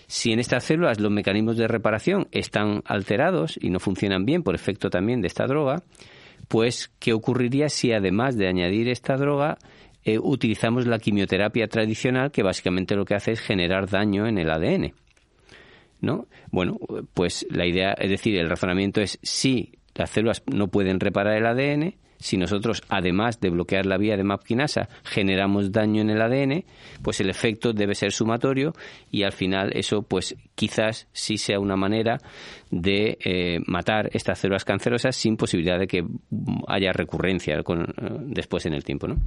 si 0.08 0.32
en 0.32 0.40
estas 0.40 0.64
células 0.64 1.00
los 1.00 1.12
mecanismos 1.12 1.58
de 1.58 1.68
reparación 1.68 2.28
están 2.32 2.84
alterados 2.86 3.58
y 3.60 3.70
no 3.70 3.80
funcionan 3.80 4.26
bien 4.26 4.44
por 4.44 4.56
efecto 4.56 4.90
también 4.90 5.22
de 5.22 5.28
esta 5.28 5.46
droga, 5.46 5.84
pues 6.48 6.92
¿qué 7.00 7.14
ocurriría 7.14 7.68
si 7.70 7.92
además 7.92 8.38
de 8.38 8.48
añadir 8.48 8.90
esta 8.90 9.16
droga 9.18 9.58
eh, 10.04 10.20
utilizamos 10.20 10.86
la 10.86 11.00
quimioterapia 11.00 11.68
tradicional 11.68 12.32
que 12.32 12.44
básicamente 12.44 12.96
lo 12.96 13.06
que 13.06 13.16
hace 13.16 13.32
es 13.32 13.40
generar 13.40 13.90
daño 13.90 14.28
en 14.28 14.38
el 14.38 14.50
ADN? 14.50 14.94
¿No? 16.02 16.28
Bueno, 16.52 16.78
pues 17.14 17.48
la 17.50 17.66
idea, 17.66 17.94
es 17.94 18.10
decir, 18.10 18.38
el 18.38 18.50
razonamiento 18.50 19.02
es 19.02 19.18
si 19.24 19.80
las 19.96 20.10
células 20.10 20.44
no 20.52 20.68
pueden 20.68 21.00
reparar 21.00 21.38
el 21.38 21.46
ADN. 21.46 21.96
Si 22.18 22.38
nosotros, 22.38 22.82
además 22.88 23.42
de 23.42 23.50
bloquear 23.50 23.86
la 23.86 23.98
vía 23.98 24.16
de 24.16 24.24
MAP 24.24 24.44
quinasa, 24.44 24.88
generamos 25.04 25.74
daño 25.74 26.02
en 26.02 26.10
el 26.10 26.22
ADN, 26.22 26.64
pues 27.02 27.20
el 27.20 27.30
efecto 27.30 27.74
debe 27.74 27.96
ser 27.96 28.14
sumatorio 28.14 28.72
y 29.12 29.24
al 29.24 29.34
final 29.34 29.72
eso, 29.74 30.04
pues 30.04 30.38
quizás 30.56 31.10
sí 31.12 31.38
sea 31.38 31.60
una 31.60 31.76
manera 31.76 32.20
de 32.72 33.18
eh, 33.26 33.60
matar 33.68 34.10
estas 34.14 34.40
células 34.40 34.64
cancerosas 34.64 35.18
sin 35.18 35.36
posibilidad 35.36 35.78
de 35.78 35.88
que 35.88 36.06
haya 36.68 36.94
recurrencia 36.94 37.62
con, 37.62 37.94
después 38.28 38.66
en 38.68 38.74
el 38.74 38.86
tiempo, 38.86 39.08
¿no? 39.10 39.18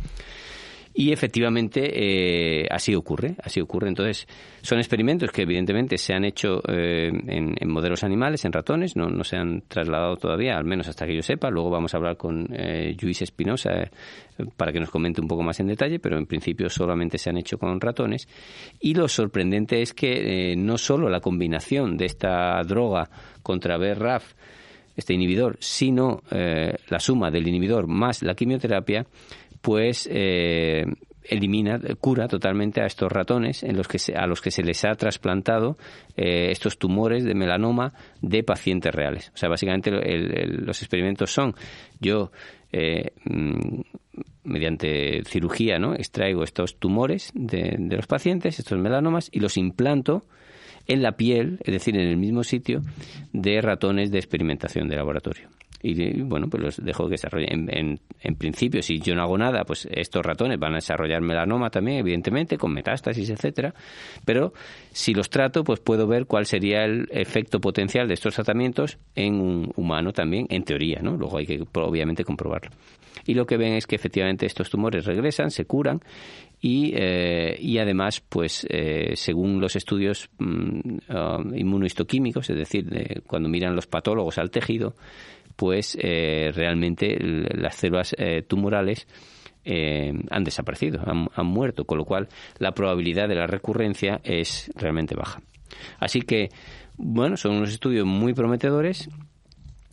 Y 0.98 1.12
efectivamente 1.12 1.90
eh, 1.92 2.66
así 2.70 2.94
ocurre, 2.94 3.34
así 3.42 3.60
ocurre. 3.60 3.88
Entonces, 3.88 4.26
son 4.62 4.78
experimentos 4.78 5.30
que 5.30 5.42
evidentemente 5.42 5.98
se 5.98 6.14
han 6.14 6.24
hecho 6.24 6.62
eh, 6.66 7.10
en, 7.26 7.54
modelos 7.68 8.02
animales, 8.02 8.46
en 8.46 8.52
ratones, 8.52 8.96
no, 8.96 9.10
no, 9.10 9.22
se 9.22 9.36
han 9.36 9.64
trasladado 9.68 10.16
todavía, 10.16 10.56
al 10.56 10.64
menos 10.64 10.88
hasta 10.88 11.06
que 11.06 11.14
yo 11.14 11.20
sepa. 11.20 11.50
Luego 11.50 11.68
vamos 11.68 11.92
a 11.92 11.98
hablar 11.98 12.16
con 12.16 12.48
eh, 12.50 12.96
Luis 12.98 13.20
Espinosa 13.20 13.74
eh, 13.74 13.90
para 14.56 14.72
que 14.72 14.80
nos 14.80 14.88
comente 14.88 15.20
un 15.20 15.28
poco 15.28 15.42
más 15.42 15.60
en 15.60 15.66
detalle, 15.66 15.98
pero 15.98 16.16
en 16.16 16.24
principio 16.24 16.70
solamente 16.70 17.18
se 17.18 17.28
han 17.28 17.36
hecho 17.36 17.58
con 17.58 17.78
ratones. 17.78 18.26
Y 18.80 18.94
lo 18.94 19.06
sorprendente 19.06 19.82
es 19.82 19.92
que 19.92 20.52
eh, 20.52 20.56
no 20.56 20.78
solo 20.78 21.10
la 21.10 21.20
combinación 21.20 21.98
de 21.98 22.06
esta 22.06 22.58
droga 22.62 23.10
contra 23.42 23.76
BRAF, 23.76 24.32
este 24.96 25.12
inhibidor, 25.12 25.58
sino 25.60 26.22
la 26.30 26.98
suma 27.00 27.30
del 27.30 27.46
inhibidor 27.46 27.86
más 27.86 28.22
la 28.22 28.34
quimioterapia, 28.34 29.04
pues 29.66 30.08
eh, 30.12 30.84
elimina, 31.24 31.80
cura 32.00 32.28
totalmente 32.28 32.80
a 32.80 32.86
estos 32.86 33.10
ratones 33.10 33.64
en 33.64 33.76
los 33.76 33.88
que 33.88 33.98
a 34.14 34.24
los 34.28 34.40
que 34.40 34.52
se 34.52 34.62
les 34.62 34.84
ha 34.84 34.94
trasplantado 34.94 35.76
eh, 36.16 36.52
estos 36.52 36.78
tumores 36.78 37.24
de 37.24 37.34
melanoma 37.34 37.92
de 38.22 38.44
pacientes 38.44 38.94
reales. 38.94 39.32
O 39.34 39.36
sea, 39.36 39.48
básicamente 39.48 39.90
los 39.90 40.80
experimentos 40.82 41.32
son 41.32 41.56
yo 41.98 42.30
eh, 42.70 43.10
mm, 43.24 43.80
mediante 44.44 45.24
cirugía, 45.24 45.80
¿no? 45.80 45.94
Extraigo 45.94 46.44
estos 46.44 46.78
tumores 46.78 47.32
de, 47.34 47.74
de 47.76 47.96
los 47.96 48.06
pacientes, 48.06 48.60
estos 48.60 48.78
melanomas, 48.78 49.30
y 49.32 49.40
los 49.40 49.56
implanto 49.56 50.22
en 50.86 51.02
la 51.02 51.16
piel, 51.16 51.58
es 51.64 51.72
decir, 51.72 51.96
en 51.96 52.06
el 52.06 52.18
mismo 52.18 52.44
sitio, 52.44 52.82
de 53.32 53.60
ratones 53.60 54.12
de 54.12 54.18
experimentación 54.18 54.86
de 54.86 54.94
laboratorio 54.94 55.48
y 55.82 56.22
bueno, 56.22 56.48
pues 56.48 56.62
los 56.62 56.84
dejo 56.84 57.04
que 57.04 57.12
desarrollen. 57.12 57.68
En, 57.70 58.34
principio, 58.36 58.82
si 58.82 58.98
yo 58.98 59.14
no 59.14 59.22
hago 59.22 59.38
nada, 59.38 59.64
pues 59.64 59.86
estos 59.90 60.24
ratones 60.24 60.58
van 60.58 60.72
a 60.72 60.76
desarrollar 60.76 61.20
melanoma 61.20 61.70
también, 61.70 61.98
evidentemente, 61.98 62.56
con 62.56 62.72
metástasis, 62.72 63.30
etcétera. 63.30 63.74
Pero 64.24 64.52
si 64.90 65.14
los 65.14 65.30
trato, 65.30 65.64
pues 65.64 65.80
puedo 65.80 66.06
ver 66.06 66.26
cuál 66.26 66.46
sería 66.46 66.84
el 66.84 67.08
efecto 67.10 67.60
potencial 67.60 68.08
de 68.08 68.14
estos 68.14 68.34
tratamientos 68.34 68.98
en 69.14 69.40
un 69.40 69.72
humano 69.76 70.12
también, 70.12 70.46
en 70.50 70.64
teoría, 70.64 71.00
¿no? 71.02 71.16
Luego 71.16 71.38
hay 71.38 71.46
que 71.46 71.64
obviamente 71.74 72.24
comprobarlo. 72.24 72.70
Y 73.26 73.34
lo 73.34 73.46
que 73.46 73.56
ven 73.56 73.74
es 73.74 73.86
que 73.86 73.96
efectivamente 73.96 74.46
estos 74.46 74.70
tumores 74.70 75.04
regresan, 75.04 75.50
se 75.50 75.64
curan 75.64 76.00
y, 76.60 76.92
eh, 76.94 77.56
y 77.60 77.78
además, 77.78 78.20
pues 78.20 78.66
eh, 78.68 79.12
según 79.14 79.60
los 79.60 79.76
estudios 79.76 80.30
ah, 81.08 81.42
inmunohistoquímicos, 81.54 82.50
es 82.50 82.56
decir, 82.56 83.22
cuando 83.26 83.48
miran 83.48 83.74
los 83.74 83.86
patólogos 83.86 84.38
al 84.38 84.50
tejido, 84.50 84.96
pues 85.56 85.96
eh, 86.00 86.52
realmente 86.54 87.16
las 87.18 87.76
células 87.76 88.14
eh, 88.18 88.42
tumorales 88.46 89.06
eh, 89.64 90.12
han 90.30 90.44
desaparecido, 90.44 91.00
han, 91.04 91.46
muerto, 91.46 91.86
con 91.86 91.98
lo 91.98 92.04
cual 92.04 92.28
la 92.58 92.72
probabilidad 92.72 93.28
de 93.28 93.34
la 93.34 93.48
recurrencia 93.48 94.20
es 94.22 94.70
realmente 94.76 95.16
baja. 95.16 95.42
Así 95.98 96.20
que, 96.20 96.50
bueno, 96.96 97.36
son 97.36 97.56
unos 97.56 97.70
estudios 97.70 98.06
muy 98.06 98.32
prometedores. 98.32 99.08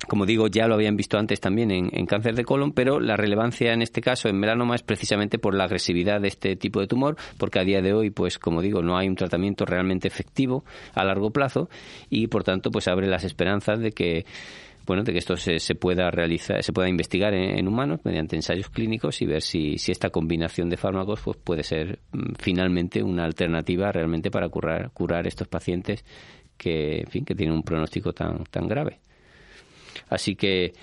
Como 0.08 0.26
digo, 0.26 0.48
ya 0.48 0.68
lo 0.68 0.76
habían 0.76 0.98
visto 0.98 1.18
antes 1.18 1.40
también 1.40 1.72
en, 1.72 1.90
en, 1.92 2.06
cáncer 2.06 2.36
de 2.36 2.44
colon, 2.44 2.74
pero 2.74 3.00
la 3.00 3.16
relevancia 3.16 3.74
en 3.74 3.82
este 3.82 4.02
caso 4.02 4.28
en 4.28 4.38
melanoma 4.38 4.76
es 4.76 4.84
precisamente 4.84 5.40
por 5.40 5.56
la 5.56 5.64
agresividad 5.64 6.22
de 6.22 6.28
este 6.28 6.56
tipo 6.56 6.80
de 6.82 6.88
tumor, 6.88 7.16
porque 7.38 7.60
a 7.60 7.64
día 7.64 7.82
de 7.82 7.94
hoy, 7.94 8.10
pues 8.10 8.38
como 8.38 8.62
digo, 8.62 8.82
no 8.82 8.98
hay 8.98 9.08
un 9.08 9.16
tratamiento 9.16 9.66
realmente 9.66 10.08
efectivo 10.08 10.66
a 10.94 11.04
largo 11.04 11.32
plazo 11.32 11.70
y 12.10 12.28
por 12.28 12.44
tanto, 12.44 12.70
pues 12.70 12.88
abre 12.88 13.08
las 13.08 13.24
esperanzas 13.24 13.80
de 13.80 13.92
que 13.92 14.26
bueno, 14.86 15.04
de 15.04 15.12
que 15.12 15.20
esto 15.20 15.38
se, 15.38 15.60
se 15.60 15.76
pueda 15.76 16.12
realizar, 16.12 16.62
se 16.62 16.74
pueda 16.74 16.90
investigar 16.90 17.34
en, 17.34 17.68
humanos 17.68 18.02
mediante 18.04 18.36
ensayos 18.36 18.70
clínicos 18.70 19.22
y 19.22 19.26
ver 19.26 19.42
si, 19.42 19.78
si 19.78 19.92
esta 19.92 20.10
combinación 20.10 20.70
de 20.70 20.78
fármacos 20.78 21.22
pues, 21.22 21.38
puede 21.38 21.64
ser 21.64 22.00
mm, 22.12 22.34
finalmente 22.40 23.02
una 23.02 23.24
alternativa 23.26 23.92
realmente 23.92 24.30
para 24.30 24.50
curar, 24.50 24.92
curar 24.92 25.28
estos 25.28 25.48
pacientes 25.48 26.04
que, 26.58 27.00
en 27.00 27.08
fin, 27.08 27.26
que 27.26 27.36
tienen 27.36 27.56
un 27.56 27.64
pronóstico 27.64 28.14
tan, 28.14 28.44
tan 28.46 28.68
grave. 28.68 29.00
Así 30.10 30.36
que 30.36 30.74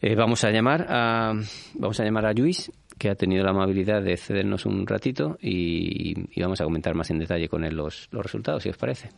eh, 0.00 0.14
vamos 0.14 0.44
a 0.44 0.50
llamar 0.50 0.86
a 0.88 1.32
vamos 1.74 2.00
a 2.00 2.04
llamar 2.04 2.26
a 2.26 2.32
Luis 2.32 2.70
que 2.98 3.10
ha 3.10 3.14
tenido 3.14 3.42
la 3.42 3.50
amabilidad 3.50 4.02
de 4.02 4.16
cedernos 4.16 4.66
un 4.66 4.86
ratito 4.86 5.36
y, 5.40 6.14
y 6.30 6.40
vamos 6.42 6.60
a 6.60 6.64
comentar 6.64 6.94
más 6.94 7.10
en 7.10 7.18
detalle 7.18 7.48
con 7.48 7.64
él 7.64 7.74
los, 7.74 8.08
los 8.12 8.22
resultados, 8.22 8.62
si 8.62 8.68
os 8.68 8.76
parece. 8.76 9.10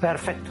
Perfecto. 0.00 0.50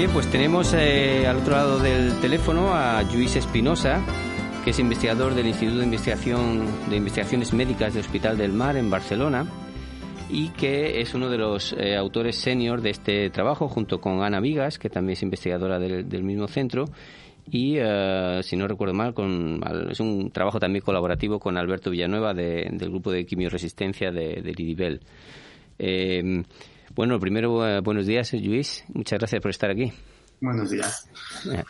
Bien, 0.00 0.12
pues 0.12 0.30
tenemos 0.30 0.72
eh, 0.72 1.26
al 1.26 1.36
otro 1.36 1.52
lado 1.52 1.78
del 1.78 2.18
teléfono 2.20 2.72
a 2.72 3.02
Luis 3.02 3.36
Espinosa, 3.36 4.02
que 4.64 4.70
es 4.70 4.78
investigador 4.78 5.34
del 5.34 5.46
Instituto 5.46 5.80
de 5.80 5.84
Investigación 5.84 6.64
de 6.88 6.96
Investigaciones 6.96 7.52
Médicas 7.52 7.92
del 7.92 8.00
Hospital 8.00 8.38
del 8.38 8.50
Mar 8.50 8.78
en 8.78 8.88
Barcelona 8.88 9.46
y 10.30 10.48
que 10.50 11.02
es 11.02 11.12
uno 11.12 11.28
de 11.28 11.36
los 11.36 11.74
eh, 11.74 11.96
autores 11.96 12.36
senior 12.36 12.80
de 12.80 12.88
este 12.88 13.28
trabajo, 13.28 13.68
junto 13.68 14.00
con 14.00 14.22
Ana 14.22 14.40
Vigas, 14.40 14.78
que 14.78 14.88
también 14.88 15.18
es 15.18 15.22
investigadora 15.22 15.78
del, 15.78 16.22
mismo 16.22 16.48
centro. 16.48 16.86
Y, 17.50 17.74
eh, 17.76 18.40
si 18.42 18.56
no 18.56 18.66
recuerdo 18.66 18.94
mal, 18.94 19.12
con, 19.12 19.60
es 19.90 20.00
un 20.00 20.30
trabajo 20.30 20.58
también 20.58 20.82
colaborativo 20.82 21.38
con 21.38 21.58
Alberto 21.58 21.90
Villanueva 21.90 22.32
del 22.32 22.88
grupo 22.88 23.12
de 23.12 23.26
quimioresistencia 23.26 24.10
de, 24.10 24.40
de 24.40 24.54
Lidibel. 24.54 25.00
Bueno, 27.00 27.18
primero, 27.18 27.66
eh, 27.66 27.80
buenos 27.80 28.04
días, 28.04 28.30
Luis. 28.34 28.84
Muchas 28.92 29.18
gracias 29.20 29.40
por 29.40 29.50
estar 29.50 29.70
aquí. 29.70 29.90
Buenos 30.38 30.68
días. 30.68 31.08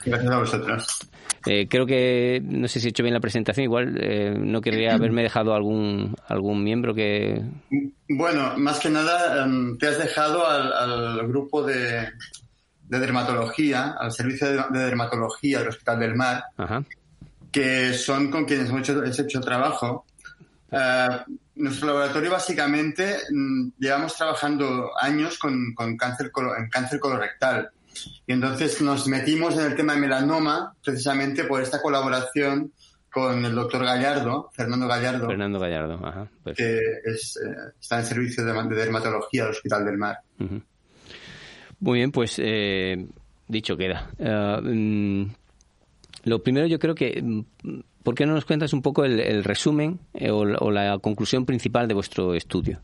Gracias 0.05 0.27
a 0.27 0.39
vosotros. 0.41 1.09
Eh, 1.47 1.69
creo 1.69 1.87
que, 1.87 2.43
no 2.43 2.67
sé 2.67 2.81
si 2.81 2.89
he 2.89 2.91
hecho 2.91 3.05
bien 3.05 3.15
la 3.15 3.21
presentación, 3.21 3.63
igual 3.63 3.97
eh, 4.01 4.35
no 4.37 4.61
querría 4.61 4.93
haberme 4.97 5.23
dejado 5.23 5.55
algún, 5.55 6.17
algún 6.27 6.65
miembro 6.65 6.97
que... 6.97 7.45
Bueno, 8.09 8.55
más 8.57 8.81
que 8.81 8.91
nada 8.91 9.45
em, 9.45 9.79
te 9.79 9.87
has 9.87 9.99
dejado 9.99 10.45
al, 10.49 11.29
grupo 11.29 11.63
de, 11.63 12.09
de, 12.89 12.99
dermatología, 12.99 13.95
al 14.01 14.11
servicio 14.11 14.49
de, 14.49 14.79
dermatología 14.81 15.61
del 15.61 15.69
Hospital 15.69 16.01
del 16.01 16.17
Mar, 16.17 16.43
que 17.53 17.93
son 17.93 18.33
con 18.33 18.47
quienes 18.47 18.69
hemos 18.69 18.81
hecho, 18.81 19.05
hecho 19.05 19.41
trabajo 19.41 20.07
nuestro 21.61 21.89
laboratorio 21.89 22.31
básicamente 22.31 23.17
mm, 23.31 23.71
llevamos 23.79 24.17
trabajando 24.17 24.91
años 25.01 25.39
con, 25.39 25.75
cáncer, 25.99 26.31
en 26.59 26.69
cáncer 26.69 26.99
colorectal. 26.99 27.71
Y 28.27 28.33
entonces 28.33 28.81
nos 28.81 29.07
metimos 29.07 29.59
en 29.59 29.67
el 29.67 29.75
tema 29.75 29.95
de 29.95 30.01
melanoma 30.01 30.75
precisamente 30.83 31.45
por 31.45 31.63
esta 31.63 31.83
colaboración 31.83 32.73
con 33.13 33.45
el 33.45 33.55
doctor 33.55 33.85
Gallardo, 33.85 34.51
Fernando 34.53 34.87
Gallardo. 34.87 35.27
Fernando 35.27 35.59
Gallardo, 35.59 36.07
ajá. 36.07 36.29
Que 36.57 36.77
eh, 36.77 37.01
está 37.81 37.99
en 37.99 38.07
servicio 38.07 38.45
de, 38.45 38.53
dermatología 38.75 39.43
del 39.45 39.53
Hospital 39.53 39.85
del 39.85 39.99
Mar. 39.99 40.19
Muy 41.81 41.99
bien, 41.99 42.13
pues 42.13 42.37
eh, 42.39 43.07
dicho 43.49 43.77
queda. 43.77 44.11
Eh, 44.19 44.61
mm, 44.63 45.25
lo 46.25 46.43
primero 46.43 46.67
yo 46.67 46.79
creo 46.79 46.95
que 46.95 47.21
mm, 47.21 47.81
¿Por 48.03 48.15
qué 48.15 48.25
no 48.27 48.35
nos 48.35 48.45
cuentas 48.45 48.73
un 48.73 48.83
poco 48.83 49.05
el, 49.05 49.45
resumen 49.45 50.01
eh, 50.15 50.31
o, 50.31 50.71
la 50.71 50.99
conclusión 50.99 51.45
principal 51.45 51.87
de 51.87 51.95
vuestro 51.95 52.35
estudio? 52.35 52.81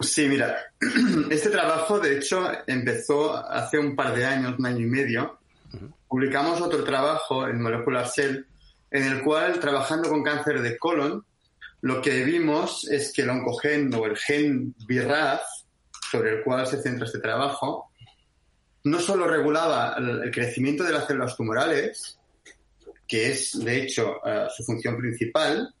Sí, 0.00 0.28
mira, 0.28 0.56
este 1.30 1.50
trabajo 1.50 1.98
de 1.98 2.18
hecho 2.18 2.46
empezó 2.66 3.34
hace 3.34 3.78
un 3.78 3.96
par 3.96 4.14
de 4.14 4.26
años, 4.26 4.56
un 4.58 4.66
año 4.66 4.80
y 4.80 4.90
medio. 4.90 5.38
Publicamos 6.08 6.60
otro 6.60 6.84
trabajo 6.84 7.48
en 7.48 7.60
Molecular 7.60 8.06
Cell 8.06 8.44
en 8.90 9.02
el 9.02 9.22
cual, 9.22 9.58
trabajando 9.58 10.08
con 10.08 10.22
cáncer 10.22 10.62
de 10.62 10.78
colon, 10.78 11.24
lo 11.80 12.00
que 12.00 12.24
vimos 12.24 12.88
es 12.88 13.12
que 13.12 13.22
el 13.22 13.30
oncogen 13.30 13.92
o 13.94 14.06
el 14.06 14.16
gen 14.16 14.74
BRAF, 14.86 15.42
sobre 16.10 16.36
el 16.36 16.44
cual 16.44 16.66
se 16.66 16.80
centra 16.80 17.06
este 17.06 17.18
trabajo, 17.18 17.90
no 18.84 19.00
solo 19.00 19.26
regulaba 19.26 19.96
el 19.98 20.30
crecimiento 20.30 20.84
de 20.84 20.92
las 20.92 21.06
células 21.06 21.36
tumorales, 21.36 22.18
que 23.14 23.30
es 23.30 23.64
de 23.64 23.80
hecho 23.80 24.16
eh, 24.26 24.48
su 24.56 24.64
función 24.64 24.96
principal, 24.96 25.72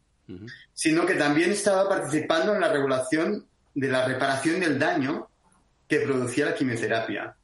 sino 0.72 1.04
que 1.04 1.14
también 1.14 1.50
estaba 1.50 1.88
participando 1.88 2.54
en 2.54 2.60
la 2.60 2.72
regulación 2.72 3.44
de 3.74 3.88
la 3.88 4.06
reparación 4.06 4.60
del 4.60 4.78
daño 4.78 5.28
que 5.88 5.98
producía 5.98 6.46
la 6.46 6.54
quimioterapia. 6.54 7.34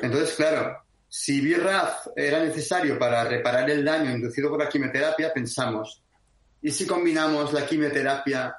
Entonces, 0.00 0.36
claro, 0.36 0.84
si 1.08 1.40
BRAF 1.40 2.10
era 2.14 2.44
necesario 2.44 2.96
para 2.96 3.24
reparar 3.24 3.68
el 3.70 3.84
daño 3.84 4.12
inducido 4.12 4.50
por 4.50 4.60
la 4.60 4.68
quimioterapia, 4.68 5.34
pensamos, 5.34 6.00
¿y 6.62 6.70
si 6.70 6.86
combinamos 6.86 7.52
la 7.52 7.66
quimioterapia 7.66 8.54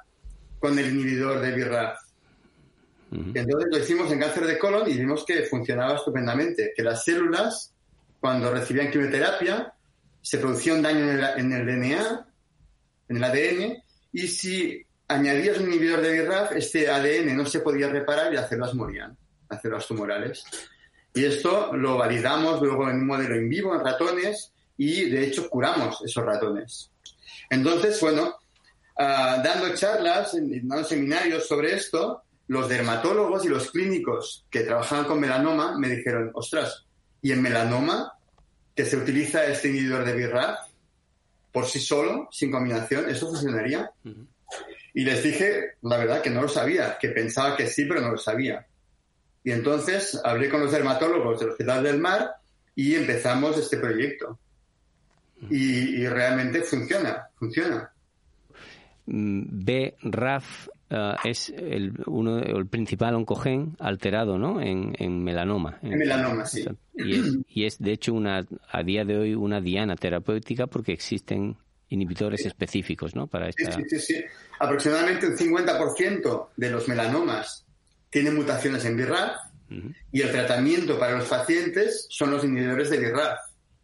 con 0.58 0.78
el 0.78 0.90
inhibidor 0.90 1.40
de 1.40 1.52
BRAF? 1.52 1.98
Entonces 3.12 3.68
lo 3.70 3.78
hicimos 3.78 4.12
en 4.12 4.20
cáncer 4.20 4.44
de 4.44 4.58
colon 4.58 4.90
y 4.90 4.98
vimos 4.98 5.24
que 5.24 5.44
funcionaba 5.44 5.94
estupendamente, 5.94 6.74
que 6.76 6.82
las 6.82 7.02
células, 7.02 7.72
cuando 8.20 8.52
recibían 8.52 8.90
quimioterapia, 8.90 9.72
se 10.24 10.38
producía 10.38 10.72
un 10.72 10.80
daño 10.80 11.00
en 11.00 11.52
el, 11.52 11.66
DNA, 11.66 12.26
en 13.10 13.16
el 13.16 13.24
ADN, 13.24 13.82
y 14.10 14.26
si 14.26 14.82
añadías 15.06 15.58
un 15.58 15.66
inhibidor 15.66 16.00
de 16.00 16.22
BRAF, 16.22 16.52
este 16.52 16.88
ADN 16.88 17.36
no 17.36 17.44
se 17.44 17.60
podía 17.60 17.90
reparar 17.90 18.32
y 18.32 18.36
las 18.36 18.48
células 18.48 18.72
morían, 18.72 19.14
las 19.50 19.60
células 19.60 19.86
tumorales. 19.86 20.44
Y 21.12 21.26
esto 21.26 21.76
lo 21.76 21.98
validamos 21.98 22.62
luego 22.62 22.88
en 22.88 22.96
un 22.96 23.06
modelo 23.06 23.34
en 23.34 23.50
vivo, 23.50 23.74
en 23.74 23.84
ratones, 23.84 24.50
y 24.78 25.10
de 25.10 25.26
hecho 25.26 25.50
curamos 25.50 26.00
esos 26.02 26.24
ratones. 26.24 26.90
Entonces, 27.50 28.00
bueno, 28.00 28.34
ah, 28.96 29.42
dando 29.44 29.74
charlas, 29.74 30.34
dando 30.40 30.84
seminarios 30.84 31.46
sobre 31.46 31.74
esto, 31.74 32.22
los 32.46 32.66
dermatólogos 32.70 33.44
y 33.44 33.48
los 33.48 33.70
clínicos 33.70 34.46
que 34.48 34.60
trabajaban 34.60 35.04
con 35.04 35.20
melanoma 35.20 35.78
me 35.78 35.90
dijeron, 35.90 36.30
ostras, 36.32 36.86
¿y 37.20 37.30
en 37.30 37.42
melanoma 37.42 38.13
que 38.74 38.84
se 38.84 38.96
utiliza 38.96 39.44
este 39.46 39.68
inhibidor 39.68 40.04
de 40.04 40.26
BRAF 40.26 40.58
por 41.52 41.66
sí 41.66 41.78
solo, 41.78 42.28
sin 42.32 42.50
combinación, 42.50 43.08
¿eso 43.08 43.28
funcionaría? 43.28 43.90
Y 44.92 45.04
les 45.04 45.22
dije, 45.22 45.76
la 45.82 45.98
verdad, 45.98 46.20
que 46.20 46.30
no 46.30 46.42
lo 46.42 46.48
sabía, 46.48 46.98
que 46.98 47.10
pensaba 47.10 47.56
que 47.56 47.68
sí, 47.68 47.84
pero 47.84 48.00
no 48.00 48.10
lo 48.10 48.18
sabía. 48.18 48.66
Y 49.44 49.52
entonces 49.52 50.20
hablé 50.24 50.48
con 50.48 50.60
los 50.60 50.72
dermatólogos 50.72 51.38
del 51.38 51.50
Hospital 51.50 51.84
del 51.84 52.00
Mar 52.00 52.32
y 52.74 52.94
empezamos 52.96 53.56
este 53.56 53.76
proyecto. 53.76 54.38
Y, 55.48 56.00
y 56.00 56.08
realmente 56.08 56.62
funciona, 56.62 57.28
funciona. 57.36 57.92
Mm, 59.06 59.64
BRAF 60.02 60.68
uh, 60.94 61.16
es 61.24 61.50
el, 61.50 61.92
uno, 62.06 62.38
el 62.38 62.66
principal 62.66 63.14
oncogen 63.14 63.76
alterado 63.78 64.38
¿no? 64.38 64.60
en, 64.60 64.94
en 64.98 65.22
melanoma. 65.22 65.78
En 65.82 65.98
melanoma, 65.98 66.46
sí. 66.46 66.64
Y 66.94 67.14
es, 67.14 67.38
y 67.48 67.64
es, 67.64 67.78
de 67.78 67.92
hecho, 67.92 68.14
una, 68.14 68.46
a 68.70 68.82
día 68.82 69.04
de 69.04 69.18
hoy 69.18 69.34
una 69.34 69.60
diana 69.60 69.96
terapéutica 69.96 70.66
porque 70.66 70.92
existen 70.92 71.56
inhibidores 71.88 72.46
específicos 72.46 73.14
¿no? 73.14 73.26
para 73.26 73.48
esta... 73.48 73.72
Sí, 73.72 73.98
sí. 73.98 74.24
Aproximadamente 74.58 75.26
un 75.26 75.36
50% 75.36 76.48
de 76.56 76.70
los 76.70 76.88
melanomas 76.88 77.64
tienen 78.10 78.34
mutaciones 78.34 78.84
en 78.84 78.96
BRAF 78.96 79.36
y 80.12 80.20
el 80.20 80.30
tratamiento 80.30 80.98
para 80.98 81.16
los 81.16 81.26
pacientes 81.26 82.06
son 82.08 82.30
los 82.30 82.44
inhibidores 82.44 82.90
de 82.90 83.10
BRAF. 83.10 83.38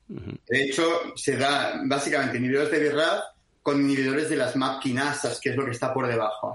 De 0.08 0.62
hecho, 0.64 0.84
se 1.14 1.36
da 1.36 1.80
básicamente 1.84 2.38
inhibidores 2.38 2.70
de 2.70 2.88
BRAF 2.88 3.20
con 3.62 3.80
inhibidores 3.80 4.28
de 4.30 4.36
las 4.36 4.56
MAP 4.56 4.82
quinasas, 4.82 5.40
que 5.40 5.50
es 5.50 5.56
lo 5.56 5.64
que 5.64 5.72
está 5.72 5.92
por 5.92 6.06
debajo. 6.06 6.52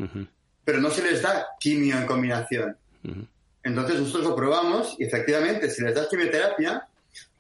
Pero 0.66 0.82
no 0.82 0.90
se 0.90 1.04
les 1.04 1.22
da 1.22 1.48
quimio 1.60 1.98
en 1.98 2.06
combinación. 2.06 2.76
Entonces 3.64 4.00
nosotros 4.00 4.26
lo 4.26 4.36
probamos 4.36 4.96
y 5.00 5.06
efectivamente 5.06 5.70
si 5.70 5.82
les 5.84 5.96
das 5.96 6.08
quimioterapia, 6.08 6.88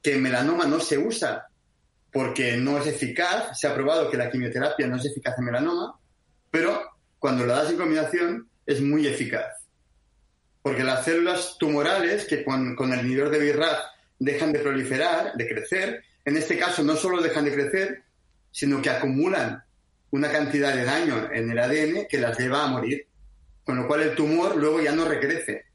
que 0.01 0.13
en 0.13 0.21
melanoma 0.21 0.65
no 0.65 0.79
se 0.79 0.97
usa 0.97 1.47
porque 2.11 2.55
no 2.55 2.77
es 2.77 2.87
eficaz, 2.87 3.59
se 3.59 3.67
ha 3.67 3.75
probado 3.75 4.09
que 4.09 4.15
la 4.15 4.29
quimioterapia 4.29 4.87
no 4.87 4.95
es 4.95 5.05
eficaz 5.05 5.37
en 5.37 5.45
melanoma, 5.45 5.99
pero 6.49 6.81
cuando 7.19 7.45
la 7.45 7.55
das 7.55 7.71
en 7.71 7.77
combinación 7.77 8.47
es 8.65 8.79
muy 8.79 9.05
eficaz. 9.05 9.67
Porque 10.61 10.83
las 10.83 11.03
células 11.03 11.57
tumorales 11.59 12.25
que 12.25 12.43
con, 12.43 12.75
con 12.75 12.93
el 12.93 13.01
inhibidor 13.01 13.29
de 13.29 13.51
BRAF 13.51 13.79
dejan 14.19 14.53
de 14.53 14.59
proliferar, 14.59 15.33
de 15.33 15.47
crecer, 15.47 16.03
en 16.23 16.37
este 16.37 16.57
caso 16.57 16.83
no 16.83 16.95
solo 16.95 17.21
dejan 17.21 17.45
de 17.45 17.53
crecer, 17.53 18.03
sino 18.51 18.81
que 18.81 18.89
acumulan 18.89 19.63
una 20.11 20.31
cantidad 20.31 20.73
de 20.73 20.85
daño 20.85 21.29
en 21.31 21.51
el 21.51 21.59
ADN 21.59 22.07
que 22.09 22.19
las 22.19 22.39
lleva 22.39 22.63
a 22.63 22.67
morir. 22.67 23.05
Con 23.65 23.77
lo 23.77 23.87
cual 23.87 24.01
el 24.03 24.15
tumor 24.15 24.55
luego 24.55 24.79
ya 24.79 24.93
no 24.93 25.05
recrece. 25.05 25.65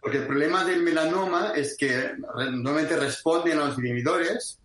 Porque 0.00 0.18
el 0.18 0.26
problema 0.26 0.64
del 0.64 0.82
melanoma 0.82 1.52
es 1.54 1.76
que 1.78 2.12
normalmente 2.18 2.96
responden 2.96 3.58
a 3.58 3.66
los 3.66 3.78
inhibidores, 3.78 4.58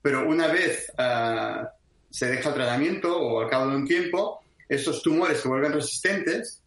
pero 0.00 0.26
una 0.26 0.46
vez 0.46 0.90
ah, 0.96 1.70
se 2.08 2.26
deja 2.26 2.48
el 2.50 2.54
tratamiento 2.54 3.20
o 3.20 3.40
al 3.42 3.50
cabo 3.50 3.70
de 3.70 3.76
un 3.76 3.86
tiempo, 3.86 4.42
estos 4.68 5.02
tumores 5.02 5.40
se 5.40 5.48
vuelven 5.48 5.72
resistentes 5.72 6.62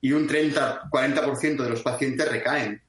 y 0.00 0.12
un 0.12 0.28
30-40% 0.28 1.62
de 1.62 1.70
los 1.70 1.82
pacientes 1.82 2.28
recaen. 2.28 2.82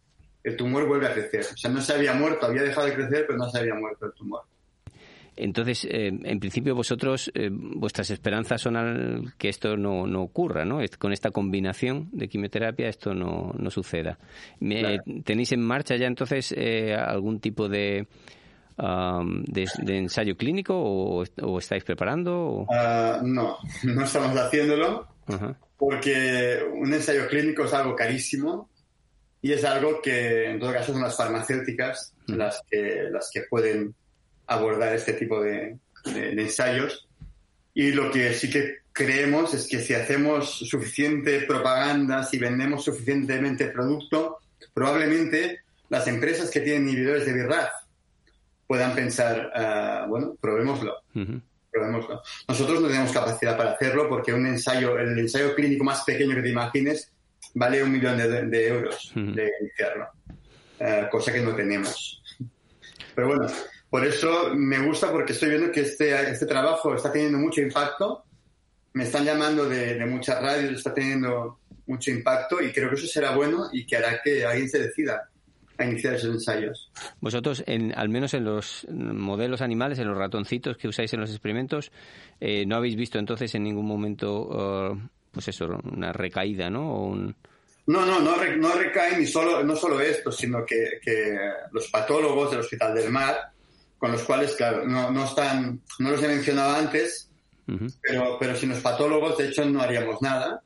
El 0.44 0.58
tumor 0.58 0.86
vuelve 0.88 1.08
a 1.08 1.14
crecer. 1.14 1.46
O 1.54 1.58
sea, 1.58 1.70
no 1.70 1.82
se 1.82 1.94
había 1.94 2.14
muerto, 2.14 2.46
había 2.46 2.64
dejado 2.64 2.88
de 2.88 2.96
crecer, 2.96 3.26
pero 3.28 3.38
no 3.38 3.50
se 3.50 3.60
había 3.60 3.76
muerto 3.76 4.08
el 4.08 4.14
tumor. 4.14 4.44
Entonces, 5.36 5.86
eh, 5.86 6.08
en 6.24 6.40
principio 6.40 6.76
vosotros, 6.76 7.32
eh, 7.34 7.50
vuestras 7.52 8.10
esperanzas 8.12 8.62
son 8.62 8.76
al 8.76 9.34
que 9.38 9.50
esto 9.50 9.76
no, 9.78 10.06
no 10.06 10.22
ocurra, 10.22 10.64
¿no? 10.66 10.80
Con 11.00 11.12
esta 11.12 11.32
combinación 11.32 12.10
de 12.12 12.28
quimioterapia 12.28 12.88
esto 12.88 13.14
no, 13.16 13.52
no 13.58 13.70
suceda. 13.72 14.20
Claro. 14.60 15.04
¿Tenéis 15.24 15.52
en 15.54 15.62
marcha 15.62 15.96
ya 15.96 16.08
entonces 16.08 16.54
eh, 16.56 16.94
algún 16.94 17.40
tipo 17.40 17.68
de, 17.68 18.08
de, 18.78 19.66
de 19.84 19.98
ensayo 19.98 20.36
clínico 20.38 20.76
o, 20.76 21.24
o 21.42 21.60
estáis 21.60 21.84
preparando? 21.84 22.38
o- 22.40 22.68
Ah, 22.72 23.20
no, 23.24 23.58
no 23.84 24.04
estamos 24.04 24.38
haciéndolo. 24.38 25.08
Porque 25.78 26.60
un 26.74 26.94
ensayo 26.94 27.28
clínico 27.28 27.64
es 27.66 27.74
algo 27.74 27.96
carísimo 27.96 28.70
y 29.42 29.52
es 29.52 29.64
algo 29.66 30.02
que 30.02 30.50
en 30.52 30.60
todo 30.60 30.72
caso 30.72 30.94
son 30.94 31.02
las 31.02 31.18
farmacéuticas 31.18 32.14
las 32.28 32.62
que 32.70 33.10
las 33.12 33.30
que 33.34 33.42
pueden 33.50 33.94
abordar 34.56 34.94
este 34.96 35.14
tipo 35.14 35.42
de, 35.42 35.78
de- 36.06 36.36
de 36.36 36.42
ensayos 36.42 37.08
y 37.74 37.92
lo 37.92 38.12
que 38.12 38.34
sí 38.34 38.50
que 38.50 38.78
creemos 38.92 39.54
es 39.54 39.68
que 39.68 39.80
si 39.80 39.94
hacemos 39.94 40.50
suficiente 40.70 41.42
propaganda 41.42 42.24
si 42.24 42.38
vendemos 42.38 42.84
suficientemente 42.84 43.68
producto 43.70 44.38
probablemente 44.74 45.62
las 45.90 46.08
empresas 46.08 46.50
que 46.52 46.60
tienen 46.62 46.88
inhibidores 46.88 47.26
de 47.26 47.34
BRAF 47.44 47.70
puedan 48.68 48.94
pensar 48.96 49.52
ah, 49.56 50.06
bueno 50.08 50.36
probémoslo 50.40 50.96
probémoslo. 51.72 52.22
Nosotros 52.48 52.82
no 52.82 52.88
tenemos 52.88 53.12
capacidad 53.12 53.58
para 53.58 53.72
hacerlo 53.72 54.08
porque 54.08 54.32
un 54.32 54.46
ensayo, 54.46 54.98
el 55.00 55.18
ensayo 55.18 55.56
clínico 55.56 55.84
más 55.84 56.04
pequeño 56.04 56.36
que 56.36 56.44
te 56.44 56.50
imagines 56.50 57.12
vale 57.56 57.84
un 57.84 57.92
millón 57.92 58.16
de, 58.18 58.44
de 58.46 58.68
euros 58.68 59.12
de 59.16 59.52
iniciarlo, 59.62 60.08
Eh, 60.80 61.08
cosa 61.10 61.32
que 61.34 61.40
no 61.42 61.56
tenemos. 61.56 62.22
Pero 63.16 63.28
bueno, 63.28 63.48
por 63.94 64.04
eso 64.08 64.56
me 64.56 64.80
gusta 64.80 65.12
porque 65.12 65.34
estoy 65.34 65.50
viendo 65.50 65.72
que 65.72 65.82
este, 65.82 66.32
este 66.32 66.48
trabajo 66.48 66.96
está 66.96 67.12
teniendo 67.12 67.38
mucho 67.38 67.62
impacto. 67.62 68.24
Me 68.94 69.04
están 69.04 69.24
llamando 69.24 69.70
de, 69.70 69.94
de 69.94 70.06
muchas 70.08 70.42
radios, 70.42 70.74
está 70.74 70.96
teniendo 70.96 71.60
mucho 71.86 72.10
impacto 72.10 72.60
y 72.60 72.72
creo 72.72 72.90
que 72.90 72.96
eso 72.96 73.06
será 73.06 73.36
bueno 73.36 73.70
y 73.72 73.86
que 73.86 73.98
hará 73.98 74.20
que 74.24 74.44
alguien 74.48 74.68
se 74.68 74.80
decida 74.80 75.30
a 75.78 75.86
iniciar 75.86 76.16
esos 76.16 76.32
ensayos. 76.34 76.92
Vosotros, 77.22 77.64
en, 77.68 77.94
al 77.96 78.10
menos 78.10 78.34
en 78.34 78.46
los 78.46 78.88
modelos 78.90 79.62
animales, 79.62 80.00
en 80.00 80.08
los 80.08 80.18
ratoncitos 80.18 80.76
que 80.76 80.88
usáis 80.88 81.14
en 81.14 81.20
los 81.20 81.30
experimentos, 81.30 81.92
eh, 82.42 82.66
no 82.66 82.78
habéis 82.78 82.96
visto 82.96 83.20
entonces 83.20 83.54
en 83.54 83.62
ningún 83.62 83.86
momento, 83.86 84.90
eh, 84.92 85.08
pues 85.32 85.50
eso, 85.50 85.68
una 85.84 86.12
recaída, 86.12 86.68
¿no? 86.72 86.96
O 86.96 87.10
un... 87.10 87.36
No, 87.86 88.04
no, 88.08 88.20
no, 88.20 88.38
no 88.58 88.74
recae 88.74 89.20
ni 89.20 89.28
solo, 89.28 89.64
no 89.64 89.76
solo 89.76 90.00
esto, 90.00 90.32
sino 90.32 90.66
que, 90.66 91.00
que 91.00 91.38
los 91.72 91.90
patólogos 91.90 92.50
del 92.50 92.62
Hospital 92.62 92.96
del 92.96 93.12
Mar, 93.12 93.53
con 94.04 94.12
los 94.12 94.24
cuales, 94.24 94.54
claro, 94.56 94.86
no, 94.86 95.12
no 95.12 95.24
están, 95.24 95.80
no 96.00 96.12
los 96.12 96.22
he 96.22 96.28
mencionado 96.28 96.76
antes, 96.76 97.30
pero, 98.02 98.36
pero 98.38 98.54
sin 98.54 98.68
los 98.68 98.82
patólogos, 98.82 99.38
de 99.38 99.48
hecho, 99.48 99.64
no 99.64 99.82
haríamos 99.82 100.22
nada, 100.22 100.62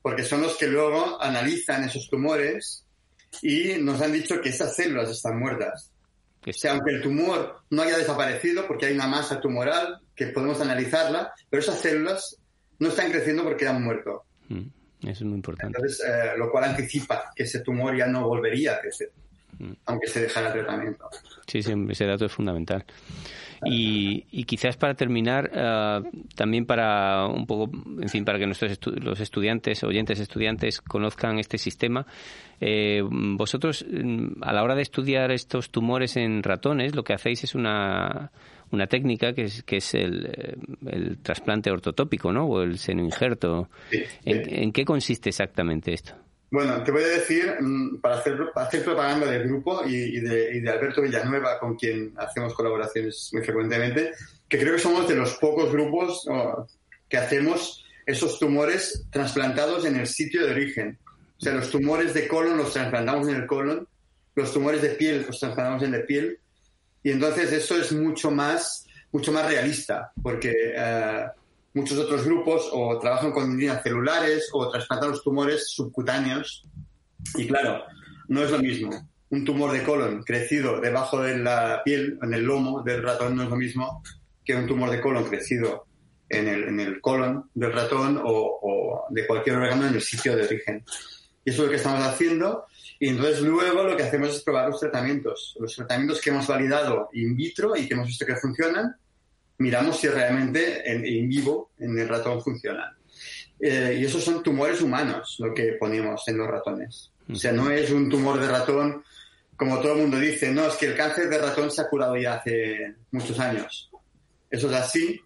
porque 0.00 0.22
son 0.22 0.42
los 0.42 0.56
que 0.56 0.68
luego 0.68 1.20
analizan 1.20 1.82
esos 1.82 2.08
tumores 2.08 2.84
y 3.42 3.72
nos 3.80 4.00
han 4.00 4.12
dicho 4.12 4.40
que 4.40 4.50
esas 4.50 4.76
células 4.76 5.10
están 5.10 5.40
muertas. 5.40 5.90
O 6.46 6.52
sea, 6.52 6.70
aunque 6.70 6.92
el 6.92 7.02
tumor 7.02 7.62
no 7.70 7.82
haya 7.82 7.98
desaparecido, 7.98 8.64
porque 8.68 8.86
hay 8.86 8.94
una 8.94 9.08
masa 9.08 9.40
tumoral 9.40 9.98
que 10.14 10.28
podemos 10.28 10.60
analizarla, 10.60 11.32
pero 11.50 11.60
esas 11.60 11.80
células 11.80 12.36
no 12.78 12.90
están 12.90 13.10
creciendo 13.10 13.42
porque 13.42 13.66
han 13.66 13.82
muerto. 13.82 14.22
Mm, 14.50 14.68
Eso 15.02 15.10
es 15.10 15.22
muy 15.22 15.34
importante. 15.34 15.76
Entonces, 15.76 16.06
eh, 16.06 16.38
lo 16.38 16.48
cual 16.48 16.62
anticipa 16.62 17.32
que 17.34 17.42
ese 17.42 17.58
tumor 17.58 17.96
ya 17.96 18.06
no 18.06 18.28
volvería 18.28 18.74
a 18.74 18.80
crecer. 18.80 19.10
Aunque 19.86 20.06
se 20.06 20.22
dejara 20.22 20.48
el 20.48 20.52
tratamiento. 20.64 21.04
Sí, 21.46 21.62
sí, 21.62 21.72
ese 21.88 22.04
dato 22.06 22.26
es 22.26 22.32
fundamental. 22.32 22.84
Y, 23.64 24.24
y 24.30 24.44
quizás 24.44 24.76
para 24.76 24.94
terminar, 24.94 25.50
eh, 25.52 26.00
también 26.36 26.64
para 26.64 27.26
un 27.26 27.46
poco, 27.46 27.70
en 28.00 28.08
fin, 28.08 28.24
para 28.24 28.38
que 28.38 28.46
nuestros 28.46 28.70
estu- 28.78 28.94
los 29.00 29.18
estudiantes, 29.20 29.82
oyentes 29.82 30.20
estudiantes, 30.20 30.80
conozcan 30.80 31.38
este 31.40 31.58
sistema, 31.58 32.06
eh, 32.60 33.02
vosotros 33.02 33.84
mm, 33.90 34.42
a 34.42 34.52
la 34.52 34.62
hora 34.62 34.74
de 34.76 34.82
estudiar 34.82 35.32
estos 35.32 35.70
tumores 35.70 36.16
en 36.16 36.42
ratones, 36.42 36.94
lo 36.94 37.02
que 37.02 37.14
hacéis 37.14 37.42
es 37.44 37.54
una, 37.56 38.30
una 38.70 38.86
técnica 38.86 39.32
que 39.32 39.42
es, 39.42 39.62
que 39.64 39.78
es 39.78 39.94
el, 39.94 40.26
eh, 40.26 40.56
el 40.86 41.18
trasplante 41.18 41.70
ortotópico, 41.72 42.32
¿no? 42.32 42.44
O 42.46 42.62
el 42.62 42.78
senoinjerto. 42.78 43.70
Sí, 43.90 44.02
¿En, 44.24 44.44
sí. 44.44 44.50
en 44.54 44.72
qué 44.72 44.84
consiste 44.84 45.30
exactamente 45.30 45.92
esto? 45.94 46.14
Bueno, 46.50 46.82
te 46.82 46.90
voy 46.90 47.02
a 47.02 47.08
decir, 47.08 47.56
mm, 47.60 48.00
para 48.00 48.18
hacer, 48.18 48.38
para 48.54 48.66
hacer 48.66 48.82
propaganda 48.82 49.30
del 49.30 49.48
grupo 49.48 49.82
y, 49.84 50.16
y 50.16 50.20
de, 50.20 50.56
y 50.56 50.60
de 50.60 50.70
Alberto 50.70 51.02
Villanueva, 51.02 51.58
con 51.58 51.76
quien 51.76 52.14
hacemos 52.16 52.54
colaboraciones 52.54 53.30
muy 53.32 53.42
frecuentemente, 53.42 54.12
que 54.48 54.58
creo 54.58 54.74
que 54.74 54.80
somos 54.80 55.06
de 55.06 55.14
los 55.14 55.34
pocos 55.34 55.70
grupos 55.70 56.26
que 57.08 57.16
hacemos 57.16 57.84
esos 58.06 58.38
tumores 58.38 59.04
trasplantados 59.10 59.84
en 59.84 59.96
el 59.96 60.06
sitio 60.06 60.46
de 60.46 60.52
origen. 60.52 60.98
O 61.38 61.40
sea, 61.40 61.52
los 61.52 61.70
tumores 61.70 62.14
de 62.14 62.26
colon 62.26 62.56
los 62.56 62.72
trasplantamos 62.72 63.28
en 63.28 63.36
el 63.36 63.46
colon, 63.46 63.86
los 64.34 64.52
tumores 64.52 64.80
de 64.80 64.90
piel 64.90 65.24
los 65.26 65.38
trasplantamos 65.38 65.82
en 65.82 65.92
la 65.92 66.06
piel, 66.06 66.38
y 67.02 67.10
entonces 67.10 67.52
eso 67.52 67.76
es 67.76 67.92
mucho 67.92 68.30
más, 68.30 68.86
mucho 69.12 69.32
más 69.32 69.46
realista, 69.46 70.10
porque 70.22 70.52
eh, 70.74 71.26
muchos 71.78 71.98
otros 71.98 72.24
grupos 72.24 72.68
o 72.72 72.98
trabajan 72.98 73.30
con 73.30 73.56
líneas 73.56 73.82
celulares 73.82 74.48
o 74.52 74.68
trasplantan 74.68 75.10
los 75.10 75.22
tumores 75.22 75.70
subcutáneos. 75.70 76.64
Y 77.36 77.46
claro, 77.46 77.84
no 78.26 78.42
es 78.42 78.50
lo 78.50 78.58
mismo. 78.58 78.90
Un 79.30 79.44
tumor 79.44 79.72
de 79.72 79.84
colon 79.84 80.22
crecido 80.24 80.80
debajo 80.80 81.22
de 81.22 81.38
la 81.38 81.82
piel, 81.84 82.18
en 82.20 82.34
el 82.34 82.42
lomo 82.42 82.82
del 82.82 83.02
ratón, 83.02 83.36
no 83.36 83.44
es 83.44 83.48
lo 83.48 83.56
mismo 83.56 84.02
que 84.44 84.56
un 84.56 84.66
tumor 84.66 84.90
de 84.90 85.00
colon 85.00 85.24
crecido 85.24 85.86
en 86.28 86.48
el, 86.48 86.64
en 86.64 86.80
el 86.80 87.00
colon 87.00 87.48
del 87.54 87.72
ratón 87.72 88.20
o, 88.22 88.58
o 88.62 89.04
de 89.10 89.26
cualquier 89.26 89.56
órgano 89.56 89.86
en 89.86 89.94
el 89.94 90.02
sitio 90.02 90.34
de 90.34 90.44
origen. 90.44 90.84
Y 91.44 91.50
eso 91.50 91.62
es 91.62 91.66
lo 91.66 91.70
que 91.70 91.76
estamos 91.76 92.02
haciendo. 92.02 92.66
Y 92.98 93.10
entonces 93.10 93.40
luego 93.40 93.84
lo 93.84 93.96
que 93.96 94.02
hacemos 94.02 94.30
es 94.30 94.42
probar 94.42 94.68
los 94.68 94.80
tratamientos. 94.80 95.56
Los 95.60 95.76
tratamientos 95.76 96.20
que 96.20 96.30
hemos 96.30 96.46
validado 96.46 97.08
in 97.12 97.36
vitro 97.36 97.76
y 97.76 97.86
que 97.86 97.94
hemos 97.94 98.08
visto 98.08 98.26
que 98.26 98.34
funcionan, 98.36 98.96
miramos 99.58 100.00
si 100.00 100.08
realmente 100.08 100.90
en, 100.90 101.04
in 101.04 101.28
vivo, 101.28 101.72
en 101.78 101.98
el 101.98 102.08
ratón, 102.08 102.42
funcionan. 102.42 102.96
Eh, 103.60 103.98
y 104.00 104.04
esos 104.04 104.22
son 104.22 104.42
tumores 104.42 104.80
humanos, 104.80 105.36
lo 105.40 105.52
que 105.52 105.72
ponemos 105.72 106.26
en 106.28 106.38
los 106.38 106.48
ratones. 106.48 107.10
O 107.30 107.34
sea, 107.34 107.52
no 107.52 107.70
es 107.70 107.90
un 107.90 108.08
tumor 108.08 108.40
de 108.40 108.48
ratón, 108.48 109.04
como 109.56 109.80
todo 109.80 109.94
el 109.94 110.02
mundo 110.02 110.18
dice, 110.18 110.52
no, 110.52 110.66
es 110.66 110.76
que 110.76 110.86
el 110.86 110.96
cáncer 110.96 111.28
de 111.28 111.38
ratón 111.38 111.70
se 111.70 111.82
ha 111.82 111.88
curado 111.88 112.16
ya 112.16 112.34
hace 112.34 112.94
muchos 113.10 113.38
años. 113.40 113.90
Eso 114.48 114.70
es 114.70 114.76
así, 114.76 115.20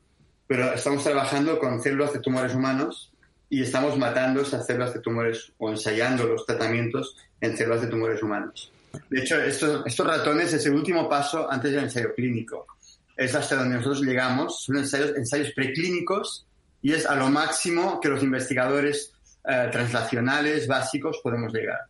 pero 0.46 0.72
estamos 0.72 1.04
trabajando 1.04 1.58
con 1.58 1.80
células 1.82 2.12
de 2.14 2.20
tumores 2.20 2.54
humanos 2.54 3.12
y 3.50 3.62
estamos 3.62 3.98
matando 3.98 4.40
esas 4.40 4.66
células 4.66 4.94
de 4.94 5.00
tumores 5.00 5.52
o 5.58 5.70
ensayando 5.70 6.26
los 6.26 6.46
tratamientos 6.46 7.16
en 7.40 7.56
células 7.56 7.82
de 7.82 7.88
tumores 7.88 8.22
humanos. 8.22 8.72
De 9.10 9.20
hecho, 9.20 9.40
estos, 9.40 9.86
estos 9.86 10.06
ratones 10.06 10.52
es 10.52 10.64
el 10.66 10.74
último 10.74 11.08
paso 11.08 11.50
antes 11.50 11.70
del 11.70 11.84
ensayo 11.84 12.14
clínico. 12.14 12.66
Es 13.22 13.34
hasta 13.34 13.56
donde 13.56 13.76
nosotros 13.76 14.02
llegamos, 14.02 14.64
son 14.64 14.78
ensayos, 14.78 15.16
ensayos 15.16 15.52
preclínicos 15.52 16.46
y 16.82 16.92
es 16.92 17.06
a 17.06 17.14
lo 17.14 17.28
máximo 17.28 18.00
que 18.00 18.08
los 18.08 18.22
investigadores 18.22 19.12
eh, 19.44 19.68
translacionales 19.70 20.66
básicos 20.66 21.20
podemos 21.22 21.52
llegar. 21.52 21.80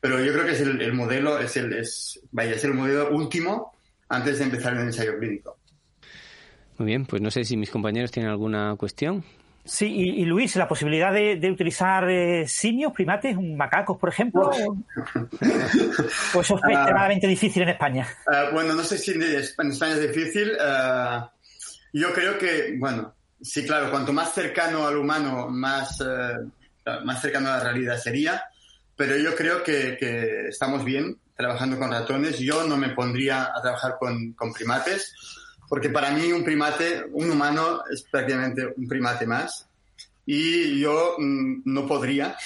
Pero 0.00 0.24
yo 0.24 0.32
creo 0.32 0.46
que 0.46 0.52
es 0.52 0.60
el, 0.62 0.80
el 0.80 0.94
modelo, 0.94 1.38
es 1.38 1.54
el, 1.58 1.74
es, 1.74 2.18
vaya, 2.32 2.52
es 2.52 2.64
el 2.64 2.72
modelo 2.72 3.10
último 3.10 3.74
antes 4.08 4.38
de 4.38 4.44
empezar 4.44 4.72
el 4.72 4.80
ensayo 4.80 5.18
clínico. 5.18 5.58
Muy 6.78 6.86
bien, 6.86 7.04
pues 7.04 7.20
no 7.20 7.30
sé 7.30 7.44
si 7.44 7.58
mis 7.58 7.70
compañeros 7.70 8.10
tienen 8.10 8.30
alguna 8.30 8.74
cuestión. 8.78 9.22
Sí, 9.72 9.86
y, 9.86 10.22
y 10.22 10.24
Luis, 10.24 10.56
la 10.56 10.66
posibilidad 10.66 11.12
de, 11.12 11.36
de 11.36 11.48
utilizar 11.48 12.10
eh, 12.10 12.44
simios, 12.48 12.92
primates, 12.92 13.36
macacos, 13.40 13.98
por 13.98 14.08
ejemplo, 14.08 14.50
pues 16.32 16.46
eso 16.46 16.56
es 16.56 16.62
Ah. 16.64 16.72
extremadamente 16.72 17.26
difícil 17.28 17.62
en 17.62 17.68
España. 17.70 18.08
Eh, 18.32 18.48
bueno, 18.52 18.74
no 18.74 18.82
sé 18.82 18.98
si 18.98 19.12
en 19.12 19.22
España 19.22 19.94
es 19.94 20.00
difícil. 20.02 20.50
eh, 20.60 21.20
yo 21.92 22.12
creo 22.12 22.36
que, 22.38 22.74
bueno, 22.78 23.14
sí, 23.40 23.64
claro, 23.64 23.90
cuanto 23.90 24.12
más 24.12 24.32
cercano 24.34 24.86
al 24.86 24.96
humano, 24.96 25.48
más, 25.48 26.00
eh, 26.00 26.34
más 27.04 27.20
cercano 27.20 27.48
a 27.50 27.58
la 27.58 27.64
realidad 27.64 27.96
sería. 27.96 28.42
Pero 28.96 29.16
yo 29.16 29.34
creo 29.34 29.62
que, 29.62 29.96
que 29.98 30.48
estamos 30.48 30.84
bien 30.84 31.16
trabajando 31.36 31.78
con 31.78 31.90
ratones. 31.90 32.38
Yo 32.38 32.64
no 32.64 32.76
me 32.76 32.90
pondría 32.90 33.44
a 33.56 33.62
trabajar 33.62 33.94
con, 33.98 34.32
con 34.34 34.52
primates, 34.52 35.14
porque 35.70 35.88
para 35.88 36.10
mí 36.10 36.32
un 36.32 36.42
primate, 36.42 37.06
un 37.12 37.30
humano, 37.30 37.84
es 37.88 38.02
prácticamente 38.02 38.74
un 38.76 38.88
primate 38.88 39.24
más. 39.24 39.68
Y 40.26 40.80
yo 40.80 41.14
mm, 41.16 41.62
no 41.64 41.86
podría 41.86 42.36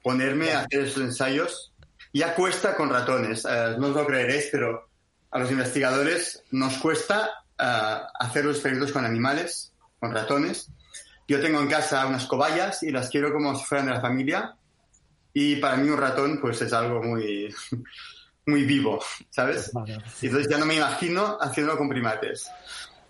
ponerme 0.00 0.52
a 0.52 0.60
hacer 0.60 0.82
esos 0.82 1.02
ensayos. 1.02 1.72
Ya 2.12 2.36
cuesta 2.36 2.76
con 2.76 2.88
ratones, 2.88 3.44
eh, 3.44 3.74
no 3.80 3.88
os 3.88 3.96
lo 3.96 4.06
creeréis, 4.06 4.48
pero 4.52 4.88
a 5.28 5.40
los 5.40 5.50
investigadores 5.50 6.44
nos 6.52 6.78
cuesta 6.78 7.30
eh, 7.58 7.98
hacer 8.20 8.44
los 8.44 8.54
experimentos 8.54 8.92
con 8.92 9.04
animales, 9.04 9.72
con 9.98 10.14
ratones. 10.14 10.70
Yo 11.26 11.40
tengo 11.40 11.60
en 11.60 11.66
casa 11.66 12.06
unas 12.06 12.26
cobayas 12.26 12.84
y 12.84 12.92
las 12.92 13.10
quiero 13.10 13.32
como 13.32 13.56
si 13.56 13.64
fueran 13.64 13.88
de 13.88 13.94
la 13.94 14.00
familia. 14.00 14.54
Y 15.34 15.56
para 15.56 15.76
mí 15.78 15.88
un 15.88 15.98
ratón 15.98 16.38
pues 16.40 16.62
es 16.62 16.72
algo 16.72 17.02
muy, 17.02 17.52
muy 18.46 18.64
vivo, 18.64 19.02
¿sabes? 19.30 19.70
Y 20.20 20.26
Entonces 20.26 20.48
ya 20.50 20.58
no 20.58 20.66
me 20.66 20.76
imagino 20.76 21.38
haciéndolo 21.40 21.78
con 21.78 21.88
primates. 21.88 22.50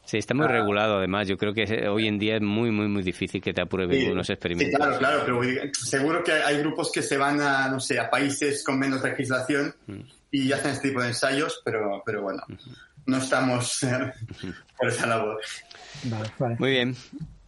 Sí, 0.04 0.18
está 0.18 0.34
muy 0.34 0.48
regulado 0.48 0.98
además. 0.98 1.28
Yo 1.28 1.36
creo 1.38 1.54
que 1.54 1.62
eh, 1.62 1.88
hoy 1.88 2.08
en 2.08 2.18
día 2.18 2.34
es 2.36 2.42
muy, 2.42 2.72
muy, 2.72 2.88
muy 2.88 3.02
difícil 3.04 3.40
que 3.40 3.52
te 3.54 3.60
aprueben 3.62 4.00
Sí, 4.00 4.06
unos 4.08 4.26
Sí, 4.26 4.32
experimentos. 4.32 4.76
claro, 4.76 4.98
claro, 4.98 5.22
pero 5.24 5.40
seguro 5.72 6.24
que 6.24 6.32
hay 6.32 6.58
grupos 6.58 6.90
que 6.92 7.00
se 7.02 7.16
van 7.16 7.40
a, 7.40 7.68
no 7.68 7.78
sé, 7.78 8.00
a 8.00 8.10
países 8.10 8.64
con 8.64 8.76
menos 8.78 9.02
legislación 9.04 9.72
y 10.32 10.50
hacen 10.50 10.72
este 10.72 10.88
tipo 10.88 11.00
de 11.00 11.08
ensayos, 11.08 11.62
pero, 11.64 12.02
pero 12.04 12.22
bueno, 12.22 12.42
no 13.06 13.18
estamos 13.18 13.84
eh, 13.84 14.12
por 14.76 14.88
esa 14.88 15.06
labor. 15.06 15.40
Muy 16.58 16.70
bien. 16.70 16.96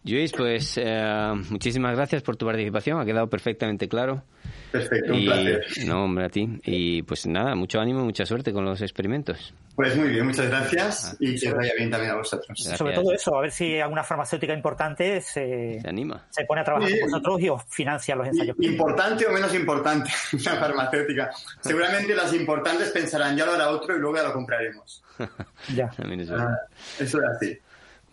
Luis, 0.05 0.33
pues 0.35 0.77
eh, 0.77 1.31
muchísimas 1.49 1.95
gracias 1.95 2.21
por 2.23 2.35
tu 2.35 2.45
participación. 2.45 2.99
Ha 2.99 3.05
quedado 3.05 3.29
perfectamente 3.29 3.87
claro. 3.87 4.23
Perfecto, 4.71 5.13
un 5.13 5.19
Y- 5.21 5.25
placer. 5.25 5.61
No, 5.85 6.03
hombre, 6.03 6.25
a 6.25 6.29
ti. 6.29 6.59
Y 6.65 7.03
pues 7.03 7.25
nada, 7.25 7.55
mucho 7.55 7.79
ánimo 7.79 8.01
y 8.01 8.03
mucha 8.03 8.25
suerte 8.25 8.51
con 8.51 8.65
los 8.65 8.81
experimentos. 8.81 9.53
Pues 9.75 9.95
muy 9.95 10.09
bien, 10.09 10.25
muchas 10.25 10.49
gracias 10.49 11.15
y 11.19 11.39
que 11.39 11.51
vaya 11.53 11.71
bien 11.77 11.89
también 11.89 12.11
a 12.11 12.15
vosotros. 12.17 12.57
Sobre 12.59 12.93
todo 12.93 13.11
eso, 13.13 13.35
a 13.37 13.41
ver 13.41 13.51
si 13.51 13.79
alguna 13.79 14.03
farmacéutica 14.03 14.53
importante 14.53 15.21
se, 15.21 15.79
Se 15.81 15.87
anima. 15.87 16.25
se 16.29 16.43
pone 16.45 16.61
a 16.61 16.63
trabajar 16.63 16.89
Sí. 16.89 16.99
con 16.99 17.09
vosotros 17.09 17.41
y 17.41 17.49
os 17.49 17.63
financia 17.69 18.15
los 18.15 18.27
ensayos. 18.27 18.55
Importante 18.59 19.25
o 19.25 19.31
menos 19.31 19.55
importante 19.55 20.09
una 20.33 20.55
farmacéutica. 20.57 21.31
Seguramente 21.61 22.13
las 22.13 22.33
importantes 22.33 22.89
pensarán, 22.89 23.37
ya 23.37 23.45
lo 23.45 23.53
hará 23.53 23.69
otro 23.69 23.95
y 23.95 23.99
luego 23.99 24.17
ya 24.17 24.23
lo 24.23 24.33
compraremos. 24.33 25.01
Ya. 25.75 25.87
También 25.91 26.19
es 26.21 26.29
Ah, 26.29 26.33
verdad. 26.35 26.57
eso 26.99 27.17
es 27.19 27.23
así. 27.35 27.57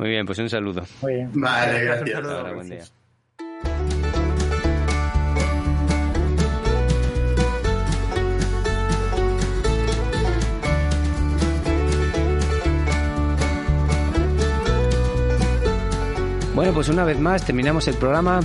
Muy 0.00 0.08
bien, 0.08 0.24
pues 0.24 0.38
un 0.38 0.48
saludo. 0.48 0.82
Muy 1.02 1.12
bien. 1.12 1.30
Vale, 1.34 1.84
gracias. 1.84 2.24
Ahora, 2.24 2.52
buen 2.54 2.70
día. 2.70 2.84
Bueno, 16.54 16.72
pues 16.72 16.88
una 16.88 17.04
vez 17.04 17.18
más 17.18 17.44
terminamos 17.44 17.86
el 17.86 17.96
programa. 17.96 18.40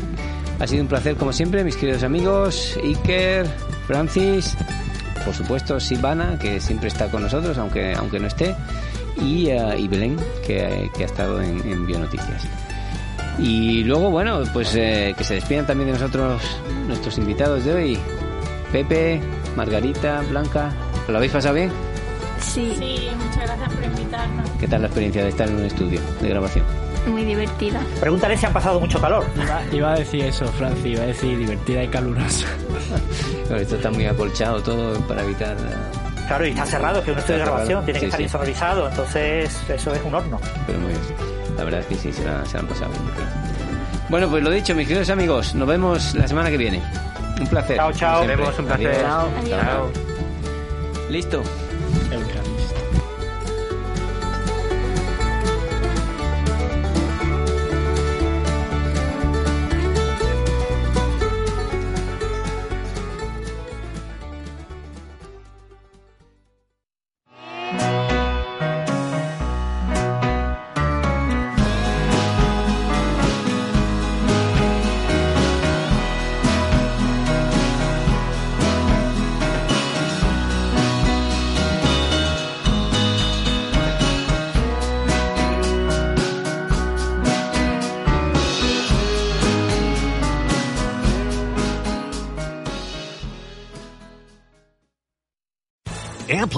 Ha 0.60 0.68
sido 0.68 0.82
un 0.82 0.90
placer 0.90 1.16
como 1.16 1.32
siempre, 1.32 1.64
mis 1.64 1.78
queridos 1.78 2.04
amigos. 2.04 2.78
Iker, 2.84 3.46
Francis, 3.88 4.58
por 5.24 5.34
supuesto 5.34 5.80
Silvana, 5.80 6.38
que 6.38 6.60
siempre 6.60 6.90
está 6.90 7.10
con 7.10 7.24
nosotros, 7.24 7.58
aunque, 7.58 7.94
aunque 7.94 8.20
no 8.20 8.28
esté, 8.28 8.54
y, 9.22 9.48
eh, 9.50 9.76
y 9.80 9.88
Belén, 9.88 10.18
que, 10.46 10.90
que 10.96 11.04
ha 11.04 11.06
estado 11.06 11.42
en, 11.42 11.60
en 11.68 11.86
Bionoticias. 11.86 12.44
Y 13.38 13.84
luego, 13.84 14.12
bueno, 14.12 14.42
pues 14.54 14.74
eh, 14.76 15.14
que 15.18 15.24
se 15.24 15.36
despidan 15.36 15.66
también 15.68 15.88
de 15.88 15.94
nosotros 16.00 16.42
nuestros 16.88 17.18
invitados 17.18 17.66
de 17.66 17.74
hoy. 17.74 18.00
Pepe, 18.72 19.22
Margarita, 19.56 20.22
Blanca. 20.30 20.72
¿Lo 21.08 21.18
habéis 21.18 21.32
pasado 21.34 21.56
bien? 21.56 21.70
Sí. 22.40 22.74
Sí, 22.78 23.10
muchas 23.18 23.46
gracias 23.48 23.74
por 23.74 23.84
invitarnos. 23.84 24.50
¿Qué 24.60 24.68
tal 24.68 24.82
la 24.82 24.88
experiencia 24.88 25.24
de 25.24 25.30
estar 25.30 25.48
en 25.50 25.56
un 25.56 25.66
estudio 25.66 26.00
de 26.22 26.30
grabación? 26.30 26.66
Muy 27.08 27.24
divertida. 27.24 27.82
Pregúntale 28.00 28.38
si 28.38 28.46
han 28.46 28.54
pasado 28.54 28.80
mucho 28.80 29.00
calor. 29.00 29.26
Iba, 29.36 29.62
iba 29.72 29.94
a 29.94 29.96
decir 30.00 30.26
eso, 30.26 30.46
Franci, 30.48 30.90
iba 30.90 31.04
a 31.04 31.08
decir 31.08 31.38
divertida 31.38 31.84
y 31.84 31.88
calurosa. 31.88 32.48
Bueno, 33.48 33.62
esto 33.62 33.76
está 33.76 33.92
muy 33.92 34.06
acolchado 34.06 34.62
todo 34.64 35.00
para 35.02 35.24
evitar... 35.24 35.56
eh, 35.58 36.05
Claro, 36.28 36.46
y 36.46 36.50
está 36.50 36.66
cerrado, 36.66 37.04
que 37.04 37.12
es 37.12 37.14
un 37.16 37.20
estudio 37.20 37.40
de 37.40 37.46
grabación, 37.46 37.86
tiene 37.86 38.00
que 38.00 38.06
Sí, 38.06 38.06
estar 38.08 38.18
sí. 38.18 38.24
insonorizado, 38.24 38.90
entonces 38.90 39.56
eso 39.70 39.94
es 39.94 40.02
un 40.04 40.16
horno. 40.16 40.40
Pero 40.66 40.80
muy 40.80 40.90
bien. 40.90 41.02
La 41.58 41.64
verdad 41.64 41.80
es 41.82 41.86
que 41.86 41.96
sí, 41.96 42.12
se 42.12 42.24
la, 42.26 42.44
se 42.46 42.56
la 42.56 42.60
han 42.62 42.68
pasado. 42.68 42.92
Bueno, 44.10 44.30
pues 44.30 44.44
lo 44.44 44.50
dicho, 44.52 44.74
mis 44.76 44.88
queridos 44.88 45.10
amigos, 45.10 45.56
nos 45.56 45.68
vemos 45.68 46.14
la 46.16 46.28
semana 46.28 46.50
que 46.50 46.58
viene. 46.58 46.82
Un 47.40 47.48
placer. 47.48 47.78
Chao, 47.78 47.92
chao. 47.94 48.20
Nos 48.20 48.28
vemos, 48.28 48.60
un 48.60 48.66
placer. 48.66 48.88
Adiós. 48.88 49.02
Chao. 49.02 49.28
Adiós. 49.40 49.90
Listo. 51.10 51.44